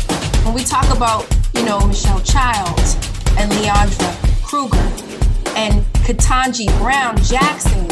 When 0.44 0.54
we 0.54 0.64
talk 0.64 0.90
about, 0.96 1.28
you 1.54 1.64
know, 1.64 1.80
Michelle 1.86 2.22
Childs 2.22 2.96
and 3.38 3.52
Leondra 3.52 4.12
Kruger 4.44 4.78
and 5.56 5.86
Ketanji 6.06 6.68
Brown 6.80 7.18
Jackson, 7.24 7.88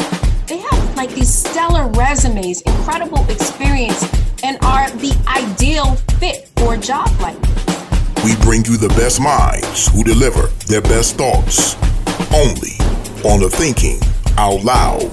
they 0.46 0.58
have 0.58 0.96
like 0.96 1.10
these 1.10 1.32
stellar 1.32 1.88
resumes, 1.88 2.62
incredible 2.62 3.24
experience, 3.30 4.02
and 4.42 4.58
are 4.62 4.90
the 4.90 5.14
ideal 5.28 5.96
fit 6.18 6.48
for 6.56 6.74
a 6.74 6.78
job 6.78 7.08
like 7.20 7.40
this. 7.40 7.75
We 8.26 8.34
bring 8.38 8.64
you 8.64 8.76
the 8.76 8.88
best 8.98 9.20
minds 9.20 9.86
who 9.94 10.02
deliver 10.02 10.48
their 10.66 10.80
best 10.80 11.14
thoughts 11.14 11.76
only 12.34 12.74
on 13.22 13.38
the 13.38 13.48
Thinking 13.48 14.00
Out 14.36 14.64
Loud 14.64 15.12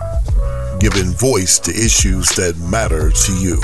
giving 0.81 1.11
voice 1.11 1.59
to 1.59 1.69
issues 1.69 2.29
that 2.29 2.57
matter 2.57 3.11
to 3.11 3.33
you. 3.33 3.57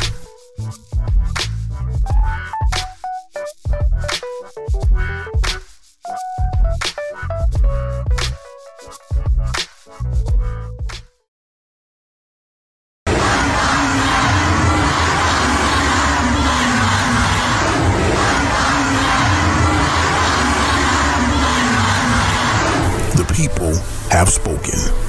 The 23.16 23.26
people 23.34 23.74
have 24.12 24.30
spoken. 24.30 25.07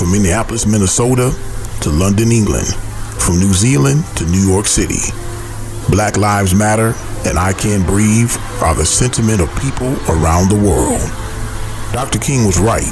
From 0.00 0.12
Minneapolis, 0.12 0.64
Minnesota 0.64 1.30
to 1.82 1.90
London, 1.90 2.32
England, 2.32 2.66
from 3.20 3.38
New 3.38 3.52
Zealand 3.52 4.02
to 4.16 4.24
New 4.24 4.40
York 4.48 4.64
City. 4.64 5.12
Black 5.90 6.16
Lives 6.16 6.54
Matter 6.54 6.94
and 7.28 7.38
I 7.38 7.52
Can't 7.52 7.86
Breathe 7.86 8.32
are 8.62 8.74
the 8.74 8.86
sentiment 8.86 9.42
of 9.42 9.54
people 9.60 9.92
around 10.08 10.48
the 10.48 10.56
world. 10.56 11.02
Dr. 11.92 12.18
King 12.18 12.46
was 12.46 12.58
right. 12.58 12.88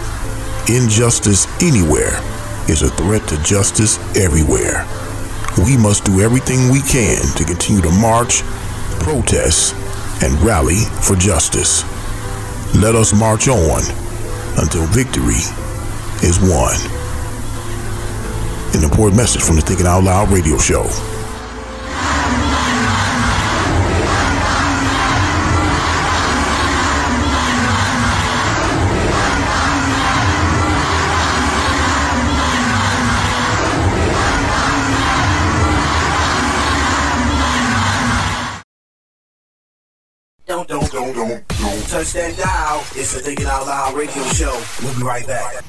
Injustice 0.69 1.47
anywhere 1.63 2.21
is 2.69 2.83
a 2.83 2.91
threat 2.91 3.27
to 3.29 3.43
justice 3.43 3.97
everywhere. 4.15 4.85
we 5.65 5.79
must 5.79 6.05
do 6.05 6.21
everything 6.21 6.69
we 6.69 6.83
can 6.83 7.25
to 7.37 7.45
continue 7.47 7.81
to 7.81 7.91
march, 7.91 8.43
protest, 9.01 9.75
and 10.23 10.39
rally 10.43 10.85
for 11.01 11.17
justice. 11.17 11.85
Let 12.77 12.95
us 12.95 13.19
march 13.19 13.49
on 13.49 13.81
until 14.59 14.85
victory 14.93 15.41
is 16.23 16.39
one. 16.41 16.79
An 18.75 18.83
important 18.83 19.17
message 19.17 19.43
from 19.43 19.57
the 19.57 19.63
Thinking 19.63 19.87
Out 19.87 20.05
Loud 20.05 20.31
radio 20.31 20.59
show. 20.59 20.85
Don't, 40.47 40.67
don't, 40.67 40.91
don't, 40.91 41.15
don't, 41.15 41.49
don't 41.49 41.89
touch 41.89 42.13
that 42.15 42.37
dial. 42.37 42.81
It's 42.95 43.15
the 43.15 43.21
Thinking 43.21 43.47
Out 43.47 43.67
Loud 43.67 43.95
radio 43.95 44.25
show. 44.25 44.61
We'll 44.83 44.97
be 44.97 45.03
right 45.03 45.27
back. 45.27 45.65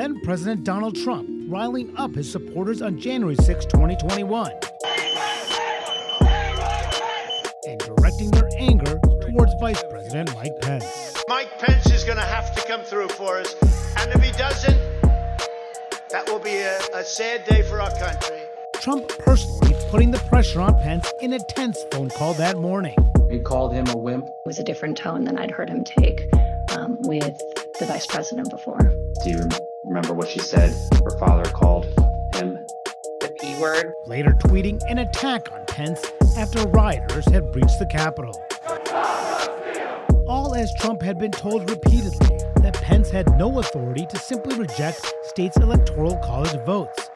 Then 0.00 0.18
President 0.22 0.64
Donald 0.64 0.96
Trump 0.96 1.28
riling 1.46 1.94
up 1.98 2.14
his 2.14 2.32
supporters 2.32 2.80
on 2.80 2.98
January 2.98 3.36
6, 3.36 3.66
2021, 3.66 4.50
and 7.68 7.78
directing 7.80 8.30
their 8.30 8.48
anger 8.56 8.98
towards 9.20 9.52
Vice 9.60 9.82
President 9.90 10.34
Mike 10.36 10.58
Pence. 10.62 11.14
Mike 11.28 11.58
Pence 11.58 11.90
is 11.90 12.04
going 12.04 12.16
to 12.16 12.24
have 12.24 12.54
to 12.54 12.66
come 12.66 12.80
through 12.82 13.08
for 13.08 13.40
us. 13.40 13.54
And 13.98 14.10
if 14.12 14.22
he 14.22 14.32
doesn't, 14.38 14.80
that 16.08 16.26
will 16.28 16.38
be 16.38 16.56
a, 16.56 16.78
a 16.94 17.04
sad 17.04 17.44
day 17.44 17.60
for 17.60 17.82
our 17.82 17.90
country. 17.98 18.40
Trump 18.76 19.06
personally 19.18 19.76
putting 19.90 20.12
the 20.12 20.18
pressure 20.30 20.62
on 20.62 20.72
Pence 20.78 21.12
in 21.20 21.34
a 21.34 21.38
tense 21.50 21.76
phone 21.92 22.08
call 22.08 22.32
that 22.32 22.56
morning. 22.56 22.96
He 23.30 23.38
called 23.38 23.74
him 23.74 23.86
a 23.88 23.98
wimp. 23.98 24.24
It 24.24 24.46
was 24.46 24.58
a 24.58 24.64
different 24.64 24.96
tone 24.96 25.24
than 25.24 25.36
I'd 25.36 25.50
heard 25.50 25.68
him 25.68 25.84
take 25.84 26.22
um, 26.70 26.96
with 27.02 27.38
the 27.78 27.84
vice 27.84 28.06
president 28.06 28.48
before. 28.48 28.78
Do 29.22 29.30
you 29.30 29.48
remember 29.90 30.14
what 30.14 30.28
she 30.28 30.38
said? 30.38 30.72
Her 31.02 31.18
father 31.18 31.50
called 31.50 31.84
him 32.34 32.56
the 33.20 33.36
P 33.40 33.60
word. 33.60 33.92
Later 34.06 34.30
tweeting 34.44 34.80
an 34.88 34.98
attack 34.98 35.50
on 35.50 35.66
Pence 35.66 36.00
after 36.38 36.62
rioters 36.68 37.26
had 37.26 37.50
breached 37.50 37.78
the 37.80 37.86
Capitol. 37.86 38.32
All 40.28 40.54
as 40.54 40.72
Trump 40.78 41.02
had 41.02 41.18
been 41.18 41.32
told 41.32 41.68
repeatedly 41.68 42.38
that 42.62 42.74
Pence 42.74 43.10
had 43.10 43.36
no 43.36 43.58
authority 43.58 44.06
to 44.10 44.16
simply 44.16 44.56
reject 44.56 45.12
states' 45.24 45.56
electoral 45.56 46.16
college 46.18 46.56
votes, 46.64 47.10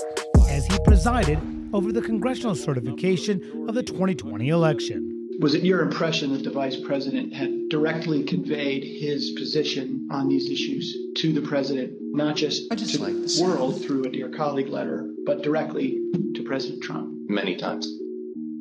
as 0.51 0.67
he 0.67 0.77
presided 0.85 1.39
over 1.73 1.93
the 1.93 2.03
congressional 2.03 2.57
certification 2.57 3.67
of 3.69 3.77
the 3.77 3.85
2020 3.85 4.49
election. 4.49 5.14
Was 5.41 5.55
it 5.55 5.65
your 5.65 5.81
impression 5.81 6.33
that 6.33 6.45
the 6.45 6.51
vice 6.51 6.77
president 6.77 7.35
had 7.35 7.69
directly 7.69 8.23
conveyed 8.23 8.85
his 8.85 9.33
position 9.33 10.09
on 10.11 10.29
these 10.29 10.49
issues 10.49 10.97
to 11.17 11.33
the 11.33 11.43
president, 11.43 11.93
not 12.01 12.37
just, 12.37 12.71
just 12.73 12.95
to 12.95 13.03
like 13.03 13.15
the 13.15 13.43
world 13.43 13.83
through 13.83 14.05
a 14.05 14.11
dear 14.11 14.29
colleague 14.29 14.69
letter, 14.69 15.09
but 15.27 15.43
directly 15.43 15.99
to 16.35 16.43
President 16.45 16.83
Trump? 16.83 17.11
Many 17.29 17.57
times. 17.57 17.87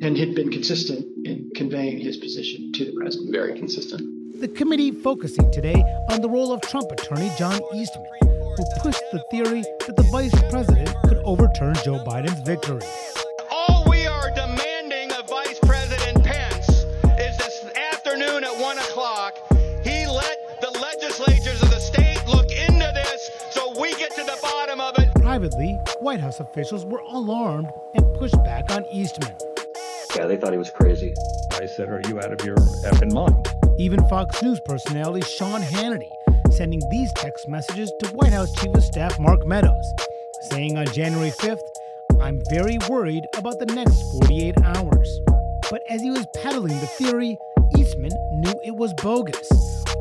And 0.02 0.16
had 0.18 0.34
been 0.34 0.50
consistent 0.50 1.06
in 1.24 1.50
conveying 1.54 2.00
his 2.00 2.16
position 2.16 2.72
to 2.72 2.84
the 2.86 2.92
president? 2.92 3.30
Very 3.30 3.56
consistent. 3.56 4.40
The 4.40 4.48
committee 4.48 4.90
focusing 4.90 5.50
today 5.52 5.82
on 6.10 6.20
the 6.20 6.28
role 6.28 6.52
of 6.52 6.60
Trump 6.62 6.90
attorney 6.90 7.30
John 7.38 7.60
Eastman, 7.74 8.06
who 8.22 8.64
pushed 8.80 9.02
the 9.12 9.22
theory 9.30 9.62
that 9.86 9.94
the 9.96 10.02
vice 10.10 10.34
president 10.50 10.94
could 11.04 11.18
overturn 11.24 11.74
Joe 11.84 12.04
Biden's 12.04 12.40
victory. 12.40 12.80
White 26.14 26.20
House 26.20 26.38
officials 26.38 26.84
were 26.84 27.02
alarmed 27.10 27.66
and 27.96 28.14
pushed 28.14 28.36
back 28.44 28.70
on 28.70 28.84
Eastman. 28.92 29.34
Yeah, 30.14 30.26
they 30.28 30.36
thought 30.36 30.52
he 30.52 30.58
was 30.58 30.70
crazy. 30.70 31.12
I 31.60 31.66
said, 31.66 31.88
Are 31.88 32.00
you 32.06 32.20
out 32.20 32.32
of 32.32 32.46
your 32.46 32.54
effing 32.86 33.12
mind? 33.12 33.48
Even 33.80 33.98
Fox 34.08 34.40
News 34.40 34.60
personality 34.64 35.26
Sean 35.26 35.60
Hannity 35.60 36.12
sending 36.52 36.80
these 36.88 37.12
text 37.14 37.48
messages 37.48 37.92
to 37.98 38.06
White 38.10 38.32
House 38.32 38.52
Chief 38.60 38.72
of 38.76 38.84
Staff 38.84 39.18
Mark 39.18 39.44
Meadows, 39.44 39.92
saying 40.50 40.78
on 40.78 40.86
January 40.86 41.32
5th, 41.32 41.58
I'm 42.20 42.40
very 42.48 42.78
worried 42.88 43.24
about 43.36 43.58
the 43.58 43.66
next 43.66 44.00
48 44.12 44.54
hours. 44.62 45.20
But 45.68 45.82
as 45.90 46.00
he 46.00 46.12
was 46.12 46.28
peddling 46.36 46.78
the 46.78 46.86
theory, 46.86 47.36
Eastman 47.76 48.12
knew 48.34 48.54
it 48.64 48.76
was 48.76 48.94
bogus, 49.02 49.50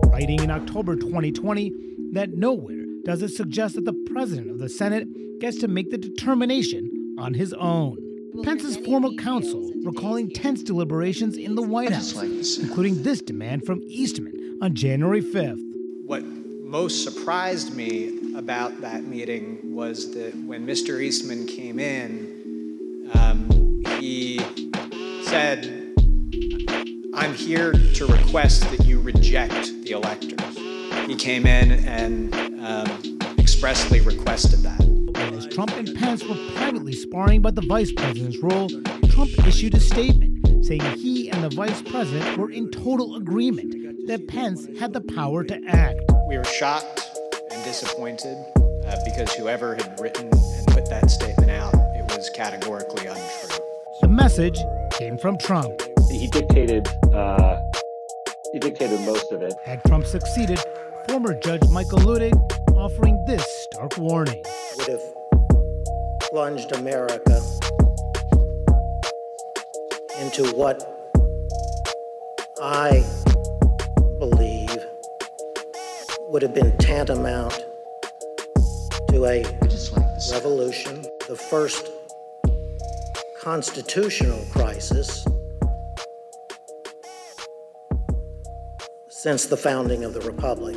writing 0.05 0.43
in 0.43 0.51
October 0.51 0.95
2020 0.95 1.71
that 2.11 2.29
nowhere 2.29 2.82
does 3.05 3.21
it 3.21 3.29
suggest 3.29 3.75
that 3.75 3.85
the 3.85 3.93
president 4.07 4.49
of 4.49 4.59
the 4.59 4.69
Senate 4.69 5.07
gets 5.39 5.57
to 5.59 5.67
make 5.67 5.89
the 5.91 5.97
determination 5.97 7.15
on 7.19 7.33
his 7.33 7.53
own. 7.53 7.97
Pence's 8.43 8.77
former 8.77 9.09
counsel 9.19 9.71
recalling 9.83 10.29
tense 10.29 10.63
deliberations 10.63 11.37
in 11.37 11.55
the 11.55 11.61
White 11.61 11.91
House, 11.91 12.57
including 12.57 13.03
this 13.03 13.21
demand 13.21 13.65
from 13.65 13.81
Eastman 13.83 14.57
on 14.61 14.73
January 14.73 15.21
5th. 15.21 15.61
What 16.05 16.23
most 16.23 17.03
surprised 17.03 17.75
me 17.75 18.35
about 18.35 18.81
that 18.81 19.03
meeting 19.03 19.59
was 19.75 20.13
that 20.15 20.33
when 20.45 20.65
Mr. 20.65 21.01
Eastman 21.01 21.45
came 21.45 21.79
in, 21.79 23.09
um, 23.13 23.83
he 23.99 24.39
said, 25.25 25.93
I'm 27.13 27.33
here 27.35 27.73
to 27.73 28.07
request 28.07 28.61
that 28.71 28.85
you 28.85 28.99
reject 28.99 29.83
the 29.83 29.91
electors. 29.91 30.52
He 31.07 31.15
came 31.15 31.45
in 31.45 31.85
and 31.85 32.33
um, 32.63 33.19
expressly 33.37 33.99
requested 33.99 34.59
that. 34.59 34.79
And 34.81 35.35
as 35.35 35.47
Trump 35.47 35.71
and 35.77 35.93
Pence 35.95 36.23
were 36.23 36.37
privately 36.55 36.93
sparring 36.93 37.37
about 37.37 37.55
the 37.55 37.61
vice 37.61 37.91
president's 37.91 38.37
role, 38.39 38.69
Trump 39.09 39.31
issued 39.45 39.75
a 39.75 39.79
statement 39.79 40.65
saying 40.65 40.81
he 40.97 41.29
and 41.29 41.43
the 41.43 41.49
vice 41.49 41.81
president 41.81 42.37
were 42.37 42.49
in 42.49 42.71
total 42.71 43.15
agreement 43.17 44.07
that 44.07 44.27
Pence 44.27 44.67
had 44.79 44.93
the 44.93 45.01
power 45.01 45.43
to 45.43 45.59
act. 45.67 45.99
We 46.27 46.37
were 46.37 46.45
shocked 46.45 47.01
and 47.51 47.63
disappointed 47.63 48.37
uh, 48.57 48.95
because 49.03 49.33
whoever 49.33 49.75
had 49.75 49.99
written 49.99 50.29
and 50.31 50.67
put 50.67 50.89
that 50.89 51.11
statement 51.11 51.51
out, 51.51 51.73
it 51.73 52.05
was 52.09 52.29
categorically 52.33 53.07
untrue. 53.07 53.57
The 54.01 54.07
message 54.07 54.57
came 54.93 55.17
from 55.17 55.37
Trump. 55.37 55.71
He 56.09 56.27
dictated. 56.27 56.87
Uh, 57.13 57.61
he 58.53 58.59
dictated 58.59 59.01
most 59.01 59.31
of 59.31 59.41
it. 59.41 59.53
Had 59.65 59.83
Trump 59.85 60.05
succeeded, 60.05 60.59
former 61.13 61.39
Judge 61.41 61.61
Michael 61.69 61.99
Luttig 61.99 62.33
offering 62.75 63.23
this 63.27 63.45
stark 63.65 63.95
warning. 63.99 64.43
Would 64.77 64.87
have 64.87 65.13
plunged 66.21 66.71
America 66.71 67.39
into 70.19 70.51
what 70.55 70.81
I 72.59 73.05
believe 74.17 74.75
would 76.29 76.41
have 76.41 76.55
been 76.55 76.75
tantamount 76.79 77.63
to 79.09 79.25
a 79.25 79.43
revolution, 80.31 81.05
the 81.27 81.35
first 81.35 81.91
constitutional 83.39 84.43
crisis 84.51 85.27
since 89.09 89.45
the 89.45 89.55
founding 89.55 90.03
of 90.03 90.15
the 90.15 90.21
Republic. 90.21 90.75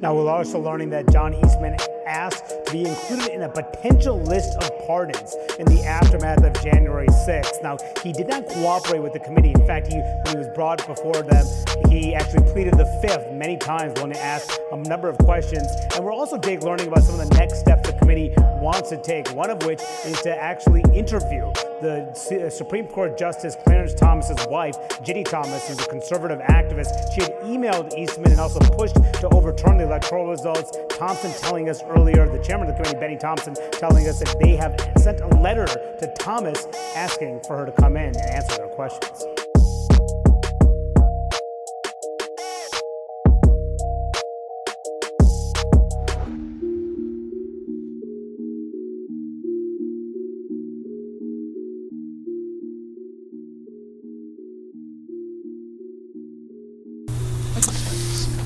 Now, 0.00 0.14
we're 0.14 0.30
also 0.30 0.60
learning 0.60 0.90
that 0.90 1.10
John 1.10 1.34
Eastman 1.34 1.76
asked 2.06 2.52
be 2.70 2.84
included 2.84 3.32
in 3.32 3.42
a 3.42 3.48
potential 3.48 4.20
list 4.20 4.56
of 4.58 4.70
pardons 4.86 5.34
in 5.58 5.66
the 5.66 5.82
aftermath 5.84 6.42
of 6.44 6.52
January 6.62 7.06
6th. 7.06 7.62
Now, 7.62 7.76
he 8.02 8.12
did 8.12 8.28
not 8.28 8.46
cooperate 8.46 9.00
with 9.00 9.12
the 9.12 9.20
committee. 9.20 9.50
In 9.50 9.66
fact, 9.66 9.88
he, 9.88 9.96
when 9.96 10.26
he 10.32 10.36
was 10.36 10.48
brought 10.54 10.86
before 10.86 11.22
them, 11.22 11.46
he 11.88 12.14
actually 12.14 12.44
pleaded 12.52 12.74
the 12.74 12.86
fifth 13.02 13.32
many 13.32 13.56
times 13.56 14.00
when 14.00 14.10
they 14.10 14.18
asked 14.18 14.58
a 14.72 14.76
number 14.76 15.08
of 15.08 15.16
questions. 15.18 15.66
And 15.94 16.04
we're 16.04 16.12
also, 16.12 16.38
Jake, 16.38 16.62
learning 16.62 16.88
about 16.88 17.02
some 17.02 17.18
of 17.18 17.28
the 17.28 17.34
next 17.36 17.60
steps 17.60 17.88
the 17.88 17.96
committee 17.96 18.32
wants 18.60 18.90
to 18.90 18.96
take, 18.96 19.28
one 19.34 19.50
of 19.50 19.64
which 19.64 19.80
is 20.04 20.20
to 20.22 20.34
actually 20.34 20.82
interview 20.92 21.50
the 21.80 22.08
uh, 22.44 22.50
Supreme 22.50 22.86
Court 22.86 23.16
Justice 23.16 23.56
Clarence 23.64 23.94
Thomas's 23.94 24.44
wife, 24.48 24.76
Ginny 25.02 25.22
Thomas, 25.22 25.68
who's 25.68 25.78
a 25.78 25.86
conservative 25.86 26.40
activist. 26.40 27.12
She 27.14 27.22
had 27.22 27.32
emailed 27.42 27.96
Eastman 27.96 28.32
and 28.32 28.40
also 28.40 28.58
pushed 28.58 28.96
to 28.96 29.28
overturn 29.32 29.78
the 29.78 29.84
electoral 29.84 30.28
results. 30.28 30.76
Thompson 30.90 31.32
telling 31.40 31.68
us 31.68 31.82
earlier, 31.84 32.28
the 32.28 32.42
chairman 32.42 32.57
of 32.62 32.68
the 32.68 32.74
committee, 32.74 32.98
Bennie 32.98 33.16
Thompson, 33.16 33.54
telling 33.72 34.08
us 34.08 34.18
that 34.20 34.36
they 34.40 34.56
have 34.56 34.74
sent 34.98 35.20
a 35.20 35.28
letter 35.40 35.66
to 35.66 36.12
Thomas 36.18 36.66
asking 36.94 37.40
for 37.46 37.56
her 37.56 37.66
to 37.66 37.72
come 37.72 37.96
in 37.96 38.08
and 38.08 38.16
answer 38.16 38.56
their 38.56 38.68
questions. 38.68 39.24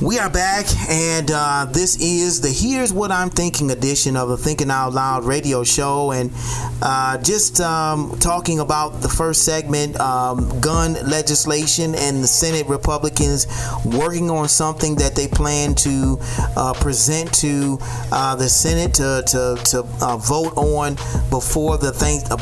We 0.02 0.18
are 0.18 0.28
back, 0.28 0.66
and 0.90 1.30
uh, 1.32 1.66
this 1.70 1.96
is 2.00 2.40
the 2.40 2.48
Here's 2.48 2.92
What 2.92 3.12
I'm 3.12 3.30
Thinking 3.30 3.70
edition 3.70 4.16
of 4.16 4.30
the 4.30 4.36
Thinking 4.36 4.68
Out 4.68 4.94
Loud 4.94 5.22
radio 5.22 5.62
show. 5.62 6.10
And 6.10 6.32
uh, 6.82 7.18
just 7.18 7.60
um, 7.60 8.16
talking 8.18 8.58
about 8.58 9.00
the 9.00 9.08
first 9.08 9.44
segment 9.44 10.00
um, 10.00 10.58
gun 10.58 10.94
legislation 11.08 11.94
and 11.94 12.20
the 12.20 12.26
Senate 12.26 12.66
Republicans 12.66 13.46
working 13.84 14.28
on 14.28 14.48
something 14.48 14.96
that 14.96 15.14
they 15.14 15.28
plan 15.28 15.72
to 15.76 16.18
uh, 16.56 16.72
present 16.80 17.32
to 17.34 17.78
uh, 18.10 18.34
the 18.34 18.48
Senate 18.48 18.94
to, 18.94 19.22
to, 19.28 19.62
to 19.70 19.86
uh, 20.04 20.16
vote 20.16 20.52
on 20.56 20.96
before 21.30 21.78
the, 21.78 21.92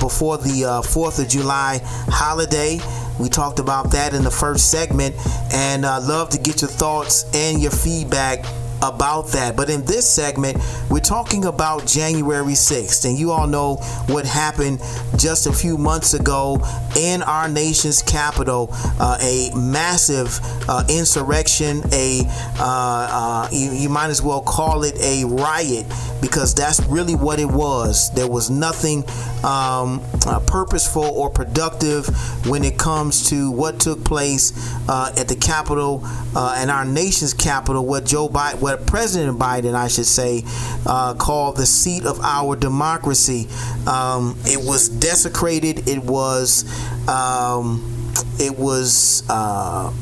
before 0.01 0.39
the 0.39 0.63
4th 0.63 1.19
uh, 1.19 1.23
of 1.23 1.29
July 1.29 1.79
holiday. 2.09 2.79
We 3.21 3.29
talked 3.29 3.59
about 3.59 3.91
that 3.93 4.15
in 4.15 4.25
the 4.25 4.31
first 4.31 4.71
segment, 4.71 5.15
and 5.53 5.85
I 5.85 5.97
uh, 5.97 6.01
love 6.01 6.31
to 6.31 6.39
get 6.39 6.63
your 6.63 6.71
thoughts 6.71 7.27
and 7.35 7.61
your 7.61 7.71
feedback 7.71 8.47
about 8.83 9.29
that. 9.29 9.57
But 9.57 9.71
in 9.71 9.85
this 9.85 10.09
segment, 10.09 10.59
we're 10.91 11.01
talking 11.01 11.45
about 11.45 11.87
January 11.87 12.53
6th. 12.53 13.05
And 13.05 13.19
you 13.19 13.31
all 13.31 13.47
know 13.47 13.77
what 14.07 14.27
happened 14.27 14.81
just 15.17 15.47
a 15.47 15.53
few 15.53 15.77
months 15.79 16.15
ago 16.15 16.61
in 16.97 17.23
our 17.23 17.49
nation's 17.49 18.03
capital 18.03 18.71
uh, 18.99 19.19
a 19.21 19.51
massive 19.55 20.39
uh, 20.69 20.85
insurrection, 20.89 21.83
a 21.93 22.23
uh, 22.59 22.61
uh 22.61 23.49
you, 23.53 23.73
you, 23.73 23.89
might 23.89 24.11
as 24.11 24.23
well 24.23 24.41
call 24.41 24.85
it 24.85 24.99
a 25.01 25.25
riot 25.25 25.87
because 26.21 26.55
that's 26.55 26.81
really 26.87 27.15
what 27.15 27.41
it 27.41 27.49
was. 27.49 28.13
There 28.15 28.29
was 28.29 28.51
nothing 28.51 29.05
um, 29.45 30.03
uh, 30.27 30.41
purposeful 30.47 31.05
or 31.05 31.31
productive 31.31 32.07
when 32.47 32.65
it 32.65 32.79
comes 32.79 33.29
to 33.31 33.51
what 33.51 33.81
took 33.81 34.05
place 34.05 34.53
uh, 34.89 35.13
at 35.17 35.29
the 35.29 35.37
Capitol 35.37 36.03
and 36.37 36.71
our 36.71 36.85
nation's 36.85 37.33
capital, 37.35 37.87
what 37.87 38.05
Joe 38.05 38.29
Biden, 38.29 38.61
what 38.71 38.87
President 38.87 39.39
Biden, 39.39 39.75
I 39.75 39.89
should 39.89 40.07
say, 40.07 40.45
uh, 40.87 41.15
called 41.15 41.57
the 41.57 41.67
seat 41.67 42.05
of 42.05 42.21
our 42.21 42.55
democracy. 42.57 43.49
Um, 43.87 44.37
it 44.45 44.65
was 44.65 44.89
desecrated. 44.89 45.89
It 45.89 46.03
was. 46.05 46.65
Um, 47.09 48.13
it 48.39 48.57
was. 48.59 49.25
Uh, 49.29 49.93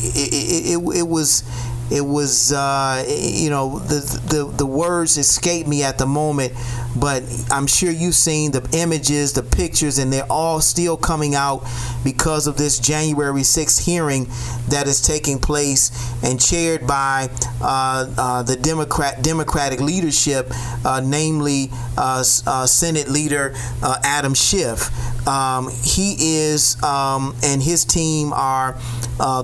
it, 0.00 0.32
it, 0.32 0.74
it, 0.74 0.98
it 0.98 1.08
was 1.08 1.42
it 1.90 2.00
was 2.00 2.52
uh, 2.52 3.04
you 3.08 3.50
know 3.50 3.78
the, 3.80 4.00
the 4.28 4.44
the 4.56 4.66
words 4.66 5.16
escape 5.16 5.66
me 5.66 5.82
at 5.82 5.98
the 5.98 6.06
moment 6.06 6.52
but 6.96 7.22
i'm 7.50 7.66
sure 7.66 7.90
you've 7.90 8.14
seen 8.14 8.50
the 8.50 8.66
images 8.72 9.32
the 9.32 9.42
pictures 9.42 9.98
and 9.98 10.12
they're 10.12 10.30
all 10.30 10.60
still 10.60 10.96
coming 10.96 11.34
out 11.34 11.64
because 12.04 12.46
of 12.46 12.56
this 12.56 12.78
january 12.78 13.42
6th 13.42 13.84
hearing 13.84 14.26
that 14.68 14.86
is 14.86 15.00
taking 15.00 15.38
place 15.38 15.90
and 16.22 16.40
chaired 16.40 16.86
by 16.86 17.28
uh, 17.60 18.06
uh, 18.18 18.42
the 18.42 18.56
democrat 18.56 19.22
democratic 19.22 19.80
leadership 19.80 20.46
uh, 20.84 21.00
namely 21.04 21.70
uh, 21.96 22.24
uh, 22.46 22.66
senate 22.66 23.08
leader 23.08 23.52
adam 24.04 24.34
schiff. 24.34 24.90
Um, 25.26 25.70
he 25.70 26.16
is 26.18 26.82
um, 26.82 27.36
and 27.42 27.62
his 27.62 27.84
team 27.84 28.32
are 28.32 28.78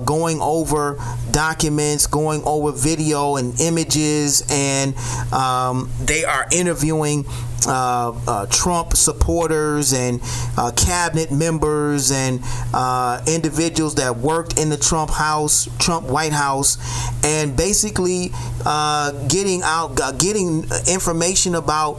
going 0.05 0.39
over 0.41 0.97
documents 1.31 2.07
going 2.07 2.34
over 2.43 2.71
video 2.71 3.35
and 3.35 3.59
images, 3.59 4.43
and 4.49 4.95
um, 5.33 5.89
they 6.01 6.23
are 6.25 6.47
interviewing 6.51 7.25
uh, 7.67 8.13
uh, 8.27 8.45
Trump 8.47 8.95
supporters 8.95 9.93
and 9.93 10.21
uh, 10.57 10.71
cabinet 10.75 11.31
members 11.31 12.11
and 12.11 12.39
uh, 12.73 13.21
individuals 13.27 13.95
that 13.95 14.17
worked 14.17 14.59
in 14.59 14.69
the 14.69 14.77
Trump 14.77 15.09
House, 15.09 15.67
Trump 15.79 16.07
White 16.07 16.33
House, 16.33 16.77
and 17.23 17.57
basically 17.57 18.29
uh, 18.65 19.11
getting 19.27 19.61
out, 19.63 19.99
uh, 19.99 20.11
getting 20.11 20.63
information 20.87 21.55
about 21.55 21.95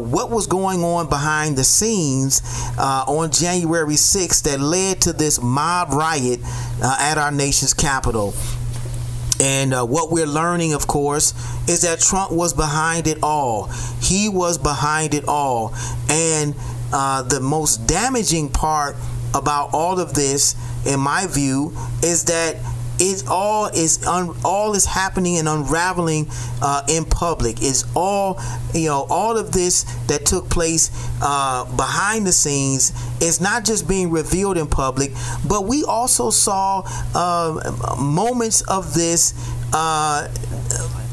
what 0.00 0.30
was 0.30 0.46
going 0.46 0.82
on 0.82 1.08
behind 1.08 1.56
the 1.56 1.64
scenes 1.64 2.42
on 2.78 3.30
January 3.30 3.94
6th 3.94 4.42
that 4.42 4.60
led 4.60 5.00
to 5.02 5.12
this 5.12 5.40
mob 5.40 5.92
riot 5.92 6.40
at 6.82 7.16
our 7.18 7.30
nation's 7.30 7.74
capital. 7.74 8.34
And 9.40 9.72
uh, 9.72 9.86
what 9.86 10.10
we're 10.12 10.26
learning, 10.26 10.74
of 10.74 10.86
course, 10.86 11.32
is 11.68 11.82
that 11.82 11.98
Trump 12.00 12.30
was 12.30 12.52
behind 12.52 13.06
it 13.06 13.18
all. 13.22 13.70
He 14.02 14.28
was 14.28 14.58
behind 14.58 15.14
it 15.14 15.26
all. 15.26 15.74
And 16.10 16.54
uh, 16.92 17.22
the 17.22 17.40
most 17.40 17.86
damaging 17.86 18.50
part 18.50 18.96
about 19.34 19.70
all 19.72 19.98
of 19.98 20.12
this, 20.12 20.54
in 20.86 21.00
my 21.00 21.26
view, 21.26 21.72
is 22.02 22.26
that 22.26 22.56
it 23.00 23.24
all 23.28 23.66
is 23.66 24.06
un, 24.06 24.36
all 24.44 24.74
is 24.74 24.84
happening 24.84 25.38
and 25.38 25.48
unraveling 25.48 26.28
uh, 26.62 26.82
in 26.88 27.04
public. 27.04 27.56
It's 27.62 27.84
all 27.96 28.40
you 28.74 28.88
know. 28.88 29.06
All 29.08 29.36
of 29.36 29.52
this 29.52 29.84
that 30.06 30.26
took 30.26 30.50
place 30.50 30.90
uh, 31.22 31.64
behind 31.76 32.26
the 32.26 32.32
scenes 32.32 32.92
is 33.22 33.40
not 33.40 33.64
just 33.64 33.88
being 33.88 34.10
revealed 34.10 34.58
in 34.58 34.66
public, 34.66 35.12
but 35.48 35.62
we 35.66 35.82
also 35.84 36.30
saw 36.30 36.82
uh, 37.14 37.96
moments 37.98 38.60
of 38.62 38.94
this 38.94 39.34
uh, 39.72 40.28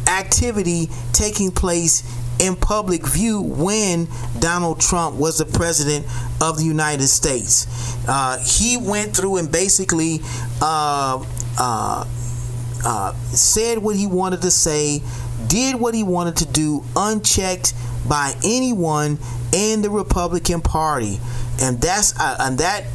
activity 0.07 0.89
taking 1.13 1.51
place 1.51 2.03
in 2.39 2.55
public 2.55 3.05
view 3.05 3.41
when 3.41 4.07
Donald 4.39 4.79
Trump 4.79 5.15
was 5.15 5.37
the 5.37 5.45
president 5.45 6.05
of 6.41 6.57
the 6.57 6.63
United 6.65 7.07
States. 7.07 7.65
Uh, 8.07 8.37
he 8.43 8.77
went 8.77 9.15
through 9.15 9.37
and 9.37 9.51
basically 9.51 10.19
uh, 10.61 11.23
uh, 11.57 13.13
said 13.33 13.79
what 13.79 13.95
he 13.95 14.07
wanted 14.07 14.41
to 14.41 14.51
say, 14.51 15.01
did 15.47 15.75
what 15.79 15.93
he 15.93 16.03
wanted 16.03 16.37
to 16.37 16.45
do, 16.45 16.83
unchecked 16.95 17.73
by 18.07 18.33
anyone 18.43 19.17
in 19.57 19.81
the 19.81 19.89
Republican 19.89 20.61
Party, 20.61 21.19
and 21.59 21.81
that's 21.81 22.17
uh, 22.19 22.37
and 22.39 22.59
that 22.59 22.85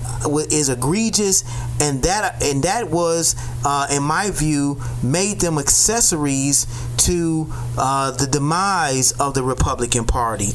is 0.52 0.68
egregious, 0.68 1.42
and 1.80 2.02
that 2.04 2.40
and 2.42 2.62
that 2.62 2.88
was, 2.88 3.34
uh, 3.64 3.88
in 3.90 4.02
my 4.02 4.30
view, 4.30 4.80
made 5.02 5.40
them 5.40 5.58
accessories 5.58 6.66
to 6.98 7.48
uh, 7.76 8.12
the 8.12 8.26
demise 8.26 9.10
of 9.12 9.34
the 9.34 9.42
Republican 9.42 10.04
Party. 10.04 10.50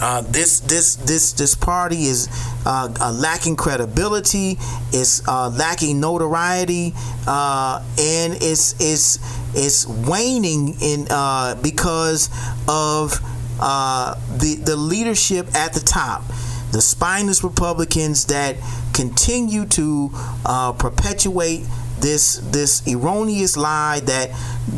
Uh, 0.00 0.20
this 0.20 0.60
this 0.60 0.94
this 0.94 1.32
this 1.32 1.56
party 1.56 2.04
is 2.04 2.28
uh, 2.64 2.88
uh, 3.00 3.12
lacking 3.12 3.56
credibility, 3.56 4.56
is 4.92 5.26
lacking 5.26 5.98
notoriety, 5.98 6.94
and 7.26 8.34
it's 8.40 8.80
is 8.80 9.18
is 9.56 9.88
waning 10.06 10.76
in 10.80 11.02
because 11.60 12.30
of 12.68 13.20
the 13.58 14.58
the 14.62 14.76
leadership 14.76 15.54
at 15.54 15.72
the 15.74 15.80
top, 15.80 16.22
the 16.72 16.80
spineless 16.80 17.42
Republicans 17.44 18.26
that 18.26 18.56
continue 18.94 19.66
to 19.66 20.10
perpetuate 20.78 21.64
this 22.00 22.36
this 22.52 22.86
erroneous 22.86 23.56
lie 23.56 24.00
that 24.00 24.30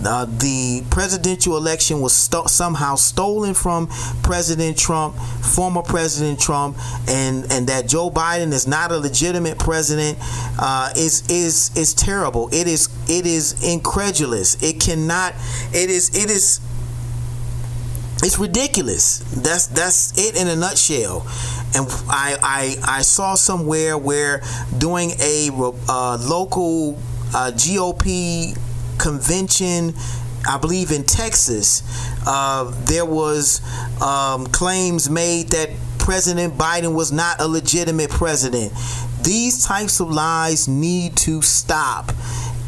uh, 0.04 0.24
the 0.24 0.82
presidential 0.90 1.56
election 1.56 2.00
was 2.00 2.12
st- 2.12 2.48
somehow 2.48 2.94
stolen 2.94 3.54
from 3.54 3.88
President 4.22 4.78
Trump, 4.78 5.16
former 5.16 5.82
President 5.82 6.40
Trump, 6.40 6.76
and 7.08 7.50
and 7.50 7.66
that 7.68 7.88
Joe 7.88 8.10
Biden 8.10 8.52
is 8.52 8.66
not 8.66 8.92
a 8.92 8.96
legitimate 8.98 9.58
president 9.58 10.18
uh, 10.58 10.92
is 10.96 11.28
is 11.28 11.76
is 11.76 11.94
terrible. 11.94 12.48
It 12.52 12.66
is 12.66 12.88
it 13.08 13.26
is 13.26 13.62
incredulous. 13.62 14.62
It 14.62 14.80
cannot. 14.80 15.34
It 15.72 15.90
is 15.90 16.14
it 16.14 16.30
is. 16.30 16.60
It's 18.22 18.38
ridiculous. 18.38 19.20
That's 19.42 19.66
that's 19.68 20.18
it 20.18 20.40
in 20.40 20.48
a 20.48 20.56
nutshell. 20.56 21.26
And 21.74 21.86
I 22.08 22.36
I, 22.42 22.98
I 22.98 23.02
saw 23.02 23.34
somewhere 23.34 23.96
where 23.96 24.42
doing 24.76 25.12
a 25.20 25.48
uh, 25.88 26.18
local 26.20 26.98
uh, 27.34 27.52
GOP 27.54 28.58
convention 28.98 29.94
I 30.48 30.56
believe 30.58 30.90
in 30.90 31.04
Texas, 31.04 31.82
uh, 32.26 32.72
there 32.86 33.04
was 33.04 33.60
um, 34.00 34.46
claims 34.46 35.10
made 35.10 35.48
that 35.48 35.70
President 35.98 36.54
Biden 36.54 36.94
was 36.94 37.12
not 37.12 37.40
a 37.40 37.46
legitimate 37.46 38.10
president. 38.10 38.72
These 39.22 39.66
types 39.66 40.00
of 40.00 40.10
lies 40.10 40.66
need 40.66 41.16
to 41.18 41.42
stop. 41.42 42.12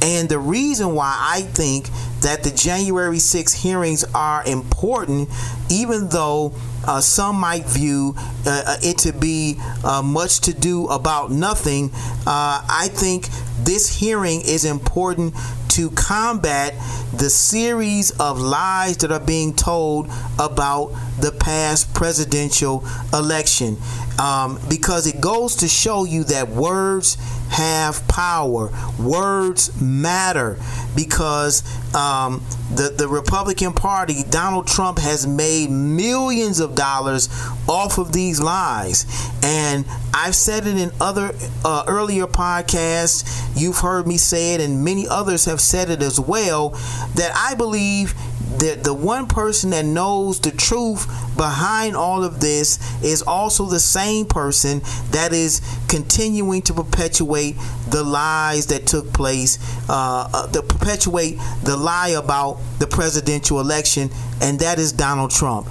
And 0.03 0.29
the 0.29 0.39
reason 0.39 0.95
why 0.95 1.17
I 1.19 1.43
think 1.43 1.89
that 2.23 2.43
the 2.43 2.51
January 2.51 3.19
6 3.19 3.53
hearings 3.53 4.05
are 4.15 4.45
important, 4.47 5.29
even 5.71 6.09
though 6.09 6.55
uh, 6.87 7.01
some 7.01 7.37
might 7.37 7.65
view 7.65 8.15
uh, 8.47 8.63
uh, 8.67 8.77
it 8.83 8.99
to 8.99 9.13
be 9.13 9.57
uh, 9.85 10.03
much 10.03 10.41
to 10.41 10.53
do 10.53 10.87
about 10.89 11.31
nothing. 11.31 11.91
Uh, 12.27 12.65
I 12.69 12.89
think 12.93 13.29
this 13.65 13.99
hearing 13.99 14.41
is 14.41 14.65
important 14.65 15.35
to 15.71 15.91
combat 15.91 16.75
the 17.17 17.31
series 17.31 18.11
of 18.21 18.39
lies 18.39 18.99
that 18.99 19.11
are 19.11 19.21
being 19.21 19.55
told 19.55 20.07
about 20.39 20.89
the 21.19 21.33
past 21.33 21.95
presidential 21.95 22.85
election. 23.13 23.77
Um, 24.19 24.61
because 24.69 25.07
it 25.07 25.21
goes 25.21 25.57
to 25.57 25.69
show 25.69 26.05
you 26.05 26.25
that 26.25 26.49
words 26.51 27.17
have 27.49 28.07
power, 28.09 28.71
words 28.99 29.81
matter. 29.81 30.59
Because 30.95 31.63
um, 31.95 32.43
the, 32.75 32.95
the 32.97 33.09
Republican 33.09 33.73
Party, 33.73 34.23
Donald 34.29 34.67
Trump, 34.67 34.99
has 34.99 35.27
made 35.27 35.71
millions 35.71 36.61
of 36.61 36.75
dollars 36.75 37.29
off 37.69 37.99
of 37.99 38.13
these 38.13 38.41
lies. 38.41 39.07
And 39.43 39.87
I've 40.13 40.35
said 40.35 40.67
it 40.67 40.77
in 40.77 40.91
other 41.01 41.33
uh, 41.65 41.85
earlier 41.89 42.27
podcasts. 42.27 43.52
You've 43.55 43.79
heard 43.79 44.07
me 44.07 44.17
say 44.17 44.55
it, 44.55 44.61
and 44.61 44.85
many 44.85 45.07
others 45.09 45.45
have 45.45 45.61
said 45.61 45.91
it 45.91 46.03
as 46.03 46.19
well. 46.19 46.71
That 47.15 47.33
I 47.37 47.55
believe 47.55 48.15
that 48.59 48.85
the 48.85 48.95
one 48.95 49.27
person 49.27 49.71
that 49.71 49.85
knows 49.85 50.39
the 50.41 50.51
truth 50.51 51.07
behind 51.37 51.97
all 51.97 52.23
of 52.23 52.41
this 52.41 52.79
is 53.03 53.23
also 53.23 53.67
the 53.67 53.81
same 53.81 54.27
person 54.27 54.81
that 55.11 55.33
is 55.33 55.61
continuing 55.89 56.63
to 56.63 56.75
perpetuate 56.75 57.57
the 57.89 58.03
lies 58.03 58.67
that 58.67 58.87
took 58.87 59.13
place, 59.13 59.59
uh, 59.89 60.29
uh, 60.33 60.47
to 60.53 60.63
perpetuate 60.63 61.39
the 61.65 61.77
lie 61.77 62.11
about 62.11 62.59
the 62.79 62.87
presidential 62.87 63.61
election, 63.61 64.11
and 64.41 64.61
that 64.61 64.79
is 64.79 64.93
Donald 64.93 65.31
Trump. 65.31 65.67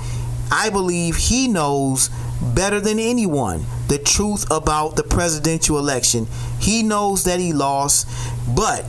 I 0.51 0.69
believe 0.69 1.15
he 1.15 1.47
knows 1.47 2.09
better 2.55 2.79
than 2.79 2.99
anyone 2.99 3.65
the 3.91 3.97
truth 3.97 4.49
about 4.49 4.95
the 4.95 5.03
presidential 5.03 5.77
election. 5.77 6.25
He 6.61 6.81
knows 6.81 7.25
that 7.25 7.41
he 7.41 7.51
lost, 7.51 8.07
but 8.55 8.85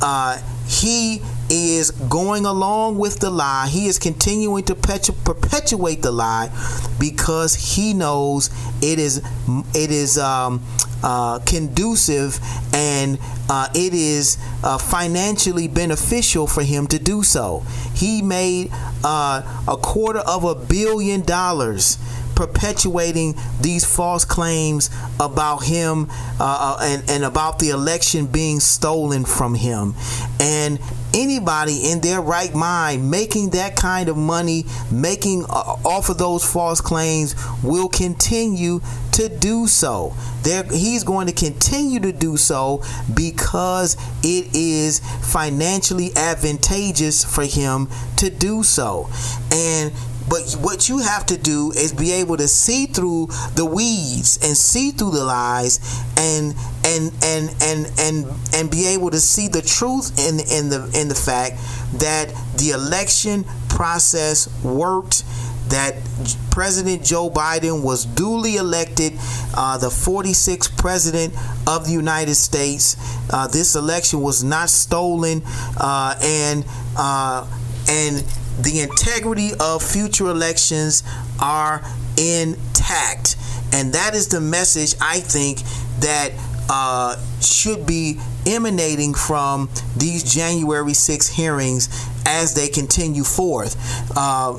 uh, 0.00 0.40
he 0.68 1.20
is 1.50 1.90
going 1.90 2.46
along 2.46 2.96
with 2.96 3.18
the 3.18 3.30
lie. 3.30 3.66
He 3.68 3.86
is 3.86 3.98
continuing 3.98 4.62
to 4.66 4.76
perpetuate 4.76 6.02
the 6.02 6.12
lie 6.12 6.50
because 7.00 7.74
he 7.74 7.94
knows 7.94 8.48
it 8.80 9.00
is 9.00 9.18
it 9.74 9.90
is 9.90 10.18
um, 10.18 10.62
uh, 11.02 11.40
conducive 11.40 12.38
and 12.72 13.18
uh, 13.50 13.68
it 13.74 13.92
is 13.92 14.38
uh, 14.62 14.78
financially 14.78 15.66
beneficial 15.66 16.46
for 16.46 16.62
him 16.62 16.86
to 16.86 16.98
do 17.00 17.24
so. 17.24 17.64
He 17.92 18.22
made 18.22 18.70
uh, 19.02 19.42
a 19.66 19.76
quarter 19.76 20.20
of 20.20 20.44
a 20.44 20.54
billion 20.54 21.22
dollars 21.22 21.98
perpetuating 22.34 23.34
these 23.60 23.84
false 23.84 24.24
claims 24.24 24.90
about 25.20 25.64
him 25.64 26.08
uh, 26.40 26.76
uh, 26.78 26.78
and, 26.82 27.10
and 27.10 27.24
about 27.24 27.58
the 27.58 27.70
election 27.70 28.26
being 28.26 28.60
stolen 28.60 29.24
from 29.24 29.54
him. 29.54 29.94
And 30.40 30.78
anybody 31.14 31.90
in 31.90 32.00
their 32.00 32.20
right 32.20 32.54
mind 32.54 33.10
making 33.10 33.50
that 33.50 33.76
kind 33.76 34.08
of 34.08 34.16
money, 34.16 34.64
making 34.90 35.44
uh, 35.44 35.76
off 35.84 36.08
of 36.08 36.18
those 36.18 36.44
false 36.44 36.80
claims, 36.80 37.34
will 37.62 37.88
continue 37.88 38.80
to 39.12 39.28
do 39.28 39.66
so. 39.66 40.14
There, 40.42 40.64
he's 40.64 41.04
going 41.04 41.28
to 41.28 41.32
continue 41.32 42.00
to 42.00 42.12
do 42.12 42.36
so 42.36 42.82
because 43.14 43.96
it 44.22 44.54
is 44.54 45.00
financially 45.32 46.10
advantageous 46.16 47.24
for 47.24 47.44
him 47.44 47.88
to 48.16 48.28
do 48.28 48.62
so. 48.62 49.08
And 49.52 49.92
but 50.28 50.52
what 50.60 50.88
you 50.88 50.98
have 50.98 51.26
to 51.26 51.36
do 51.36 51.70
is 51.72 51.92
be 51.92 52.12
able 52.12 52.36
to 52.36 52.48
see 52.48 52.86
through 52.86 53.26
the 53.54 53.64
weeds 53.64 54.38
and 54.42 54.56
see 54.56 54.90
through 54.90 55.10
the 55.10 55.24
lies 55.24 55.80
and 56.16 56.54
and 56.84 57.12
and 57.22 57.54
and 57.62 57.92
and 57.98 58.26
and 58.54 58.70
be 58.70 58.86
able 58.86 59.10
to 59.10 59.20
see 59.20 59.48
the 59.48 59.62
truth 59.62 60.18
in 60.18 60.40
in 60.40 60.70
the 60.70 60.90
in 60.98 61.08
the 61.08 61.14
fact 61.14 61.56
that 61.98 62.32
the 62.56 62.70
election 62.70 63.44
process 63.68 64.48
worked 64.62 65.24
that 65.68 65.94
President 66.50 67.02
Joe 67.02 67.30
Biden 67.30 67.82
was 67.82 68.04
duly 68.04 68.56
elected 68.56 69.14
uh, 69.56 69.78
the 69.78 69.88
46th 69.88 70.76
president 70.76 71.34
of 71.66 71.86
the 71.86 71.92
United 71.92 72.34
States. 72.34 72.96
Uh, 73.30 73.48
this 73.48 73.74
election 73.74 74.20
was 74.20 74.44
not 74.44 74.68
stolen, 74.68 75.42
uh, 75.78 76.14
and 76.22 76.64
uh, 76.96 77.46
and 77.88 78.24
the 78.60 78.80
integrity 78.80 79.50
of 79.60 79.82
future 79.82 80.28
elections 80.28 81.02
are 81.40 81.82
intact. 82.16 83.36
And 83.72 83.92
that 83.92 84.14
is 84.14 84.28
the 84.28 84.40
message 84.40 84.94
I 85.00 85.20
think 85.20 85.58
that 86.00 86.30
uh, 86.68 87.16
should 87.40 87.86
be 87.86 88.18
emanating 88.46 89.14
from 89.14 89.68
these 89.96 90.22
January 90.22 90.94
6 90.94 91.28
hearings 91.28 91.88
as 92.26 92.54
they 92.54 92.68
continue 92.68 93.24
forth. 93.24 93.76
Uh, 94.16 94.52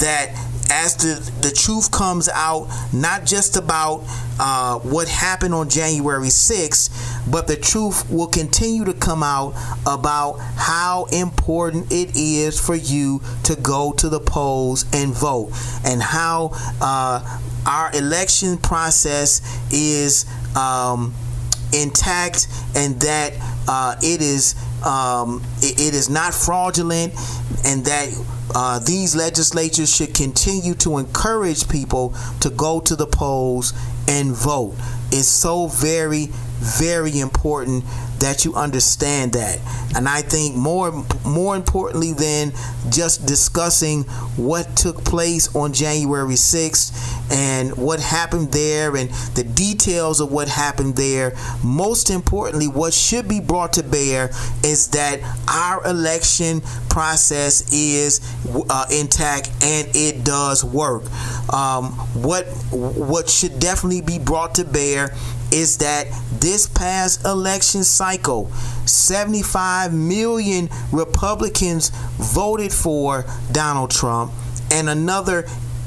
that 0.00 0.34
as 0.70 0.94
the, 0.96 1.30
the 1.42 1.50
truth 1.52 1.90
comes 1.90 2.28
out, 2.28 2.68
not 2.92 3.26
just 3.26 3.56
about 3.56 4.04
uh, 4.38 4.78
what 4.78 5.08
happened 5.08 5.52
on 5.52 5.68
January 5.68 6.28
6th, 6.28 7.30
but 7.30 7.48
the 7.48 7.56
truth 7.56 8.08
will 8.08 8.28
continue 8.28 8.84
to 8.84 8.94
come 8.94 9.22
out 9.22 9.52
about 9.84 10.38
how 10.56 11.06
important 11.06 11.90
it 11.90 12.16
is 12.16 12.58
for 12.58 12.76
you 12.76 13.20
to 13.42 13.56
go 13.56 13.92
to 13.92 14.08
the 14.08 14.20
polls 14.20 14.84
and 14.92 15.12
vote, 15.12 15.50
and 15.84 16.00
how 16.00 16.50
uh, 16.80 17.40
our 17.66 17.92
election 17.94 18.56
process 18.56 19.42
is 19.72 20.24
um, 20.56 21.12
intact 21.72 22.48
and 22.74 23.00
that 23.00 23.34
uh, 23.68 23.96
it 24.02 24.20
is 24.20 24.54
um, 24.84 25.42
it, 25.58 25.80
it 25.80 25.94
is 25.94 26.08
not 26.08 26.34
fraudulent 26.34 27.12
and 27.64 27.84
that 27.84 28.08
uh, 28.54 28.78
these 28.80 29.14
legislatures 29.14 29.94
should 29.94 30.14
continue 30.14 30.74
to 30.74 30.98
encourage 30.98 31.68
people 31.68 32.14
to 32.40 32.50
go 32.50 32.80
to 32.80 32.96
the 32.96 33.06
polls 33.06 33.72
and 34.08 34.32
vote. 34.32 34.74
It's 35.12 35.28
so 35.28 35.68
very, 35.68 36.28
very 36.58 37.20
important 37.20 37.84
that 38.20 38.44
you 38.44 38.54
understand 38.54 39.32
that. 39.32 39.58
And 39.96 40.08
I 40.08 40.22
think 40.22 40.56
more 40.56 41.04
more 41.24 41.56
importantly 41.56 42.12
than 42.12 42.52
just 42.90 43.26
discussing 43.26 44.04
what 44.36 44.76
took 44.76 45.04
place 45.04 45.54
on 45.54 45.72
January 45.72 46.34
6th 46.34 47.32
and 47.32 47.76
what 47.76 48.00
happened 48.00 48.52
there 48.52 48.96
and 48.96 49.10
the 49.34 49.44
details 49.44 50.20
of 50.20 50.30
what 50.30 50.48
happened 50.48 50.96
there, 50.96 51.36
most 51.64 52.10
importantly 52.10 52.68
what 52.68 52.94
should 52.94 53.28
be 53.28 53.40
brought 53.40 53.72
to 53.74 53.82
bear 53.82 54.30
is 54.64 54.88
that 54.88 55.20
our 55.48 55.84
election 55.86 56.60
process 56.88 57.72
is 57.72 58.20
uh, 58.68 58.86
intact 58.92 59.50
and 59.62 59.88
it 59.94 60.24
does 60.24 60.64
work. 60.64 61.02
Um, 61.52 61.92
what 62.22 62.46
what 62.70 63.28
should 63.28 63.58
definitely 63.58 64.02
be 64.02 64.18
brought 64.18 64.54
to 64.56 64.64
bear 64.64 65.14
is 65.52 65.78
that 65.78 66.06
this 66.40 66.66
past 66.66 67.24
election 67.24 67.84
cycle, 67.84 68.50
75 68.86 69.92
million 69.92 70.68
Republicans 70.92 71.90
voted 72.16 72.72
for 72.72 73.24
Donald 73.52 73.90
Trump, 73.90 74.32
and 74.70 74.88
another 74.88 75.46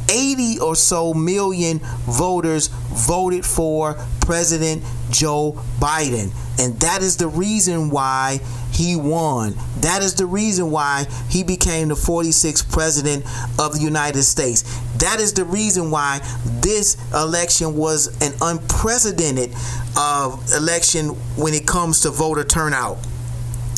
80 0.09 0.59
or 0.59 0.75
so 0.75 1.13
million 1.13 1.79
voters 2.05 2.67
voted 2.67 3.45
for 3.45 3.95
President 4.21 4.83
Joe 5.09 5.53
Biden. 5.79 6.31
And 6.59 6.79
that 6.81 7.01
is 7.01 7.17
the 7.17 7.27
reason 7.27 7.89
why 7.89 8.39
he 8.73 8.95
won. 8.95 9.55
That 9.77 10.01
is 10.01 10.15
the 10.15 10.25
reason 10.25 10.71
why 10.71 11.05
he 11.29 11.43
became 11.43 11.89
the 11.89 11.95
46th 11.95 12.71
president 12.71 13.23
of 13.59 13.73
the 13.73 13.81
United 13.81 14.23
States. 14.23 14.63
That 14.97 15.19
is 15.19 15.33
the 15.33 15.45
reason 15.45 15.91
why 15.91 16.19
this 16.61 16.97
election 17.13 17.75
was 17.75 18.07
an 18.21 18.33
unprecedented 18.41 19.51
uh, 19.95 20.35
election 20.57 21.09
when 21.37 21.53
it 21.53 21.67
comes 21.67 22.01
to 22.01 22.09
voter 22.09 22.43
turnout. 22.43 22.97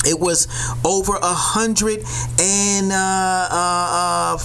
It 0.06 0.20
was 0.20 0.46
over 0.84 1.16
a 1.16 1.34
hundred 1.34 2.04
and 2.40 2.92
uh, 2.92 3.48
uh, 3.50 4.36
uh 4.36 4.38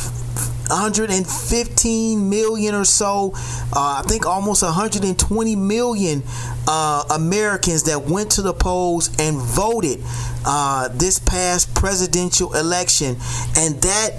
115 0.71 2.29
million 2.29 2.75
or 2.75 2.85
so, 2.85 3.33
uh, 3.73 4.01
I 4.01 4.03
think 4.07 4.25
almost 4.25 4.63
120 4.63 5.55
million 5.55 6.23
uh, 6.67 7.03
Americans 7.13 7.83
that 7.83 8.03
went 8.03 8.31
to 8.31 8.41
the 8.41 8.53
polls 8.53 9.09
and 9.19 9.37
voted 9.37 9.99
uh, 10.45 10.87
this 10.89 11.19
past 11.19 11.73
presidential 11.75 12.53
election, 12.55 13.17
and 13.57 13.75
that 13.81 14.11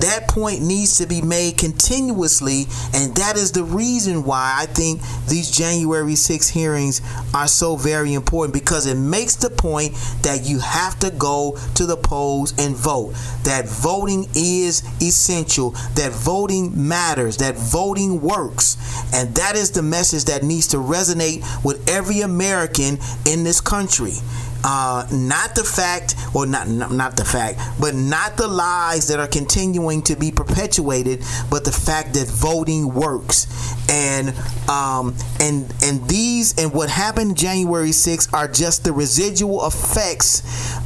that 0.00 0.28
point 0.28 0.62
needs 0.62 0.98
to 0.98 1.06
be 1.06 1.20
made 1.20 1.58
continuously, 1.58 2.66
and 2.94 3.14
that 3.16 3.36
is 3.36 3.52
the 3.52 3.64
reason 3.64 4.22
why 4.24 4.54
I 4.56 4.66
think 4.66 5.00
these 5.26 5.50
January 5.50 6.14
6 6.14 6.48
hearings 6.48 7.02
are 7.34 7.48
so 7.48 7.76
very 7.76 8.14
important 8.14 8.54
because 8.54 8.86
it 8.86 8.94
makes 8.94 9.34
the 9.36 9.50
point 9.50 9.94
that 10.22 10.42
you 10.44 10.60
have 10.60 10.98
to 11.00 11.10
go 11.10 11.58
to 11.74 11.86
the 11.86 11.96
polls 11.96 12.54
and 12.58 12.76
vote. 12.76 13.14
That 13.42 13.68
voting 13.68 14.26
is 14.34 14.82
essential, 15.02 15.72
that 16.00 16.12
voting 16.12 16.88
matters, 16.88 17.36
that 17.36 17.56
voting 17.56 18.22
works, 18.22 18.78
and 19.12 19.34
that 19.34 19.54
is 19.54 19.70
the 19.70 19.82
message 19.82 20.24
that 20.24 20.42
needs 20.42 20.66
to 20.68 20.78
resonate 20.78 21.44
with 21.62 21.86
every 21.90 22.20
American 22.22 22.98
in 23.26 23.44
this 23.44 23.60
country. 23.60 24.14
uh, 24.64 25.06
not 25.10 25.54
the 25.54 25.64
fact, 25.64 26.14
or 26.34 26.46
not, 26.46 26.68
not 26.68 26.92
not 26.92 27.16
the 27.16 27.24
fact, 27.24 27.58
but 27.80 27.94
not 27.94 28.36
the 28.36 28.46
lies 28.46 29.08
that 29.08 29.18
are 29.18 29.26
continuing 29.26 30.02
to 30.02 30.16
be 30.16 30.30
perpetuated, 30.30 31.24
but 31.50 31.64
the 31.64 31.72
fact 31.72 32.14
that 32.14 32.28
voting 32.28 32.92
works, 32.92 33.46
and 33.90 34.34
um, 34.68 35.14
and 35.40 35.72
and 35.82 36.06
these 36.08 36.58
and 36.58 36.72
what 36.72 36.90
happened 36.90 37.36
January 37.36 37.90
6th 37.90 38.32
are 38.34 38.48
just 38.48 38.84
the 38.84 38.92
residual 38.92 39.66
effects 39.66 40.42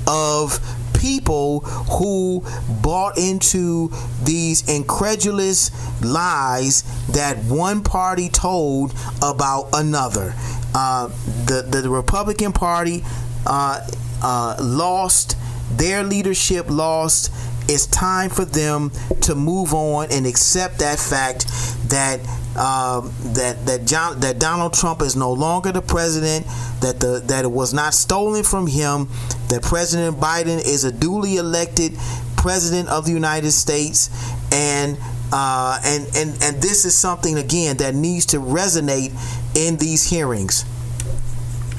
of 0.06 0.58
people 1.05 1.61
who 1.61 2.42
bought 2.82 3.18
into 3.18 3.90
these 4.22 4.66
incredulous 4.70 5.70
lies 6.02 6.82
that 7.09 7.36
one 7.44 7.82
party 7.82 8.30
told 8.30 8.94
about 9.22 9.68
another. 9.74 10.32
Uh, 10.74 11.09
the, 11.44 11.62
the 11.82 11.90
Republican 11.90 12.52
Party 12.52 13.02
uh, 13.46 13.86
uh, 14.22 14.57
lost, 14.62 15.36
their 15.72 16.02
leadership 16.02 16.70
lost. 16.70 17.30
It's 17.68 17.86
time 17.86 18.30
for 18.30 18.44
them 18.44 18.90
to 19.22 19.34
move 19.34 19.72
on 19.72 20.08
and 20.10 20.26
accept 20.26 20.78
that 20.80 20.98
fact 20.98 21.46
that 21.88 22.20
um, 22.56 23.12
that 23.34 23.66
that 23.66 23.84
John 23.84 24.20
that 24.20 24.38
Donald 24.38 24.74
Trump 24.74 25.02
is 25.02 25.16
no 25.16 25.32
longer 25.32 25.72
the 25.72 25.82
president. 25.82 26.46
That 26.80 27.00
the 27.00 27.22
that 27.26 27.44
it 27.44 27.50
was 27.50 27.72
not 27.72 27.94
stolen 27.94 28.44
from 28.44 28.66
him. 28.66 29.08
That 29.48 29.62
President 29.62 30.18
Biden 30.18 30.58
is 30.58 30.84
a 30.84 30.92
duly 30.92 31.36
elected 31.36 31.92
president 32.36 32.88
of 32.90 33.06
the 33.06 33.12
United 33.12 33.50
States, 33.50 34.10
and 34.52 34.98
uh, 35.32 35.80
and 35.84 36.06
and 36.14 36.42
and 36.42 36.62
this 36.62 36.84
is 36.84 36.96
something 36.96 37.38
again 37.38 37.78
that 37.78 37.94
needs 37.94 38.26
to 38.26 38.38
resonate 38.38 39.12
in 39.56 39.76
these 39.78 40.04
hearings 40.08 40.64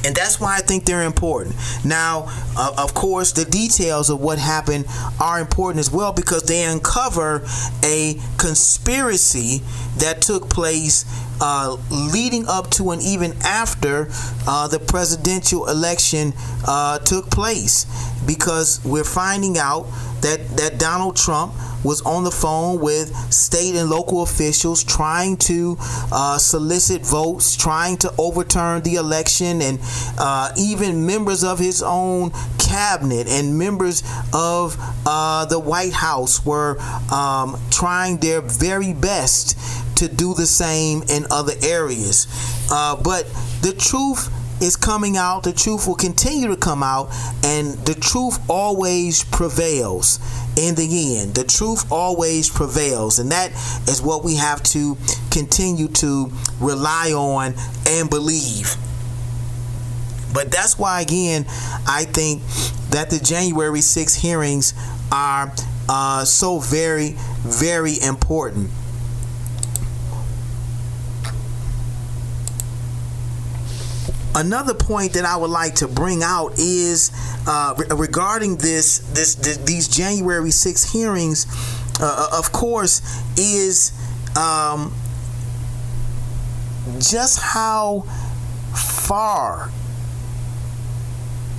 and 0.06 0.16
that's 0.16 0.40
why 0.40 0.56
I 0.56 0.62
think 0.62 0.86
they're 0.86 1.04
important. 1.04 1.56
Now, 1.84 2.26
uh, 2.56 2.76
of 2.78 2.94
course, 2.94 3.32
the 3.32 3.44
details 3.44 4.12
of 4.12 4.22
what 4.22 4.38
happened 4.38 4.86
are 5.20 5.40
important 5.40 5.80
as 5.80 5.92
well 5.92 6.14
because 6.14 6.44
they 6.44 6.64
uncover 6.64 7.44
a 7.84 8.20
conspiracy 8.38 9.64
that 9.98 10.22
took 10.22 10.48
place 10.48 11.06
uh, 11.42 11.78
leading 11.90 12.48
up 12.48 12.70
to 12.72 12.92
and 12.92 13.02
even 13.02 13.34
after 13.44 14.08
uh, 14.48 14.68
the 14.68 14.80
presidential 14.80 15.68
election 15.68 16.34
uh, 16.68 17.00
took 17.00 17.30
place 17.30 17.86
because 18.26 18.84
we're 18.84 19.04
finding 19.04 19.58
out 19.58 19.88
that 20.22 20.40
that 20.58 20.80
Donald 20.80 21.16
Trump 21.16 21.54
was 21.84 22.02
on 22.02 22.24
the 22.24 22.32
phone 22.32 22.80
with 22.80 23.16
state 23.32 23.76
and 23.76 23.90
local 23.90 24.24
officials 24.24 24.84
trying 24.84 25.38
to 25.38 25.78
uh, 26.12 26.38
solicit 26.38 27.06
votes, 27.06 27.56
trying 27.56 27.96
to 27.98 28.12
overturn 28.18 28.82
the 28.82 28.96
election, 28.96 29.62
and 29.62 29.80
uh, 30.18 30.52
even 30.58 31.06
members 31.06 31.44
of 31.44 31.60
his 31.60 31.84
own 31.84 32.32
cabinet 32.58 33.28
and 33.28 33.58
members 33.58 34.04
of 34.34 34.76
uh, 35.06 35.46
the 35.46 35.60
White 35.60 35.94
House 35.94 36.44
were 36.44 36.80
um, 37.14 37.60
trying 37.70 38.18
their 38.18 38.42
very 38.42 38.94
best 38.94 39.58
to 39.98 40.08
do 40.08 40.34
the 40.34 40.46
same 40.46 41.04
in 41.08 41.26
other 41.30 41.54
areas. 41.62 42.28
Uh, 42.72 42.96
but 43.02 43.26
the 43.62 43.74
truth 43.78 44.32
is 44.62 44.76
coming 44.76 45.18
out, 45.18 45.44
the 45.44 45.54
truth 45.54 45.88
will 45.88 45.96
continue 45.96 46.48
to 46.48 46.58
come 46.58 46.82
out, 46.82 47.10
and 47.44 47.74
the 47.86 47.94
truth 47.94 48.40
always 48.50 49.24
prevails 49.24 50.20
in 50.58 50.76
the 50.76 51.18
end. 51.18 51.36
The 51.36 51.44
truth 51.44 51.92
always 51.92 52.50
prevails, 52.50 53.20
and 53.20 53.32
that 53.32 53.52
is 53.88 54.02
what 54.02 54.24
we 54.24 54.36
have 54.36 54.64
to 54.64 54.98
continue 55.32 55.88
to 55.90 56.32
rely 56.60 57.12
on 57.12 57.54
and 57.88 58.10
believe. 58.10 58.76
But 60.34 60.52
that's 60.52 60.78
why, 60.78 61.02
again, 61.02 61.46
I 61.88 62.06
think 62.06 62.42
that 62.90 63.10
the 63.10 63.20
January 63.20 63.82
6 63.82 64.16
hearings 64.16 64.74
are 65.12 65.54
uh, 65.88 66.26
so 66.26 66.60
very, 66.60 67.16
very 67.44 68.02
important. 68.02 68.70
Another 74.36 74.74
point 74.74 75.14
that 75.14 75.24
I 75.24 75.38
would 75.38 75.50
like 75.50 75.76
to 75.76 75.88
bring 75.88 76.22
out 76.22 76.60
is 76.60 77.12
uh, 77.48 77.74
regarding 77.96 78.58
this, 78.58 79.00
this, 79.14 79.36
this, 79.36 79.58
these 79.58 79.88
January 79.88 80.52
6 80.52 80.92
hearings. 80.92 81.48
Uh, 82.02 82.30
uh, 82.34 82.38
of 82.38 82.52
course, 82.52 83.02
is 83.38 83.94
um, 84.38 84.94
just 87.00 87.40
how 87.40 88.02
far 88.76 89.70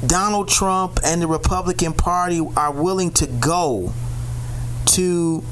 Donald 0.06 0.48
Trump 0.48 1.00
and 1.02 1.22
the 1.22 1.26
Republican 1.26 1.94
Party 1.94 2.40
are 2.56 2.72
willing 2.72 3.10
to 3.12 3.26
go 3.26 3.94
to 4.84 5.42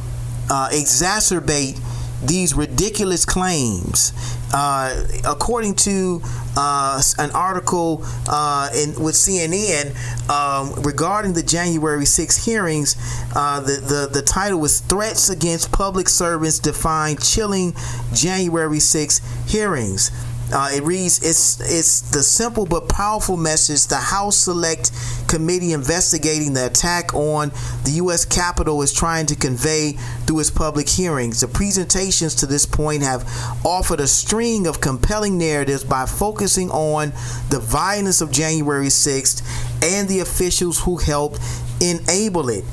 uh, 0.51 0.69
exacerbate 0.71 1.81
these 2.27 2.55
ridiculous 2.55 3.25
claims. 3.25 4.13
Uh, 4.53 5.05
according 5.27 5.75
to 5.75 6.21
uh, 6.57 7.03
an 7.19 7.31
article 7.33 8.03
uh, 8.29 8.71
in, 8.75 8.91
with 9.03 9.15
CNN 9.15 9.91
um, 10.31 10.73
regarding 10.83 11.33
the 11.33 11.43
January 11.43 12.07
6 12.07 12.45
hearings, 12.45 12.97
uh, 13.35 13.61
the, 13.61 13.81
the, 13.81 14.09
the 14.13 14.23
title 14.23 14.61
was 14.61 14.81
Threats 14.81 15.29
Against 15.29 15.73
Public 15.73 16.09
Servants 16.09 16.59
Define 16.59 17.17
Chilling 17.17 17.75
January 18.13 18.81
6 18.81 19.21
Hearings. 19.47 20.11
Uh, 20.55 20.71
it 20.73 20.85
reads, 20.85 21.19
it's, 21.19 21.61
it's 21.61 22.01
the 22.13 22.23
simple 22.23 22.65
but 22.65 22.89
powerful 22.89 23.37
message 23.37 23.89
the 23.89 23.97
House 23.97 24.37
Select 24.37 24.93
Committee 25.27 25.73
investigating 25.73 26.55
the 26.55 26.67
attack 26.67 27.13
on 27.13 27.51
the 27.83 27.91
U.S. 27.97 28.25
Capitol 28.25 28.81
is 28.83 28.93
trying 28.93 29.27
to 29.27 29.35
convey 29.35 29.95
through 30.27 30.39
its 30.39 30.51
public 30.51 30.89
hearings. 30.89 31.41
The 31.41 31.49
presentations 31.49 32.37
to 32.37 32.47
this 32.47 32.67
point 32.67 33.03
have 33.03 33.29
offered 33.65 33.99
a 33.99 34.07
string 34.07 34.69
of 34.69 34.81
compelling 34.81 35.39
narratives 35.39 35.83
by 35.83 36.07
focusing 36.07 36.71
on 36.71 37.11
the 37.51 37.59
violence 37.59 38.21
of 38.21 38.31
January 38.31 38.87
6th 38.87 39.43
and 39.83 40.09
the 40.09 40.21
officials 40.21 40.79
who 40.85 40.99
helped 40.99 41.41
enable 41.81 42.49
it. 42.49 42.65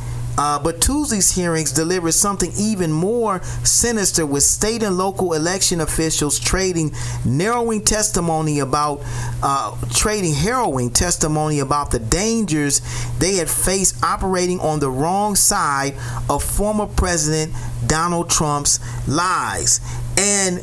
Uh, 0.44 0.58
but 0.58 0.82
Tuesday's 0.82 1.36
hearings 1.36 1.72
delivered 1.72 2.14
something 2.14 2.52
even 2.58 2.92
more 2.92 3.44
sinister 3.64 4.26
with 4.26 4.42
state 4.42 4.82
and 4.82 4.98
local 4.98 5.34
election 5.34 5.80
officials 5.82 6.40
trading 6.40 6.92
narrowing 7.24 7.84
testimony 7.84 8.58
about 8.58 9.04
uh, 9.44 9.78
trading 9.94 10.34
harrowing 10.34 10.90
testimony 10.90 11.60
about 11.60 11.92
the 11.92 12.00
dangers 12.00 12.82
they 13.20 13.36
had 13.36 13.48
faced 13.48 14.04
operating 14.04 14.60
on 14.62 14.80
the 14.80 14.90
wrong 14.90 15.36
side 15.36 15.94
of 16.28 16.44
former 16.44 16.88
President 16.88 17.54
Donald 17.86 18.28
Trump's 18.28 18.80
lies. 19.08 19.80
And 20.18 20.60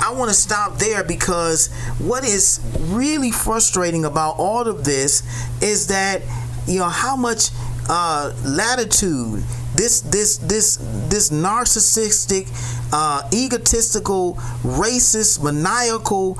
I 0.00 0.12
want 0.14 0.30
to 0.30 0.36
stop 0.36 0.78
there 0.78 1.04
because 1.04 1.72
what 2.00 2.24
is 2.24 2.58
really 2.88 3.30
frustrating 3.30 4.04
about 4.04 4.34
all 4.38 4.66
of 4.66 4.82
this 4.82 5.22
is 5.62 5.86
that 5.86 6.22
you 6.66 6.80
know 6.80 6.88
how 6.88 7.14
much 7.14 7.50
uh, 7.88 8.32
latitude, 8.44 9.42
this 9.76 10.00
this 10.00 10.38
this 10.38 10.76
this 11.08 11.30
narcissistic, 11.30 12.48
uh, 12.92 13.28
egotistical, 13.32 14.34
racist, 14.62 15.42
maniacal, 15.42 16.38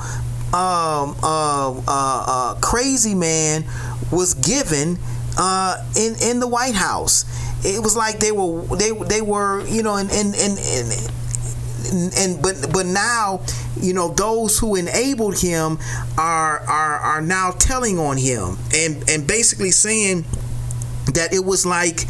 um, 0.55 1.17
uh, 1.23 1.71
uh, 1.73 1.81
uh, 1.89 2.55
crazy 2.61 3.15
man 3.15 3.65
was 4.13 4.35
given 4.35 4.99
uh, 5.39 5.83
in 5.97 6.15
in 6.23 6.41
the 6.41 6.49
White 6.49 6.75
House. 6.75 7.25
It 7.65 7.83
was 7.83 7.97
like 7.97 8.19
they 8.19 8.33
were 8.33 8.63
they 8.77 8.93
they 8.93 9.21
were 9.21 9.67
you 9.67 9.83
know 9.83 9.97
and 9.97 10.11
and 10.11 10.35
and. 10.35 10.59
and 10.59 11.11
and 12.17 12.43
but 12.43 12.57
but 12.73 12.87
now 12.87 13.41
you 13.79 13.93
know 13.93 14.09
those 14.09 14.59
who 14.59 14.75
enabled 14.75 15.39
him 15.39 15.79
are 16.17 16.59
are 16.61 16.97
are 16.99 17.21
now 17.21 17.51
telling 17.51 17.99
on 17.99 18.17
him 18.17 18.57
and 18.75 19.09
and 19.09 19.27
basically 19.27 19.71
saying 19.71 20.25
that 21.13 21.33
it 21.33 21.45
was 21.45 21.67
like 21.67 22.01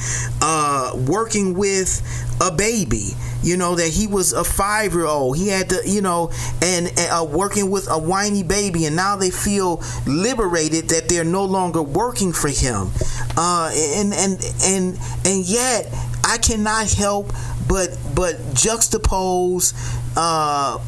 uh, 0.40 0.92
working 1.08 1.54
with 1.54 2.00
a 2.40 2.50
baby 2.50 3.10
you 3.44 3.56
know 3.56 3.74
that 3.74 3.88
he 3.88 4.06
was 4.06 4.32
a 4.32 4.42
five 4.42 4.92
year 4.94 5.04
old 5.06 5.36
he 5.36 5.48
had 5.48 5.68
to 5.68 5.80
you 5.84 6.00
know 6.00 6.30
and, 6.62 6.88
and 6.88 6.98
uh, 6.98 7.24
working 7.24 7.70
with 7.70 7.88
a 7.90 7.98
whiny 7.98 8.42
baby 8.42 8.86
and 8.86 8.96
now 8.96 9.14
they 9.16 9.30
feel 9.30 9.82
liberated 10.06 10.88
that 10.88 11.08
they're 11.08 11.24
no 11.24 11.44
longer 11.44 11.82
working 11.82 12.32
for 12.32 12.48
him. 12.48 12.90
Uh, 13.36 13.70
and 13.96 14.14
and 14.14 14.54
and 14.64 14.98
and 15.26 15.44
yet 15.44 15.86
i 16.24 16.38
cannot 16.38 16.90
help 16.92 17.32
but 17.68 17.90
but 18.14 18.36
juxtapose 18.54 19.74
uh, 20.16 20.78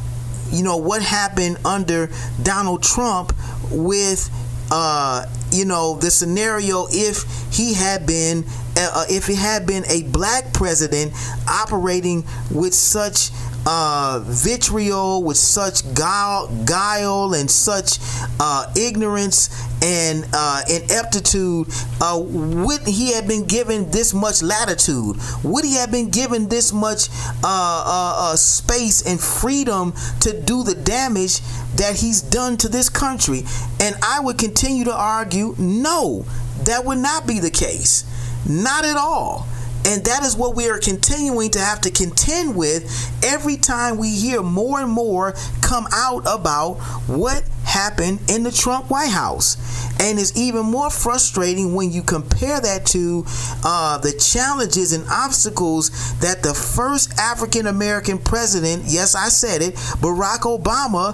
you 0.51 0.63
know 0.63 0.77
what 0.77 1.01
happened 1.01 1.57
under 1.65 2.09
donald 2.41 2.81
trump 2.81 3.33
with 3.69 4.29
uh, 4.71 5.25
you 5.57 5.65
know, 5.65 5.97
the 5.97 6.11
scenario 6.11 6.85
if 6.91 7.23
he 7.51 7.73
had 7.73 8.05
been, 8.05 8.45
uh, 8.77 9.05
if 9.09 9.27
it 9.29 9.37
had 9.37 9.65
been 9.65 9.83
a 9.89 10.03
black 10.03 10.53
president 10.53 11.11
operating 11.49 12.23
with 12.51 12.75
such 12.75 13.31
uh, 13.67 14.21
vitriol, 14.23 15.23
with 15.23 15.35
such 15.35 15.93
guile, 15.93 16.47
guile 16.65 17.33
and 17.33 17.51
such 17.51 17.99
uh, 18.39 18.71
ignorance 18.77 19.49
and 19.83 20.25
uh, 20.33 20.61
ineptitude, 20.69 21.67
uh, 22.01 22.17
would 22.17 22.81
he 22.87 23.13
have 23.13 23.27
been 23.27 23.45
given 23.45 23.91
this 23.91 24.13
much 24.13 24.41
latitude? 24.41 25.17
Would 25.43 25.65
he 25.65 25.75
have 25.75 25.91
been 25.91 26.09
given 26.09 26.47
this 26.47 26.71
much 26.71 27.09
uh, 27.43 27.43
uh, 27.43 28.31
uh, 28.31 28.35
space 28.37 29.05
and 29.05 29.19
freedom 29.19 29.93
to 30.21 30.41
do 30.41 30.63
the 30.63 30.75
damage 30.75 31.41
that 31.75 31.97
he's 31.97 32.21
done 32.21 32.55
to 32.57 32.69
this 32.69 32.89
country? 32.89 33.43
And 33.81 33.97
I 34.01 34.21
would 34.21 34.37
continue 34.37 34.85
to 34.85 34.95
argue 34.95 35.55
no, 35.57 36.25
that 36.63 36.85
would 36.85 36.99
not 36.99 37.27
be 37.27 37.39
the 37.39 37.51
case. 37.51 38.05
Not 38.47 38.85
at 38.85 38.95
all. 38.95 39.45
And 39.87 40.03
that 40.03 40.23
is 40.23 40.35
what 40.35 40.53
we 40.53 40.69
are 40.69 40.79
continuing 40.79 41.49
to 41.51 41.59
have 41.59 41.79
to 41.81 41.91
contend 41.91 42.57
with 42.57 42.83
every 43.23 43.55
time 43.55 43.97
we 43.97 44.09
hear 44.09 44.43
more 44.43 44.81
and 44.81 44.91
more 44.91 45.33
come 45.61 45.87
out 45.93 46.23
about 46.27 46.73
what 47.07 47.41
happened 47.67 48.19
in 48.29 48.43
the 48.43 48.51
Trump 48.51 48.89
White 48.89 49.11
House. 49.11 49.57
And 49.99 50.17
it's 50.19 50.37
even 50.37 50.65
more 50.65 50.89
frustrating 50.89 51.73
when 51.75 51.91
you 51.91 52.01
compare 52.01 52.61
that 52.61 52.85
to 52.87 53.25
uh, 53.63 53.97
the 53.97 54.13
challenges 54.13 54.93
and 54.93 55.05
obstacles 55.09 55.89
that 56.19 56.43
the 56.43 56.53
first 56.53 57.17
African 57.19 57.67
American 57.67 58.19
president, 58.19 58.83
yes, 58.85 59.15
I 59.15 59.29
said 59.29 59.61
it, 59.61 59.75
Barack 59.99 60.41
Obama, 60.41 61.13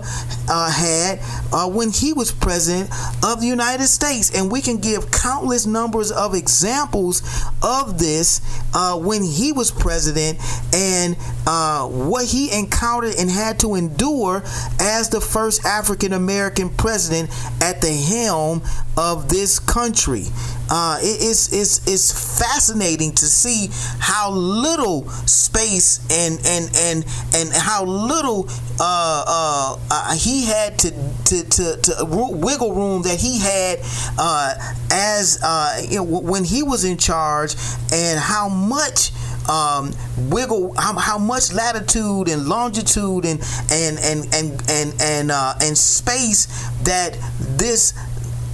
uh, 0.50 0.72
had 0.72 1.20
uh, 1.52 1.70
when 1.70 1.92
he 1.92 2.14
was 2.14 2.32
president 2.32 2.90
of 3.24 3.42
the 3.42 3.48
United 3.48 3.88
States. 3.88 4.38
And 4.38 4.52
we 4.52 4.62
can 4.62 4.78
give 4.78 5.12
countless 5.12 5.66
numbers 5.66 6.12
of 6.12 6.36
examples 6.36 7.24
of 7.64 7.98
this 7.98 8.42
uh, 8.74 8.98
when 8.98 9.24
he 9.24 9.54
was 9.54 9.72
president 9.72 10.38
and 10.74 11.16
uh, 11.48 11.88
what 11.88 12.26
he 12.26 12.52
encountered 12.56 13.16
and 13.18 13.30
had 13.30 13.60
to 13.60 13.76
endure 13.76 14.44
as 14.80 15.10
the 15.10 15.22
first 15.22 15.66
African 15.66 16.14
American 16.14 16.43
president 16.52 17.30
at 17.62 17.82
the 17.82 17.92
helm 17.92 18.62
of 18.98 19.30
this 19.30 19.60
country. 19.60 20.26
Uh, 20.70 20.98
it, 21.02 21.18
it's, 21.22 21.52
it's, 21.54 21.88
it's 21.88 22.40
fascinating 22.40 23.12
to 23.12 23.26
see 23.26 23.68
how 24.00 24.32
little 24.32 25.08
space 25.28 26.00
and 26.12 26.40
and 26.46 26.70
and 26.78 27.06
and 27.36 27.54
how 27.54 27.86
little 27.86 28.48
uh, 28.80 29.24
uh, 29.28 29.80
uh 29.92 30.16
he 30.16 30.46
had 30.46 30.78
to, 30.80 30.92
to, 31.26 31.44
to, 31.50 31.78
to 31.82 32.06
wiggle 32.10 32.74
room 32.74 33.02
that 33.04 33.20
he 33.20 33.40
had 33.40 33.80
uh, 34.18 34.54
as 34.92 35.40
uh, 35.44 35.82
you 35.90 35.98
know, 35.98 36.04
when 36.04 36.44
he 36.44 36.64
was 36.64 36.84
in 36.84 36.98
charge, 36.98 37.56
and 37.92 38.20
how 38.20 38.48
much 38.48 39.12
um, 39.50 39.92
wiggle 40.30 40.74
how, 40.78 40.98
how 40.98 41.18
much 41.18 41.54
latitude 41.54 42.28
and 42.28 42.48
longitude 42.48 43.26
and 43.26 43.42
and 43.72 44.00
and 44.00 44.34
and 44.34 44.64
and 44.70 45.02
and, 45.02 45.32
uh, 45.32 45.54
and 45.62 45.78
space 45.78 46.48
that 46.84 47.18
this 47.40 47.94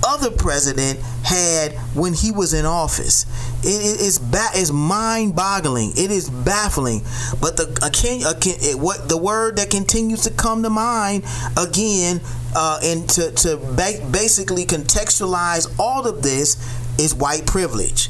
other 0.05 0.31
president 0.31 0.99
had 1.23 1.73
when 1.93 2.13
he 2.13 2.31
was 2.31 2.53
in 2.53 2.65
office. 2.65 3.25
It 3.61 3.99
is 3.99 4.17
ba- 4.17 4.51
is 4.55 4.71
mind-boggling. 4.71 5.91
It 5.97 6.11
is 6.11 6.29
baffling. 6.29 7.01
But 7.41 7.57
the 7.57 7.77
uh, 7.81 7.89
can, 7.89 8.23
uh, 8.25 8.39
can, 8.39 8.55
it, 8.61 8.79
what 8.79 9.09
the 9.09 9.17
word 9.17 9.57
that 9.57 9.69
continues 9.69 10.23
to 10.23 10.31
come 10.31 10.63
to 10.63 10.69
mind 10.69 11.25
again, 11.57 12.21
uh, 12.55 12.79
and 12.81 13.09
to 13.09 13.31
to 13.31 13.57
ba- 13.57 14.05
basically 14.09 14.65
contextualize 14.65 15.67
all 15.77 16.07
of 16.07 16.23
this 16.23 16.55
is 16.97 17.13
white 17.13 17.45
privilege. 17.45 18.09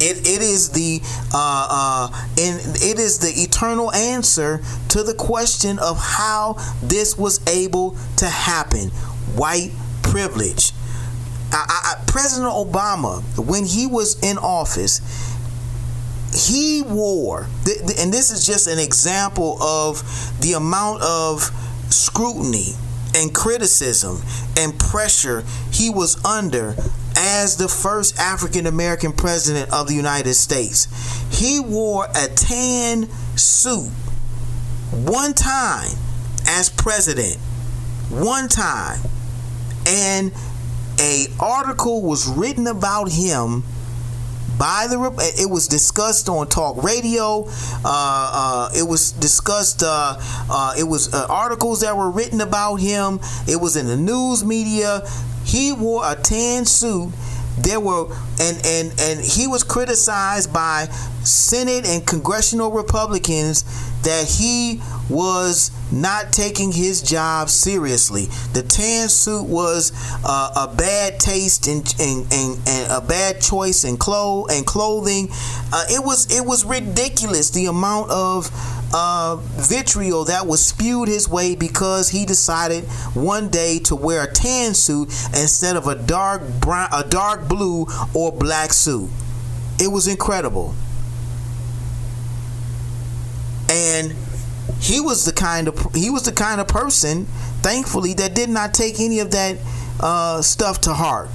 It, 0.00 0.18
it 0.26 0.42
is 0.42 0.70
the 0.70 1.00
uh, 1.34 2.10
uh, 2.12 2.26
and 2.40 2.60
it 2.76 2.98
is 2.98 3.18
the 3.18 3.42
eternal 3.42 3.92
answer 3.92 4.60
to 4.90 5.02
the 5.02 5.14
question 5.14 5.78
of 5.78 5.98
how 5.98 6.56
this 6.82 7.18
was 7.18 7.44
able 7.48 7.96
to 8.18 8.26
happen. 8.26 8.90
White 9.34 9.72
privilege. 10.02 10.72
I, 11.50 11.64
I, 11.68 12.04
President 12.06 12.52
Obama, 12.52 13.22
when 13.38 13.64
he 13.64 13.86
was 13.86 14.22
in 14.22 14.38
office, 14.38 15.00
he 16.34 16.82
wore, 16.82 17.48
and 17.98 18.12
this 18.12 18.30
is 18.30 18.46
just 18.46 18.66
an 18.66 18.78
example 18.78 19.60
of 19.62 20.02
the 20.40 20.52
amount 20.52 21.02
of 21.02 21.50
scrutiny 21.90 22.74
and 23.14 23.34
criticism 23.34 24.22
and 24.56 24.78
pressure 24.78 25.42
he 25.72 25.90
was 25.90 26.22
under 26.24 26.76
as 27.16 27.56
the 27.56 27.68
first 27.68 28.18
African 28.18 28.66
American 28.66 29.12
president 29.12 29.72
of 29.72 29.88
the 29.88 29.94
United 29.94 30.34
States. 30.34 30.88
He 31.30 31.60
wore 31.60 32.06
a 32.06 32.28
tan 32.28 33.08
suit 33.36 33.90
one 34.92 35.34
time 35.34 35.96
as 36.46 36.70
president. 36.70 37.36
One 38.10 38.48
time. 38.48 39.00
And 39.86 40.32
a 41.00 41.26
article 41.38 42.02
was 42.02 42.26
written 42.28 42.66
about 42.66 43.10
him 43.12 43.62
by 44.58 44.86
the 44.88 44.98
it 45.38 45.48
was 45.48 45.68
discussed 45.68 46.28
on 46.28 46.48
talk 46.48 46.82
radio 46.82 47.44
uh, 47.46 47.48
uh, 47.84 48.70
it 48.74 48.82
was 48.82 49.12
discussed 49.12 49.84
uh, 49.84 50.16
uh 50.50 50.74
it 50.76 50.82
was 50.82 51.14
uh, 51.14 51.26
articles 51.30 51.82
that 51.82 51.96
were 51.96 52.10
written 52.10 52.40
about 52.40 52.76
him 52.76 53.20
it 53.46 53.60
was 53.60 53.76
in 53.76 53.86
the 53.86 53.96
news 53.96 54.44
media 54.44 55.02
he 55.48 55.72
wore 55.72 56.02
a 56.04 56.14
tan 56.14 56.64
suit. 56.66 57.10
There 57.58 57.80
were 57.80 58.06
and 58.40 58.64
and 58.64 58.94
and 59.00 59.20
he 59.20 59.48
was 59.48 59.64
criticized 59.64 60.52
by 60.52 60.84
senate 61.24 61.84
and 61.86 62.06
congressional 62.06 62.70
republicans 62.70 63.64
that 64.02 64.26
he 64.28 64.80
was 65.10 65.70
not 65.90 66.32
taking 66.32 66.70
his 66.72 67.02
job 67.02 67.48
seriously. 67.48 68.26
The 68.52 68.62
tan 68.62 69.08
suit 69.08 69.44
was 69.44 69.92
uh, 70.24 70.68
a 70.68 70.76
bad 70.76 71.18
taste 71.18 71.66
and, 71.66 71.82
a 72.90 73.00
bad 73.00 73.40
choice 73.40 73.84
in 73.84 73.96
clo- 73.96 74.46
and 74.50 74.66
clothing. 74.66 75.28
Uh, 75.72 75.84
it 75.90 76.04
was 76.04 76.30
it 76.30 76.44
was 76.44 76.64
ridiculous 76.64 77.50
the 77.50 77.66
amount 77.66 78.10
of 78.10 78.50
uh, 78.92 79.36
vitriol 79.36 80.24
that 80.24 80.46
was 80.46 80.64
spewed 80.64 81.08
his 81.08 81.28
way 81.28 81.54
because 81.54 82.10
he 82.10 82.24
decided 82.24 82.84
one 83.14 83.48
day 83.48 83.78
to 83.80 83.94
wear 83.94 84.24
a 84.24 84.32
tan 84.32 84.74
suit 84.74 85.08
instead 85.34 85.76
of 85.76 85.86
a 85.86 85.94
dark 85.94 86.42
brown, 86.60 86.88
a 86.92 87.04
dark 87.04 87.48
blue 87.48 87.86
or 88.14 88.32
black 88.32 88.72
suit. 88.72 89.10
It 89.80 89.92
was 89.92 90.08
incredible. 90.08 90.74
And 93.70 94.14
he 94.80 95.00
was 95.00 95.24
the 95.24 95.32
kind 95.32 95.68
of 95.68 95.94
he 95.94 96.10
was 96.10 96.24
the 96.24 96.32
kind 96.32 96.60
of 96.60 96.68
person, 96.68 97.26
thankfully, 97.62 98.14
that 98.14 98.34
did 98.34 98.48
not 98.48 98.74
take 98.74 99.00
any 99.00 99.18
of 99.18 99.30
that 99.32 99.58
uh, 100.00 100.42
stuff 100.42 100.80
to 100.82 100.94
heart. 100.94 101.28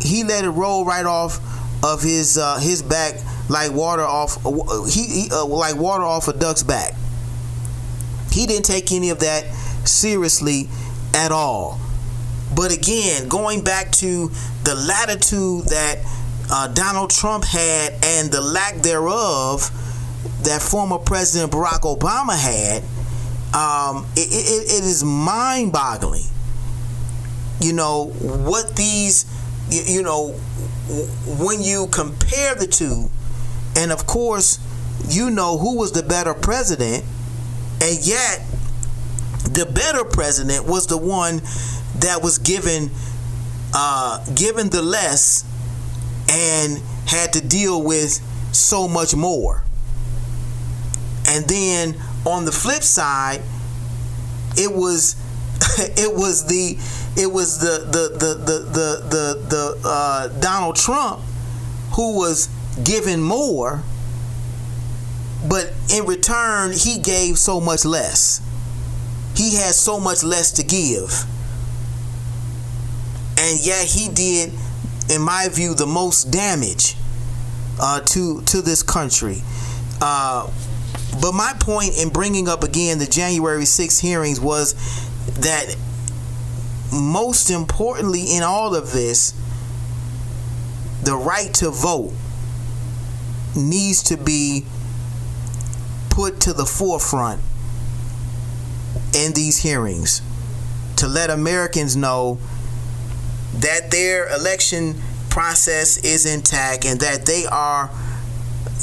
He 0.00 0.24
let 0.24 0.44
it 0.44 0.50
roll 0.50 0.84
right 0.84 1.06
off 1.06 1.40
of 1.84 2.02
his 2.02 2.38
uh, 2.38 2.58
his 2.58 2.82
back 2.82 3.14
like 3.48 3.72
water 3.72 4.02
off 4.02 4.42
he, 4.90 5.04
he 5.06 5.28
uh, 5.30 5.44
like 5.44 5.76
water 5.76 6.04
off 6.04 6.28
a 6.28 6.32
duck's 6.32 6.62
back. 6.62 6.94
He 8.30 8.46
didn't 8.46 8.64
take 8.64 8.92
any 8.92 9.10
of 9.10 9.20
that 9.20 9.44
seriously 9.86 10.68
at 11.14 11.32
all. 11.32 11.78
But 12.54 12.76
again, 12.76 13.28
going 13.28 13.62
back 13.62 13.92
to 13.92 14.28
the 14.64 14.74
latitude 14.74 15.66
that 15.66 15.98
uh, 16.50 16.68
Donald 16.68 17.10
Trump 17.10 17.44
had 17.44 17.92
and 18.04 18.30
the 18.30 18.40
lack 18.40 18.76
thereof 18.76 19.70
that 20.44 20.62
former 20.62 20.98
President 20.98 21.52
Barack 21.52 21.80
Obama 21.80 22.36
had, 22.36 22.82
um, 23.54 24.06
it, 24.16 24.28
it, 24.30 24.78
it 24.78 24.84
is 24.84 25.04
mind 25.04 25.72
boggling. 25.72 26.24
You 27.60 27.72
know, 27.72 28.06
what 28.06 28.74
these, 28.76 29.24
you, 29.70 30.02
know, 30.02 30.30
when 31.38 31.62
you 31.62 31.86
compare 31.92 32.54
the 32.54 32.66
two, 32.66 33.08
and 33.76 33.92
of 33.92 34.06
course, 34.06 34.58
you 35.08 35.30
know 35.30 35.58
who 35.58 35.78
was 35.78 35.92
the 35.92 36.02
better 36.02 36.34
president, 36.34 37.04
and 37.80 38.06
yet 38.06 38.42
the 39.44 39.66
better 39.66 40.04
president 40.04 40.66
was 40.66 40.86
the 40.86 40.98
one 40.98 41.38
that 41.96 42.20
was 42.22 42.38
given 42.38 42.90
uh, 43.74 44.24
given 44.34 44.68
the 44.68 44.82
less 44.82 45.44
and 46.28 46.78
had 47.06 47.32
to 47.32 47.40
deal 47.40 47.82
with 47.82 48.20
so 48.52 48.86
much 48.86 49.14
more. 49.14 49.64
And 51.32 51.46
then 51.46 51.96
on 52.26 52.44
the 52.44 52.52
flip 52.52 52.82
side, 52.82 53.40
it 54.54 54.70
was 54.70 55.16
it 55.78 56.14
was 56.14 56.46
the 56.46 56.76
it 57.18 57.32
was 57.32 57.58
the 57.58 57.86
the 57.86 58.18
the 58.18 58.34
the 58.34 58.58
the 58.58 59.08
the, 59.08 59.46
the 59.48 59.88
uh, 59.88 60.28
Donald 60.40 60.76
Trump 60.76 61.20
who 61.94 62.16
was 62.16 62.50
given 62.84 63.22
more, 63.22 63.82
but 65.48 65.72
in 65.94 66.04
return 66.04 66.72
he 66.72 66.98
gave 66.98 67.38
so 67.38 67.60
much 67.60 67.86
less. 67.86 68.42
He 69.34 69.56
had 69.56 69.74
so 69.74 69.98
much 69.98 70.22
less 70.22 70.52
to 70.52 70.62
give, 70.62 71.24
and 73.38 73.58
yet 73.64 73.86
he 73.86 74.10
did, 74.10 74.52
in 75.08 75.22
my 75.22 75.48
view, 75.50 75.72
the 75.74 75.86
most 75.86 76.24
damage 76.30 76.94
uh, 77.80 78.00
to 78.00 78.42
to 78.42 78.60
this 78.60 78.82
country. 78.82 79.42
Uh, 80.02 80.50
But 81.20 81.32
my 81.32 81.54
point 81.60 81.98
in 81.98 82.08
bringing 82.08 82.48
up 82.48 82.62
again 82.62 82.98
the 82.98 83.06
January 83.06 83.64
6 83.64 83.98
hearings 83.98 84.40
was 84.40 84.74
that 85.40 85.76
most 86.92 87.50
importantly 87.50 88.36
in 88.36 88.42
all 88.42 88.74
of 88.74 88.92
this, 88.92 89.34
the 91.02 91.16
right 91.16 91.52
to 91.54 91.70
vote 91.70 92.12
needs 93.56 94.02
to 94.04 94.16
be 94.16 94.64
put 96.10 96.40
to 96.40 96.52
the 96.52 96.64
forefront 96.64 97.40
in 99.14 99.32
these 99.32 99.58
hearings 99.58 100.22
to 100.96 101.06
let 101.06 101.30
Americans 101.30 101.96
know 101.96 102.38
that 103.54 103.90
their 103.90 104.28
election 104.28 104.94
process 105.28 105.96
is 106.04 106.26
intact 106.26 106.84
and 106.84 107.00
that 107.00 107.26
they 107.26 107.44
are 107.46 107.90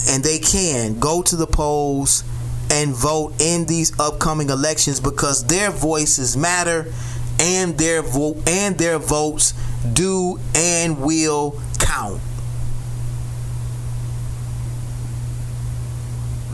and 0.09 0.23
they 0.23 0.39
can 0.39 0.99
go 0.99 1.21
to 1.21 1.35
the 1.35 1.47
polls 1.47 2.23
and 2.71 2.93
vote 2.93 3.33
in 3.41 3.65
these 3.65 3.97
upcoming 3.99 4.49
elections 4.49 4.99
because 4.99 5.45
their 5.47 5.71
voices 5.71 6.37
matter 6.37 6.91
and 7.39 7.77
their 7.77 8.01
vote 8.01 8.37
and 8.47 8.77
their 8.77 8.99
votes 8.99 9.53
do 9.93 10.39
and 10.55 10.99
will 10.99 11.59
count. 11.79 12.21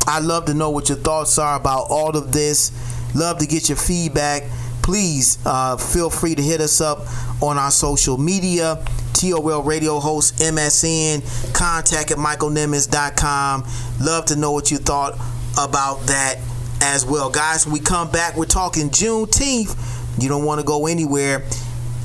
I'd 0.07 0.23
love 0.23 0.45
to 0.45 0.53
know 0.53 0.69
what 0.69 0.89
your 0.89 0.99
thoughts 0.99 1.37
are 1.39 1.57
about 1.59 1.87
all 1.89 2.15
of 2.15 2.31
this. 2.31 2.71
Love 3.15 3.39
to 3.39 3.47
get 3.47 3.69
your 3.69 3.77
feedback. 3.77 4.43
Please 4.83 5.39
uh, 5.45 5.77
feel 5.77 6.11
free 6.11 6.35
to 6.35 6.41
hit 6.41 6.61
us 6.61 6.79
up 6.79 6.99
on 7.41 7.57
our 7.57 7.71
social 7.71 8.17
media. 8.17 8.85
TOL 9.15 9.63
radio 9.63 9.99
host 9.99 10.37
MSN. 10.37 11.53
Contact 11.53 12.11
at 12.11 12.17
michaelnimmons.com. 12.17 13.65
Love 14.01 14.25
to 14.25 14.35
know 14.35 14.51
what 14.51 14.71
you 14.71 14.77
thought 14.77 15.13
about 15.57 16.01
that 16.07 16.37
as 16.81 17.05
well. 17.05 17.29
Guys, 17.29 17.65
we 17.65 17.79
come 17.79 18.11
back, 18.11 18.35
we're 18.35 18.45
talking 18.45 18.89
Juneteenth. 18.89 19.75
You 20.21 20.29
don't 20.29 20.43
want 20.43 20.59
to 20.61 20.65
go 20.65 20.87
anywhere. 20.87 21.43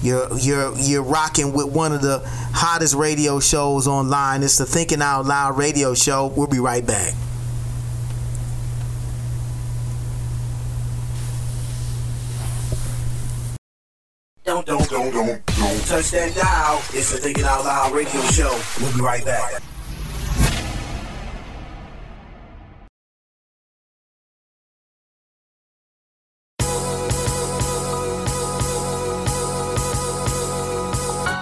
You're 0.03 0.35
you're 0.39 0.77
you're 0.79 1.03
rocking 1.03 1.53
with 1.53 1.67
one 1.67 1.93
of 1.93 2.01
the 2.01 2.23
hottest 2.25 2.95
radio 2.95 3.39
shows 3.39 3.87
online. 3.87 4.43
It's 4.43 4.57
the 4.57 4.65
Thinking 4.65 5.03
Out 5.03 5.27
Loud 5.27 5.59
radio 5.59 5.95
show. 5.95 6.29
We'll 6.29 6.47
be 6.47 6.59
right 6.59 6.87
back. 6.87 7.15
Don't 14.45 14.67
don't 14.67 14.89
don't 14.89 15.13
don't 15.13 15.47
don't 15.47 15.71
touch 15.91 16.13
that 16.13 16.33
dial. 16.37 16.77
It's 16.93 17.11
the 17.11 17.19
Thinking 17.19 17.43
Out 17.43 17.65
Loud 17.65 17.93
radio 17.93 18.21
show. 18.23 18.57
We'll 18.81 18.95
be 18.95 19.01
right 19.01 19.25
back. 19.25 19.61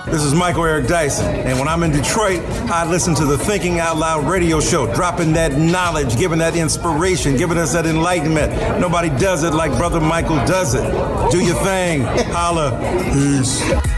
This 0.06 0.24
is 0.24 0.34
Michael 0.34 0.64
Eric 0.64 0.86
Dyson, 0.86 1.26
and 1.26 1.58
when 1.58 1.68
I'm 1.68 1.82
in 1.82 1.92
Detroit, 1.92 2.40
I 2.70 2.88
listen 2.88 3.14
to 3.16 3.26
the 3.26 3.36
Thinking 3.36 3.78
Out 3.80 3.98
Loud 3.98 4.26
radio 4.26 4.60
show, 4.60 4.92
dropping 4.94 5.34
that 5.34 5.58
knowledge, 5.58 6.16
giving 6.16 6.38
that 6.38 6.56
inspiration, 6.56 7.36
giving 7.36 7.58
us 7.58 7.74
that 7.74 7.84
enlightenment. 7.84 8.80
Nobody 8.80 9.10
does 9.10 9.44
it 9.44 9.52
like 9.52 9.72
Brother 9.72 10.00
Michael 10.00 10.36
does 10.46 10.74
it. 10.74 10.90
Do 11.30 11.44
your 11.44 11.56
thing. 11.56 12.00
Holla. 12.32 12.70
Peace. 13.12 13.97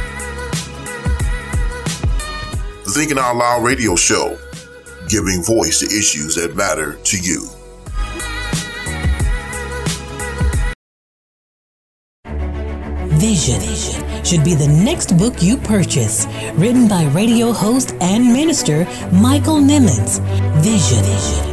The 2.91 2.99
Thinking 2.99 3.19
Out 3.19 3.37
Loud 3.37 3.62
radio 3.62 3.95
show, 3.95 4.37
giving 5.09 5.45
voice 5.45 5.79
to 5.79 5.87
issues 5.87 6.35
that 6.35 6.57
matter 6.57 6.99
to 7.05 7.19
you. 7.21 7.47
Vision 13.21 13.61
should 14.25 14.43
be 14.43 14.55
the 14.55 14.67
next 14.67 15.17
book 15.17 15.41
you 15.41 15.57
purchase. 15.57 16.27
Written 16.55 16.89
by 16.89 17.05
radio 17.15 17.53
host 17.53 17.95
and 18.01 18.25
minister 18.25 18.85
Michael 19.12 19.61
Nimmons. 19.61 20.19
Vision 20.61 21.05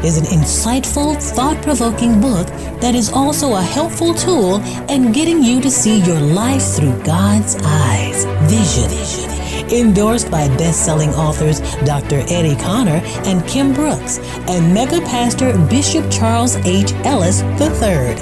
is 0.03 0.17
an 0.17 0.25
insightful, 0.35 1.21
thought 1.35 1.61
provoking 1.61 2.19
book 2.19 2.47
that 2.81 2.95
is 2.95 3.11
also 3.11 3.53
a 3.53 3.61
helpful 3.61 4.15
tool 4.15 4.55
in 4.89 5.11
getting 5.11 5.43
you 5.43 5.61
to 5.61 5.69
see 5.69 5.99
your 5.99 6.19
life 6.19 6.63
through 6.63 6.99
God's 7.03 7.55
eyes. 7.63 8.25
Vision. 8.49 9.46
Endorsed 9.71 10.31
by 10.31 10.47
best 10.57 10.85
selling 10.85 11.09
authors 11.11 11.59
Dr. 11.85 12.23
Eddie 12.29 12.55
Connor 12.55 13.01
and 13.25 13.45
Kim 13.47 13.73
Brooks, 13.73 14.19
and 14.47 14.73
mega 14.73 15.01
pastor 15.01 15.57
Bishop 15.69 16.09
Charles 16.09 16.55
H. 16.57 16.93
Ellis 17.03 17.41
III. 17.59 18.15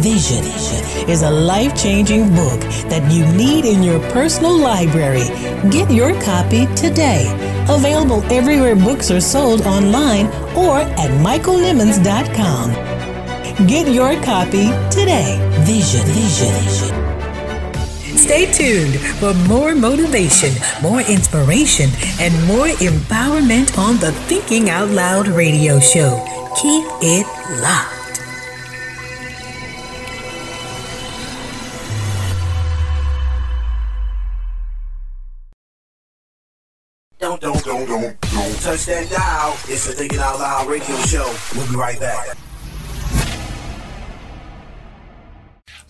Vision 0.00 0.44
is 1.08 1.22
a 1.22 1.30
life 1.30 1.74
changing 1.80 2.28
book 2.34 2.60
that 2.88 3.10
you 3.10 3.24
need 3.36 3.64
in 3.64 3.82
your 3.82 3.98
personal 4.12 4.56
library. 4.56 5.24
Get 5.70 5.90
your 5.90 6.12
copy 6.22 6.66
today. 6.76 7.26
Available 7.68 8.22
everywhere 8.32 8.76
books 8.76 9.10
are 9.10 9.20
sold 9.20 9.62
online 9.62 10.26
or 10.56 10.80
at 10.80 11.10
michaelnimmons.com. 11.24 13.66
Get 13.66 13.88
your 13.88 14.14
copy 14.22 14.68
today. 14.90 15.38
Vision, 15.64 16.06
vision, 16.06 16.52
vision. 16.62 17.09
Stay 18.20 18.44
tuned 18.52 19.00
for 19.18 19.32
more 19.48 19.74
motivation, 19.74 20.52
more 20.82 21.00
inspiration, 21.00 21.88
and 22.20 22.34
more 22.46 22.66
empowerment 22.66 23.78
on 23.78 23.96
the 23.96 24.12
Thinking 24.28 24.68
Out 24.68 24.90
Loud 24.90 25.26
radio 25.26 25.80
show. 25.80 26.22
Keep 26.60 26.84
it 27.00 27.26
locked. 27.62 28.20
Don't 37.18 37.40
don't 37.40 37.64
don't 37.64 37.88
don't 37.88 38.60
touch 38.60 38.84
that 38.84 39.08
dial. 39.10 39.56
It's 39.66 39.86
the 39.86 39.94
Thinking 39.94 40.18
Out 40.18 40.38
Loud 40.38 40.68
radio 40.68 40.96
show. 41.06 41.34
We'll 41.56 41.66
be 41.68 41.74
right 41.74 41.98
back. 41.98 42.36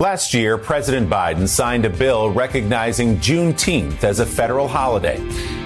Last 0.01 0.32
year, 0.32 0.56
President 0.56 1.10
Biden 1.10 1.47
signed 1.47 1.85
a 1.85 1.90
bill 1.90 2.31
recognizing 2.31 3.18
Juneteenth 3.18 4.02
as 4.02 4.18
a 4.18 4.24
federal 4.24 4.66
holiday. 4.66 5.18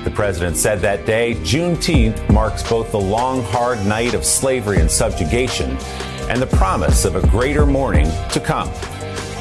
The 0.03 0.11
president 0.11 0.57
said 0.57 0.81
that 0.81 1.07
day, 1.07 1.37
Juneteenth 1.37 2.29
marks 2.33 2.69
both 2.69 2.91
the 2.91 2.99
long, 2.99 3.45
hard 3.45 3.79
night 3.87 4.13
of 4.13 4.25
slavery 4.25 4.81
and 4.81 4.91
subjugation 4.91 5.77
and 6.29 6.43
the 6.43 6.49
promise 6.49 7.05
of 7.05 7.15
a 7.15 7.25
greater 7.29 7.65
morning 7.65 8.11
to 8.33 8.41
come. 8.41 8.69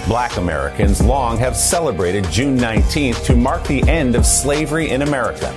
Black 0.08 0.38
Americans 0.38 1.02
long 1.02 1.38
have 1.38 1.58
celebrated 1.58 2.30
June 2.30 2.56
19th 2.56 3.26
to 3.26 3.36
mark 3.36 3.64
the 3.64 3.82
end 3.90 4.16
of 4.16 4.28
slavery 4.28 4.92
in 4.92 5.02
America, 5.02 5.52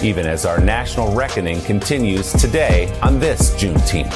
even 0.00 0.26
as 0.26 0.46
our 0.46 0.60
national 0.60 1.12
reckoning 1.12 1.60
continues 1.62 2.32
today 2.34 2.96
on 3.02 3.18
this 3.18 3.52
Juneteenth. 3.56 4.14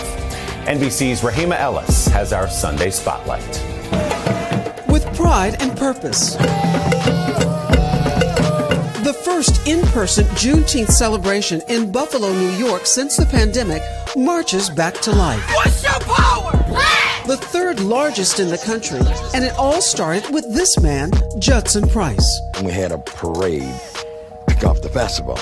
NBC's 0.67 1.23
Rehema 1.23 1.59
Ellis 1.59 2.07
has 2.07 2.33
our 2.33 2.49
Sunday 2.49 2.91
Spotlight. 2.91 4.20
With 5.21 5.29
pride 5.29 5.57
and 5.61 5.77
purpose. 5.77 6.37
The 9.05 9.15
first 9.25 9.67
in 9.67 9.83
person 9.89 10.25
Juneteenth 10.37 10.91
celebration 10.91 11.63
in 11.69 11.91
Buffalo, 11.93 12.33
New 12.33 12.51
York 12.51 12.87
since 12.87 13.17
the 13.17 13.27
pandemic 13.27 13.83
marches 14.17 14.71
back 14.71 14.95
to 15.03 15.13
life. 15.13 15.43
What's 15.55 15.83
your 15.83 16.01
power? 16.01 16.53
The 17.27 17.37
third 17.37 17.81
largest 17.81 18.41
in 18.41 18.49
the 18.49 18.59
country, 18.59 18.99
and 19.35 19.45
it 19.45 19.53
all 19.57 19.81
started 19.81 20.33
with 20.33 20.45
this 20.55 20.81
man, 20.81 21.13
Judson 21.39 21.89
Price. 21.89 22.41
We 22.65 22.73
had 22.73 22.93
a 22.93 22.99
parade 22.99 23.81
kick 24.49 24.65
off 24.65 24.83
the 24.83 24.89
festival. 24.89 25.39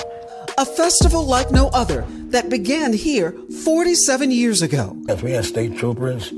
A 0.57 0.65
festival 0.65 1.25
like 1.25 1.51
no 1.51 1.69
other 1.69 2.05
that 2.29 2.49
began 2.49 2.93
here 2.93 3.33
47 3.63 4.29
years 4.29 4.61
ago. 4.61 4.95
Yes, 5.07 5.23
we 5.23 5.31
had 5.31 5.45
state 5.45 5.77
troopers, 5.77 6.31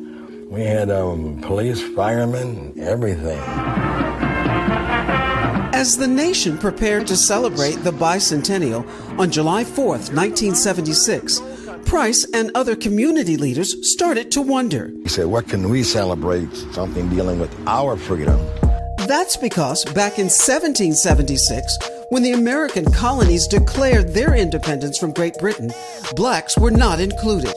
we 0.52 0.64
had 0.64 0.91
um, 0.91 1.40
police, 1.41 1.82
firemen, 1.95 2.73
everything. 2.78 3.40
As 5.73 5.98
the 5.98 6.07
nation 6.07 6.57
prepared 6.57 7.07
to 7.07 7.15
celebrate 7.15 7.78
the 7.78 7.91
bicentennial 7.91 8.86
on 9.18 9.32
July 9.32 9.64
4th, 9.64 10.14
1976, 10.14 11.41
Price 11.86 12.26
and 12.34 12.52
other 12.56 12.76
community 12.76 13.38
leaders 13.38 13.76
started 13.94 14.32
to 14.32 14.41
wonder. 14.41 14.91
He 15.03 15.10
said, 15.10 15.26
What 15.26 15.48
can 15.48 15.69
we 15.69 15.84
celebrate? 15.84 16.53
Something 16.72 17.10
dealing 17.10 17.40
with 17.40 17.53
our 17.68 17.98
freedom. 17.98 18.40
That's 19.07 19.36
because 19.36 19.84
back 19.86 20.19
in 20.19 20.30
1776, 20.30 21.78
when 22.10 22.23
the 22.23 22.32
American 22.32 22.90
colonies 22.94 23.48
declared 23.48 24.14
their 24.14 24.36
independence 24.36 24.98
from 24.98 25.11
Great 25.11 25.38
Britain, 25.40 25.72
blacks 26.15 26.57
were 26.57 26.72
not 26.72 26.99
included. 27.02 27.53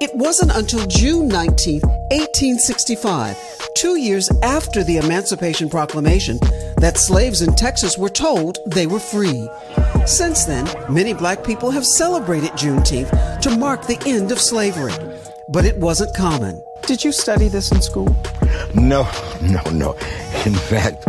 It 0.00 0.14
wasn't 0.14 0.54
until 0.54 0.86
June 0.86 1.28
19, 1.28 1.80
1865, 1.80 3.36
two 3.74 3.96
years 3.96 4.30
after 4.42 4.82
the 4.82 4.96
Emancipation 4.96 5.70
Proclamation, 5.70 6.38
that 6.78 6.98
slaves 6.98 7.42
in 7.42 7.54
Texas 7.54 7.96
were 7.96 8.08
told 8.08 8.58
they 8.66 8.86
were 8.86 8.98
free. 8.98 9.48
Since 10.06 10.44
then, 10.44 10.68
many 10.88 11.14
black 11.14 11.44
people 11.44 11.70
have 11.70 11.86
celebrated 11.86 12.50
Juneteenth 12.52 13.40
to 13.42 13.56
mark 13.56 13.86
the 13.86 14.02
end 14.06 14.32
of 14.32 14.40
slavery. 14.40 14.92
But 15.48 15.64
it 15.64 15.76
wasn't 15.76 16.14
common. 16.14 16.62
Did 16.86 17.04
you 17.04 17.12
study 17.12 17.48
this 17.48 17.70
in 17.70 17.80
school? 17.80 18.14
No, 18.74 19.08
no, 19.40 19.62
no. 19.70 19.92
In 20.44 20.54
fact, 20.54 21.04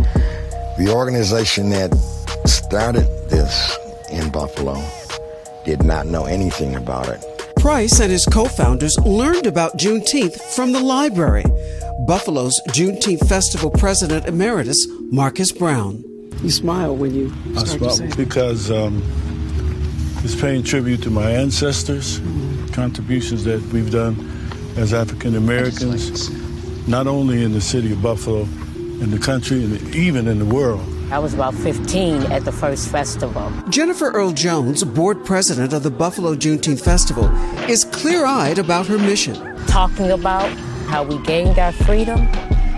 the 0.77 0.91
organization 0.93 1.69
that 1.69 1.95
started 2.45 3.07
this 3.29 3.77
in 4.11 4.29
Buffalo 4.29 4.83
did 5.65 5.83
not 5.83 6.05
know 6.05 6.25
anything 6.25 6.75
about 6.75 7.07
it. 7.09 7.32
Price 7.63 8.01
and 8.01 8.11
his 8.11 8.25
co 8.25 8.43
founders 8.43 8.99
learned 9.05 9.47
about 9.47 9.77
Juneteenth 9.77 10.35
from 10.53 10.73
the 10.73 10.81
library. 10.81 11.45
Buffalo's 12.05 12.61
Juneteenth 12.71 13.25
Festival 13.29 13.71
President 13.71 14.25
Emeritus, 14.25 14.85
Marcus 15.09 15.53
Brown. 15.53 16.03
You 16.41 16.49
smile 16.49 16.93
when 16.93 17.15
you 17.15 17.33
I 17.55 17.63
smile 17.63 18.17
because 18.17 18.69
um, 18.69 19.01
it's 20.25 20.35
paying 20.35 20.63
tribute 20.63 21.03
to 21.03 21.09
my 21.09 21.31
ancestors, 21.31 22.19
mm-hmm. 22.19 22.67
contributions 22.73 23.45
that 23.45 23.61
we've 23.71 23.93
done 23.93 24.17
as 24.75 24.93
African 24.93 25.37
Americans, 25.37 26.29
not 26.85 27.07
only 27.07 27.45
in 27.45 27.53
the 27.53 27.61
city 27.61 27.93
of 27.93 28.01
Buffalo, 28.01 28.41
in 28.41 29.09
the 29.09 29.19
country, 29.19 29.63
and 29.63 29.95
even 29.95 30.27
in 30.27 30.37
the 30.37 30.45
world. 30.53 30.85
I 31.13 31.19
was 31.19 31.35
about 31.35 31.53
15 31.53 32.23
at 32.31 32.43
the 32.43 32.51
first 32.51 32.89
festival. 32.89 33.53
Jennifer 33.69 34.09
Earl 34.09 34.31
Jones, 34.31 34.83
board 34.83 35.23
president 35.23 35.71
of 35.71 35.83
the 35.83 35.91
Buffalo 35.91 36.33
Juneteenth 36.33 36.83
Festival, 36.83 37.29
is 37.69 37.85
clear 37.85 38.25
eyed 38.25 38.57
about 38.57 38.87
her 38.87 38.97
mission. 38.97 39.35
Talking 39.67 40.09
about 40.09 40.49
how 40.87 41.03
we 41.03 41.19
gained 41.19 41.59
our 41.59 41.71
freedom 41.71 42.17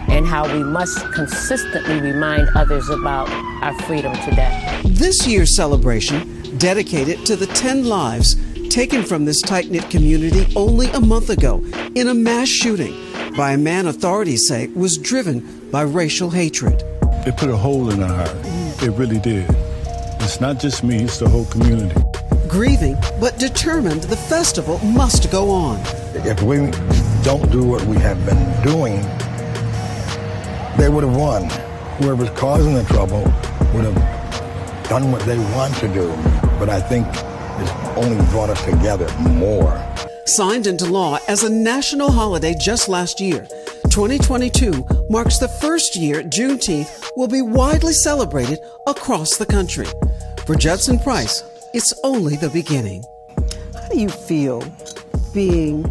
and 0.10 0.28
how 0.28 0.54
we 0.54 0.66
must 0.66 1.00
consistently 1.14 2.02
remind 2.02 2.50
others 2.58 2.90
about 2.90 3.30
our 3.64 3.74
freedom 3.84 4.14
today. 4.26 4.82
This 4.84 5.26
year's 5.26 5.56
celebration, 5.56 6.58
dedicated 6.58 7.26
to 7.28 7.38
the 7.38 7.48
10 7.48 7.86
lives 7.86 8.36
taken 8.68 9.04
from 9.04 9.24
this 9.24 9.40
tight 9.40 9.72
knit 9.72 9.90
community 9.90 10.46
only 10.58 10.88
a 10.88 11.00
month 11.00 11.30
ago 11.30 11.64
in 11.96 12.10
a 12.10 12.14
mass 12.14 12.50
shooting 12.50 12.94
by 13.38 13.54
a 13.54 13.58
man 13.58 13.88
authorities 13.88 14.46
say 14.46 14.68
was 14.76 14.98
driven 14.98 15.70
by 15.72 15.84
racial 15.84 16.32
hatred. 16.32 16.84
It 17.26 17.36
put 17.38 17.50
a 17.50 17.58
hole 17.58 17.90
in 17.90 18.04
our 18.04 18.14
heart. 18.14 18.38
It 18.84 18.92
really 18.92 19.18
did. 19.18 19.50
It's 20.22 20.40
not 20.40 20.60
just 20.60 20.84
me, 20.84 20.98
it's 20.98 21.18
the 21.18 21.28
whole 21.28 21.46
community. 21.46 22.00
Grieving, 22.48 22.98
but 23.20 23.40
determined 23.40 24.04
the 24.04 24.16
festival 24.16 24.78
must 24.86 25.32
go 25.32 25.50
on. 25.50 25.80
If 26.14 26.44
we 26.44 26.58
don't 27.24 27.52
do 27.52 27.64
what 27.64 27.84
we 27.86 27.98
have 27.98 28.24
been 28.28 28.64
doing, 28.64 29.02
they 30.78 30.88
would 30.88 31.04
have 31.04 31.16
won. 31.16 31.50
Whoever's 31.98 32.30
causing 32.38 32.76
the 32.76 32.84
trouble 32.84 33.24
would 33.74 33.86
have 33.86 34.88
done 34.88 35.12
what 35.12 35.22
they 35.22 35.40
want 35.56 35.74
to 35.78 35.88
do. 35.88 36.08
But 36.60 36.70
I 36.70 36.80
think 36.80 37.08
it's 37.08 37.72
only 37.98 38.24
brought 38.30 38.52
us 38.52 38.64
together 38.66 39.12
more. 39.22 39.84
Signed 40.28 40.68
into 40.68 40.86
law 40.86 41.18
as 41.28 41.44
a 41.44 41.50
national 41.50 42.12
holiday 42.12 42.54
just 42.54 42.88
last 42.88 43.20
year, 43.20 43.48
2022 43.96 44.86
marks 45.10 45.38
the 45.38 45.48
first 45.48 45.96
year 45.96 46.22
Juneteenth 46.22 47.08
will 47.16 47.30
be 47.30 47.42
widely 47.42 47.94
celebrated 47.94 48.60
across 48.88 49.38
the 49.38 49.46
country. 49.46 49.88
For 50.46 50.54
Judson 50.54 51.00
Price, 51.00 51.42
it's 51.74 51.94
only 52.04 52.36
the 52.36 52.50
beginning. 52.50 53.06
How 53.74 53.88
do 53.88 53.98
you 53.98 54.10
feel 54.10 54.70
being 55.34 55.86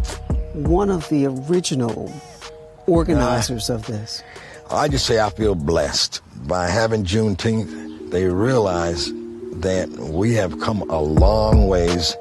one 0.53 0.91
of 0.91 1.09
the 1.09 1.25
original 1.25 2.13
organizers 2.85 3.71
uh, 3.71 3.73
of 3.73 3.87
this? 3.87 4.21
I 4.69 4.87
just 4.87 5.07
say 5.07 5.19
I 5.19 5.31
feel 5.31 5.55
blessed. 5.55 6.21
By 6.47 6.67
having 6.67 7.05
Juneteenth, 7.05 8.11
they 8.11 8.25
realize 8.25 9.07
that 9.61 9.89
we 9.97 10.35
have 10.35 10.59
come 10.59 10.87
a 10.91 11.01
long 11.01 11.67
ways, 11.67 12.15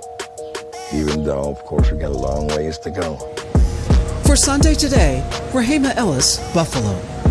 even 0.95 1.25
though, 1.25 1.51
of 1.51 1.59
course, 1.67 1.91
we 1.91 1.99
got 1.99 2.11
a 2.11 2.17
long 2.17 2.49
ways 2.49 2.79
to 2.79 2.91
go. 2.91 3.44
For 4.27 4.37
Sunday 4.37 4.75
Today, 4.75 5.23
Rehema 5.53 5.95
Ellis, 5.97 6.39
Buffalo. 6.55 7.24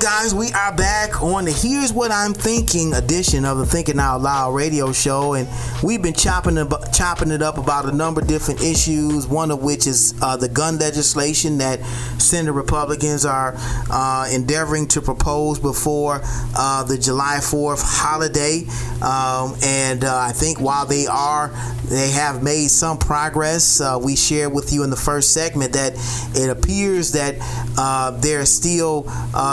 Guys, 0.00 0.32
we 0.32 0.52
are 0.52 0.72
back 0.76 1.22
on 1.22 1.44
the 1.44 1.50
Here's 1.50 1.92
What 1.92 2.12
I'm 2.12 2.32
Thinking 2.32 2.94
edition 2.94 3.44
of 3.44 3.58
the 3.58 3.66
Thinking 3.66 3.98
Out 3.98 4.20
Loud 4.20 4.54
radio 4.54 4.92
show. 4.92 5.34
And 5.34 5.48
we've 5.82 6.00
been 6.00 6.14
chopping 6.14 6.56
it, 6.56 6.68
chopping 6.92 7.32
it 7.32 7.42
up 7.42 7.58
about 7.58 7.86
a 7.86 7.92
number 7.92 8.20
of 8.20 8.28
different 8.28 8.62
issues, 8.62 9.26
one 9.26 9.50
of 9.50 9.62
which 9.62 9.88
is 9.88 10.14
uh, 10.22 10.36
the 10.36 10.48
gun 10.48 10.78
legislation 10.78 11.58
that 11.58 11.80
Senate 12.20 12.52
Republicans 12.52 13.24
are 13.24 13.54
uh, 13.90 14.28
endeavoring 14.30 14.86
to 14.88 15.00
propose 15.00 15.58
before 15.58 16.20
uh, 16.56 16.84
the 16.84 16.96
July 16.96 17.38
4th 17.40 17.82
holiday. 17.82 18.64
Um, 19.02 19.56
and 19.64 20.04
uh, 20.04 20.16
I 20.16 20.32
think 20.32 20.60
while 20.60 20.86
they 20.86 21.06
are, 21.06 21.48
they 21.86 22.10
have 22.10 22.42
made 22.42 22.68
some 22.68 22.98
progress. 22.98 23.80
Uh, 23.80 23.98
we 24.00 24.14
shared 24.14 24.52
with 24.52 24.72
you 24.72 24.84
in 24.84 24.90
the 24.90 24.96
first 24.96 25.32
segment 25.32 25.72
that 25.72 25.94
it 26.36 26.50
appears 26.50 27.12
that 27.12 27.36
uh, 27.78 28.12
there's 28.20 28.50
still 28.50 29.08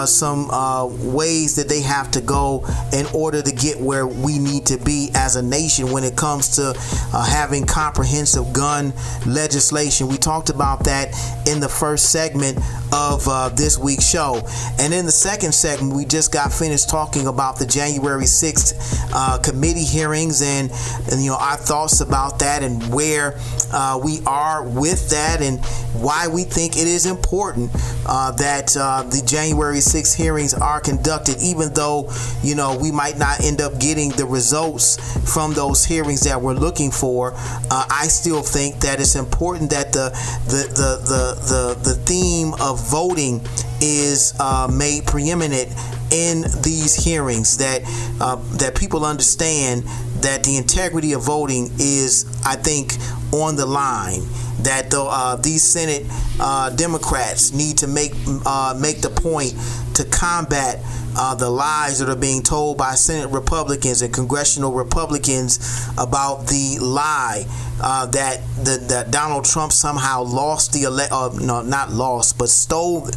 some 0.05 0.34
some 0.35 0.51
uh, 0.51 0.85
ways 0.85 1.55
that 1.55 1.69
they 1.69 1.81
have 1.81 2.11
to 2.11 2.19
go 2.21 2.65
in 2.91 3.05
order 3.13 3.41
to 3.41 3.55
get 3.65 3.79
where 3.79 4.05
we 4.05 4.37
need 4.37 4.65
to 4.67 4.77
be 4.77 5.09
as 5.15 5.35
a 5.35 5.41
nation 5.41 5.91
when 5.91 6.03
it 6.03 6.15
comes 6.15 6.55
to 6.55 6.73
uh, 7.13 7.25
having 7.25 7.65
comprehensive 7.65 8.53
gun 8.53 8.93
legislation. 9.25 10.07
We 10.07 10.17
talked 10.17 10.49
about 10.49 10.83
that 10.85 11.15
in 11.47 11.59
the 11.59 11.69
first 11.69 12.11
segment 12.11 12.59
of 12.93 13.27
uh, 13.27 13.49
this 13.49 13.77
week's 13.79 14.07
show. 14.07 14.41
And 14.79 14.93
in 14.93 15.05
the 15.05 15.11
second 15.11 15.53
segment, 15.53 15.95
we 15.95 16.05
just 16.05 16.31
got 16.31 16.53
finished 16.53 16.89
talking 16.89 17.25
about 17.27 17.57
the 17.57 17.65
January 17.65 18.25
6th 18.25 19.09
uh, 19.13 19.39
committee 19.39 19.83
hearings 19.83 20.41
and, 20.43 20.71
and, 21.11 21.21
you 21.23 21.31
know, 21.31 21.37
our 21.37 21.57
thoughts 21.57 22.01
about 22.01 22.39
that 22.39 22.61
and 22.61 22.83
where 22.93 23.39
uh, 23.73 23.99
we 24.03 24.19
are 24.27 24.63
with 24.63 25.09
that 25.09 25.41
and 25.41 25.63
why 26.01 26.27
we 26.27 26.43
think 26.43 26.77
it 26.77 26.87
is 26.87 27.05
important 27.05 27.71
uh, 28.05 28.31
that 28.31 28.75
uh, 28.77 29.03
the 29.03 29.21
January 29.25 29.77
6th 29.77 30.15
hearings 30.15 30.53
are 30.53 30.79
conducted, 30.79 31.37
even 31.41 31.73
though, 31.73 32.11
you 32.43 32.53
know, 32.53 32.77
we 32.77 32.91
might 32.91 33.17
not 33.17 33.41
end 33.41 33.55
up 33.61 33.80
getting 33.80 34.10
the 34.11 34.26
results 34.26 34.98
from 35.34 35.53
those 35.53 35.86
hearings 35.86 36.22
that 36.22 36.41
we're 36.41 36.53
looking 36.53 36.91
for. 36.91 37.34
Uh, 37.36 37.86
I 37.90 38.07
still 38.07 38.41
think 38.41 38.80
that 38.82 38.99
it's 38.99 39.15
important 39.15 39.69
that 39.72 39.91
the 39.91 40.10
the 40.48 40.64
the 40.73 40.91
the 41.06 41.76
the, 41.76 41.90
the 41.90 41.95
theme 41.95 42.53
of 42.61 42.80
voting 42.90 43.41
is 43.82 44.34
uh, 44.40 44.68
made 44.72 45.06
preeminent 45.06 45.69
in 46.11 46.41
these 46.61 46.95
hearings 46.95 47.57
that 47.57 47.82
uh, 48.22 48.36
that 48.57 48.76
people 48.76 49.06
understand 49.06 49.84
that 50.22 50.44
the 50.44 50.57
integrity 50.57 51.14
of 51.14 51.23
voting 51.23 51.69
is 51.80 52.26
I 52.45 52.56
think 52.56 52.94
on 53.34 53.56
the 53.56 53.65
line 53.65 54.22
that 54.65 54.89
the, 54.89 55.01
uh, 55.01 55.37
these 55.37 55.63
Senate 55.63 56.03
uh, 56.39 56.69
Democrats 56.71 57.53
need 57.53 57.77
to 57.77 57.87
make 57.87 58.11
uh, 58.45 58.77
make 58.79 59.01
the 59.01 59.09
point 59.09 59.53
to 59.93 60.03
combat 60.05 60.79
uh, 61.17 61.33
the 61.35 61.49
lies 61.49 61.99
that 61.99 62.09
are 62.09 62.15
being 62.15 62.41
told 62.43 62.77
by 62.77 62.95
Senate 62.95 63.31
Republicans 63.31 64.01
and 64.01 64.13
congressional 64.13 64.73
Republicans 64.73 65.87
about 65.97 66.47
the 66.47 66.77
lie 66.81 67.45
uh, 67.81 68.05
that 68.07 68.41
the, 68.63 68.77
that 68.89 69.11
Donald 69.11 69.45
Trump 69.45 69.71
somehow 69.71 70.23
lost 70.23 70.73
the 70.73 70.83
election, 70.83 71.15
uh, 71.15 71.29
no, 71.41 71.61
not 71.61 71.91
lost, 71.91 72.37
but 72.37 72.49
stole 72.49 73.07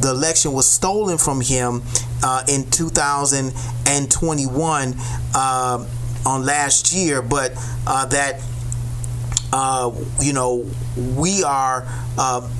the 0.00 0.10
election 0.10 0.52
was 0.52 0.68
stolen 0.68 1.18
from 1.18 1.40
him 1.40 1.82
in 2.48 2.68
2021 2.70 4.94
on 6.26 6.42
last 6.44 6.92
year, 6.92 7.22
but 7.22 7.54
that 7.84 8.40
uh, 9.54 9.92
you 10.20 10.32
know, 10.32 10.66
we 11.16 11.44
are. 11.44 11.86
Uh, 12.18 12.50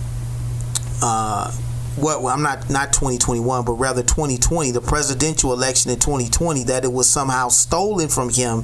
uh, 1.03 1.51
well, 1.99 2.29
I'm 2.29 2.43
not 2.43 2.71
not 2.71 2.93
2021, 2.93 3.65
but 3.65 3.73
rather 3.73 4.03
2020, 4.03 4.71
the 4.71 4.81
presidential 4.81 5.53
election 5.53 5.91
in 5.91 5.99
2020, 5.99 6.65
that 6.65 6.85
it 6.85 6.93
was 6.93 7.09
somehow 7.09 7.49
stolen 7.49 8.09
from 8.09 8.31
him 8.31 8.61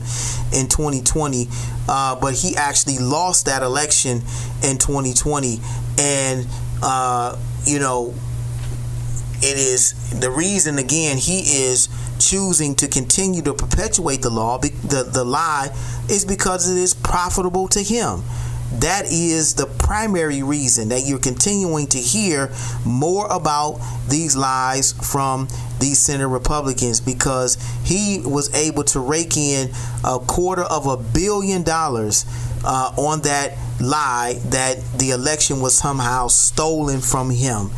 in 0.53 0.69
2020, 0.69 1.49
uh, 1.89 2.17
but 2.21 2.35
he 2.35 2.57
actually 2.57 2.99
lost 2.99 3.47
that 3.47 3.63
election 3.63 4.23
in 4.65 4.79
2020, 4.79 5.61
and 5.99 6.47
uh, 6.83 7.37
you 7.65 7.79
know, 7.79 8.15
it 9.43 9.57
is 9.57 10.21
the 10.21 10.31
reason 10.31 10.79
again 10.79 11.17
he 11.17 11.41
is 11.41 11.89
choosing 12.21 12.75
to 12.77 12.87
continue 12.89 13.43
to 13.43 13.55
perpetuate 13.55 14.23
the 14.23 14.31
law, 14.31 14.59
the, 14.59 15.09
the 15.13 15.25
lie, 15.25 15.71
is 16.09 16.25
because 16.25 16.71
it 16.71 16.79
is 16.79 16.95
profitable 16.95 17.67
to 17.69 17.83
him. 17.83 18.23
that 18.73 19.05
is 19.07 19.55
the 19.55 19.67
primary 19.67 20.43
reason 20.43 20.91
that 20.91 21.03
you're 21.05 21.19
continuing 21.19 21.87
to 21.89 21.99
hear 21.99 22.53
more 22.85 23.27
about 23.27 23.81
these 24.09 24.37
lies 24.37 24.93
from 24.93 25.49
these 25.81 25.99
Senate 25.99 26.29
Republicans 26.29 27.01
because 27.01 27.57
he 27.85 28.21
was 28.25 28.55
able 28.55 28.85
to 28.85 29.01
rake 29.01 29.37
in 29.37 29.71
a 30.05 30.19
quarter 30.21 30.63
of 30.63 30.87
a 30.87 30.97
billion 30.97 31.63
dollars 31.65 32.25
uh, 32.65 32.93
on 32.97 33.23
that 33.23 33.57
lie 33.81 34.35
that 34.51 34.77
the 34.99 35.11
election 35.11 35.61
was 35.61 35.77
somehow 35.77 36.29
stolen 36.29 37.01
from 37.01 37.31
him. 37.31 37.71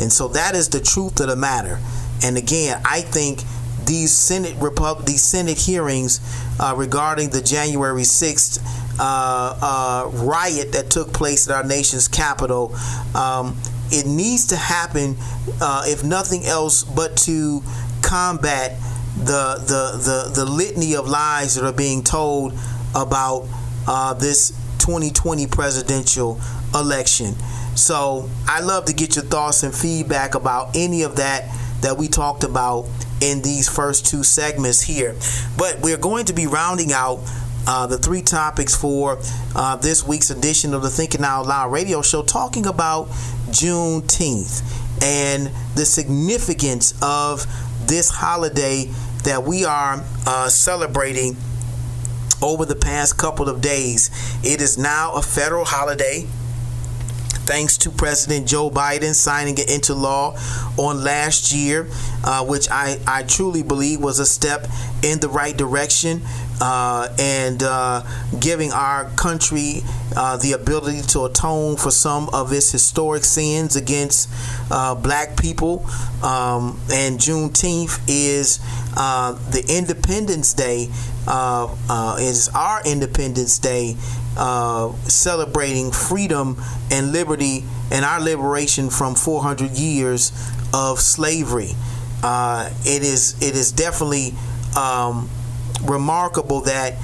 And 0.00 0.10
so 0.10 0.28
that 0.28 0.56
is 0.56 0.70
the 0.70 0.80
truth 0.80 1.20
of 1.20 1.28
the 1.28 1.36
matter. 1.36 1.78
And 2.22 2.36
again, 2.36 2.80
I 2.84 3.02
think 3.02 3.40
these 3.86 4.12
Senate 4.12 4.56
these 5.04 5.22
Senate 5.22 5.58
hearings 5.58 6.20
uh, 6.58 6.74
regarding 6.76 7.30
the 7.30 7.40
January 7.40 8.02
6th 8.02 8.58
uh, 8.98 9.58
uh, 9.62 10.10
riot 10.10 10.72
that 10.72 10.90
took 10.90 11.12
place 11.12 11.48
at 11.48 11.54
our 11.54 11.64
nation's 11.64 12.08
capital, 12.08 12.74
um, 13.14 13.56
it 13.90 14.06
needs 14.06 14.46
to 14.48 14.56
happen, 14.56 15.16
uh, 15.60 15.84
if 15.86 16.04
nothing 16.04 16.44
else, 16.44 16.84
but 16.84 17.16
to 17.16 17.62
combat 18.02 18.78
the, 19.16 19.56
the, 19.58 19.98
the, 19.98 20.44
the 20.44 20.44
litany 20.44 20.94
of 20.94 21.08
lies 21.08 21.54
that 21.54 21.64
are 21.64 21.72
being 21.72 22.02
told 22.02 22.52
about 22.94 23.46
uh, 23.86 24.14
this 24.14 24.50
2020 24.78 25.46
presidential 25.46 26.40
election. 26.74 27.34
So 27.74 28.28
I 28.46 28.60
love 28.60 28.84
to 28.86 28.92
get 28.92 29.16
your 29.16 29.24
thoughts 29.24 29.62
and 29.62 29.74
feedback 29.74 30.34
about 30.34 30.76
any 30.76 31.02
of 31.02 31.16
that 31.16 31.48
that 31.82 31.96
we 31.96 32.08
talked 32.08 32.44
about 32.44 32.86
in 33.20 33.42
these 33.42 33.68
first 33.68 34.06
two 34.06 34.22
segments 34.22 34.82
here. 34.82 35.14
But 35.56 35.80
we're 35.80 35.96
going 35.96 36.26
to 36.26 36.32
be 36.32 36.46
rounding 36.46 36.92
out 36.92 37.20
uh, 37.66 37.86
the 37.86 37.98
three 37.98 38.22
topics 38.22 38.74
for 38.74 39.18
uh, 39.54 39.76
this 39.76 40.06
week's 40.06 40.30
edition 40.30 40.74
of 40.74 40.82
the 40.82 40.90
Thinking 40.90 41.22
Out 41.22 41.46
Loud 41.46 41.72
radio 41.72 42.02
show, 42.02 42.22
talking 42.22 42.66
about 42.66 43.08
Juneteenth 43.50 44.62
and 45.02 45.50
the 45.74 45.84
significance 45.84 46.94
of 47.02 47.46
this 47.86 48.10
holiday 48.10 48.90
that 49.24 49.42
we 49.42 49.64
are 49.64 50.02
uh, 50.26 50.48
celebrating 50.48 51.36
over 52.42 52.64
the 52.64 52.76
past 52.76 53.18
couple 53.18 53.48
of 53.48 53.60
days. 53.60 54.10
It 54.42 54.60
is 54.60 54.78
now 54.78 55.14
a 55.14 55.22
federal 55.22 55.64
holiday 55.64 56.26
thanks 57.50 57.76
to 57.76 57.90
President 57.90 58.46
Joe 58.46 58.70
Biden 58.70 59.12
signing 59.12 59.58
it 59.58 59.68
into 59.68 59.92
law 59.92 60.36
on 60.76 61.02
last 61.02 61.52
year, 61.52 61.88
uh, 62.22 62.44
which 62.44 62.70
I, 62.70 63.00
I 63.08 63.24
truly 63.24 63.64
believe 63.64 64.00
was 64.00 64.20
a 64.20 64.24
step 64.24 64.68
in 65.02 65.18
the 65.18 65.28
right 65.28 65.56
direction 65.56 66.22
uh, 66.60 67.08
and 67.18 67.60
uh, 67.64 68.02
giving 68.38 68.70
our 68.70 69.10
country 69.16 69.82
uh, 70.14 70.36
the 70.36 70.52
ability 70.52 71.02
to 71.02 71.24
atone 71.24 71.76
for 71.76 71.90
some 71.90 72.28
of 72.32 72.52
its 72.52 72.70
historic 72.70 73.24
sins 73.24 73.74
against 73.74 74.28
uh, 74.70 74.94
black 74.94 75.36
people. 75.36 75.84
Um, 76.22 76.78
and 76.92 77.18
Juneteenth 77.18 78.00
is 78.06 78.60
uh, 78.96 79.32
the 79.50 79.64
Independence 79.68 80.52
Day. 80.52 80.88
Uh, 81.26 82.16
is 82.18 82.48
our 82.54 82.82
Independence 82.84 83.58
Day, 83.58 83.94
celebrating 85.08 85.90
freedom 85.90 86.60
and 86.90 87.12
liberty 87.12 87.64
and 87.90 88.04
our 88.04 88.20
liberation 88.20 88.90
from 88.90 89.14
400 89.14 89.72
years 89.72 90.32
of 90.72 91.00
slavery. 91.00 91.70
Uh, 92.22 92.70
it 92.84 93.02
is 93.02 93.40
it 93.42 93.56
is 93.56 93.72
definitely 93.72 94.34
um, 94.76 95.28
remarkable 95.84 96.60
that 96.62 96.94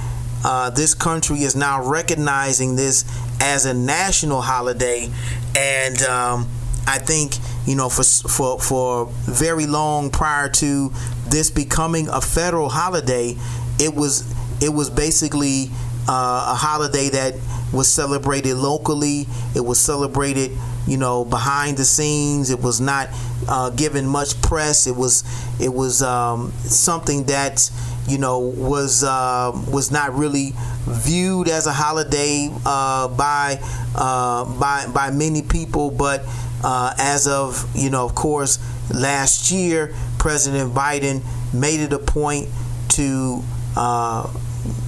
uh, 0.45 0.69
this 0.69 0.93
country 0.93 1.39
is 1.39 1.55
now 1.55 1.83
recognizing 1.83 2.75
this 2.75 3.03
as 3.41 3.65
a 3.65 3.73
national 3.73 4.41
holiday, 4.41 5.09
and 5.57 6.01
um, 6.03 6.47
I 6.87 6.99
think 6.99 7.33
you 7.65 7.75
know 7.75 7.89
for 7.89 8.03
for 8.03 8.59
for 8.59 9.07
very 9.23 9.65
long 9.65 10.11
prior 10.11 10.49
to 10.49 10.91
this 11.27 11.49
becoming 11.49 12.07
a 12.09 12.21
federal 12.21 12.69
holiday, 12.69 13.35
it 13.79 13.95
was 13.95 14.23
it 14.61 14.69
was 14.69 14.89
basically 14.89 15.69
uh, 16.07 16.51
a 16.53 16.55
holiday 16.55 17.09
that 17.09 17.35
was 17.73 17.91
celebrated 17.91 18.55
locally. 18.55 19.27
It 19.55 19.61
was 19.61 19.79
celebrated, 19.79 20.51
you 20.87 20.97
know, 20.97 21.25
behind 21.25 21.77
the 21.77 21.85
scenes. 21.85 22.49
It 22.49 22.61
was 22.61 22.79
not 22.79 23.09
uh, 23.47 23.69
given 23.71 24.07
much 24.07 24.41
press. 24.41 24.87
It 24.87 24.95
was 24.95 25.23
it 25.59 25.73
was 25.73 26.01
um, 26.01 26.51
something 26.63 27.25
that 27.25 27.69
you 28.07 28.17
know 28.17 28.39
was 28.39 29.03
uh, 29.03 29.51
was 29.71 29.91
not 29.91 30.13
really 30.13 30.53
viewed 30.87 31.49
as 31.49 31.67
a 31.67 31.73
holiday 31.73 32.49
uh, 32.65 33.07
by 33.09 33.59
uh, 33.95 34.45
by 34.59 34.87
by 34.93 35.11
many 35.11 35.41
people, 35.41 35.91
but 35.91 36.23
uh, 36.63 36.93
as 36.97 37.27
of 37.27 37.69
you 37.75 37.89
know, 37.89 38.05
of 38.05 38.15
course, 38.15 38.59
last 38.93 39.51
year, 39.51 39.93
President 40.19 40.73
Biden 40.73 41.23
made 41.53 41.79
it 41.79 41.93
a 41.93 41.99
point 41.99 42.47
to 42.89 43.43
uh, 43.75 44.27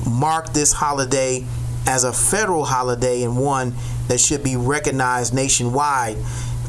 mark 0.08 0.54
this 0.54 0.72
holiday 0.72 1.46
as 1.88 2.04
a 2.04 2.14
federal 2.14 2.66
holiday 2.66 3.24
and 3.24 3.38
one 3.38 3.74
that 4.08 4.20
should 4.20 4.44
be 4.44 4.56
recognized 4.56 5.34
nationwide. 5.34 6.18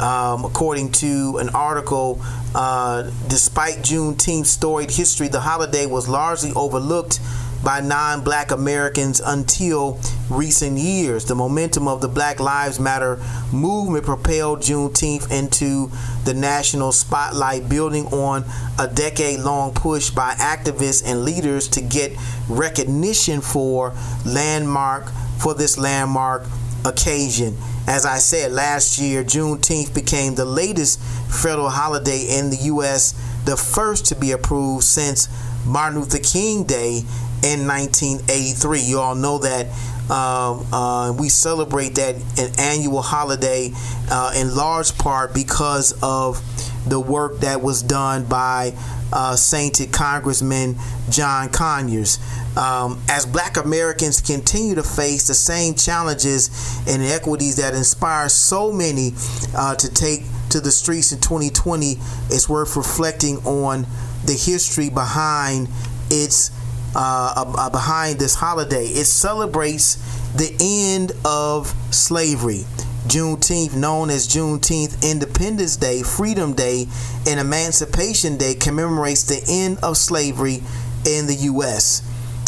Um, 0.00 0.46
according 0.46 0.92
to 0.92 1.36
an 1.38 1.50
article, 1.50 2.20
uh, 2.54 3.10
despite 3.28 3.76
Juneteenth's 3.78 4.48
storied 4.48 4.90
history, 4.90 5.28
the 5.28 5.40
holiday 5.40 5.84
was 5.84 6.08
largely 6.08 6.52
overlooked 6.56 7.20
by 7.62 7.80
non 7.80 8.22
black 8.22 8.50
Americans 8.50 9.20
until 9.20 10.00
recent 10.30 10.78
years. 10.78 11.24
The 11.24 11.34
momentum 11.34 11.88
of 11.88 12.00
the 12.00 12.08
Black 12.08 12.40
Lives 12.40 12.80
Matter 12.80 13.20
movement 13.52 14.04
propelled 14.04 14.60
Juneteenth 14.60 15.30
into 15.30 15.90
the 16.24 16.34
national 16.34 16.92
spotlight, 16.92 17.68
building 17.68 18.06
on 18.06 18.44
a 18.78 18.86
decade 18.86 19.40
long 19.40 19.72
push 19.74 20.10
by 20.10 20.32
activists 20.34 21.02
and 21.04 21.24
leaders 21.24 21.68
to 21.68 21.80
get 21.80 22.12
recognition 22.48 23.40
for 23.40 23.94
landmark 24.24 25.10
for 25.38 25.54
this 25.54 25.78
landmark 25.78 26.46
occasion. 26.84 27.56
As 27.86 28.06
I 28.06 28.18
said 28.18 28.52
last 28.52 28.98
year, 28.98 29.24
Juneteenth 29.24 29.92
became 29.94 30.34
the 30.34 30.44
latest 30.44 31.00
federal 31.28 31.70
holiday 31.70 32.26
in 32.38 32.50
the 32.50 32.56
U.S., 32.56 33.12
the 33.44 33.56
first 33.56 34.06
to 34.06 34.14
be 34.14 34.32
approved 34.32 34.84
since 34.84 35.28
Martin 35.66 36.00
Luther 36.00 36.18
King 36.18 36.64
Day 36.64 37.02
in 37.42 37.66
1983. 37.66 38.80
You 38.80 39.00
all 39.00 39.14
know 39.14 39.38
that 39.38 39.66
um, 40.10 40.66
uh, 40.72 41.12
we 41.12 41.28
celebrate 41.28 41.94
that 41.94 42.16
an 42.36 42.52
annual 42.58 43.02
holiday 43.02 43.70
uh, 44.10 44.32
in 44.36 44.54
large 44.54 44.96
part 44.98 45.32
because 45.32 45.92
of 46.02 46.42
the 46.88 46.98
work 46.98 47.38
that 47.40 47.62
was 47.62 47.82
done 47.82 48.24
by 48.24 48.72
uh, 49.12 49.36
sainted 49.36 49.92
Congressman 49.92 50.76
John 51.10 51.48
Conyers. 51.48 52.18
Um, 52.56 53.00
as 53.08 53.26
black 53.26 53.56
Americans 53.56 54.20
continue 54.20 54.74
to 54.74 54.82
face 54.82 55.28
the 55.28 55.34
same 55.34 55.74
challenges 55.74 56.50
and 56.88 57.02
inequities 57.02 57.56
that 57.56 57.74
inspire 57.74 58.28
so 58.28 58.72
many 58.72 59.12
uh, 59.56 59.76
to 59.76 59.92
take 59.92 60.22
to 60.50 60.60
the 60.60 60.72
streets 60.72 61.12
in 61.12 61.20
2020, 61.20 61.96
it's 62.30 62.48
worth 62.48 62.76
reflecting 62.76 63.36
on 63.44 63.86
the 64.24 64.32
history 64.32 64.90
behind 64.90 65.68
its 66.10 66.50
uh, 66.94 67.32
uh, 67.36 67.70
behind 67.70 68.18
this 68.18 68.34
holiday. 68.34 68.86
It 68.86 69.06
celebrates 69.06 69.96
the 70.34 70.54
end 70.60 71.12
of 71.24 71.68
slavery. 71.94 72.64
Juneteenth, 73.06 73.74
known 73.74 74.10
as 74.10 74.28
Juneteenth 74.28 75.08
Independence 75.08 75.76
Day, 75.76 76.02
Freedom 76.02 76.52
Day, 76.52 76.86
and 77.26 77.40
Emancipation 77.40 78.36
Day, 78.36 78.54
commemorates 78.54 79.24
the 79.24 79.42
end 79.48 79.78
of 79.82 79.96
slavery 79.96 80.62
in 81.06 81.26
the 81.26 81.36
U.S. 81.42 82.02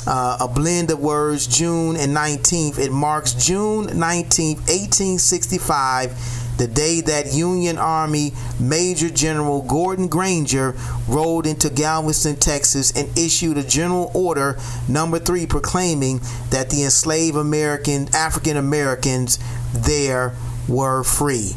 Uh, 0.06 0.36
a 0.40 0.48
blend 0.48 0.90
of 0.90 1.00
words, 1.00 1.46
June 1.46 1.96
and 1.96 2.14
19th. 2.14 2.78
It 2.78 2.92
marks 2.92 3.32
June 3.32 3.86
19th, 3.86 4.58
1865 4.68 6.41
the 6.62 6.68
day 6.68 7.00
that 7.00 7.32
Union 7.34 7.76
Army 7.76 8.30
Major 8.60 9.10
General 9.10 9.62
Gordon 9.62 10.06
Granger 10.06 10.76
rode 11.08 11.44
into 11.44 11.68
Galveston, 11.68 12.36
Texas, 12.36 12.92
and 12.96 13.18
issued 13.18 13.58
a 13.58 13.64
general 13.64 14.12
order 14.14 14.56
number 14.88 15.18
three 15.18 15.44
proclaiming 15.44 16.20
that 16.50 16.70
the 16.70 16.84
enslaved 16.84 17.36
American 17.36 18.06
African 18.14 18.56
Americans 18.56 19.40
there 19.74 20.36
were 20.68 21.02
free. 21.02 21.56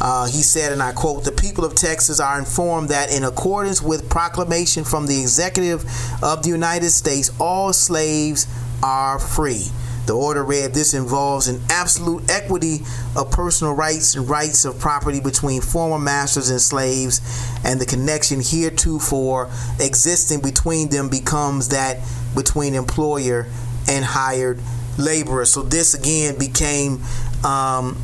Uh, 0.00 0.24
he 0.24 0.42
said, 0.42 0.72
and 0.72 0.82
I 0.82 0.92
quote, 0.92 1.24
the 1.24 1.32
people 1.32 1.66
of 1.66 1.74
Texas 1.74 2.18
are 2.18 2.38
informed 2.38 2.88
that 2.88 3.12
in 3.12 3.24
accordance 3.24 3.82
with 3.82 4.08
proclamation 4.08 4.84
from 4.84 5.06
the 5.06 5.20
executive 5.20 5.84
of 6.22 6.42
the 6.42 6.48
United 6.48 6.90
States, 6.90 7.30
all 7.38 7.74
slaves 7.74 8.46
are 8.82 9.18
free. 9.18 9.66
The 10.06 10.14
order 10.14 10.44
read 10.44 10.72
this 10.72 10.94
involves 10.94 11.48
an 11.48 11.60
absolute 11.68 12.30
equity 12.30 12.80
of 13.16 13.30
personal 13.32 13.74
rights 13.74 14.14
and 14.14 14.28
rights 14.28 14.64
of 14.64 14.78
property 14.78 15.20
between 15.20 15.60
former 15.60 15.98
masters 15.98 16.48
and 16.48 16.60
slaves, 16.60 17.20
and 17.64 17.80
the 17.80 17.86
connection 17.86 18.40
heretofore 18.40 19.50
existing 19.80 20.40
between 20.42 20.90
them 20.90 21.08
becomes 21.08 21.68
that 21.70 21.98
between 22.36 22.74
employer 22.74 23.46
and 23.88 24.04
hired 24.04 24.60
laborer. 24.96 25.44
So 25.44 25.62
this 25.62 25.94
again 25.94 26.38
became 26.38 27.02
um, 27.44 27.96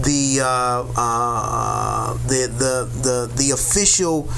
the, 0.00 0.40
uh, 0.40 0.86
uh, 0.96 2.12
the 2.28 2.46
the 2.46 2.88
the 3.02 3.32
the 3.34 3.50
official 3.50 4.28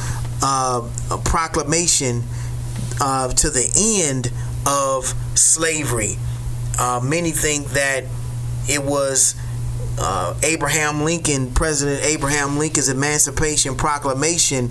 uh, 0.43 0.89
proclamation 1.25 2.23
uh, 3.01 3.29
to 3.29 3.51
the 3.51 3.71
end 4.03 4.33
of 4.67 5.15
slavery. 5.35 6.17
Uh, 6.81 6.99
many 6.99 7.31
think 7.31 7.67
that 7.69 8.05
it 8.67 8.83
was 8.83 9.35
uh, 9.99 10.35
Abraham 10.43 11.03
Lincoln, 11.05 11.53
President 11.53 12.03
Abraham 12.03 12.59
Lincoln's 12.59 12.89
Emancipation 12.89 13.77
Proclamation, 13.77 14.71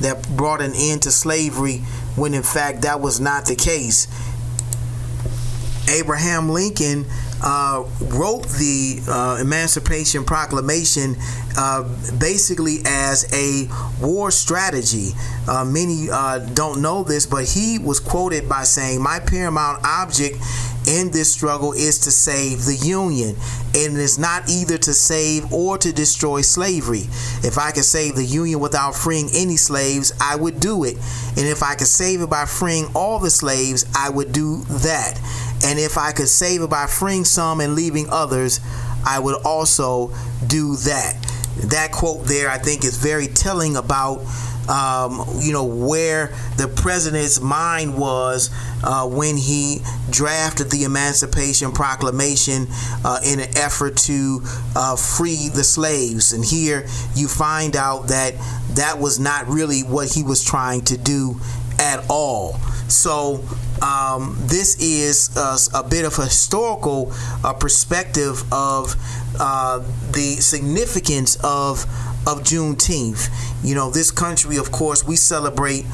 that 0.00 0.26
brought 0.34 0.62
an 0.62 0.72
end 0.74 1.02
to 1.02 1.10
slavery, 1.10 1.78
when 2.16 2.32
in 2.32 2.42
fact 2.42 2.80
that 2.82 3.00
was 3.00 3.20
not 3.20 3.44
the 3.44 3.54
case. 3.54 4.08
Abraham 5.90 6.48
Lincoln 6.48 7.04
uh, 7.42 7.84
wrote 8.00 8.46
the 8.48 9.00
uh, 9.08 9.38
Emancipation 9.40 10.24
Proclamation 10.24 11.16
uh, 11.56 11.82
basically 12.18 12.78
as 12.84 13.26
a 13.34 13.68
war 14.00 14.30
strategy. 14.30 15.10
Uh, 15.48 15.64
many 15.64 16.08
uh, 16.10 16.38
don't 16.38 16.80
know 16.80 17.02
this, 17.02 17.26
but 17.26 17.44
he 17.44 17.78
was 17.78 17.98
quoted 17.98 18.48
by 18.48 18.62
saying, 18.62 19.02
My 19.02 19.20
paramount 19.20 19.84
object 19.84 20.38
in 20.86 21.10
this 21.10 21.32
struggle 21.32 21.72
is 21.72 21.98
to 22.00 22.10
save 22.10 22.64
the 22.64 22.76
Union. 22.76 23.36
And 23.74 23.96
it 23.96 24.00
is 24.00 24.18
not 24.18 24.48
either 24.48 24.78
to 24.78 24.94
save 24.94 25.52
or 25.52 25.78
to 25.78 25.92
destroy 25.92 26.40
slavery. 26.40 27.04
If 27.42 27.58
I 27.58 27.70
could 27.70 27.84
save 27.84 28.16
the 28.16 28.24
Union 28.24 28.60
without 28.60 28.94
freeing 28.94 29.28
any 29.34 29.56
slaves, 29.56 30.12
I 30.20 30.36
would 30.36 30.60
do 30.60 30.84
it. 30.84 30.96
And 31.36 31.46
if 31.46 31.62
I 31.62 31.74
could 31.74 31.86
save 31.86 32.20
it 32.20 32.30
by 32.30 32.46
freeing 32.46 32.86
all 32.94 33.18
the 33.18 33.30
slaves, 33.30 33.84
I 33.96 34.10
would 34.10 34.32
do 34.32 34.64
that. 34.64 35.20
And 35.64 35.78
if 35.78 35.98
I 35.98 36.12
could 36.12 36.28
save 36.28 36.62
it 36.62 36.70
by 36.70 36.86
freeing 36.86 37.24
some 37.24 37.60
and 37.60 37.74
leaving 37.74 38.08
others, 38.10 38.60
I 39.06 39.18
would 39.18 39.42
also 39.44 40.12
do 40.46 40.76
that. 40.76 41.16
That 41.64 41.92
quote 41.92 42.24
there, 42.24 42.48
I 42.48 42.58
think, 42.58 42.84
is 42.84 42.96
very 42.96 43.26
telling 43.26 43.76
about. 43.76 44.22
Um, 44.70 45.26
you 45.40 45.52
know 45.52 45.64
where 45.64 46.28
the 46.56 46.68
president's 46.68 47.40
mind 47.40 47.98
was 47.98 48.50
uh, 48.84 49.06
when 49.08 49.36
he 49.36 49.80
drafted 50.10 50.70
the 50.70 50.84
Emancipation 50.84 51.72
Proclamation 51.72 52.68
uh, 53.04 53.18
in 53.24 53.40
an 53.40 53.48
effort 53.56 53.96
to 53.98 54.40
uh, 54.76 54.94
free 54.96 55.48
the 55.48 55.64
slaves. 55.64 56.32
And 56.32 56.44
here 56.44 56.86
you 57.16 57.26
find 57.26 57.74
out 57.74 58.08
that 58.08 58.34
that 58.74 58.98
was 58.98 59.18
not 59.18 59.48
really 59.48 59.80
what 59.80 60.12
he 60.12 60.22
was 60.22 60.44
trying 60.44 60.82
to 60.82 60.96
do 60.96 61.40
at 61.80 62.04
all. 62.08 62.54
So 62.88 63.44
um, 63.82 64.36
this 64.40 64.78
is 64.80 65.36
uh, 65.36 65.56
a 65.74 65.88
bit 65.88 66.04
of 66.04 66.18
a 66.18 66.24
historical 66.24 67.12
uh, 67.44 67.54
perspective 67.54 68.42
of 68.52 68.94
uh, 69.38 69.78
the 70.12 70.36
significance 70.40 71.36
of 71.42 71.86
of 72.26 72.42
Juneteenth. 72.42 73.28
You 73.64 73.74
know, 73.74 73.90
this 73.90 74.10
country, 74.10 74.56
of 74.56 74.70
course, 74.70 75.04
we 75.04 75.16
celebrate 75.16 75.84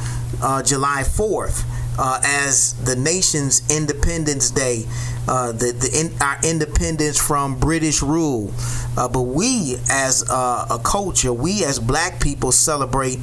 uh, 0.43 0.63
July 0.63 1.03
Fourth. 1.03 1.65
Uh, 1.99 2.21
as 2.23 2.75
the 2.85 2.95
nation's 2.95 3.63
Independence 3.75 4.51
Day, 4.51 4.85
uh, 5.29 5.51
the, 5.53 5.73
the 5.73 5.99
in, 5.99 6.23
our 6.23 6.37
independence 6.45 7.19
from 7.19 7.59
British 7.59 8.03
rule. 8.03 8.53
but 8.95 9.23
we, 9.23 9.77
as 9.91 10.23
a 10.29 10.79
culture, 10.85 11.33
we 11.33 11.65
as 11.65 11.79
Black 11.79 12.21
people 12.21 12.53
celebrate 12.53 13.19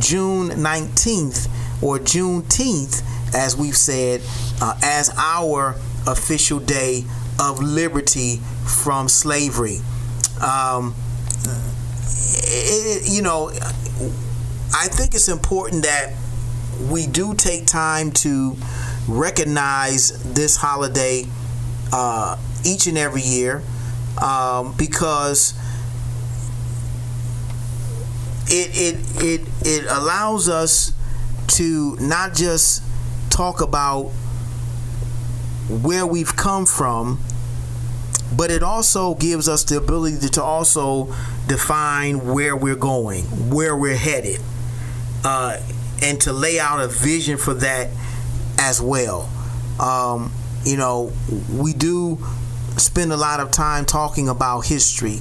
June 0.00 0.48
19th 0.48 1.46
or 1.80 2.00
Juneteenth 2.00 3.00
as 3.34 3.56
we've 3.56 3.76
said, 3.76 4.22
uh, 4.60 4.78
as 4.82 5.10
our 5.16 5.76
official 6.06 6.58
day 6.58 7.04
of 7.40 7.62
liberty 7.62 8.36
from 8.64 9.08
slavery. 9.08 9.78
Um, 10.42 10.94
it, 12.08 13.08
you 13.08 13.22
know, 13.22 13.50
I 14.74 14.88
think 14.88 15.14
it's 15.14 15.28
important 15.28 15.84
that 15.84 16.12
we 16.90 17.06
do 17.06 17.34
take 17.34 17.66
time 17.66 18.10
to 18.12 18.56
recognize 19.08 20.22
this 20.34 20.56
holiday 20.56 21.24
uh, 21.92 22.36
each 22.64 22.86
and 22.86 22.98
every 22.98 23.22
year 23.22 23.62
um, 24.20 24.74
because 24.76 25.54
it, 28.48 28.70
it 28.74 29.24
it 29.24 29.48
it 29.64 29.84
allows 29.86 30.48
us 30.48 30.92
to 31.48 31.96
not 32.00 32.34
just 32.34 32.82
talk 33.30 33.60
about 33.60 34.10
where 35.68 36.06
we've 36.06 36.36
come 36.36 36.64
from, 36.66 37.18
but 38.34 38.50
it 38.50 38.62
also 38.62 39.14
gives 39.14 39.48
us 39.48 39.64
the 39.64 39.76
ability 39.76 40.28
to 40.28 40.42
also 40.42 41.14
define 41.46 42.26
where 42.32 42.56
we're 42.56 42.74
going, 42.74 43.24
where 43.50 43.76
we're 43.76 43.96
headed, 43.96 44.40
uh, 45.24 45.58
and 46.02 46.20
to 46.20 46.32
lay 46.32 46.58
out 46.58 46.80
a 46.80 46.88
vision 46.88 47.36
for 47.36 47.54
that 47.54 47.90
as 48.58 48.80
well. 48.80 49.30
Um, 49.80 50.32
you 50.64 50.76
know, 50.76 51.12
we 51.52 51.72
do 51.72 52.18
spend 52.76 53.12
a 53.12 53.16
lot 53.16 53.40
of 53.40 53.50
time 53.50 53.84
talking 53.84 54.28
about 54.28 54.66
history, 54.66 55.20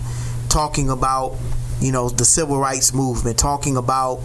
talking 0.49 0.89
about, 0.89 1.35
you 1.79 1.91
know, 1.91 2.09
the 2.09 2.25
civil 2.25 2.57
rights 2.57 2.93
movement, 2.93 3.37
talking 3.37 3.77
about 3.77 4.21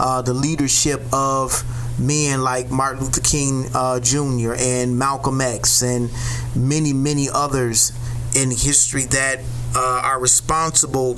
uh, 0.00 0.22
the 0.22 0.34
leadership 0.34 1.00
of 1.12 1.62
men 1.98 2.42
like 2.42 2.70
Martin 2.70 3.04
Luther 3.04 3.20
King 3.20 3.66
uh, 3.74 4.00
Jr. 4.00 4.54
and 4.58 4.98
Malcolm 4.98 5.40
X 5.40 5.82
and 5.82 6.10
many, 6.56 6.92
many 6.92 7.28
others 7.32 7.92
in 8.36 8.50
history 8.50 9.04
that 9.04 9.40
uh, 9.74 10.02
are 10.04 10.20
responsible 10.20 11.16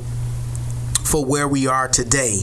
for 1.04 1.24
where 1.24 1.48
we 1.48 1.66
are 1.66 1.88
today. 1.88 2.40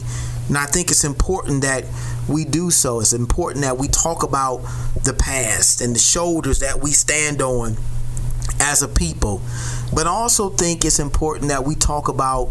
And 0.48 0.58
I 0.58 0.66
think 0.66 0.90
it's 0.90 1.04
important 1.04 1.62
that 1.62 1.84
we 2.28 2.44
do 2.44 2.70
so. 2.70 3.00
It's 3.00 3.12
important 3.12 3.64
that 3.64 3.78
we 3.78 3.88
talk 3.88 4.22
about 4.22 4.58
the 5.04 5.14
past 5.14 5.80
and 5.80 5.94
the 5.94 6.00
shoulders 6.00 6.60
that 6.60 6.82
we 6.82 6.92
stand 6.92 7.42
on 7.42 7.76
as 8.60 8.82
a 8.82 8.88
people. 8.88 9.40
But 9.94 10.06
I 10.06 10.10
also 10.10 10.50
think 10.50 10.84
it's 10.84 10.98
important 10.98 11.48
that 11.48 11.64
we 11.64 11.74
talk 11.74 12.08
about 12.08 12.46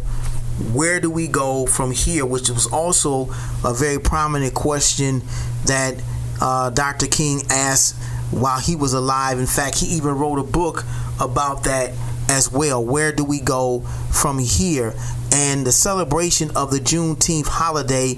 where 0.72 1.00
do 1.00 1.10
we 1.10 1.28
go 1.28 1.66
from 1.66 1.92
here, 1.92 2.26
which 2.26 2.50
was 2.50 2.68
also 2.68 3.30
a 3.64 3.74
very 3.74 4.00
prominent 4.00 4.54
question 4.54 5.22
that 5.66 5.96
uh, 6.42 6.70
Dr. 6.70 7.08
King 7.08 7.42
asked 7.50 7.96
while 8.32 8.60
he 8.60 8.76
was 8.76 8.94
alive. 8.94 9.40
In 9.40 9.48
fact, 9.48 9.80
he 9.80 9.88
even 9.96 10.16
wrote 10.16 10.40
a 10.40 10.44
book 10.44 10.84
about 11.20 11.64
that 11.64 11.94
as 12.30 12.52
well. 12.52 12.84
Where 12.84 13.12
do 13.12 13.24
we 13.24 13.40
go 13.40 13.82
from 14.12 14.40
here? 14.40 14.94
And 15.32 15.66
the 15.66 15.72
celebration 15.72 16.52
of 16.56 16.72
the 16.72 16.80
Juneteenth 16.80 17.48
holiday 17.48 18.16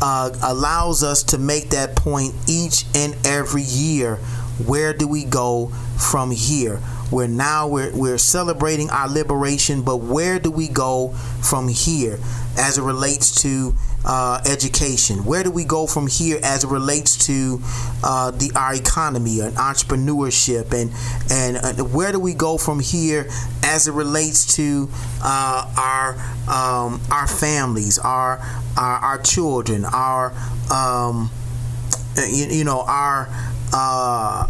uh, 0.00 0.30
allows 0.42 1.02
us 1.02 1.22
to 1.24 1.38
make 1.38 1.70
that 1.70 1.96
point 1.96 2.34
each 2.46 2.84
and 2.94 3.16
every 3.26 3.62
year. 3.62 4.16
Where 4.66 4.92
do 4.92 5.08
we 5.08 5.24
go 5.24 5.68
from 5.98 6.30
here? 6.30 6.80
We're 7.10 7.26
now 7.26 7.68
we're, 7.68 7.96
we're 7.96 8.18
celebrating 8.18 8.90
our 8.90 9.08
liberation, 9.08 9.82
but 9.82 9.96
where 9.96 10.38
do 10.38 10.50
we 10.50 10.68
go 10.68 11.10
from 11.42 11.68
here 11.68 12.18
as 12.58 12.76
it 12.76 12.82
relates 12.82 13.42
to 13.42 13.74
uh, 14.08 14.40
education? 14.46 15.24
Where 15.24 15.44
do 15.44 15.50
we 15.50 15.64
go 15.64 15.86
from 15.86 16.06
here 16.06 16.40
as 16.42 16.64
it 16.64 16.70
relates 16.70 17.26
to 17.26 17.60
uh, 18.02 18.30
the 18.30 18.50
our 18.56 18.74
economy 18.74 19.40
and 19.40 19.54
entrepreneurship, 19.56 20.72
and 20.72 20.90
and 21.30 21.58
uh, 21.58 21.84
where 21.84 22.10
do 22.10 22.18
we 22.18 22.34
go 22.34 22.56
from 22.56 22.80
here 22.80 23.28
as 23.62 23.86
it 23.86 23.92
relates 23.92 24.56
to 24.56 24.88
uh, 25.22 25.72
our 25.76 26.14
um, 26.48 27.00
our 27.12 27.26
families, 27.26 27.98
our 27.98 28.40
our, 28.76 28.98
our 28.98 29.18
children, 29.18 29.84
our 29.84 30.32
um, 30.72 31.30
you, 32.16 32.46
you 32.46 32.64
know 32.64 32.82
our 32.86 33.28
uh, 33.74 34.48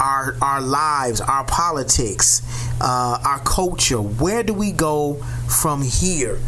our 0.00 0.36
our 0.40 0.60
lives, 0.60 1.20
our 1.20 1.44
politics, 1.44 2.42
uh, 2.80 3.18
our 3.24 3.40
culture. 3.40 4.00
Where 4.00 4.44
do 4.44 4.54
we 4.54 4.70
go 4.70 5.14
from 5.48 5.82
here? 5.82 6.38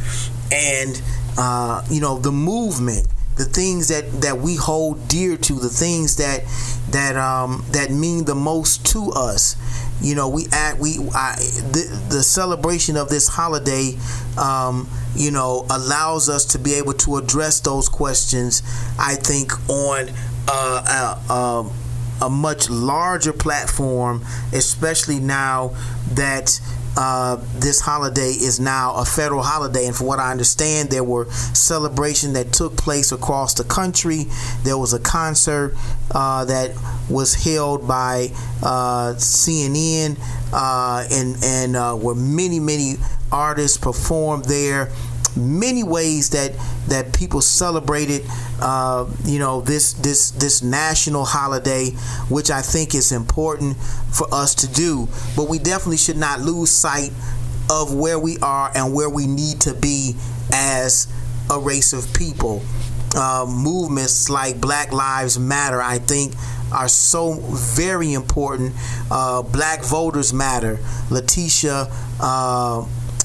And 0.51 1.03
uh, 1.39 1.85
you 1.89 2.01
know 2.01 2.19
the 2.19 2.33
movement, 2.33 3.07
the 3.37 3.45
things 3.45 3.89
that 3.89 4.21
that 4.23 4.39
we 4.39 4.57
hold 4.57 5.09
dear 5.09 5.37
to, 5.37 5.55
the 5.55 5.69
things 5.69 6.17
that 6.17 6.43
that 6.91 7.17
um, 7.17 7.65
that 7.71 7.91
mean 7.91 8.25
the 8.25 8.35
most 8.35 8.85
to 8.93 9.11
us. 9.13 9.57
You 10.01 10.15
know, 10.15 10.29
we 10.29 10.47
act 10.53 10.79
we 10.79 10.99
I, 11.15 11.37
the, 11.37 12.07
the 12.11 12.23
celebration 12.23 12.97
of 12.97 13.09
this 13.09 13.29
holiday. 13.29 13.97
Um, 14.37 14.89
you 15.17 15.31
know, 15.31 15.67
allows 15.71 16.29
us 16.29 16.45
to 16.47 16.59
be 16.59 16.75
able 16.75 16.93
to 16.95 17.17
address 17.17 17.61
those 17.61 17.89
questions. 17.89 18.63
I 18.99 19.15
think 19.15 19.53
on 19.69 20.11
uh, 20.49 21.19
uh, 21.29 21.63
um, 21.63 21.73
a 22.21 22.31
much 22.31 22.69
larger 22.71 23.33
platform, 23.33 24.25
especially 24.53 25.21
now 25.21 25.75
that 26.13 26.61
uh, 26.99 27.37
this 27.55 27.81
holiday 27.81 28.31
is 28.31 28.59
now 28.59 28.93
a 28.97 29.05
federal 29.05 29.43
holiday. 29.43 29.87
And 29.87 29.95
from 29.95 30.09
what 30.09 30.19
I 30.19 30.33
understand, 30.33 30.91
there 30.91 31.05
were 31.05 31.31
celebrations 31.31 32.33
that 32.33 32.53
took 32.53 32.77
place 32.77 33.13
across 33.13 33.55
the 33.55 33.63
country. 33.63 34.27
There 34.65 34.77
was 34.77 34.93
a 34.93 34.99
concert 34.99 35.77
uh, 36.11 36.45
that 36.47 36.73
was 37.09 37.35
held 37.35 37.87
by 37.87 38.31
uh, 38.65 39.15
CNN, 39.15 40.19
uh, 40.53 41.07
and 41.13 41.37
and 41.45 41.77
uh, 41.77 41.95
where 41.95 42.17
many 42.17 42.59
many 42.59 42.97
artists 43.31 43.79
performed 43.79 44.47
there 44.47 44.91
many 45.37 45.83
ways 45.83 46.31
that 46.31 46.53
that 46.89 47.13
people 47.13 47.41
celebrated 47.41 48.23
uh, 48.61 49.07
you 49.25 49.39
know 49.39 49.61
this 49.61 49.93
this 49.95 50.31
this 50.33 50.63
national 50.63 51.25
holiday 51.25 51.91
which 52.29 52.51
I 52.51 52.63
think 52.63 52.95
is 52.95 53.13
important 53.13 53.77
for 54.13 54.33
us 54.33 54.55
to 54.57 54.69
do. 54.69 55.09
But 55.37 55.49
we 55.49 55.59
definitely 55.59 55.99
should 55.99 56.17
not 56.17 56.41
lose 56.41 56.71
sight 56.71 57.11
of 57.71 57.95
where 57.95 58.19
we 58.19 58.39
are 58.39 58.71
and 58.75 58.95
where 58.95 59.11
we 59.11 59.27
need 59.27 59.61
to 59.63 59.75
be 59.75 60.17
as 60.53 61.07
a 61.51 61.59
race 61.59 61.93
of 61.93 62.13
people. 62.15 62.63
Uh, 63.17 63.47
movements 63.49 64.29
like 64.29 64.61
Black 64.61 64.93
Lives 64.93 65.39
Matter 65.39 65.81
I 65.81 65.99
think 65.99 66.35
are 66.73 66.89
so 66.89 67.35
very 67.35 68.13
important. 68.13 68.75
Uh, 69.11 69.43
black 69.43 69.83
voters 69.83 70.33
matter 70.33 70.77
LaTosha 71.09 71.91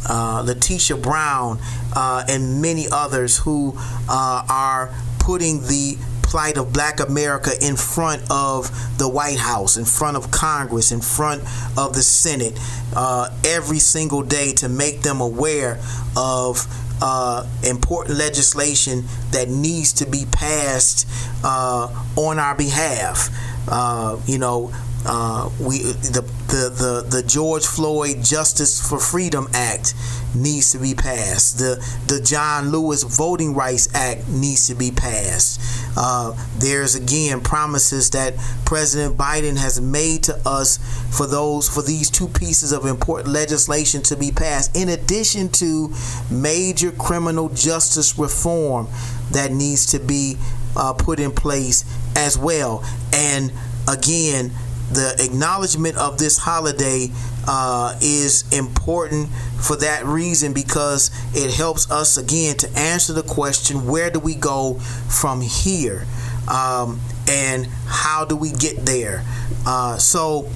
uh, 0.07 0.43
LaTosha 0.43 1.01
Brown, 1.01 1.59
uh, 1.95 2.23
and 2.27 2.61
many 2.61 2.87
others 2.91 3.37
who 3.37 3.73
uh, 4.09 4.45
are 4.49 4.93
putting 5.19 5.61
the 5.61 5.97
plight 6.23 6.57
of 6.57 6.73
black 6.73 6.99
America 6.99 7.51
in 7.61 7.75
front 7.75 8.21
of 8.31 8.71
the 8.97 9.07
White 9.07 9.37
House, 9.37 9.77
in 9.77 9.85
front 9.85 10.17
of 10.17 10.31
Congress, 10.31 10.91
in 10.91 10.99
front 10.99 11.43
of 11.77 11.93
the 11.93 12.01
Senate 12.01 12.59
uh, 12.95 13.29
every 13.45 13.77
single 13.79 14.23
day 14.23 14.51
to 14.53 14.67
make 14.67 15.01
them 15.01 15.21
aware 15.21 15.79
of 16.17 16.65
uh, 17.03 17.45
important 17.63 18.17
legislation 18.17 19.03
that 19.31 19.47
needs 19.49 19.93
to 19.93 20.05
be 20.07 20.25
passed 20.31 21.07
uh, 21.43 21.87
on 22.15 22.39
our 22.39 22.55
behalf. 22.55 23.29
Uh, 23.67 24.17
you 24.25 24.37
know, 24.39 24.73
uh, 25.05 25.49
we 25.59 25.79
the, 25.79 26.21
the 26.47 26.69
the 26.69 27.17
the 27.17 27.23
George 27.23 27.65
Floyd 27.65 28.23
Justice 28.23 28.87
for 28.87 28.99
Freedom 28.99 29.47
Act 29.53 29.93
needs 30.33 30.71
to 30.71 30.79
be 30.79 30.93
passed. 30.93 31.57
The 31.57 31.75
the 32.07 32.21
John 32.21 32.69
Lewis 32.69 33.03
Voting 33.03 33.53
Rights 33.53 33.93
Act 33.93 34.27
needs 34.29 34.67
to 34.67 34.75
be 34.75 34.91
passed. 34.91 35.59
Uh, 35.97 36.33
there's 36.57 36.95
again 36.95 37.41
promises 37.41 38.09
that 38.11 38.35
President 38.65 39.17
Biden 39.17 39.57
has 39.57 39.81
made 39.81 40.23
to 40.23 40.39
us 40.45 40.77
for 41.15 41.27
those 41.27 41.67
for 41.67 41.81
these 41.81 42.09
two 42.09 42.29
pieces 42.29 42.71
of 42.71 42.85
important 42.85 43.29
legislation 43.29 44.01
to 44.03 44.15
be 44.15 44.31
passed. 44.31 44.75
In 44.75 44.89
addition 44.89 45.49
to 45.49 45.93
major 46.31 46.91
criminal 46.91 47.49
justice 47.49 48.17
reform 48.17 48.87
that 49.31 49.51
needs 49.51 49.85
to 49.87 49.99
be 49.99 50.37
uh, 50.77 50.93
put 50.93 51.19
in 51.19 51.31
place 51.31 51.83
as 52.15 52.37
well. 52.37 52.83
And 53.13 53.51
again 53.87 54.51
the 54.93 55.15
acknowledgement 55.19 55.97
of 55.97 56.17
this 56.17 56.37
holiday 56.37 57.07
uh, 57.47 57.97
is 58.01 58.45
important 58.51 59.29
for 59.61 59.75
that 59.77 60.05
reason 60.05 60.53
because 60.53 61.11
it 61.33 61.53
helps 61.53 61.89
us 61.91 62.17
again 62.17 62.55
to 62.57 62.69
answer 62.77 63.13
the 63.13 63.23
question 63.23 63.87
where 63.87 64.09
do 64.09 64.19
we 64.19 64.35
go 64.35 64.75
from 64.75 65.41
here? 65.41 66.05
Um, 66.51 66.99
and 67.29 67.67
how 67.87 68.25
do 68.25 68.35
we 68.35 68.51
get 68.51 68.85
there? 68.85 69.23
Uh, 69.65 69.97
so 69.97 70.49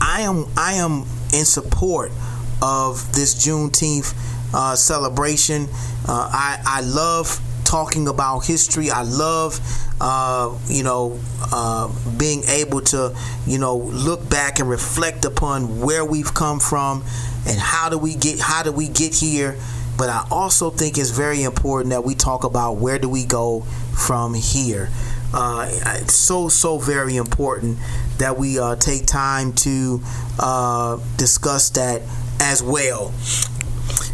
I 0.00 0.22
am 0.22 0.46
I 0.56 0.74
am 0.74 1.04
in 1.34 1.44
support 1.44 2.10
of 2.62 3.12
this 3.12 3.34
Juneteenth 3.34 4.14
uh, 4.54 4.74
celebration. 4.74 5.68
Uh, 6.08 6.30
I, 6.32 6.62
I 6.64 6.80
love 6.80 7.40
talking 7.68 8.08
about 8.08 8.46
history 8.46 8.90
I 8.90 9.02
love 9.02 9.60
uh, 10.00 10.56
you 10.68 10.82
know, 10.82 11.18
uh, 11.52 11.92
being 12.18 12.44
able 12.44 12.80
to, 12.80 13.14
you 13.46 13.58
know, 13.58 13.76
look 13.76 14.28
back 14.28 14.60
and 14.60 14.68
reflect 14.68 15.24
upon 15.24 15.80
where 15.80 16.04
we've 16.04 16.32
come 16.34 16.60
from 16.60 17.04
and 17.46 17.58
how 17.58 17.88
do 17.88 17.98
we 17.98 18.14
get 18.14 18.38
how 18.38 18.62
do 18.62 18.72
we 18.72 18.88
get 18.88 19.14
here. 19.14 19.58
But 19.96 20.10
I 20.10 20.26
also 20.30 20.70
think 20.70 20.96
it's 20.96 21.10
very 21.10 21.42
important 21.42 21.90
that 21.90 22.04
we 22.04 22.14
talk 22.14 22.44
about 22.44 22.74
where 22.74 22.98
do 22.98 23.08
we 23.08 23.24
go 23.24 23.62
from 24.06 24.34
here. 24.34 24.90
Uh, 25.34 25.66
it's 25.68 26.14
so 26.14 26.48
so 26.48 26.78
very 26.78 27.16
important 27.16 27.78
that 28.18 28.38
we 28.38 28.58
uh, 28.58 28.76
take 28.76 29.06
time 29.06 29.52
to 29.54 30.00
uh, 30.38 30.98
discuss 31.16 31.70
that 31.70 32.02
as 32.40 32.62
well. 32.62 33.12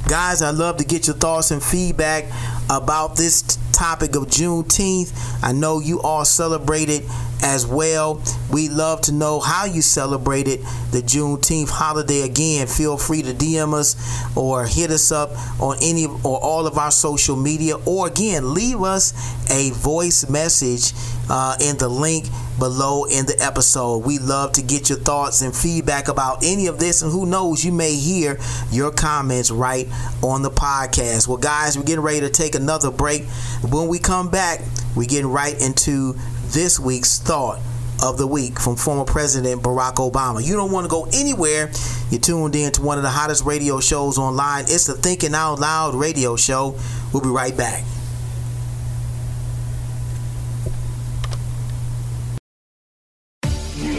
Guys, 0.09 0.43
I'd 0.43 0.55
love 0.57 0.79
to 0.79 0.85
get 0.85 1.07
your 1.07 1.17
thoughts 1.17 1.51
and 1.51 1.63
feedback 1.63 2.25
about 2.71 3.17
this 3.17 3.59
topic 3.75 4.15
of 4.15 4.25
Juneteenth. 4.25 5.13
I 5.43 5.53
know 5.53 5.81
you 5.81 6.01
all 6.01 6.25
celebrated 6.25 7.03
as 7.43 7.67
well. 7.67 8.23
We 8.51 8.69
love 8.69 9.03
to 9.03 9.13
know 9.13 9.41
how 9.41 9.67
you 9.67 9.83
celebrated 9.83 10.61
the 10.93 11.03
Juneteenth 11.03 11.69
holiday. 11.69 12.23
Again, 12.23 12.67
feel 12.67 12.97
free 12.97 13.23
to 13.23 13.33
DM 13.33 13.75
us 13.75 13.97
or 14.37 14.65
hit 14.65 14.91
us 14.91 15.13
up 15.13 15.31
on 15.61 15.77
any 15.83 16.07
or 16.07 16.43
all 16.43 16.67
of 16.67 16.79
our 16.79 16.91
social 16.91 17.37
media, 17.37 17.77
or 17.87 18.07
again, 18.07 18.55
leave 18.55 18.81
us 18.81 19.13
a 19.51 19.71
voice 19.71 20.29
message 20.29 20.93
uh, 21.29 21.57
in 21.61 21.77
the 21.79 21.89
link 21.89 22.27
below 22.59 23.05
in 23.05 23.27
the 23.27 23.37
episode. 23.41 23.99
We 23.99 24.19
love 24.19 24.53
to 24.53 24.63
get 24.63 24.89
your 24.89 24.99
thoughts 24.99 25.43
and 25.43 25.55
feedback 25.55 26.09
about 26.09 26.45
any 26.45 26.67
of 26.67 26.79
this, 26.79 27.03
and 27.03 27.11
who 27.11 27.27
knows, 27.27 27.65
you 27.65 27.73
may 27.73 27.95
hear 27.95 28.39
your 28.71 28.91
comments 28.91 29.51
right 29.51 29.89
on 30.23 30.43
the 30.43 30.51
podcast. 30.51 31.29
Well, 31.29 31.37
guys, 31.37 31.77
we're 31.77 31.85
getting 31.85 32.05
ready 32.05 32.21
to 32.21 32.31
take 32.31 32.55
another 32.55 32.91
break. 32.91 33.25
When 33.71 33.89
we 33.89 33.99
come 33.99 34.29
back, 34.29 34.61
we're 34.95 35.09
getting 35.09 35.31
right 35.31 35.59
into 35.61 36.15
this 36.49 36.79
week's 36.79 37.19
thought 37.19 37.61
of 38.03 38.19
the 38.19 38.27
week 38.27 38.61
from 38.61 38.77
former 38.77 39.05
President 39.05 39.63
Barack 39.63 39.95
Obama. 39.95 40.45
You 40.45 40.55
don't 40.55 40.71
want 40.71 40.85
to 40.85 40.91
go 40.91 41.09
anywhere. 41.15 41.71
You're 42.11 42.21
tuned 42.21 42.55
in 42.57 42.73
to 42.73 42.83
one 42.83 42.99
of 42.99 43.03
the 43.03 43.11
hottest 43.11 43.45
radio 43.45 43.81
shows 43.81 44.19
online. 44.19 44.65
It's 44.65 44.87
the 44.87 44.95
Thinking 44.95 45.35
Out 45.35 45.61
Loud 45.61 45.95
radio 45.95 46.37
show. 46.37 46.77
We'll 47.13 47.23
be 47.23 47.31
right 47.31 47.57
back. 47.57 47.85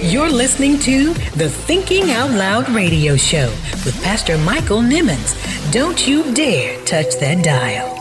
You're 0.01 0.29
listening 0.29 0.77
to 0.79 1.13
the 1.35 1.49
Thinking 1.49 2.11
Out 2.11 2.29
Loud 2.29 2.69
radio 2.69 3.17
show 3.17 3.49
with 3.83 3.99
Pastor 4.03 4.37
Michael 4.37 4.81
Nimmons. 4.81 5.33
Don't 5.71 6.07
you 6.07 6.31
dare 6.33 6.79
touch 6.85 7.17
that 7.17 7.43
dial. 7.43 7.94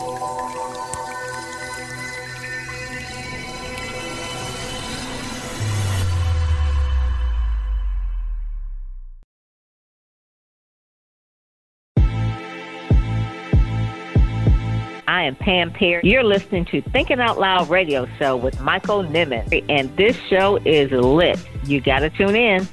I 15.15 15.23
am 15.23 15.35
Pam 15.37 15.71
Perry. 15.71 16.01
You're 16.03 16.25
listening 16.25 16.65
to 16.65 16.81
Thinking 16.81 17.21
Out 17.21 17.39
Loud 17.39 17.69
radio 17.69 18.05
show 18.19 18.35
with 18.35 18.59
Michael 18.59 19.01
Nimmons. 19.01 19.63
And 19.69 19.95
this 19.95 20.17
show 20.29 20.57
is 20.65 20.91
lit. 20.91 21.39
You 21.63 21.79
got 21.79 21.99
to 21.99 22.09
tune 22.09 22.35
in. 22.35 22.67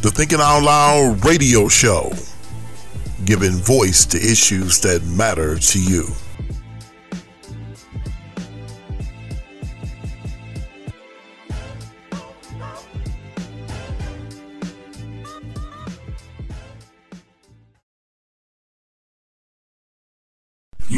The 0.00 0.10
Thinking 0.10 0.38
Out 0.40 0.62
Loud 0.62 1.22
radio 1.22 1.68
show, 1.68 2.10
giving 3.26 3.52
voice 3.58 4.06
to 4.06 4.16
issues 4.16 4.80
that 4.80 5.04
matter 5.04 5.58
to 5.58 5.82
you. 5.82 6.06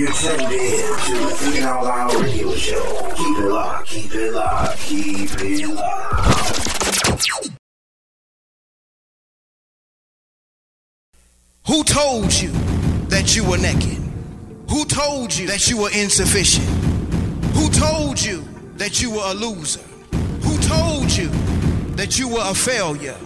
You're 0.01 0.11
tuned 0.13 0.41
in 0.41 0.49
to 0.49 1.51
the 1.51 1.63
Out 1.63 1.85
Loud 1.85 2.15
radio 2.15 2.55
show. 2.55 3.13
Keep 3.15 3.37
it 3.37 3.49
locked, 3.51 3.87
keep 3.87 4.15
it 4.15 4.33
locked, 4.33 4.79
keep 4.79 5.31
it 5.43 5.69
locked. 5.69 7.51
Who 11.67 11.85
told 11.85 12.33
you 12.33 12.51
that 13.11 13.37
you 13.37 13.45
were 13.45 13.59
naked? 13.59 13.99
Who 14.71 14.87
told 14.87 15.37
you 15.37 15.47
that 15.49 15.69
you 15.69 15.77
were 15.77 15.91
insufficient? 15.91 16.67
Who 17.55 17.69
told 17.69 18.23
you 18.23 18.49
that 18.77 19.03
you 19.03 19.11
were 19.11 19.25
a 19.25 19.35
loser? 19.35 19.83
Who 20.13 20.57
told 20.61 21.15
you 21.15 21.29
that 21.97 22.19
you 22.19 22.27
were 22.27 22.45
a 22.45 22.55
failure? 22.55 23.19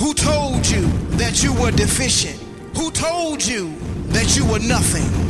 Who 0.00 0.12
told 0.14 0.68
you 0.68 0.88
that 1.18 1.44
you 1.44 1.54
were 1.54 1.70
deficient? 1.70 2.42
Who 2.76 2.90
told 2.90 3.46
you 3.46 3.72
that 4.08 4.36
you 4.36 4.44
were 4.44 4.58
nothing? 4.58 5.29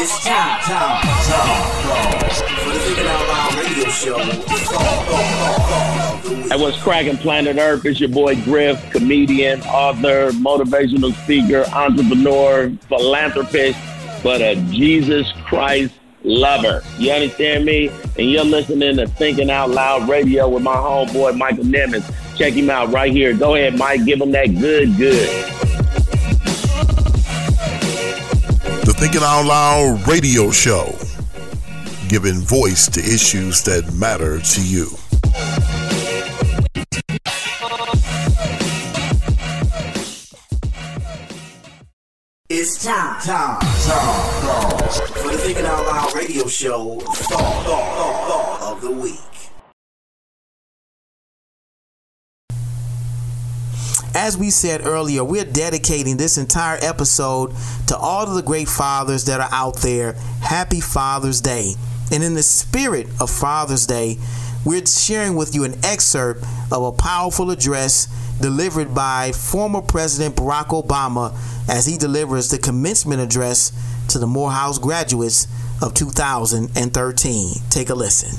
It's 0.00 0.24
time, 0.24 0.60
time, 0.60 1.02
time, 6.52 6.82
cracking 6.82 7.16
planet 7.16 7.56
Earth? 7.56 7.84
It's 7.84 7.98
your 7.98 8.08
boy 8.08 8.36
Griff, 8.42 8.80
comedian, 8.92 9.60
author, 9.62 10.30
motivational 10.30 11.12
speaker, 11.24 11.64
entrepreneur, 11.72 12.70
philanthropist, 12.88 13.76
but 14.22 14.40
a 14.40 14.54
Jesus 14.70 15.32
Christ 15.44 15.92
lover. 16.22 16.80
You 16.98 17.10
understand 17.10 17.64
me? 17.64 17.88
And 18.16 18.30
you're 18.30 18.44
listening 18.44 18.98
to 18.98 19.08
Thinking 19.08 19.50
Out 19.50 19.70
Loud 19.70 20.08
Radio 20.08 20.48
with 20.48 20.62
my 20.62 20.76
homeboy 20.76 21.36
Michael 21.36 21.64
Nimmons. 21.64 22.08
Check 22.38 22.52
him 22.52 22.70
out 22.70 22.92
right 22.92 23.10
here. 23.10 23.34
Go 23.34 23.56
ahead, 23.56 23.76
Mike. 23.76 24.04
Give 24.04 24.20
him 24.20 24.30
that 24.30 24.46
good, 24.46 24.96
good. 24.96 25.67
Thinking 28.98 29.22
Out 29.22 29.46
Loud 29.46 30.08
radio 30.08 30.50
show, 30.50 30.92
giving 32.08 32.40
voice 32.40 32.88
to 32.88 32.98
issues 32.98 33.62
that 33.62 33.94
matter 33.94 34.40
to 34.40 34.60
you. 34.60 34.88
It's 42.50 42.84
time, 42.84 43.20
time, 43.20 43.60
time, 43.60 44.88
for 45.12 45.30
the 45.30 45.38
Thinking 45.38 45.64
Out 45.64 45.86
Loud 45.86 46.14
radio 46.16 46.48
show. 46.48 46.98
Thought, 46.98 47.64
thought, 47.64 48.58
thought 48.58 48.72
of 48.72 48.80
the 48.82 48.90
week. 48.90 49.37
As 54.20 54.36
we 54.36 54.50
said 54.50 54.84
earlier, 54.84 55.22
we're 55.22 55.44
dedicating 55.44 56.16
this 56.16 56.38
entire 56.38 56.76
episode 56.82 57.54
to 57.86 57.96
all 57.96 58.26
of 58.26 58.34
the 58.34 58.42
great 58.42 58.68
fathers 58.68 59.24
that 59.26 59.40
are 59.40 59.48
out 59.52 59.76
there. 59.76 60.14
Happy 60.40 60.80
Father's 60.80 61.40
Day. 61.40 61.74
And 62.10 62.24
in 62.24 62.34
the 62.34 62.42
spirit 62.42 63.06
of 63.20 63.30
Father's 63.30 63.86
Day, 63.86 64.18
we're 64.64 64.84
sharing 64.84 65.36
with 65.36 65.54
you 65.54 65.62
an 65.62 65.76
excerpt 65.84 66.44
of 66.72 66.82
a 66.82 66.90
powerful 66.90 67.52
address 67.52 68.08
delivered 68.40 68.92
by 68.92 69.30
former 69.30 69.82
President 69.82 70.34
Barack 70.34 70.70
Obama 70.70 71.32
as 71.68 71.86
he 71.86 71.96
delivers 71.96 72.50
the 72.50 72.58
commencement 72.58 73.22
address 73.22 73.70
to 74.08 74.18
the 74.18 74.26
Morehouse 74.26 74.80
graduates 74.80 75.46
of 75.80 75.94
2013. 75.94 77.54
Take 77.70 77.88
a 77.88 77.94
listen. 77.94 78.36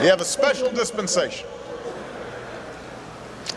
You 0.00 0.08
have 0.08 0.22
a 0.22 0.24
special 0.24 0.70
dispensation. 0.70 1.46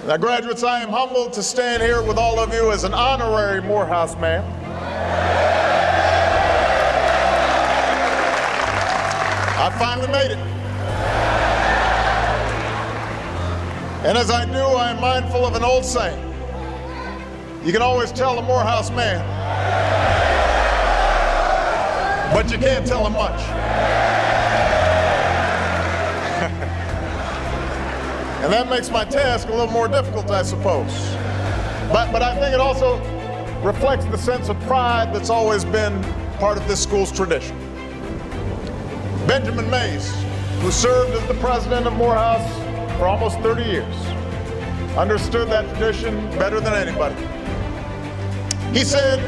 Now, 0.05 0.17
graduates, 0.17 0.63
I 0.63 0.79
am 0.81 0.89
humbled 0.89 1.33
to 1.33 1.43
stand 1.43 1.83
here 1.83 2.01
with 2.01 2.17
all 2.17 2.39
of 2.39 2.53
you 2.53 2.71
as 2.71 2.83
an 2.83 2.93
honorary 2.93 3.61
Morehouse 3.61 4.15
man. 4.17 4.43
I 9.61 9.69
finally 9.77 10.07
made 10.07 10.31
it. 10.31 10.37
And 14.07 14.17
as 14.17 14.31
I 14.31 14.45
do, 14.45 14.57
I 14.57 14.91
am 14.91 15.01
mindful 15.01 15.45
of 15.45 15.55
an 15.55 15.63
old 15.63 15.83
saying. 15.83 16.25
You 17.65 17.73
can 17.73 17.81
always 17.81 18.13
tell 18.13 18.39
a 18.39 18.41
Morehouse 18.41 18.89
man, 18.91 19.19
but 22.33 22.49
you 22.49 22.57
can't 22.57 22.87
tell 22.87 23.05
him 23.05 23.13
much. 23.13 23.41
And 28.49 28.55
that 28.55 28.67
makes 28.67 28.89
my 28.89 29.05
task 29.05 29.47
a 29.47 29.51
little 29.51 29.71
more 29.71 29.87
difficult, 29.87 30.31
I 30.31 30.41
suppose. 30.41 30.91
But, 31.93 32.11
but 32.11 32.23
I 32.23 32.33
think 32.39 32.51
it 32.51 32.59
also 32.59 32.97
reflects 33.61 34.05
the 34.05 34.17
sense 34.17 34.49
of 34.49 34.59
pride 34.61 35.13
that's 35.13 35.29
always 35.29 35.63
been 35.63 36.01
part 36.39 36.57
of 36.57 36.67
this 36.67 36.81
school's 36.81 37.11
tradition. 37.11 37.55
Benjamin 39.27 39.69
Mays, 39.69 40.11
who 40.61 40.71
served 40.71 41.11
as 41.11 41.27
the 41.27 41.35
president 41.35 41.85
of 41.85 41.93
Morehouse 41.93 42.51
for 42.97 43.05
almost 43.05 43.37
30 43.41 43.61
years, 43.65 43.95
understood 44.97 45.47
that 45.49 45.69
tradition 45.77 46.19
better 46.39 46.59
than 46.59 46.73
anybody. 46.73 47.13
He 48.75 48.83
said, 48.83 49.19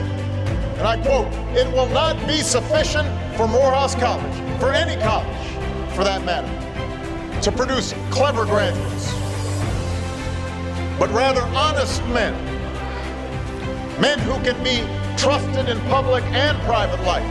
and 0.79 0.87
I 0.87 0.97
quote, 0.97 1.27
it 1.55 1.71
will 1.71 1.89
not 1.89 2.17
be 2.25 2.41
sufficient 2.41 3.07
for 3.37 3.47
Morehouse 3.47 3.93
College, 3.93 4.59
for 4.59 4.73
any 4.73 4.99
college 4.99 5.47
for 5.95 6.03
that 6.03 6.25
matter, 6.25 6.49
to 7.41 7.51
produce 7.51 7.93
clever 8.11 8.45
graduates, 8.45 9.00
but 11.01 11.09
rather 11.13 11.41
honest 11.57 11.99
men, 12.09 12.31
men 13.99 14.19
who 14.19 14.35
can 14.43 14.63
be 14.63 14.85
trusted 15.17 15.67
in 15.67 15.79
public 15.89 16.23
and 16.25 16.55
private 16.59 17.01
life, 17.01 17.27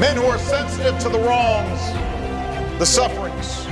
men 0.00 0.16
who 0.16 0.24
are 0.24 0.38
sensitive 0.38 0.98
to 0.98 1.10
the 1.10 1.18
wrongs, 1.18 1.78
the 2.78 2.86
sufferings, 2.86 3.66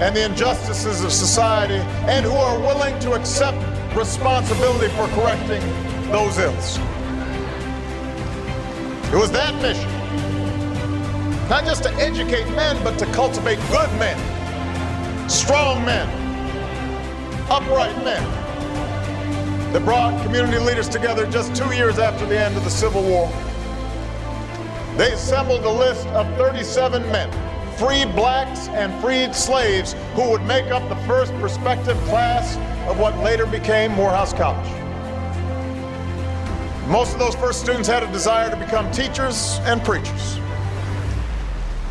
and 0.00 0.14
the 0.14 0.24
injustices 0.24 1.02
of 1.02 1.10
society, 1.10 1.82
and 2.06 2.24
who 2.24 2.30
are 2.30 2.60
willing 2.60 2.96
to 3.00 3.14
accept 3.14 3.58
responsibility 3.96 4.86
for 4.94 5.08
correcting 5.08 5.60
those 6.12 6.38
ills. 6.38 6.78
It 9.12 9.16
was 9.16 9.32
that 9.32 9.52
mission 9.60 9.90
not 11.48 11.64
just 11.64 11.82
to 11.82 11.92
educate 11.94 12.46
men, 12.50 12.80
but 12.84 12.96
to 13.00 13.06
cultivate 13.06 13.58
good 13.70 13.90
men, 13.98 15.28
strong 15.28 15.84
men, 15.84 16.17
upright 17.50 17.96
men 18.04 18.22
that 19.72 19.84
brought 19.84 20.22
community 20.22 20.58
leaders 20.58 20.88
together 20.88 21.26
just 21.26 21.54
two 21.54 21.74
years 21.74 21.98
after 21.98 22.26
the 22.26 22.38
end 22.38 22.56
of 22.56 22.64
the 22.64 22.70
Civil 22.70 23.02
War. 23.02 23.28
They 24.96 25.12
assembled 25.12 25.64
a 25.64 25.70
list 25.70 26.06
of 26.08 26.26
37 26.36 27.02
men, 27.12 27.30
free 27.76 28.04
blacks 28.04 28.68
and 28.68 28.92
freed 29.02 29.34
slaves, 29.34 29.94
who 30.14 30.30
would 30.30 30.42
make 30.42 30.66
up 30.66 30.88
the 30.88 30.96
first 31.06 31.32
prospective 31.34 31.96
class 32.04 32.56
of 32.88 32.98
what 32.98 33.16
later 33.18 33.46
became 33.46 33.92
Morehouse 33.92 34.32
College. 34.32 34.70
Most 36.88 37.12
of 37.12 37.18
those 37.18 37.34
first 37.34 37.60
students 37.60 37.88
had 37.88 38.02
a 38.02 38.10
desire 38.12 38.50
to 38.50 38.56
become 38.56 38.90
teachers 38.90 39.58
and 39.64 39.82
preachers 39.84 40.38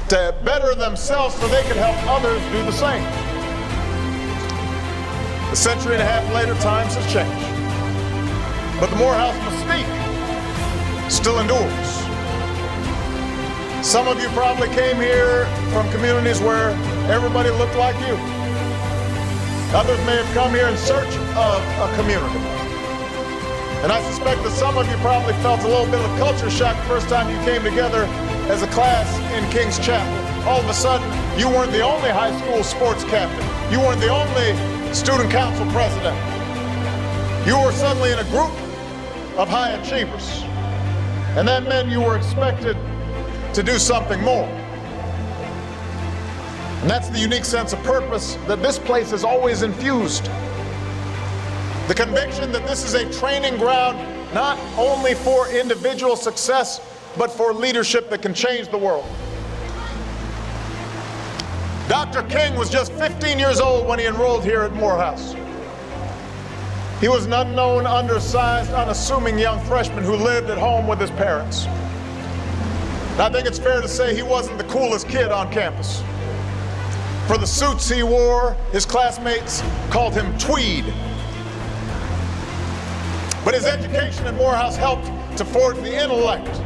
to 0.10 0.34
better 0.44 0.74
themselves 0.74 1.36
so 1.36 1.48
they 1.50 1.64
could 1.64 1.76
help 1.76 1.96
others 2.08 2.42
do 2.52 2.64
the 2.64 2.72
same. 2.72 3.27
A 5.52 5.56
century 5.56 5.94
and 5.94 6.02
a 6.02 6.06
half 6.06 6.28
later, 6.34 6.54
times 6.56 6.96
have 6.96 7.08
changed. 7.08 7.58
But 8.80 8.90
the 8.90 8.98
Morehouse 8.98 9.36
mystique 9.48 9.88
still 11.10 11.40
endures. 11.40 11.88
Some 13.86 14.08
of 14.10 14.20
you 14.20 14.28
probably 14.36 14.68
came 14.76 14.98
here 14.98 15.46
from 15.72 15.90
communities 15.92 16.42
where 16.42 16.72
everybody 17.08 17.50
looked 17.52 17.76
like 17.76 17.96
you. 18.06 18.20
Others 19.72 20.00
may 20.06 20.20
have 20.20 20.34
come 20.34 20.52
here 20.54 20.68
in 20.68 20.76
search 20.76 21.14
of 21.40 21.60
a 21.80 21.88
community. 21.96 22.40
And 23.84 23.92
I 23.92 24.02
suspect 24.12 24.44
that 24.44 24.52
some 24.52 24.78
of 24.78 24.90
you 24.90 24.98
probably 24.98 25.34
felt 25.40 25.62
a 25.64 25.68
little 25.68 25.86
bit 25.86 26.02
of 26.04 26.12
culture 26.20 26.50
shock 26.50 26.76
the 26.76 26.90
first 26.90 27.08
time 27.08 27.32
you 27.32 27.40
came 27.46 27.64
together 27.64 28.04
as 28.52 28.64
a 28.64 28.68
class 28.68 29.08
in 29.32 29.50
King's 29.50 29.80
Chapel. 29.80 30.12
All 30.44 30.60
of 30.60 30.68
a 30.68 30.74
sudden, 30.74 31.08
you 31.40 31.48
weren't 31.48 31.72
the 31.72 31.82
only 31.82 32.10
high 32.10 32.36
school 32.42 32.64
sports 32.64 33.04
captain. 33.06 33.48
You 33.72 33.80
weren't 33.80 34.02
the 34.02 34.10
only 34.10 34.77
student 34.98 35.30
council 35.32 35.66
president. 35.72 36.18
You 37.48 37.58
were 37.60 37.72
suddenly 37.72 38.12
in 38.12 38.20
a 38.20 38.24
group 38.26 38.52
of 39.38 39.48
high 39.48 39.72
achievers. 39.72 40.42
And 41.38 41.48
that 41.48 41.64
meant 41.64 41.90
you 41.90 42.02
were 42.02 42.18
expected 42.18 42.76
to 43.54 43.64
do 43.64 43.78
something 43.78 44.22
more. 44.22 44.46
And 46.82 46.90
that's 46.90 47.10
the 47.10 47.20
unique 47.20 47.46
sense 47.46 47.74
of 47.74 47.82
purpose 47.84 48.36
that 48.48 48.62
this 48.62 48.80
place 48.80 49.12
has 49.12 49.24
always 49.24 49.62
infused 49.62 50.30
The 51.88 51.96
conviction 51.96 52.52
that 52.52 52.68
this 52.68 52.84
is 52.84 52.96
a 52.96 53.10
training 53.18 53.58
ground 53.58 53.98
not 54.34 54.60
only 54.78 55.14
for 55.14 55.48
individual 55.50 56.18
success, 56.18 56.82
but 57.18 57.32
for 57.32 57.54
leadership 57.54 58.10
that 58.10 58.22
can 58.22 58.34
change 58.34 58.68
the 58.68 58.78
world. 58.78 59.06
Dr. 61.98 62.22
King 62.30 62.54
was 62.54 62.70
just 62.70 62.92
15 62.94 63.40
years 63.40 63.60
old 63.60 63.88
when 63.88 63.98
he 63.98 64.06
enrolled 64.06 64.44
here 64.44 64.62
at 64.62 64.72
Morehouse. 64.74 65.34
He 67.02 67.08
was 67.08 67.26
an 67.26 67.34
unknown, 67.34 67.88
undersized, 67.88 68.72
unassuming 68.72 69.40
young 69.40 69.60
freshman 69.66 70.04
who 70.04 70.16
lived 70.16 70.52
at 70.52 70.60
home 70.60 70.86
with 70.86 71.00
his 71.02 71.10
parents. 71.10 71.66
And 71.66 73.22
I 73.22 73.32
think 73.32 73.48
it's 73.48 73.58
fair 73.58 73.82
to 73.82 73.88
say 73.88 74.16
he 74.16 74.22
wasn't 74.22 74.60
the 74.60 74.64
coolest 74.66 75.10
kid 75.10 75.32
on 75.32 75.52
campus. 75.52 76.04
For 77.26 77.40
the 77.40 77.48
suits 77.48 77.90
he 77.90 78.04
wore, 78.04 78.56
his 78.72 78.86
classmates 78.86 79.64
called 79.90 80.14
him 80.14 80.38
Tweed. 80.38 80.86
But 83.44 83.56
his 83.56 83.66
education 83.66 84.28
at 84.28 84.36
Morehouse 84.36 84.76
helped 84.76 85.08
to 85.38 85.44
forge 85.44 85.78
the 85.78 86.00
intellect, 86.00 86.62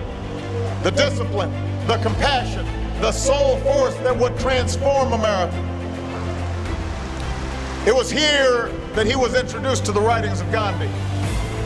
the 0.84 0.91
discipline, 0.91 1.52
the 1.88 1.95
compassion, 1.99 2.68
the 3.02 3.11
soul 3.11 3.57
force 3.61 3.95
that 3.98 4.15
would 4.15 4.38
transform 4.38 5.14
America. 5.14 5.57
It 7.88 7.95
was 7.95 8.11
here 8.11 8.68
that 8.94 9.07
he 9.07 9.15
was 9.15 9.34
introduced 9.34 9.86
to 9.86 9.91
the 9.91 9.99
writings 9.99 10.40
of 10.40 10.52
Gandhi 10.52 10.86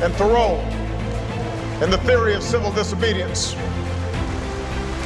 and 0.01 0.13
Thoreau 0.15 0.55
and 1.81 1.91
the 1.91 1.97
theory 1.99 2.35
of 2.35 2.41
civil 2.41 2.71
disobedience. 2.71 3.53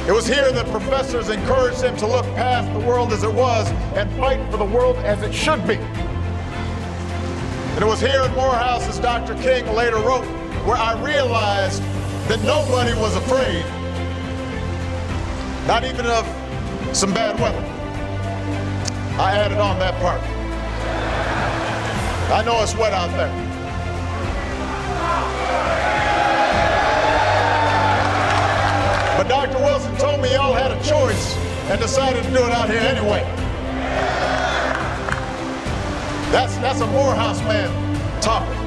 It 0.06 0.12
was 0.12 0.28
here 0.28 0.52
that 0.52 0.70
professors 0.70 1.30
encouraged 1.30 1.82
him 1.82 1.96
to 1.96 2.06
look 2.06 2.24
past 2.36 2.72
the 2.78 2.86
world 2.86 3.12
as 3.12 3.24
it 3.24 3.34
was 3.34 3.68
and 3.96 4.08
fight 4.12 4.48
for 4.52 4.56
the 4.56 4.64
world 4.64 4.98
as 4.98 5.20
it 5.22 5.34
should 5.34 5.66
be. 5.66 5.74
And 7.74 7.82
it 7.82 7.86
was 7.86 8.00
here 8.00 8.20
at 8.20 8.32
Morehouse, 8.36 8.86
as 8.88 9.00
Dr. 9.00 9.34
King 9.42 9.66
later 9.74 9.96
wrote, 9.96 10.24
where 10.64 10.76
I 10.76 10.92
realized 11.02 11.82
that 12.28 12.40
nobody 12.44 12.94
was 13.00 13.16
afraid, 13.16 13.64
not 15.70 15.84
even 15.84 16.04
of 16.04 16.26
some 16.92 17.14
bad 17.14 17.38
weather. 17.38 17.64
I 19.22 19.36
added 19.38 19.58
on 19.58 19.78
that 19.78 19.94
part. 20.00 20.20
I 22.32 22.42
know 22.44 22.60
it's 22.60 22.74
wet 22.74 22.92
out 22.92 23.08
there. 23.12 23.30
But 29.16 29.28
Dr. 29.28 29.58
Wilson 29.58 29.96
told 29.98 30.20
me 30.20 30.32
y'all 30.32 30.54
had 30.54 30.72
a 30.72 30.82
choice 30.82 31.36
and 31.70 31.80
decided 31.80 32.24
to 32.24 32.30
do 32.30 32.44
it 32.44 32.50
out 32.50 32.68
here 32.68 32.80
anyway. 32.80 33.22
That's, 36.32 36.56
that's 36.56 36.80
a 36.80 36.86
Morehouse 36.88 37.38
man 37.42 37.70
talking. 38.20 38.58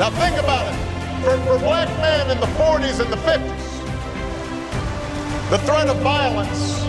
Now 0.00 0.10
think 0.10 0.42
about 0.42 0.66
it. 0.66 0.78
For, 1.22 1.38
for 1.46 1.56
black 1.60 1.88
men 1.98 2.32
in 2.32 2.40
the 2.40 2.46
40s 2.46 2.98
and 2.98 3.12
the 3.12 3.16
50s, 3.18 3.71
the 5.52 5.58
threat 5.58 5.86
of 5.86 5.98
violence, 5.98 6.80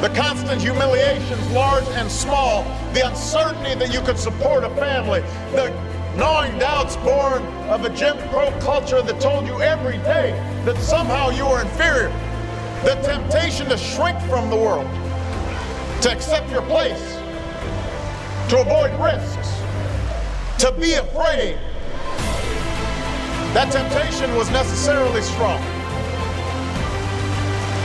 the 0.00 0.08
constant 0.18 0.58
humiliations, 0.58 1.50
large 1.50 1.84
and 1.88 2.10
small, 2.10 2.62
the 2.94 3.06
uncertainty 3.06 3.74
that 3.74 3.92
you 3.92 4.00
could 4.00 4.16
support 4.18 4.64
a 4.64 4.70
family, 4.70 5.20
the 5.52 5.68
gnawing 6.16 6.58
doubts 6.58 6.96
born 6.96 7.42
of 7.68 7.84
a 7.84 7.90
Jim 7.90 8.16
Crow 8.30 8.50
culture 8.60 9.02
that 9.02 9.20
told 9.20 9.46
you 9.46 9.60
every 9.60 9.98
day 9.98 10.30
that 10.64 10.78
somehow 10.78 11.28
you 11.28 11.44
were 11.44 11.60
inferior, 11.60 12.08
the 12.84 12.94
temptation 13.02 13.68
to 13.68 13.76
shrink 13.76 14.18
from 14.30 14.48
the 14.48 14.56
world, 14.56 14.88
to 16.00 16.10
accept 16.10 16.50
your 16.50 16.62
place, 16.62 17.18
to 18.48 18.62
avoid 18.62 18.98
risks, 18.98 19.60
to 20.58 20.72
be 20.80 20.94
afraid. 20.94 21.58
That 23.52 23.70
temptation 23.70 24.34
was 24.36 24.48
necessarily 24.52 25.20
strong. 25.20 25.73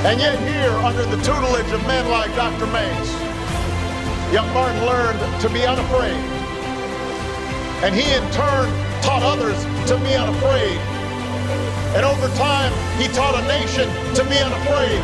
And 0.07 0.17
yet 0.19 0.39
here, 0.47 0.71
under 0.79 1.03
the 1.03 1.17
tutelage 1.23 1.69
of 1.71 1.85
men 1.85 2.07
like 2.09 2.33
Dr. 2.33 2.67
Mays, 2.67 3.11
young 4.31 4.47
Martin 4.53 4.85
learned 4.85 5.19
to 5.41 5.49
be 5.49 5.65
unafraid. 5.65 6.15
And 7.83 7.93
he 7.93 8.07
in 8.13 8.23
turn 8.31 8.71
taught 9.03 9.23
others 9.23 9.59
to 9.91 9.97
be 9.99 10.15
unafraid. 10.15 10.79
And 11.99 12.05
over 12.05 12.27
time, 12.39 12.71
he 12.95 13.11
taught 13.11 13.35
a 13.35 13.43
nation 13.47 13.89
to 14.15 14.23
be 14.23 14.39
unafraid. 14.39 15.03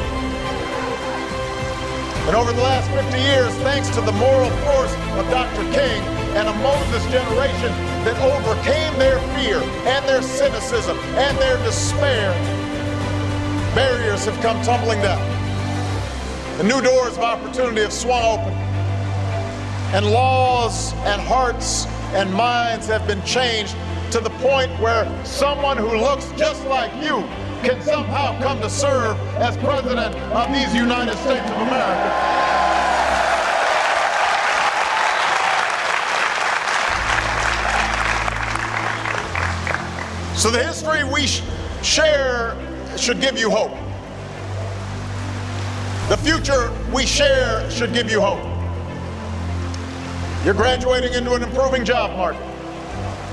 And 2.27 2.35
over 2.35 2.53
the 2.53 2.61
last 2.61 2.89
50 2.91 3.19
years, 3.19 3.53
thanks 3.67 3.89
to 3.95 4.01
the 4.01 4.13
moral 4.13 4.49
force 4.63 4.93
of 5.19 5.29
Dr. 5.29 5.61
King 5.75 6.01
and 6.39 6.47
a 6.47 6.55
Moses 6.63 7.03
generation 7.11 7.69
that 8.07 8.15
overcame 8.23 8.97
their 8.97 9.19
fear 9.35 9.59
and 9.91 10.07
their 10.07 10.21
cynicism 10.21 10.97
and 11.19 11.37
their 11.37 11.57
despair, 11.65 12.31
barriers 13.75 14.23
have 14.23 14.41
come 14.41 14.59
tumbling 14.63 15.01
down. 15.01 15.19
The 16.57 16.63
new 16.63 16.81
doors 16.81 17.17
of 17.17 17.19
opportunity 17.19 17.81
have 17.81 17.91
swung 17.91 18.23
open. 18.23 18.53
And 19.93 20.09
laws 20.09 20.93
and 21.03 21.21
hearts 21.21 21.85
and 22.15 22.33
minds 22.33 22.87
have 22.87 23.05
been 23.05 23.21
changed 23.23 23.75
to 24.11 24.21
the 24.21 24.29
point 24.39 24.71
where 24.79 25.05
someone 25.25 25.77
who 25.77 25.97
looks 25.97 26.31
just 26.37 26.65
like 26.67 26.89
you 27.03 27.21
can 27.67 27.81
somehow 27.81 28.39
come 28.41 28.61
to 28.61 28.69
serve 28.69 29.17
as 29.35 29.57
president 29.57 30.15
of 30.15 30.53
these 30.53 30.73
United 30.73 31.17
States 31.17 31.45
of 31.51 31.57
America. 31.57 32.35
So 40.37 40.49
the 40.49 40.63
history 40.63 41.03
we 41.03 41.27
share 41.83 42.55
should 42.99 43.21
give 43.21 43.37
you 43.37 43.49
hope. 43.49 43.71
The 46.09 46.17
future 46.17 46.71
we 46.93 47.05
share 47.05 47.69
should 47.71 47.93
give 47.93 48.11
you 48.11 48.21
hope. 48.21 48.43
You're 50.45 50.53
graduating 50.53 51.13
into 51.13 51.33
an 51.33 51.41
improving 51.41 51.83
job 51.83 52.15
market. 52.15 52.41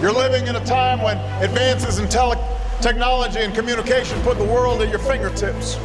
You're 0.00 0.12
living 0.12 0.46
in 0.46 0.56
a 0.56 0.64
time 0.64 1.02
when 1.02 1.18
advances 1.42 1.98
in 1.98 2.08
tele- 2.08 2.42
technology 2.80 3.40
and 3.40 3.54
communication 3.54 4.20
put 4.22 4.38
the 4.38 4.44
world 4.44 4.80
at 4.80 4.88
your 4.88 4.98
fingertips. 4.98 5.78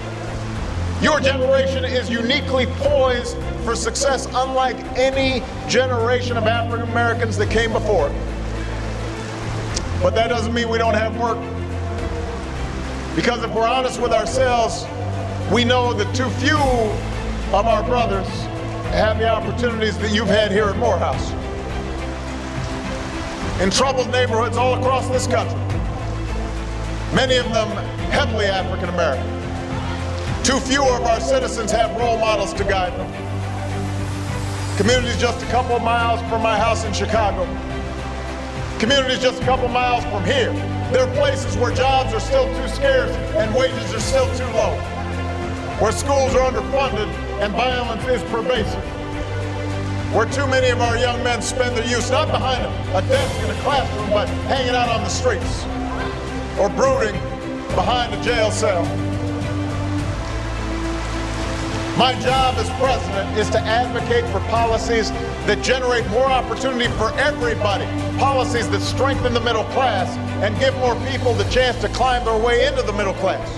Your 1.01 1.19
generation 1.19 1.85
is 1.85 2.09
uniquely 2.09 2.65
poised 2.77 3.37
for 3.63 3.75
success 3.75 4.25
unlike 4.33 4.77
any 4.97 5.43
generation 5.67 6.37
of 6.37 6.47
African 6.47 6.89
Americans 6.89 7.37
that 7.37 7.51
came 7.51 7.73
before. 7.73 8.09
But 10.01 10.15
that 10.15 10.29
doesn't 10.29 10.53
mean 10.53 10.69
we 10.69 10.77
don't 10.77 10.95
have 10.95 11.19
work. 11.19 11.37
Because 13.17 13.43
if 13.43 13.51
we're 13.51 13.67
honest 13.67 13.99
with 13.99 14.13
ourselves, 14.13 14.85
we 15.51 15.65
know 15.65 15.91
that 15.91 16.13
too 16.13 16.29
few 16.37 16.55
of 16.55 17.65
our 17.65 17.81
brothers 17.81 18.27
have 18.93 19.17
the 19.17 19.27
opportunities 19.27 19.97
that 19.97 20.13
you've 20.13 20.27
had 20.27 20.51
here 20.51 20.65
at 20.65 20.77
Morehouse. 20.77 21.31
In 23.59 23.71
troubled 23.71 24.11
neighborhoods 24.11 24.55
all 24.55 24.75
across 24.75 25.09
this 25.09 25.25
country, 25.25 25.57
many 27.11 27.37
of 27.37 27.51
them 27.51 27.67
heavily 28.11 28.45
African 28.45 28.89
American. 28.89 29.25
Too 30.43 30.59
few 30.59 30.87
of 30.87 31.01
our 31.01 31.19
citizens 31.19 31.71
have 31.71 31.97
role 31.97 32.19
models 32.19 32.53
to 32.53 32.63
guide 32.65 32.93
them. 32.99 33.11
Communities 34.77 35.19
just 35.19 35.43
a 35.43 35.47
couple 35.47 35.75
of 35.75 35.81
miles 35.81 36.19
from 36.29 36.43
my 36.43 36.55
house 36.55 36.85
in 36.85 36.93
Chicago. 36.93 37.45
Communities 38.77 39.17
just 39.17 39.41
a 39.41 39.45
couple 39.45 39.65
of 39.65 39.71
miles 39.71 40.03
from 40.03 40.23
here. 40.23 40.76
There 40.91 41.05
are 41.05 41.15
places 41.15 41.57
where 41.57 41.73
jobs 41.73 42.13
are 42.13 42.19
still 42.19 42.45
too 42.55 42.67
scarce 42.69 43.11
and 43.35 43.53
wages 43.53 43.93
are 43.93 43.99
still 43.99 44.25
too 44.37 44.45
low. 44.55 44.73
Where 45.81 45.91
schools 45.91 46.33
are 46.33 46.49
underfunded 46.49 47.09
and 47.41 47.51
violence 47.51 48.07
is 48.07 48.23
pervasive. 48.31 48.83
Where 50.13 50.25
too 50.27 50.47
many 50.47 50.69
of 50.69 50.79
our 50.79 50.97
young 50.97 51.21
men 51.25 51.41
spend 51.41 51.75
their 51.75 51.85
youth 51.85 52.09
not 52.09 52.29
behind 52.29 52.63
a 52.95 53.01
desk 53.05 53.43
in 53.43 53.49
a 53.49 53.61
classroom, 53.63 54.09
but 54.11 54.29
hanging 54.47 54.75
out 54.75 54.87
on 54.87 55.01
the 55.03 55.09
streets 55.09 55.65
or 56.57 56.69
brooding 56.69 57.19
behind 57.75 58.13
a 58.13 58.23
jail 58.23 58.49
cell. 58.49 58.85
My 61.97 62.13
job 62.21 62.53
as 62.59 62.69
president 62.77 63.35
is 63.39 63.49
to 63.49 63.59
advocate 63.59 64.23
for 64.29 64.39
policies 64.51 65.09
that 65.49 65.63
generate 65.63 66.07
more 66.09 66.27
opportunity 66.27 66.91
for 66.93 67.11
everybody, 67.17 67.85
policies 68.19 68.69
that 68.69 68.81
strengthen 68.81 69.33
the 69.33 69.39
middle 69.39 69.63
class 69.73 70.15
and 70.45 70.55
give 70.59 70.75
more 70.75 70.93
people 71.09 71.33
the 71.33 71.49
chance 71.49 71.75
to 71.81 71.89
climb 71.89 72.23
their 72.23 72.37
way 72.37 72.67
into 72.67 72.83
the 72.83 72.93
middle 72.93 73.15
class, 73.15 73.49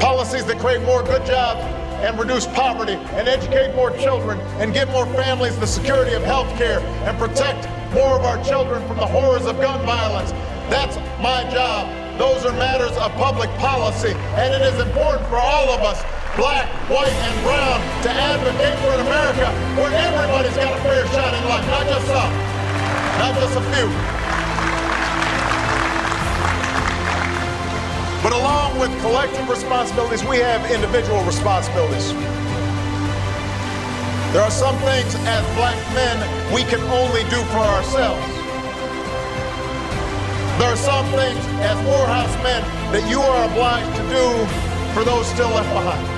policies 0.00 0.46
that 0.46 0.58
create 0.60 0.80
more 0.86 1.02
good 1.02 1.26
jobs 1.26 1.60
and 2.00 2.18
reduce 2.18 2.46
poverty 2.46 2.94
and 3.20 3.28
educate 3.28 3.76
more 3.76 3.90
children 3.98 4.40
and 4.56 4.72
give 4.72 4.88
more 4.88 5.04
families 5.12 5.58
the 5.58 5.66
security 5.66 6.14
of 6.14 6.22
health 6.22 6.48
care 6.56 6.80
and 7.04 7.18
protect 7.18 7.68
more 7.92 8.16
of 8.16 8.24
our 8.24 8.42
children 8.42 8.80
from 8.88 8.96
the 8.96 9.06
horrors 9.06 9.44
of 9.44 9.60
gun 9.60 9.84
violence. 9.84 10.30
That's 10.72 10.96
my 11.20 11.44
job. 11.52 11.84
Those 12.18 12.46
are 12.46 12.52
matters 12.52 12.96
of 12.96 13.12
public 13.12 13.50
policy, 13.58 14.14
and 14.40 14.54
it 14.54 14.62
is 14.62 14.80
important 14.80 15.28
for 15.28 15.36
all 15.36 15.68
of 15.68 15.82
us 15.82 16.02
black, 16.36 16.66
white, 16.90 17.14
and 17.14 17.36
brown 17.46 17.78
to 18.02 18.10
advocate 18.10 18.74
for 18.82 18.90
an 18.98 19.06
America 19.06 19.46
where 19.78 19.92
everybody's 19.94 20.56
got 20.56 20.74
a 20.74 20.80
fair 20.82 21.06
shot 21.14 21.30
in 21.34 21.44
life, 21.48 21.66
not 21.70 21.86
just 21.86 22.06
some. 22.06 22.32
not 23.22 23.34
just 23.38 23.54
a 23.56 23.64
few. 23.70 23.88
But 28.22 28.32
along 28.32 28.78
with 28.78 28.90
collective 29.00 29.48
responsibilities, 29.48 30.24
we 30.24 30.38
have 30.38 30.68
individual 30.70 31.22
responsibilities. 31.24 32.12
There 34.32 34.42
are 34.42 34.50
some 34.50 34.74
things 34.78 35.14
as 35.30 35.44
black 35.54 35.78
men 35.94 36.18
we 36.52 36.64
can 36.64 36.80
only 36.90 37.22
do 37.30 37.38
for 37.54 37.62
ourselves. 37.62 38.26
There 40.58 40.72
are 40.72 40.76
some 40.76 41.06
things 41.14 41.44
as 41.62 41.76
Morehouse 41.84 42.34
men 42.42 42.62
that 42.90 43.08
you 43.08 43.20
are 43.20 43.44
obliged 43.46 43.94
to 43.96 44.02
do 44.10 44.26
for 44.94 45.04
those 45.04 45.26
still 45.28 45.50
left 45.50 45.68
behind. 45.70 46.13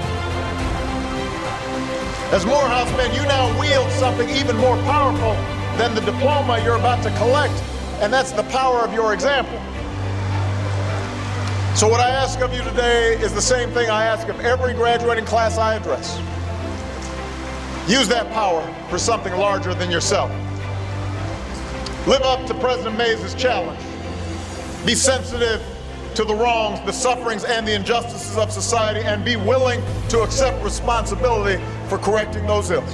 As 2.32 2.44
Morehouse 2.44 2.90
men, 2.96 3.14
you 3.14 3.22
now 3.22 3.58
wield 3.60 3.88
something 3.92 4.28
even 4.30 4.56
more 4.56 4.76
powerful 4.78 5.34
than 5.78 5.94
the 5.94 6.00
diploma 6.00 6.60
you're 6.64 6.74
about 6.74 7.00
to 7.04 7.10
collect, 7.18 7.54
and 8.02 8.12
that's 8.12 8.32
the 8.32 8.42
power 8.44 8.80
of 8.80 8.92
your 8.92 9.14
example. 9.14 9.56
So, 11.76 11.86
what 11.86 12.00
I 12.00 12.10
ask 12.10 12.40
of 12.40 12.52
you 12.52 12.64
today 12.64 13.16
is 13.18 13.32
the 13.32 13.40
same 13.40 13.70
thing 13.70 13.90
I 13.90 14.06
ask 14.06 14.26
of 14.26 14.40
every 14.40 14.74
graduating 14.74 15.24
class 15.24 15.56
I 15.56 15.76
address. 15.76 16.18
Use 17.88 18.08
that 18.08 18.28
power 18.32 18.66
for 18.90 18.98
something 18.98 19.34
larger 19.34 19.72
than 19.72 19.88
yourself. 19.88 20.28
Live 22.08 22.22
up 22.22 22.44
to 22.48 22.54
President 22.54 22.98
Mays' 22.98 23.36
challenge. 23.36 23.80
Be 24.84 24.96
sensitive 24.96 25.62
to 26.16 26.24
the 26.24 26.34
wrongs, 26.34 26.80
the 26.86 26.92
sufferings, 26.92 27.44
and 27.44 27.68
the 27.68 27.74
injustices 27.74 28.36
of 28.36 28.50
society, 28.50 29.00
and 29.00 29.24
be 29.24 29.36
willing 29.36 29.80
to 30.08 30.22
accept 30.22 30.60
responsibility 30.64 31.62
for 31.88 31.98
correcting 31.98 32.46
those 32.46 32.70
ills. 32.70 32.92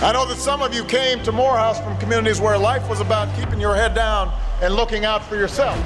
I 0.00 0.12
know 0.12 0.26
that 0.26 0.38
some 0.38 0.62
of 0.62 0.72
you 0.72 0.84
came 0.84 1.22
to 1.24 1.32
Morehouse 1.32 1.80
from 1.80 1.98
communities 1.98 2.40
where 2.40 2.56
life 2.56 2.88
was 2.88 3.00
about 3.00 3.34
keeping 3.36 3.60
your 3.60 3.74
head 3.74 3.94
down 3.94 4.32
and 4.62 4.74
looking 4.74 5.04
out 5.04 5.24
for 5.24 5.36
yourself. 5.36 5.76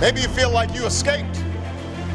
Maybe 0.00 0.20
you 0.20 0.28
feel 0.28 0.50
like 0.50 0.74
you 0.74 0.84
escaped. 0.84 1.36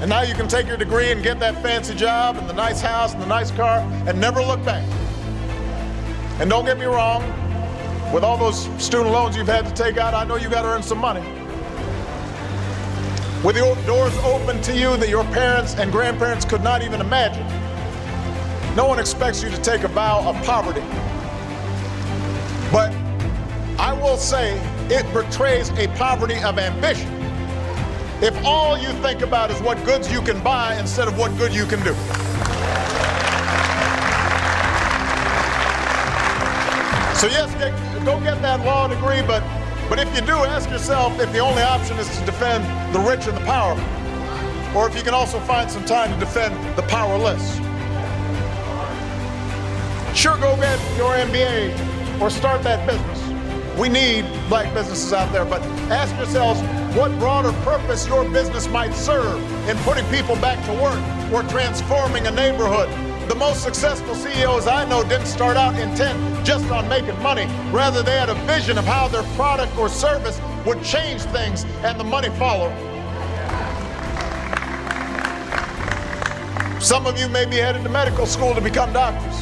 And 0.01 0.09
now 0.09 0.21
you 0.21 0.33
can 0.33 0.49
take 0.49 0.67
your 0.67 0.75
degree 0.75 1.11
and 1.11 1.23
get 1.23 1.39
that 1.39 1.61
fancy 1.61 1.95
job 1.95 2.35
and 2.35 2.49
the 2.49 2.53
nice 2.53 2.81
house 2.81 3.13
and 3.13 3.21
the 3.21 3.27
nice 3.27 3.51
car 3.51 3.79
and 4.05 4.19
never 4.19 4.41
look 4.41 4.63
back. 4.65 4.85
And 6.41 6.49
don't 6.49 6.65
get 6.65 6.77
me 6.77 6.85
wrong, 6.85 7.21
with 8.13 8.23
all 8.23 8.37
those 8.37 8.65
student 8.83 9.11
loans 9.11 9.35
you've 9.35 9.47
had 9.47 9.65
to 9.65 9.73
take 9.73 9.97
out, 9.97 10.13
I 10.13 10.25
know 10.25 10.35
you 10.35 10.49
got 10.49 10.63
to 10.63 10.67
earn 10.67 10.83
some 10.83 10.97
money. 10.97 11.21
With 13.43 13.55
the 13.55 13.83
doors 13.85 14.15
open 14.19 14.61
to 14.61 14.73
you 14.73 14.95
that 14.95 15.09
your 15.09 15.25
parents 15.25 15.75
and 15.75 15.91
grandparents 15.91 16.45
could 16.45 16.63
not 16.63 16.81
even 16.81 17.01
imagine, 17.01 17.45
no 18.73 18.87
one 18.87 18.99
expects 18.99 19.43
you 19.43 19.49
to 19.49 19.61
take 19.61 19.83
a 19.83 19.89
vow 19.89 20.25
of 20.25 20.41
poverty. 20.45 20.79
But 22.71 22.93
I 23.77 23.91
will 23.91 24.15
say 24.15 24.57
it 24.89 25.05
betrays 25.13 25.71
a 25.71 25.89
poverty 25.97 26.41
of 26.41 26.57
ambition 26.57 27.11
if 28.21 28.33
all 28.45 28.77
you 28.77 28.87
think 29.01 29.21
about 29.21 29.51
is 29.51 29.61
what 29.61 29.83
goods 29.83 30.09
you 30.09 30.21
can 30.21 30.41
buy 30.41 30.75
instead 30.79 31.09
of 31.09 31.17
what 31.17 31.37
good 31.37 31.53
you 31.53 31.65
can 31.65 31.83
do. 31.83 31.93
So 37.19 37.27
yes, 37.27 37.53
go 38.05 38.21
get 38.21 38.41
that 38.41 38.65
law 38.65 38.87
degree, 38.87 39.21
but 39.21 39.43
but 39.93 40.07
if 40.07 40.15
you 40.15 40.21
do, 40.21 40.33
ask 40.33 40.71
yourself 40.71 41.19
if 41.19 41.31
the 41.31 41.37
only 41.37 41.61
option 41.61 41.95
is 41.99 42.07
to 42.17 42.25
defend 42.25 42.63
the 42.95 42.99
rich 42.99 43.27
and 43.27 43.37
the 43.37 43.41
powerful, 43.41 43.85
or 44.75 44.89
if 44.89 44.95
you 44.95 45.03
can 45.03 45.13
also 45.13 45.39
find 45.41 45.69
some 45.69 45.85
time 45.85 46.11
to 46.11 46.19
defend 46.19 46.55
the 46.75 46.81
powerless. 46.81 47.57
Sure, 50.17 50.35
go 50.39 50.55
get 50.55 50.79
your 50.97 51.13
MBA 51.13 52.19
or 52.19 52.31
start 52.31 52.63
that 52.63 52.87
business. 52.87 53.77
We 53.77 53.87
need 53.87 54.25
black 54.49 54.73
businesses 54.73 55.13
out 55.13 55.31
there, 55.31 55.45
but 55.45 55.61
ask 55.91 56.15
yourselves 56.15 56.59
what 56.97 57.11
broader 57.19 57.51
purpose 57.61 58.07
your 58.07 58.27
business 58.31 58.67
might 58.67 58.95
serve 58.95 59.39
in 59.69 59.77
putting 59.83 60.05
people 60.05 60.35
back 60.37 60.57
to 60.65 60.73
work 60.81 61.31
or 61.31 61.47
transforming 61.51 62.25
a 62.25 62.31
neighborhood 62.31 62.89
the 63.27 63.35
most 63.35 63.63
successful 63.63 64.15
CEOs 64.15 64.67
I 64.67 64.85
know 64.85 65.03
didn't 65.03 65.27
start 65.27 65.57
out 65.57 65.77
intent 65.79 66.45
just 66.45 66.69
on 66.71 66.87
making 66.89 67.21
money. 67.21 67.45
Rather, 67.71 68.03
they 68.03 68.17
had 68.17 68.29
a 68.29 68.35
vision 68.45 68.77
of 68.77 68.85
how 68.85 69.07
their 69.07 69.23
product 69.35 69.77
or 69.77 69.89
service 69.89 70.39
would 70.65 70.83
change 70.83 71.21
things, 71.21 71.63
and 71.83 71.99
the 71.99 72.03
money 72.03 72.29
followed. 72.37 72.73
Some 76.81 77.05
of 77.05 77.17
you 77.17 77.29
may 77.29 77.45
be 77.45 77.55
headed 77.55 77.83
to 77.83 77.89
medical 77.89 78.25
school 78.25 78.53
to 78.53 78.61
become 78.61 78.91
doctors. 78.91 79.39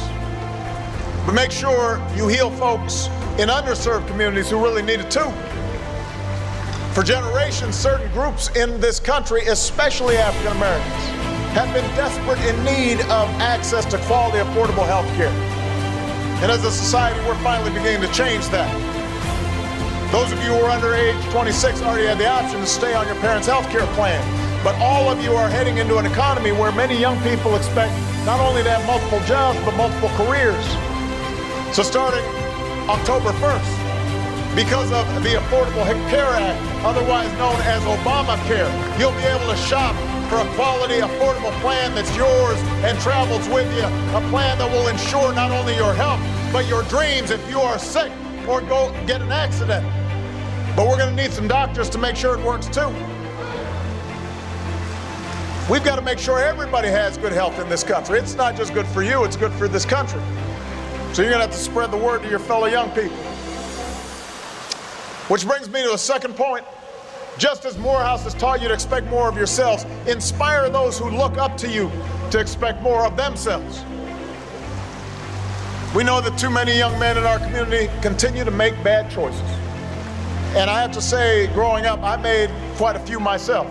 But 1.26 1.34
make 1.34 1.50
sure 1.50 2.00
you 2.14 2.28
heal 2.28 2.50
folks 2.52 3.06
in 3.38 3.48
underserved 3.48 4.06
communities 4.06 4.50
who 4.50 4.62
really 4.62 4.82
need 4.82 5.00
it 5.00 5.10
too. 5.10 5.32
For 6.94 7.02
generations, 7.02 7.74
certain 7.74 8.10
groups 8.12 8.48
in 8.54 8.80
this 8.80 9.00
country, 9.00 9.46
especially 9.46 10.18
African 10.18 10.56
Americans, 10.56 11.21
have 11.52 11.72
been 11.74 11.84
desperate 11.94 12.40
in 12.48 12.56
need 12.64 13.00
of 13.12 13.28
access 13.40 13.84
to 13.86 13.98
quality, 14.08 14.38
affordable 14.38 14.86
health 14.86 15.06
care. 15.16 15.32
And 16.42 16.50
as 16.50 16.64
a 16.64 16.70
society, 16.70 17.20
we're 17.26 17.36
finally 17.44 17.70
beginning 17.70 18.00
to 18.00 18.12
change 18.12 18.48
that. 18.48 18.72
Those 20.10 20.32
of 20.32 20.38
you 20.42 20.52
who 20.52 20.64
are 20.64 20.70
under 20.70 20.94
age 20.94 21.16
26 21.30 21.82
already 21.82 22.06
had 22.06 22.18
the 22.18 22.26
option 22.26 22.60
to 22.60 22.66
stay 22.66 22.94
on 22.94 23.06
your 23.06 23.16
parents' 23.16 23.46
health 23.46 23.68
care 23.68 23.86
plan. 23.94 24.20
But 24.64 24.76
all 24.76 25.10
of 25.10 25.22
you 25.22 25.32
are 25.32 25.48
heading 25.48 25.76
into 25.76 25.98
an 25.98 26.06
economy 26.06 26.52
where 26.52 26.72
many 26.72 26.98
young 26.98 27.20
people 27.22 27.54
expect 27.54 27.92
not 28.24 28.40
only 28.40 28.62
to 28.62 28.70
have 28.70 28.86
multiple 28.86 29.20
jobs, 29.28 29.58
but 29.64 29.76
multiple 29.76 30.10
careers. 30.16 30.64
So 31.76 31.82
starting 31.82 32.24
October 32.88 33.32
1st, 33.40 34.56
because 34.56 34.92
of 34.92 35.04
the 35.22 35.36
Affordable 35.40 35.84
Care 36.08 36.32
Act, 36.32 36.60
otherwise 36.84 37.32
known 37.36 37.56
as 37.68 37.82
Obamacare, 37.84 38.68
you'll 38.98 39.16
be 39.16 39.24
able 39.24 39.48
to 39.48 39.56
shop 39.56 39.96
for 40.32 40.38
a 40.38 40.54
quality, 40.54 40.94
affordable 40.94 41.52
plan 41.60 41.94
that's 41.94 42.16
yours 42.16 42.58
and 42.86 42.98
travels 43.00 43.46
with 43.50 43.70
you. 43.76 43.84
A 44.16 44.30
plan 44.30 44.56
that 44.56 44.70
will 44.70 44.88
ensure 44.88 45.30
not 45.34 45.50
only 45.50 45.76
your 45.76 45.92
health, 45.92 46.20
but 46.50 46.66
your 46.66 46.84
dreams 46.84 47.30
if 47.30 47.50
you 47.50 47.60
are 47.60 47.78
sick 47.78 48.10
or 48.48 48.62
go 48.62 48.90
get 49.06 49.20
an 49.20 49.30
accident. 49.30 49.84
But 50.74 50.88
we're 50.88 50.96
going 50.96 51.14
to 51.14 51.22
need 51.22 51.32
some 51.32 51.48
doctors 51.48 51.90
to 51.90 51.98
make 51.98 52.16
sure 52.16 52.34
it 52.34 52.42
works 52.42 52.66
too. 52.66 52.88
We've 55.70 55.84
got 55.84 55.96
to 55.96 56.02
make 56.02 56.18
sure 56.18 56.38
everybody 56.38 56.88
has 56.88 57.18
good 57.18 57.32
health 57.32 57.58
in 57.58 57.68
this 57.68 57.84
country. 57.84 58.18
It's 58.18 58.34
not 58.34 58.56
just 58.56 58.72
good 58.72 58.86
for 58.86 59.02
you, 59.02 59.24
it's 59.24 59.36
good 59.36 59.52
for 59.52 59.68
this 59.68 59.84
country. 59.84 60.22
So 61.12 61.20
you're 61.20 61.30
going 61.30 61.42
to 61.42 61.46
have 61.46 61.50
to 61.50 61.58
spread 61.58 61.90
the 61.90 61.98
word 61.98 62.22
to 62.22 62.30
your 62.30 62.38
fellow 62.38 62.68
young 62.68 62.88
people. 62.92 63.18
Which 65.28 65.46
brings 65.46 65.68
me 65.68 65.82
to 65.82 65.92
a 65.92 65.98
second 65.98 66.36
point. 66.36 66.64
Just 67.38 67.64
as 67.64 67.78
Morehouse 67.78 68.24
has 68.24 68.34
taught 68.34 68.60
you 68.60 68.68
to 68.68 68.74
expect 68.74 69.06
more 69.06 69.28
of 69.28 69.36
yourselves, 69.36 69.84
inspire 70.06 70.68
those 70.68 70.98
who 70.98 71.10
look 71.10 71.38
up 71.38 71.56
to 71.58 71.68
you 71.68 71.90
to 72.30 72.38
expect 72.38 72.82
more 72.82 73.04
of 73.06 73.16
themselves. 73.16 73.84
We 75.94 76.04
know 76.04 76.20
that 76.20 76.38
too 76.38 76.50
many 76.50 76.76
young 76.76 76.98
men 76.98 77.18
in 77.18 77.24
our 77.24 77.38
community 77.38 77.90
continue 78.00 78.44
to 78.44 78.50
make 78.50 78.74
bad 78.82 79.10
choices. 79.10 79.40
And 80.54 80.70
I 80.70 80.80
have 80.80 80.92
to 80.92 81.02
say, 81.02 81.48
growing 81.48 81.86
up, 81.86 82.02
I 82.02 82.16
made 82.16 82.50
quite 82.76 82.96
a 82.96 83.00
few 83.00 83.18
myself. 83.18 83.66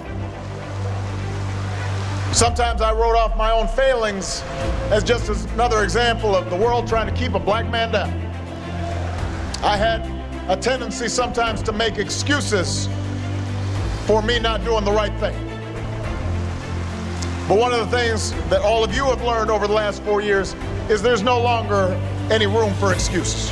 Sometimes 2.33 2.81
I 2.81 2.93
wrote 2.93 3.15
off 3.15 3.35
my 3.35 3.51
own 3.51 3.67
failings 3.67 4.41
as 4.89 5.03
just 5.03 5.29
as 5.29 5.45
another 5.45 5.83
example 5.83 6.35
of 6.35 6.49
the 6.49 6.55
world 6.55 6.87
trying 6.87 7.13
to 7.13 7.13
keep 7.13 7.33
a 7.33 7.39
black 7.39 7.69
man 7.69 7.91
down. 7.91 8.09
I 9.63 9.77
had 9.77 10.01
a 10.49 10.55
tendency 10.55 11.07
sometimes 11.07 11.61
to 11.63 11.71
make 11.71 11.97
excuses 11.97 12.87
for 14.05 14.21
me 14.21 14.39
not 14.39 14.63
doing 14.63 14.83
the 14.83 14.91
right 14.91 15.13
thing. 15.19 15.35
But 17.47 17.57
one 17.57 17.73
of 17.73 17.79
the 17.79 17.97
things 17.97 18.31
that 18.49 18.61
all 18.61 18.83
of 18.83 18.95
you 18.95 19.05
have 19.05 19.21
learned 19.23 19.51
over 19.51 19.67
the 19.67 19.73
last 19.73 20.01
four 20.03 20.21
years 20.21 20.55
is 20.89 21.01
there's 21.01 21.21
no 21.21 21.41
longer 21.41 21.99
any 22.31 22.47
room 22.47 22.73
for 22.75 22.93
excuses. 22.93 23.51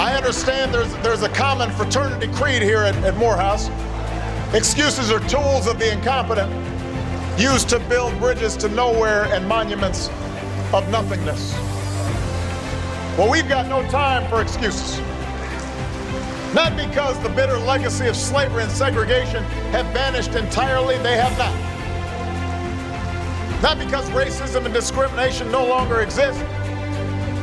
I 0.00 0.14
understand 0.16 0.72
there's, 0.72 0.92
there's 1.02 1.22
a 1.22 1.28
common 1.28 1.70
fraternity 1.70 2.32
creed 2.32 2.62
here 2.62 2.80
at, 2.80 2.96
at 3.04 3.16
Morehouse. 3.16 3.68
Excuses 4.54 5.10
are 5.10 5.20
tools 5.28 5.66
of 5.66 5.78
the 5.78 5.92
incompetent 5.92 6.50
used 7.38 7.68
to 7.68 7.78
build 7.88 8.18
bridges 8.18 8.56
to 8.56 8.68
nowhere 8.70 9.24
and 9.34 9.46
monuments 9.46 10.08
of 10.72 10.88
nothingness. 10.90 11.54
Well, 13.20 13.28
we've 13.30 13.50
got 13.50 13.66
no 13.66 13.86
time 13.90 14.26
for 14.30 14.40
excuses. 14.40 14.98
Not 16.54 16.74
because 16.74 17.22
the 17.22 17.28
bitter 17.28 17.58
legacy 17.58 18.06
of 18.06 18.16
slavery 18.16 18.62
and 18.62 18.72
segregation 18.72 19.44
have 19.74 19.84
vanished 19.92 20.34
entirely, 20.36 20.96
they 21.00 21.18
have 21.18 21.36
not. 21.36 21.52
Not 23.60 23.78
because 23.78 24.08
racism 24.08 24.64
and 24.64 24.72
discrimination 24.72 25.52
no 25.52 25.66
longer 25.66 26.00
exist. 26.00 26.40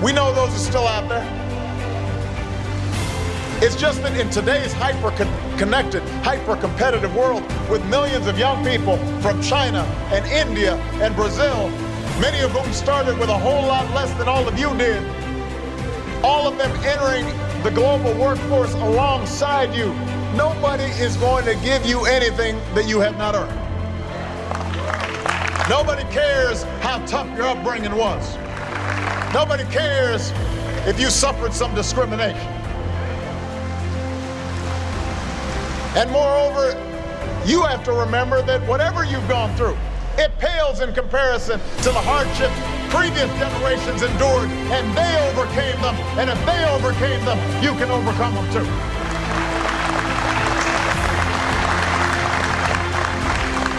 We 0.02 0.14
know 0.14 0.34
those 0.34 0.49
are 0.56 0.72
still 0.72 0.88
out 0.88 1.08
there. 1.10 1.24
It's 3.62 3.76
just 3.76 4.02
that 4.02 4.20
in 4.20 4.32
today's 4.32 4.74
hyper 4.74 5.12
connected, 5.60 6.02
hyper 6.24 6.56
competitive 6.56 7.16
world, 7.16 7.44
with 7.70 7.86
millions 7.86 8.26
of 8.26 8.40
young 8.40 8.66
people 8.66 8.98
from 9.22 9.40
China 9.44 9.84
and 10.12 10.26
India 10.26 10.74
and 11.04 11.16
Brazil, 11.16 11.70
many 12.20 12.40
of 12.40 12.49
whom 12.49 12.74
started 12.74 13.16
with 13.20 13.30
a 13.30 13.38
whole 13.38 13.68
lot 13.68 13.88
less 13.94 14.12
than 14.18 14.28
all 14.28 14.48
of 14.48 14.58
you 14.58 14.76
did, 14.76 15.04
all 16.28 16.45
of 16.45 16.58
them 16.58 16.72
entering 16.84 17.26
the 17.64 17.72
global 17.72 18.14
workforce 18.20 18.74
alongside 18.74 19.74
you, 19.74 19.94
nobody 20.36 20.84
is 20.99 21.16
going 21.16 21.45
to 21.45 21.56
give 21.64 21.86
you 21.86 22.04
anything 22.04 22.60
that 22.76 22.86
you 22.86 22.99
have 22.99 23.18
not 23.18 23.34
earned. 23.34 23.58
Nobody 25.70 26.04
cares 26.12 26.64
how 26.82 26.99
tough 27.06 27.28
your 27.38 27.48
upbringing 27.48 27.95
was. 27.95 28.36
Nobody 29.34 29.64
cares 29.72 30.34
if 30.86 30.99
you 30.99 31.10
suffered 31.10 31.54
some 31.54 31.74
discrimination. 31.74 32.36
And 35.95 36.12
moreover, 36.12 36.72
you 37.45 37.64
have 37.64 37.86
to 37.86 37.94
remember 37.94 38.41
that 38.41 38.68
whatever 38.68 39.06
you've 39.06 39.28
gone 39.30 39.56
through, 39.56 39.78
it 40.18 40.38
pales 40.40 40.82
in 40.82 40.94
comparison 40.94 41.62
to 41.84 41.90
the 41.90 42.02
hardships 42.02 42.77
previous 42.89 43.31
generations 43.39 44.01
endured, 44.01 44.49
and 44.72 44.85
they 44.97 45.11
overcame 45.30 45.80
them. 45.81 45.95
And 46.18 46.30
if 46.30 46.39
they 46.45 46.65
overcame 46.65 47.23
them, 47.26 47.38
you 47.64 47.72
can 47.76 47.89
overcome 47.91 48.35
them 48.35 48.47
too. 48.51 48.68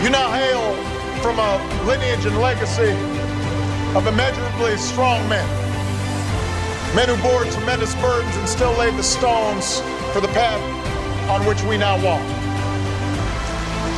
You 0.02 0.10
now 0.10 0.30
hail 0.30 0.74
from 1.22 1.38
a 1.38 1.58
lineage 1.84 2.24
and 2.24 2.38
legacy 2.38 2.92
of 3.96 4.06
immeasurably 4.06 4.76
strong 4.76 5.28
men. 5.28 5.46
Men 6.94 7.08
who 7.08 7.16
bore 7.22 7.44
tremendous 7.46 7.94
burdens 7.96 8.34
and 8.36 8.48
still 8.48 8.72
laid 8.78 8.94
the 8.96 9.02
stones 9.02 9.80
for 10.12 10.20
the 10.20 10.28
path 10.28 10.60
on 11.28 11.44
which 11.46 11.62
we 11.64 11.76
now 11.76 12.02
walk. 12.02 12.22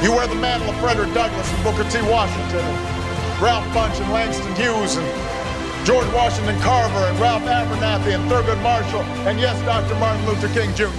You 0.03 0.12
wear 0.12 0.27
the 0.27 0.35
mantle 0.35 0.70
of 0.70 0.81
Frederick 0.81 1.12
Douglass 1.12 1.53
and 1.53 1.62
Booker 1.62 1.85
T. 1.91 2.01
Washington, 2.09 2.65
Ralph 3.41 3.65
Bunche 3.69 4.03
and 4.03 4.12
Langston 4.12 4.55
Hughes, 4.55 4.97
and 4.97 5.87
George 5.87 6.07
Washington 6.12 6.59
Carver, 6.61 6.99
and 6.99 7.19
Ralph 7.19 7.43
Abernathy, 7.45 8.15
and 8.15 8.31
Thurgood 8.31 8.61
Marshall, 8.62 9.01
and 9.27 9.41
yes, 9.41 9.59
Dr. 9.62 9.95
Martin 9.99 10.27
Luther 10.27 10.49
King 10.49 10.75
Jr. 10.75 10.93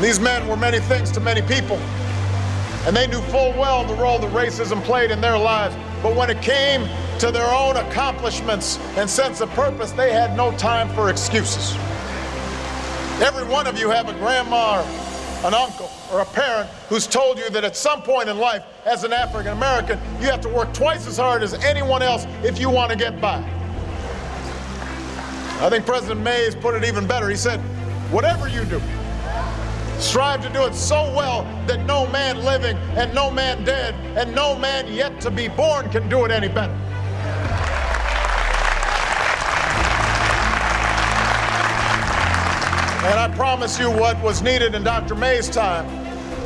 These 0.00 0.18
men 0.18 0.48
were 0.48 0.56
many 0.56 0.80
things 0.80 1.10
to 1.10 1.20
many 1.20 1.42
people, 1.42 1.76
and 2.86 2.96
they 2.96 3.06
knew 3.06 3.20
full 3.22 3.52
well 3.52 3.84
the 3.84 3.94
role 3.96 4.18
that 4.18 4.32
racism 4.32 4.82
played 4.82 5.10
in 5.10 5.20
their 5.20 5.36
lives. 5.36 5.76
But 6.02 6.16
when 6.16 6.30
it 6.30 6.40
came 6.40 6.88
to 7.18 7.30
their 7.30 7.52
own 7.52 7.76
accomplishments 7.76 8.78
and 8.96 9.10
sense 9.10 9.42
of 9.42 9.50
purpose, 9.50 9.92
they 9.92 10.10
had 10.10 10.36
no 10.38 10.56
time 10.56 10.88
for 10.94 11.10
excuses. 11.10 11.74
Every 13.20 13.44
one 13.44 13.66
of 13.66 13.78
you 13.78 13.90
have 13.90 14.08
a 14.08 14.14
grandma, 14.14 14.80
or 14.80 15.46
an 15.46 15.52
uncle, 15.52 15.90
or 16.10 16.20
a 16.20 16.24
parent 16.24 16.70
who's 16.88 17.06
told 17.06 17.38
you 17.38 17.50
that 17.50 17.64
at 17.64 17.76
some 17.76 18.00
point 18.00 18.30
in 18.30 18.38
life, 18.38 18.64
as 18.88 19.04
an 19.04 19.12
African 19.12 19.52
American, 19.52 20.00
you 20.18 20.28
have 20.28 20.40
to 20.40 20.48
work 20.48 20.72
twice 20.72 21.06
as 21.06 21.18
hard 21.18 21.42
as 21.42 21.52
anyone 21.52 22.00
else 22.02 22.26
if 22.42 22.58
you 22.58 22.70
want 22.70 22.90
to 22.90 22.96
get 22.96 23.20
by. 23.20 23.36
I 25.60 25.68
think 25.68 25.84
President 25.84 26.22
Mays 26.22 26.54
put 26.54 26.74
it 26.74 26.84
even 26.84 27.06
better. 27.06 27.28
He 27.28 27.36
said, 27.36 27.60
whatever 28.10 28.48
you 28.48 28.64
do, 28.64 28.80
strive 29.98 30.42
to 30.42 30.48
do 30.54 30.64
it 30.64 30.74
so 30.74 31.14
well 31.14 31.42
that 31.66 31.84
no 31.84 32.06
man 32.06 32.42
living 32.44 32.78
and 32.96 33.14
no 33.14 33.30
man 33.30 33.62
dead 33.62 33.94
and 34.16 34.34
no 34.34 34.58
man 34.58 34.90
yet 34.90 35.20
to 35.20 35.30
be 35.30 35.48
born 35.48 35.90
can 35.90 36.08
do 36.08 36.24
it 36.24 36.30
any 36.30 36.48
better. 36.48 36.72
And 43.04 43.20
I 43.20 43.30
promise 43.36 43.78
you 43.78 43.90
what 43.90 44.20
was 44.22 44.40
needed 44.40 44.74
in 44.74 44.82
Dr. 44.82 45.14
Mays' 45.14 45.50
time 45.50 45.86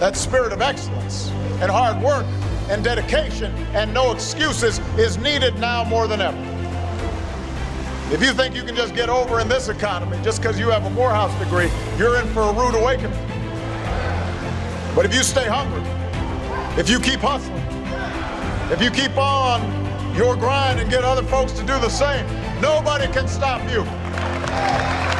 that 0.00 0.16
spirit 0.16 0.52
of 0.52 0.60
excellence 0.60 1.31
and 1.60 1.70
hard 1.70 2.02
work 2.02 2.26
and 2.68 2.82
dedication 2.82 3.52
and 3.74 3.92
no 3.92 4.12
excuses 4.12 4.78
is 4.98 5.18
needed 5.18 5.58
now 5.58 5.84
more 5.84 6.06
than 6.06 6.20
ever. 6.20 6.38
If 8.12 8.22
you 8.22 8.32
think 8.32 8.54
you 8.54 8.62
can 8.62 8.76
just 8.76 8.94
get 8.94 9.08
over 9.08 9.40
in 9.40 9.48
this 9.48 9.68
economy 9.68 10.18
just 10.22 10.42
because 10.42 10.58
you 10.58 10.68
have 10.68 10.84
a 10.84 10.90
Morehouse 10.90 11.36
degree, 11.42 11.70
you're 11.96 12.20
in 12.20 12.26
for 12.28 12.42
a 12.42 12.52
rude 12.52 12.74
awakening. 12.74 13.18
But 14.94 15.06
if 15.06 15.14
you 15.14 15.22
stay 15.22 15.46
hungry, 15.46 15.82
if 16.78 16.90
you 16.90 17.00
keep 17.00 17.20
hustling, 17.20 17.62
if 18.70 18.82
you 18.82 18.90
keep 18.90 19.16
on 19.16 19.62
your 20.14 20.36
grind 20.36 20.80
and 20.80 20.90
get 20.90 21.04
other 21.04 21.22
folks 21.22 21.52
to 21.52 21.60
do 21.60 21.78
the 21.78 21.88
same, 21.88 22.26
nobody 22.60 23.06
can 23.12 23.26
stop 23.26 23.62
you. 23.70 25.11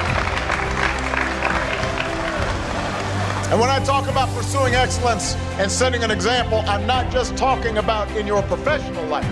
And 3.53 3.61
when 3.61 3.69
I 3.69 3.85
talk 3.85 4.09
about 4.09 4.31
pursuing 4.31 4.75
excellence 4.75 5.35
and 5.59 5.71
setting 5.71 6.03
an 6.03 6.11
example, 6.11 6.65
I'm 6.67 6.87
not 6.87 7.13
just 7.13 7.37
talking 7.37 7.77
about 7.77 8.11
in 8.13 8.27
your 8.27 8.43
professional 8.45 9.05
life. 9.09 9.27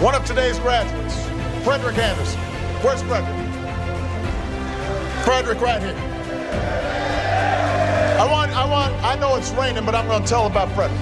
One 0.00 0.14
of 0.14 0.24
today's 0.24 0.58
graduates, 0.60 1.14
Frederick 1.64 1.98
Anderson. 1.98 2.40
Where's 2.80 3.02
Frederick? 3.02 3.36
Frederick 5.26 5.60
right 5.60 5.82
here. 5.82 5.94
I 8.18 8.26
want, 8.30 8.50
I 8.52 8.64
want, 8.64 8.94
I 9.04 9.16
know 9.16 9.36
it's 9.36 9.50
raining, 9.50 9.84
but 9.84 9.94
I'm 9.94 10.06
going 10.06 10.22
to 10.22 10.28
tell 10.28 10.46
about 10.46 10.72
Frederick. 10.72 10.98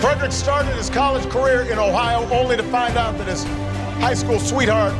Frederick 0.00 0.32
started 0.32 0.74
his 0.74 0.90
college 0.90 1.30
career 1.30 1.62
in 1.62 1.78
Ohio 1.78 2.28
only 2.32 2.56
to 2.56 2.64
find 2.64 2.96
out 2.96 3.16
that 3.18 3.28
his 3.28 3.44
high 4.02 4.14
school 4.14 4.40
sweetheart 4.40 4.94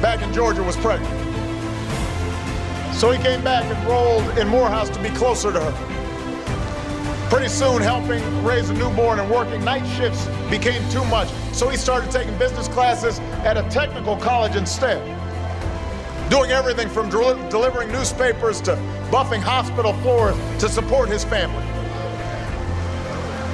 back 0.00 0.22
in 0.22 0.32
Georgia 0.32 0.62
was 0.62 0.76
pregnant. 0.76 1.23
So 2.94 3.10
he 3.10 3.22
came 3.22 3.42
back 3.42 3.64
and 3.64 3.76
enrolled 3.78 4.38
in 4.38 4.46
Morehouse 4.46 4.88
to 4.90 5.02
be 5.02 5.10
closer 5.10 5.52
to 5.52 5.60
her. 5.60 7.28
Pretty 7.28 7.48
soon, 7.48 7.82
helping 7.82 8.22
raise 8.44 8.70
a 8.70 8.74
newborn 8.74 9.18
and 9.18 9.28
working 9.28 9.64
night 9.64 9.84
shifts 9.96 10.26
became 10.48 10.88
too 10.90 11.04
much. 11.06 11.28
So 11.52 11.68
he 11.68 11.76
started 11.76 12.12
taking 12.12 12.38
business 12.38 12.68
classes 12.68 13.18
at 13.42 13.56
a 13.56 13.68
technical 13.68 14.16
college 14.16 14.54
instead. 14.54 15.02
Doing 16.30 16.52
everything 16.52 16.88
from 16.88 17.10
del 17.10 17.34
delivering 17.48 17.90
newspapers 17.90 18.60
to 18.62 18.76
buffing 19.10 19.40
hospital 19.40 19.92
floors 19.94 20.36
to 20.60 20.68
support 20.68 21.08
his 21.08 21.24
family. 21.24 21.64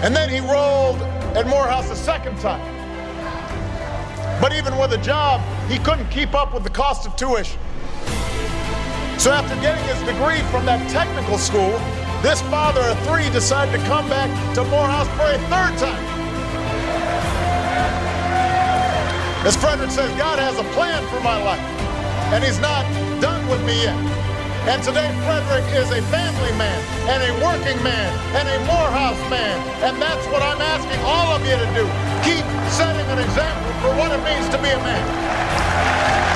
And 0.03 0.15
then 0.15 0.29
he 0.29 0.41
rolled 0.41 1.01
at 1.35 1.47
Morehouse 1.47 1.91
a 1.91 1.97
second 1.97 2.39
time. 2.41 2.61
But 4.41 4.53
even 4.53 4.77
with 4.77 4.93
a 4.93 4.99
job, 4.99 5.41
he 5.69 5.79
couldn't 5.79 6.11
keep 6.11 6.35
up 6.35 6.53
with 6.53 6.63
the 6.63 6.71
cost 6.71 7.07
of 7.07 7.17
tuition. 7.17 7.59
So 9.21 9.29
after 9.29 9.53
getting 9.61 9.85
his 9.85 10.01
degree 10.09 10.41
from 10.49 10.65
that 10.65 10.81
technical 10.89 11.37
school, 11.37 11.77
this 12.25 12.41
father 12.49 12.81
of 12.81 12.97
three 13.05 13.29
decided 13.29 13.69
to 13.77 13.83
come 13.85 14.09
back 14.09 14.33
to 14.57 14.65
Morehouse 14.73 15.13
for 15.13 15.29
a 15.29 15.37
third 15.53 15.77
time. 15.77 16.05
As 19.45 19.53
Frederick 19.61 19.93
says, 19.93 20.09
God 20.17 20.41
has 20.41 20.57
a 20.57 20.65
plan 20.73 21.05
for 21.13 21.21
my 21.21 21.37
life, 21.37 21.61
and 22.33 22.41
he's 22.41 22.57
not 22.65 22.89
done 23.21 23.45
with 23.53 23.61
me 23.69 23.85
yet. 23.85 24.01
And 24.73 24.81
today, 24.81 25.13
Frederick 25.29 25.69
is 25.77 25.93
a 25.93 26.01
family 26.09 26.57
man, 26.57 26.81
and 27.13 27.21
a 27.21 27.33
working 27.45 27.77
man, 27.85 28.09
and 28.41 28.49
a 28.49 28.57
Morehouse 28.65 29.21
man. 29.29 29.61
And 29.85 30.01
that's 30.01 30.25
what 30.33 30.41
I'm 30.41 30.65
asking 30.65 30.97
all 31.05 31.37
of 31.37 31.45
you 31.45 31.61
to 31.61 31.69
do. 31.77 31.85
Keep 32.25 32.49
setting 32.73 33.05
an 33.13 33.21
example 33.21 33.69
for 33.85 33.93
what 34.01 34.17
it 34.17 34.23
means 34.25 34.49
to 34.49 34.57
be 34.65 34.73
a 34.73 34.81
man. 34.81 36.30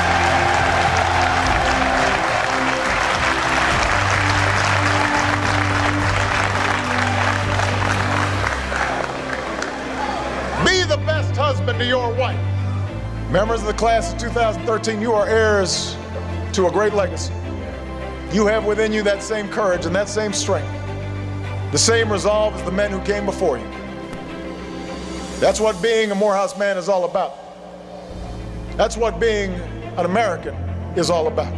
Best 11.35 11.57
husband 11.57 11.79
to 11.81 11.87
your 11.87 12.15
wife. 12.15 12.39
Members 13.31 13.61
of 13.61 13.67
the 13.67 13.75
class 13.75 14.13
of 14.13 14.19
2013, 14.19 15.01
you 15.01 15.13
are 15.13 15.27
heirs 15.27 15.97
to 16.53 16.67
a 16.67 16.71
great 16.71 16.95
legacy. 16.95 17.33
You 18.33 18.47
have 18.47 18.65
within 18.65 18.93
you 18.93 19.03
that 19.03 19.23
same 19.23 19.49
courage 19.49 19.87
and 19.87 19.95
that 19.97 20.09
same 20.09 20.33
strength, 20.33 20.71
the 21.73 21.79
same 21.79 22.11
resolve 22.11 22.55
as 22.55 22.63
the 22.63 22.71
men 22.71 22.91
who 22.91 23.01
came 23.01 23.27
before 23.27 23.59
you. 23.59 23.69
That's 25.41 25.59
what 25.59 25.81
being 25.83 26.13
a 26.13 26.15
Morehouse 26.15 26.57
man 26.57 26.77
is 26.77 26.89
all 26.89 27.05
about. 27.05 27.37
That's 28.77 28.97
what 28.97 29.19
being 29.19 29.53
an 29.97 30.05
American 30.05 30.55
is 30.97 31.11
all 31.11 31.27
about. 31.27 31.53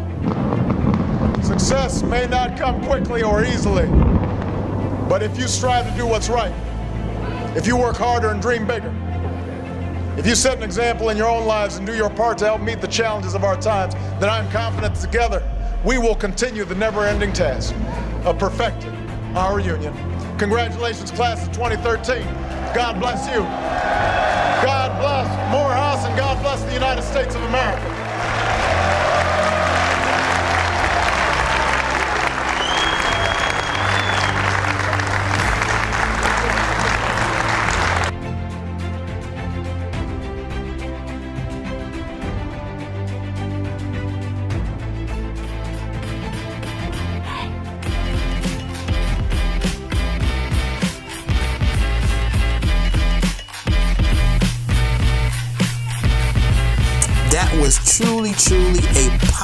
Success 1.45 2.03
may 2.03 2.27
not 2.27 2.57
come 2.59 2.83
quickly 2.87 3.23
or 3.23 3.45
easily, 3.45 3.87
but 5.09 5.23
if 5.23 5.39
you 5.39 5.47
strive 5.47 5.91
to 5.91 5.97
do 5.97 6.07
what's 6.07 6.29
right, 6.29 6.55
if 7.57 7.67
you 7.67 7.77
work 7.77 7.97
harder 7.97 8.31
and 8.31 8.41
dream 8.41 8.67
bigger, 8.67 8.95
if 10.17 10.27
you 10.27 10.35
set 10.35 10.57
an 10.57 10.63
example 10.63 11.11
in 11.11 11.17
your 11.17 11.29
own 11.29 11.47
lives 11.47 11.77
and 11.77 11.87
do 11.87 11.95
your 11.95 12.09
part 12.09 12.39
to 12.39 12.47
help 12.47 12.63
meet 12.63 12.81
the 12.81 12.89
challenges 12.89 13.35
of 13.35 13.45
our 13.45 13.61
times, 13.61 13.95
then 14.19 14.31
I'm 14.31 14.51
confident 14.51 14.95
together 14.95 15.43
we 15.85 15.99
will 15.99 16.15
continue 16.15 16.65
the 16.65 16.75
never-ending 16.75 17.33
task 17.33 17.75
of 18.25 18.39
perfecting 18.39 18.95
our 19.37 19.61
union. 19.61 19.95
Congratulations, 20.39 21.11
class 21.11 21.47
of 21.47 21.53
2013. 21.53 22.25
God 22.75 22.99
bless 22.99 23.27
you. 23.29 23.41
God 24.67 24.99
bless 25.01 25.53
Morehouse 25.53 26.05
and 26.07 26.17
God 26.17 26.43
bless 26.43 26.63
the 26.65 26.73
United 26.73 27.03
States 27.03 27.35
of 27.35 27.43
America. 27.43 27.96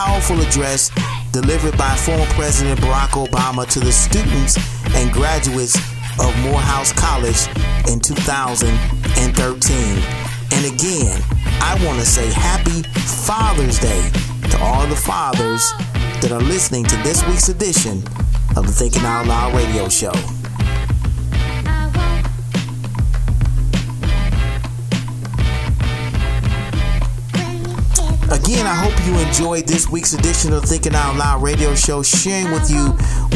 Powerful 0.05 0.41
address 0.41 0.91
delivered 1.31 1.79
by 1.79 1.95
former 1.95 2.27
President 2.35 2.81
Barack 2.81 3.11
Obama 3.25 3.65
to 3.69 3.79
the 3.79 3.93
students 3.93 4.59
and 4.97 5.13
graduates 5.13 5.77
of 6.19 6.37
Morehouse 6.41 6.93
College 6.93 7.47
in 7.89 8.01
2013. 8.01 8.67
And 10.55 10.75
again, 10.75 11.23
I 11.61 11.79
want 11.87 12.01
to 12.01 12.07
say 12.07 12.27
happy 12.33 12.83
Father's 13.27 13.79
Day 13.79 14.11
to 14.51 14.59
all 14.59 14.89
the 14.89 14.97
fathers 14.97 15.73
that 16.21 16.33
are 16.33 16.41
listening 16.41 16.83
to 16.85 16.97
this 17.05 17.25
week's 17.29 17.49
edition 17.49 18.03
of 18.57 18.67
the 18.67 18.73
Thinking 18.73 19.03
Out 19.03 19.27
Loud 19.29 19.55
radio 19.55 19.89
show. 19.89 20.42
Again, 28.53 28.67
I 28.67 28.75
hope 28.75 29.07
you 29.07 29.19
enjoyed 29.19 29.67
this 29.67 29.89
week's 29.89 30.13
edition 30.13 30.53
of 30.53 30.63
Thinking 30.63 30.95
Out 30.95 31.17
Loud 31.17 31.43
radio 31.43 31.75
show, 31.75 32.03
sharing 32.03 32.53
with 32.53 32.71
you 32.71 32.89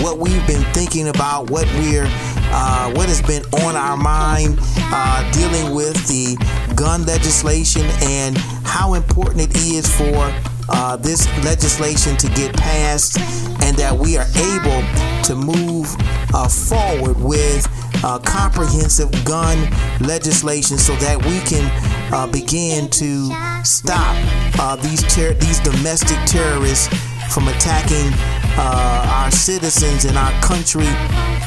what 0.04 0.18
we've 0.18 0.46
been 0.46 0.62
thinking 0.74 1.08
about, 1.08 1.48
what 1.48 1.64
we're, 1.76 2.04
uh, 2.04 2.92
what 2.92 3.08
has 3.08 3.22
been 3.22 3.42
on 3.64 3.76
our 3.76 3.96
mind, 3.96 4.58
uh, 4.60 5.32
dealing 5.32 5.74
with 5.74 5.94
the 6.06 6.36
gun 6.76 7.06
legislation 7.06 7.86
and 8.02 8.36
how 8.62 8.92
important 8.92 9.40
it 9.40 9.56
is 9.56 9.90
for 9.96 10.30
uh, 10.68 10.96
this 10.96 11.26
legislation 11.46 12.14
to 12.18 12.28
get 12.34 12.54
passed, 12.54 13.18
and 13.64 13.74
that 13.78 13.96
we 13.96 14.18
are 14.18 14.26
able 14.36 14.82
to 15.24 15.34
move 15.34 15.88
uh, 16.34 16.46
forward 16.46 17.18
with 17.18 17.66
uh, 18.04 18.18
comprehensive 18.18 19.10
gun 19.24 19.56
legislation 20.00 20.76
so 20.76 20.94
that 20.96 21.16
we 21.24 21.40
can 21.48 21.64
uh, 22.12 22.26
begin 22.26 22.88
to 22.90 23.30
stop 23.64 24.16
uh, 24.58 24.76
these 24.76 25.02
ter- 25.14 25.34
these 25.34 25.60
domestic 25.60 26.18
terrorists 26.26 26.88
from 27.32 27.48
attacking 27.48 28.12
uh, 28.58 29.12
our 29.14 29.30
citizens 29.30 30.04
in 30.04 30.16
our 30.16 30.32
country, 30.42 30.86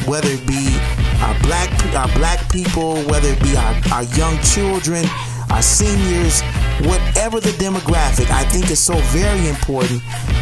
whether 0.06 0.30
it 0.30 0.46
be 0.46 0.78
our 1.22 1.38
black 1.42 1.70
our 1.96 2.12
black 2.18 2.52
people, 2.52 2.96
whether 3.04 3.30
it 3.30 3.42
be 3.42 3.56
our, 3.56 3.76
our 3.94 4.04
young 4.16 4.38
children, 4.42 5.06
our 5.50 5.62
seniors, 5.62 6.42
whatever 6.86 7.40
the 7.40 7.52
demographic. 7.58 8.30
I 8.32 8.44
think 8.46 8.70
it's 8.70 8.80
so 8.80 8.96
very 9.12 9.48
important 9.48 10.02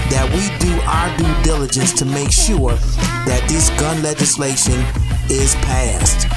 that 0.10 0.28
we 0.34 0.44
do 0.60 0.74
our 0.86 1.10
due 1.18 1.44
diligence 1.44 1.94
to 1.94 2.06
make 2.06 2.32
sure 2.32 2.74
that 3.26 3.46
this 3.48 3.70
gun 3.80 4.02
legislation 4.04 4.80
is 5.30 5.56
passed. 5.56 6.37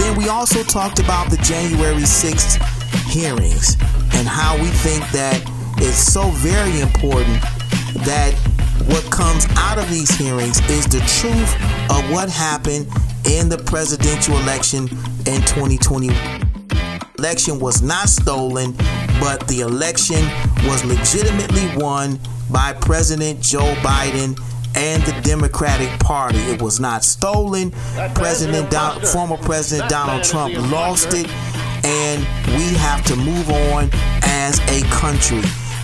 Then 0.00 0.16
we 0.16 0.28
also 0.28 0.62
talked 0.62 0.98
about 0.98 1.30
the 1.30 1.36
January 1.36 2.02
6th 2.02 2.56
hearings 3.10 3.76
and 4.14 4.26
how 4.26 4.56
we 4.56 4.68
think 4.68 5.04
that 5.12 5.38
it's 5.76 5.98
so 5.98 6.30
very 6.40 6.80
important 6.80 7.42
that 8.06 8.32
what 8.86 9.04
comes 9.12 9.46
out 9.56 9.76
of 9.76 9.90
these 9.90 10.10
hearings 10.16 10.58
is 10.70 10.86
the 10.86 11.00
truth 11.20 11.54
of 11.90 12.10
what 12.10 12.30
happened 12.30 12.88
in 13.26 13.50
the 13.50 13.58
presidential 13.66 14.38
election 14.38 14.88
in 15.26 15.42
2020. 15.42 16.08
Election 17.18 17.60
was 17.60 17.82
not 17.82 18.08
stolen, 18.08 18.72
but 19.20 19.46
the 19.48 19.60
election 19.60 20.24
was 20.66 20.82
legitimately 20.82 21.68
won 21.76 22.18
by 22.50 22.72
President 22.72 23.42
Joe 23.42 23.74
Biden 23.82 24.34
and 24.80 25.02
the 25.02 25.12
Democratic 25.20 25.90
Party. 26.00 26.38
It 26.38 26.62
was 26.62 26.80
not 26.80 27.04
stolen. 27.04 27.70
President 28.14 28.70
Don- 28.70 29.00
former 29.02 29.36
President 29.36 29.88
Donald 29.90 30.24
Trump 30.24 30.54
lost 30.72 31.12
it, 31.12 31.28
and 31.84 32.20
we 32.56 32.74
have 32.78 33.04
to 33.04 33.14
move 33.16 33.50
on 33.50 33.90
as 34.22 34.58
a 34.70 34.82
country. 34.90 35.42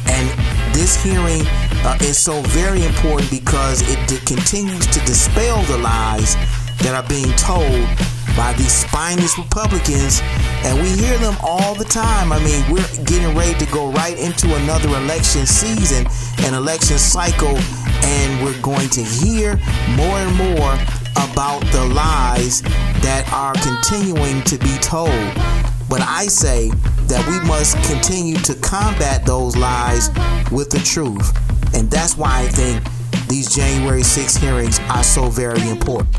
And 0.09 0.29
this 0.75 0.97
hearing 1.03 1.43
uh, 1.85 1.99
is 2.01 2.17
so 2.17 2.41
very 2.43 2.85
important 2.85 3.31
because 3.31 3.83
it 3.83 3.99
d- 4.09 4.19
continues 4.25 4.87
to 4.87 5.01
dispel 5.01 5.63
the 5.65 5.77
lies 5.79 6.35
that 6.83 6.95
are 6.95 7.07
being 7.09 7.33
told 7.37 7.87
by 8.37 8.53
these 8.59 8.73
spineless 8.73 9.39
Republicans, 9.39 10.21
and 10.65 10.81
we 10.81 10.89
hear 10.91 11.17
them 11.19 11.35
all 11.43 11.75
the 11.75 11.85
time. 11.85 12.33
I 12.33 12.39
mean, 12.45 12.63
we're 12.71 12.87
getting 13.05 13.35
ready 13.37 13.55
to 13.65 13.73
go 13.73 13.91
right 13.93 14.19
into 14.19 14.55
another 14.57 14.89
election 14.89 15.47
season, 15.47 16.07
an 16.45 16.55
election 16.55 16.99
cycle, 16.99 17.57
and 17.57 18.45
we're 18.45 18.61
going 18.61 18.89
to 18.91 19.03
hear 19.03 19.57
more 19.97 20.19
and 20.19 20.37
more 20.37 20.75
about 21.17 21.61
the 21.73 21.85
lies 21.95 22.63
that 23.03 23.27
are 23.33 23.55
continuing 23.55 24.43
to 24.43 24.59
be 24.59 24.77
told. 24.79 25.11
But 25.89 26.03
I 26.03 26.27
say 26.27 26.71
that 27.09 27.25
we 27.29 27.49
must 27.49 27.77
continue 27.91 28.37
to 28.37 28.55
combat 28.57 29.25
those 29.25 29.57
lies 29.57 30.11
with 30.53 30.69
the 30.71 30.81
truth. 30.85 31.33
And 31.75 31.91
that's 31.91 32.17
why 32.17 32.43
I 32.43 32.49
think 32.49 32.83
these 33.29 33.55
January 33.55 34.03
6 34.03 34.37
hearings 34.37 34.79
are 34.89 35.05
so 35.05 35.29
very 35.31 35.69
important. 35.69 36.17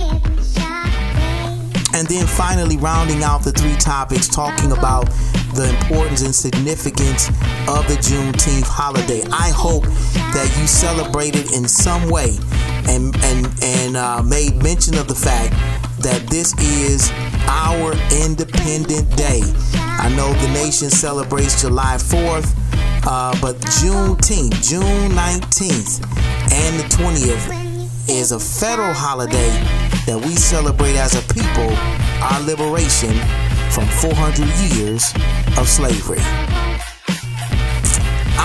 And 1.98 2.08
then 2.08 2.28
finally, 2.28 2.78
rounding 2.78 3.24
out 3.24 3.44
the 3.44 3.52
three 3.52 3.76
topics, 3.76 4.28
talking 4.28 4.72
about 4.72 5.10
the 5.56 5.76
importance 5.82 6.22
and 6.22 6.34
significance 6.34 7.30
of 7.68 7.88
the 7.88 7.98
Juneteenth 7.98 8.68
holiday. 8.68 9.24
I 9.32 9.50
hope 9.50 9.82
that 9.82 10.56
you 10.60 10.68
celebrated 10.68 11.52
in 11.54 11.68
some 11.68 12.08
way 12.12 12.38
and 12.88 13.16
and 13.24 13.50
and 13.64 13.98
uh, 13.98 14.22
made 14.22 14.62
mention 14.62 14.96
of 14.96 15.08
the 15.08 15.16
fact 15.16 15.54
that 16.04 16.28
this 16.30 16.54
is 16.60 17.10
our 17.50 17.94
Independent 18.24 19.10
Day. 19.18 19.42
I 19.74 20.14
know 20.16 20.32
the 20.34 20.50
nation 20.54 20.92
celebrates 20.92 21.60
July 21.62 21.98
4th, 21.98 22.54
uh, 23.08 23.36
but 23.42 23.56
Juneteenth, 23.82 24.54
June 24.62 25.10
19th, 25.18 26.04
and 26.54 26.80
the 26.80 26.84
20th 26.96 27.67
is 28.10 28.32
a 28.32 28.40
federal 28.40 28.94
holiday 28.94 29.50
that 30.06 30.22
we 30.26 30.36
celebrate 30.36 30.96
as 30.96 31.16
a 31.16 31.34
people 31.34 31.70
our 32.24 32.42
liberation 32.42 33.14
from 33.72 33.86
400 34.00 34.48
years 34.76 35.14
of 35.58 35.68
slavery. 35.68 36.67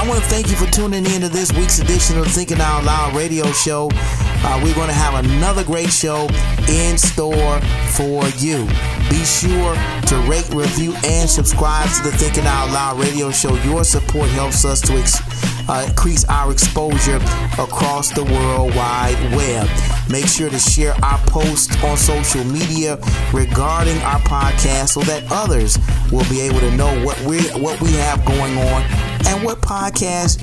I 0.02 0.08
want 0.08 0.20
to 0.20 0.28
thank 0.28 0.50
you 0.50 0.56
for 0.56 0.66
tuning 0.66 1.06
in 1.06 1.20
to 1.20 1.28
this 1.28 1.52
week's 1.52 1.78
edition 1.78 2.18
of 2.18 2.26
Thinking 2.26 2.60
Out 2.60 2.82
Loud 2.82 3.14
radio 3.14 3.46
show. 3.52 3.88
Uh, 3.94 4.60
we're 4.60 4.74
going 4.74 4.88
to 4.88 4.92
have 4.92 5.24
another 5.24 5.62
great 5.62 5.90
show 5.90 6.26
in 6.68 6.98
store 6.98 7.60
for 7.92 8.26
you. 8.38 8.66
Be 9.08 9.22
sure 9.22 9.76
to 10.08 10.16
rate, 10.28 10.48
review, 10.52 10.92
and 11.04 11.30
subscribe 11.30 11.88
to 11.90 12.02
the 12.02 12.16
Thinking 12.16 12.46
Out 12.46 12.72
Loud 12.72 12.98
radio 12.98 13.30
show. 13.30 13.54
Your 13.62 13.84
support 13.84 14.28
helps 14.30 14.64
us 14.64 14.80
to 14.80 14.94
ex- 14.94 15.20
uh, 15.68 15.86
increase 15.88 16.24
our 16.24 16.50
exposure 16.50 17.20
across 17.60 18.10
the 18.10 18.24
World 18.24 18.74
Wide 18.74 19.36
Web. 19.36 19.68
Make 20.10 20.26
sure 20.26 20.50
to 20.50 20.58
share 20.58 20.94
our 21.04 21.18
posts 21.28 21.80
on 21.84 21.96
social 21.96 22.42
media 22.42 22.98
regarding 23.32 23.98
our 23.98 24.18
podcast 24.22 24.88
so 24.88 25.00
that 25.02 25.22
others 25.30 25.78
will 26.10 26.28
be 26.28 26.40
able 26.40 26.58
to 26.58 26.76
know 26.76 26.92
what 27.04 27.20
we 27.20 27.38
what 27.50 27.80
we 27.80 27.92
have 27.92 28.24
going 28.24 28.58
on 28.58 28.82
and 29.26 29.44
what 29.44 29.60
podcast 29.60 29.91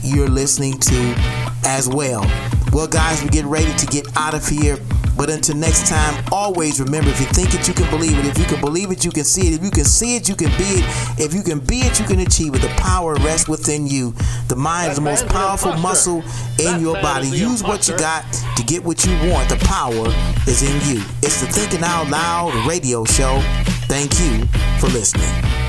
you're 0.03 0.30
listening 0.30 0.77
to 0.77 1.15
as 1.65 1.88
well. 1.89 2.21
Well, 2.71 2.88
guys, 2.88 3.23
we 3.23 3.30
get 3.30 3.45
ready 3.45 3.73
to 3.73 3.85
get 3.88 4.05
out 4.15 4.34
of 4.34 4.47
here. 4.47 4.77
But 5.17 5.30
until 5.30 5.55
next 5.55 5.88
time, 5.88 6.23
always 6.31 6.80
remember 6.80 7.09
if 7.09 7.19
you 7.19 7.26
think 7.26 7.53
it, 7.53 7.67
you 7.67 7.73
can 7.73 7.89
believe 7.89 8.17
it. 8.17 8.26
If 8.26 8.38
you 8.38 8.45
can 8.45 8.61
believe 8.61 8.89
it, 8.91 9.03
you 9.03 9.11
can 9.11 9.26
see 9.26 9.49
it. 9.49 9.55
If 9.55 9.63
you 9.63 9.71
can 9.71 9.84
see 9.84 10.15
it, 10.15 10.30
you 10.30 10.35
can 10.35 10.49
be 10.57 10.80
it. 10.80 10.85
If 11.19 11.34
you 11.34 11.43
can 11.43 11.59
be 11.59 11.80
it, 11.80 11.99
you 11.99 12.05
can 12.05 12.19
achieve 12.19 12.55
it. 12.55 12.61
The 12.61 12.69
power 12.77 13.15
rests 13.15 13.49
within 13.49 13.85
you. 13.85 14.13
The 14.47 14.55
mind 14.55 14.91
is 14.91 14.97
the 14.97 15.03
most 15.03 15.27
powerful 15.27 15.73
muscle 15.73 16.23
in 16.57 16.80
your 16.80 16.93
body. 17.01 17.27
Use 17.27 17.63
what 17.63 17.88
you 17.89 17.97
got 17.97 18.23
to 18.55 18.63
get 18.63 18.84
what 18.84 19.05
you 19.05 19.11
want. 19.30 19.49
The 19.49 19.57
power 19.65 20.07
is 20.47 20.61
in 20.61 20.76
you. 20.89 21.03
It's 21.21 21.41
the 21.41 21.47
Thinking 21.47 21.84
Out 21.84 22.09
Loud 22.09 22.65
radio 22.65 23.03
show. 23.03 23.41
Thank 23.88 24.17
you 24.19 24.45
for 24.80 24.88
listening. 24.88 25.68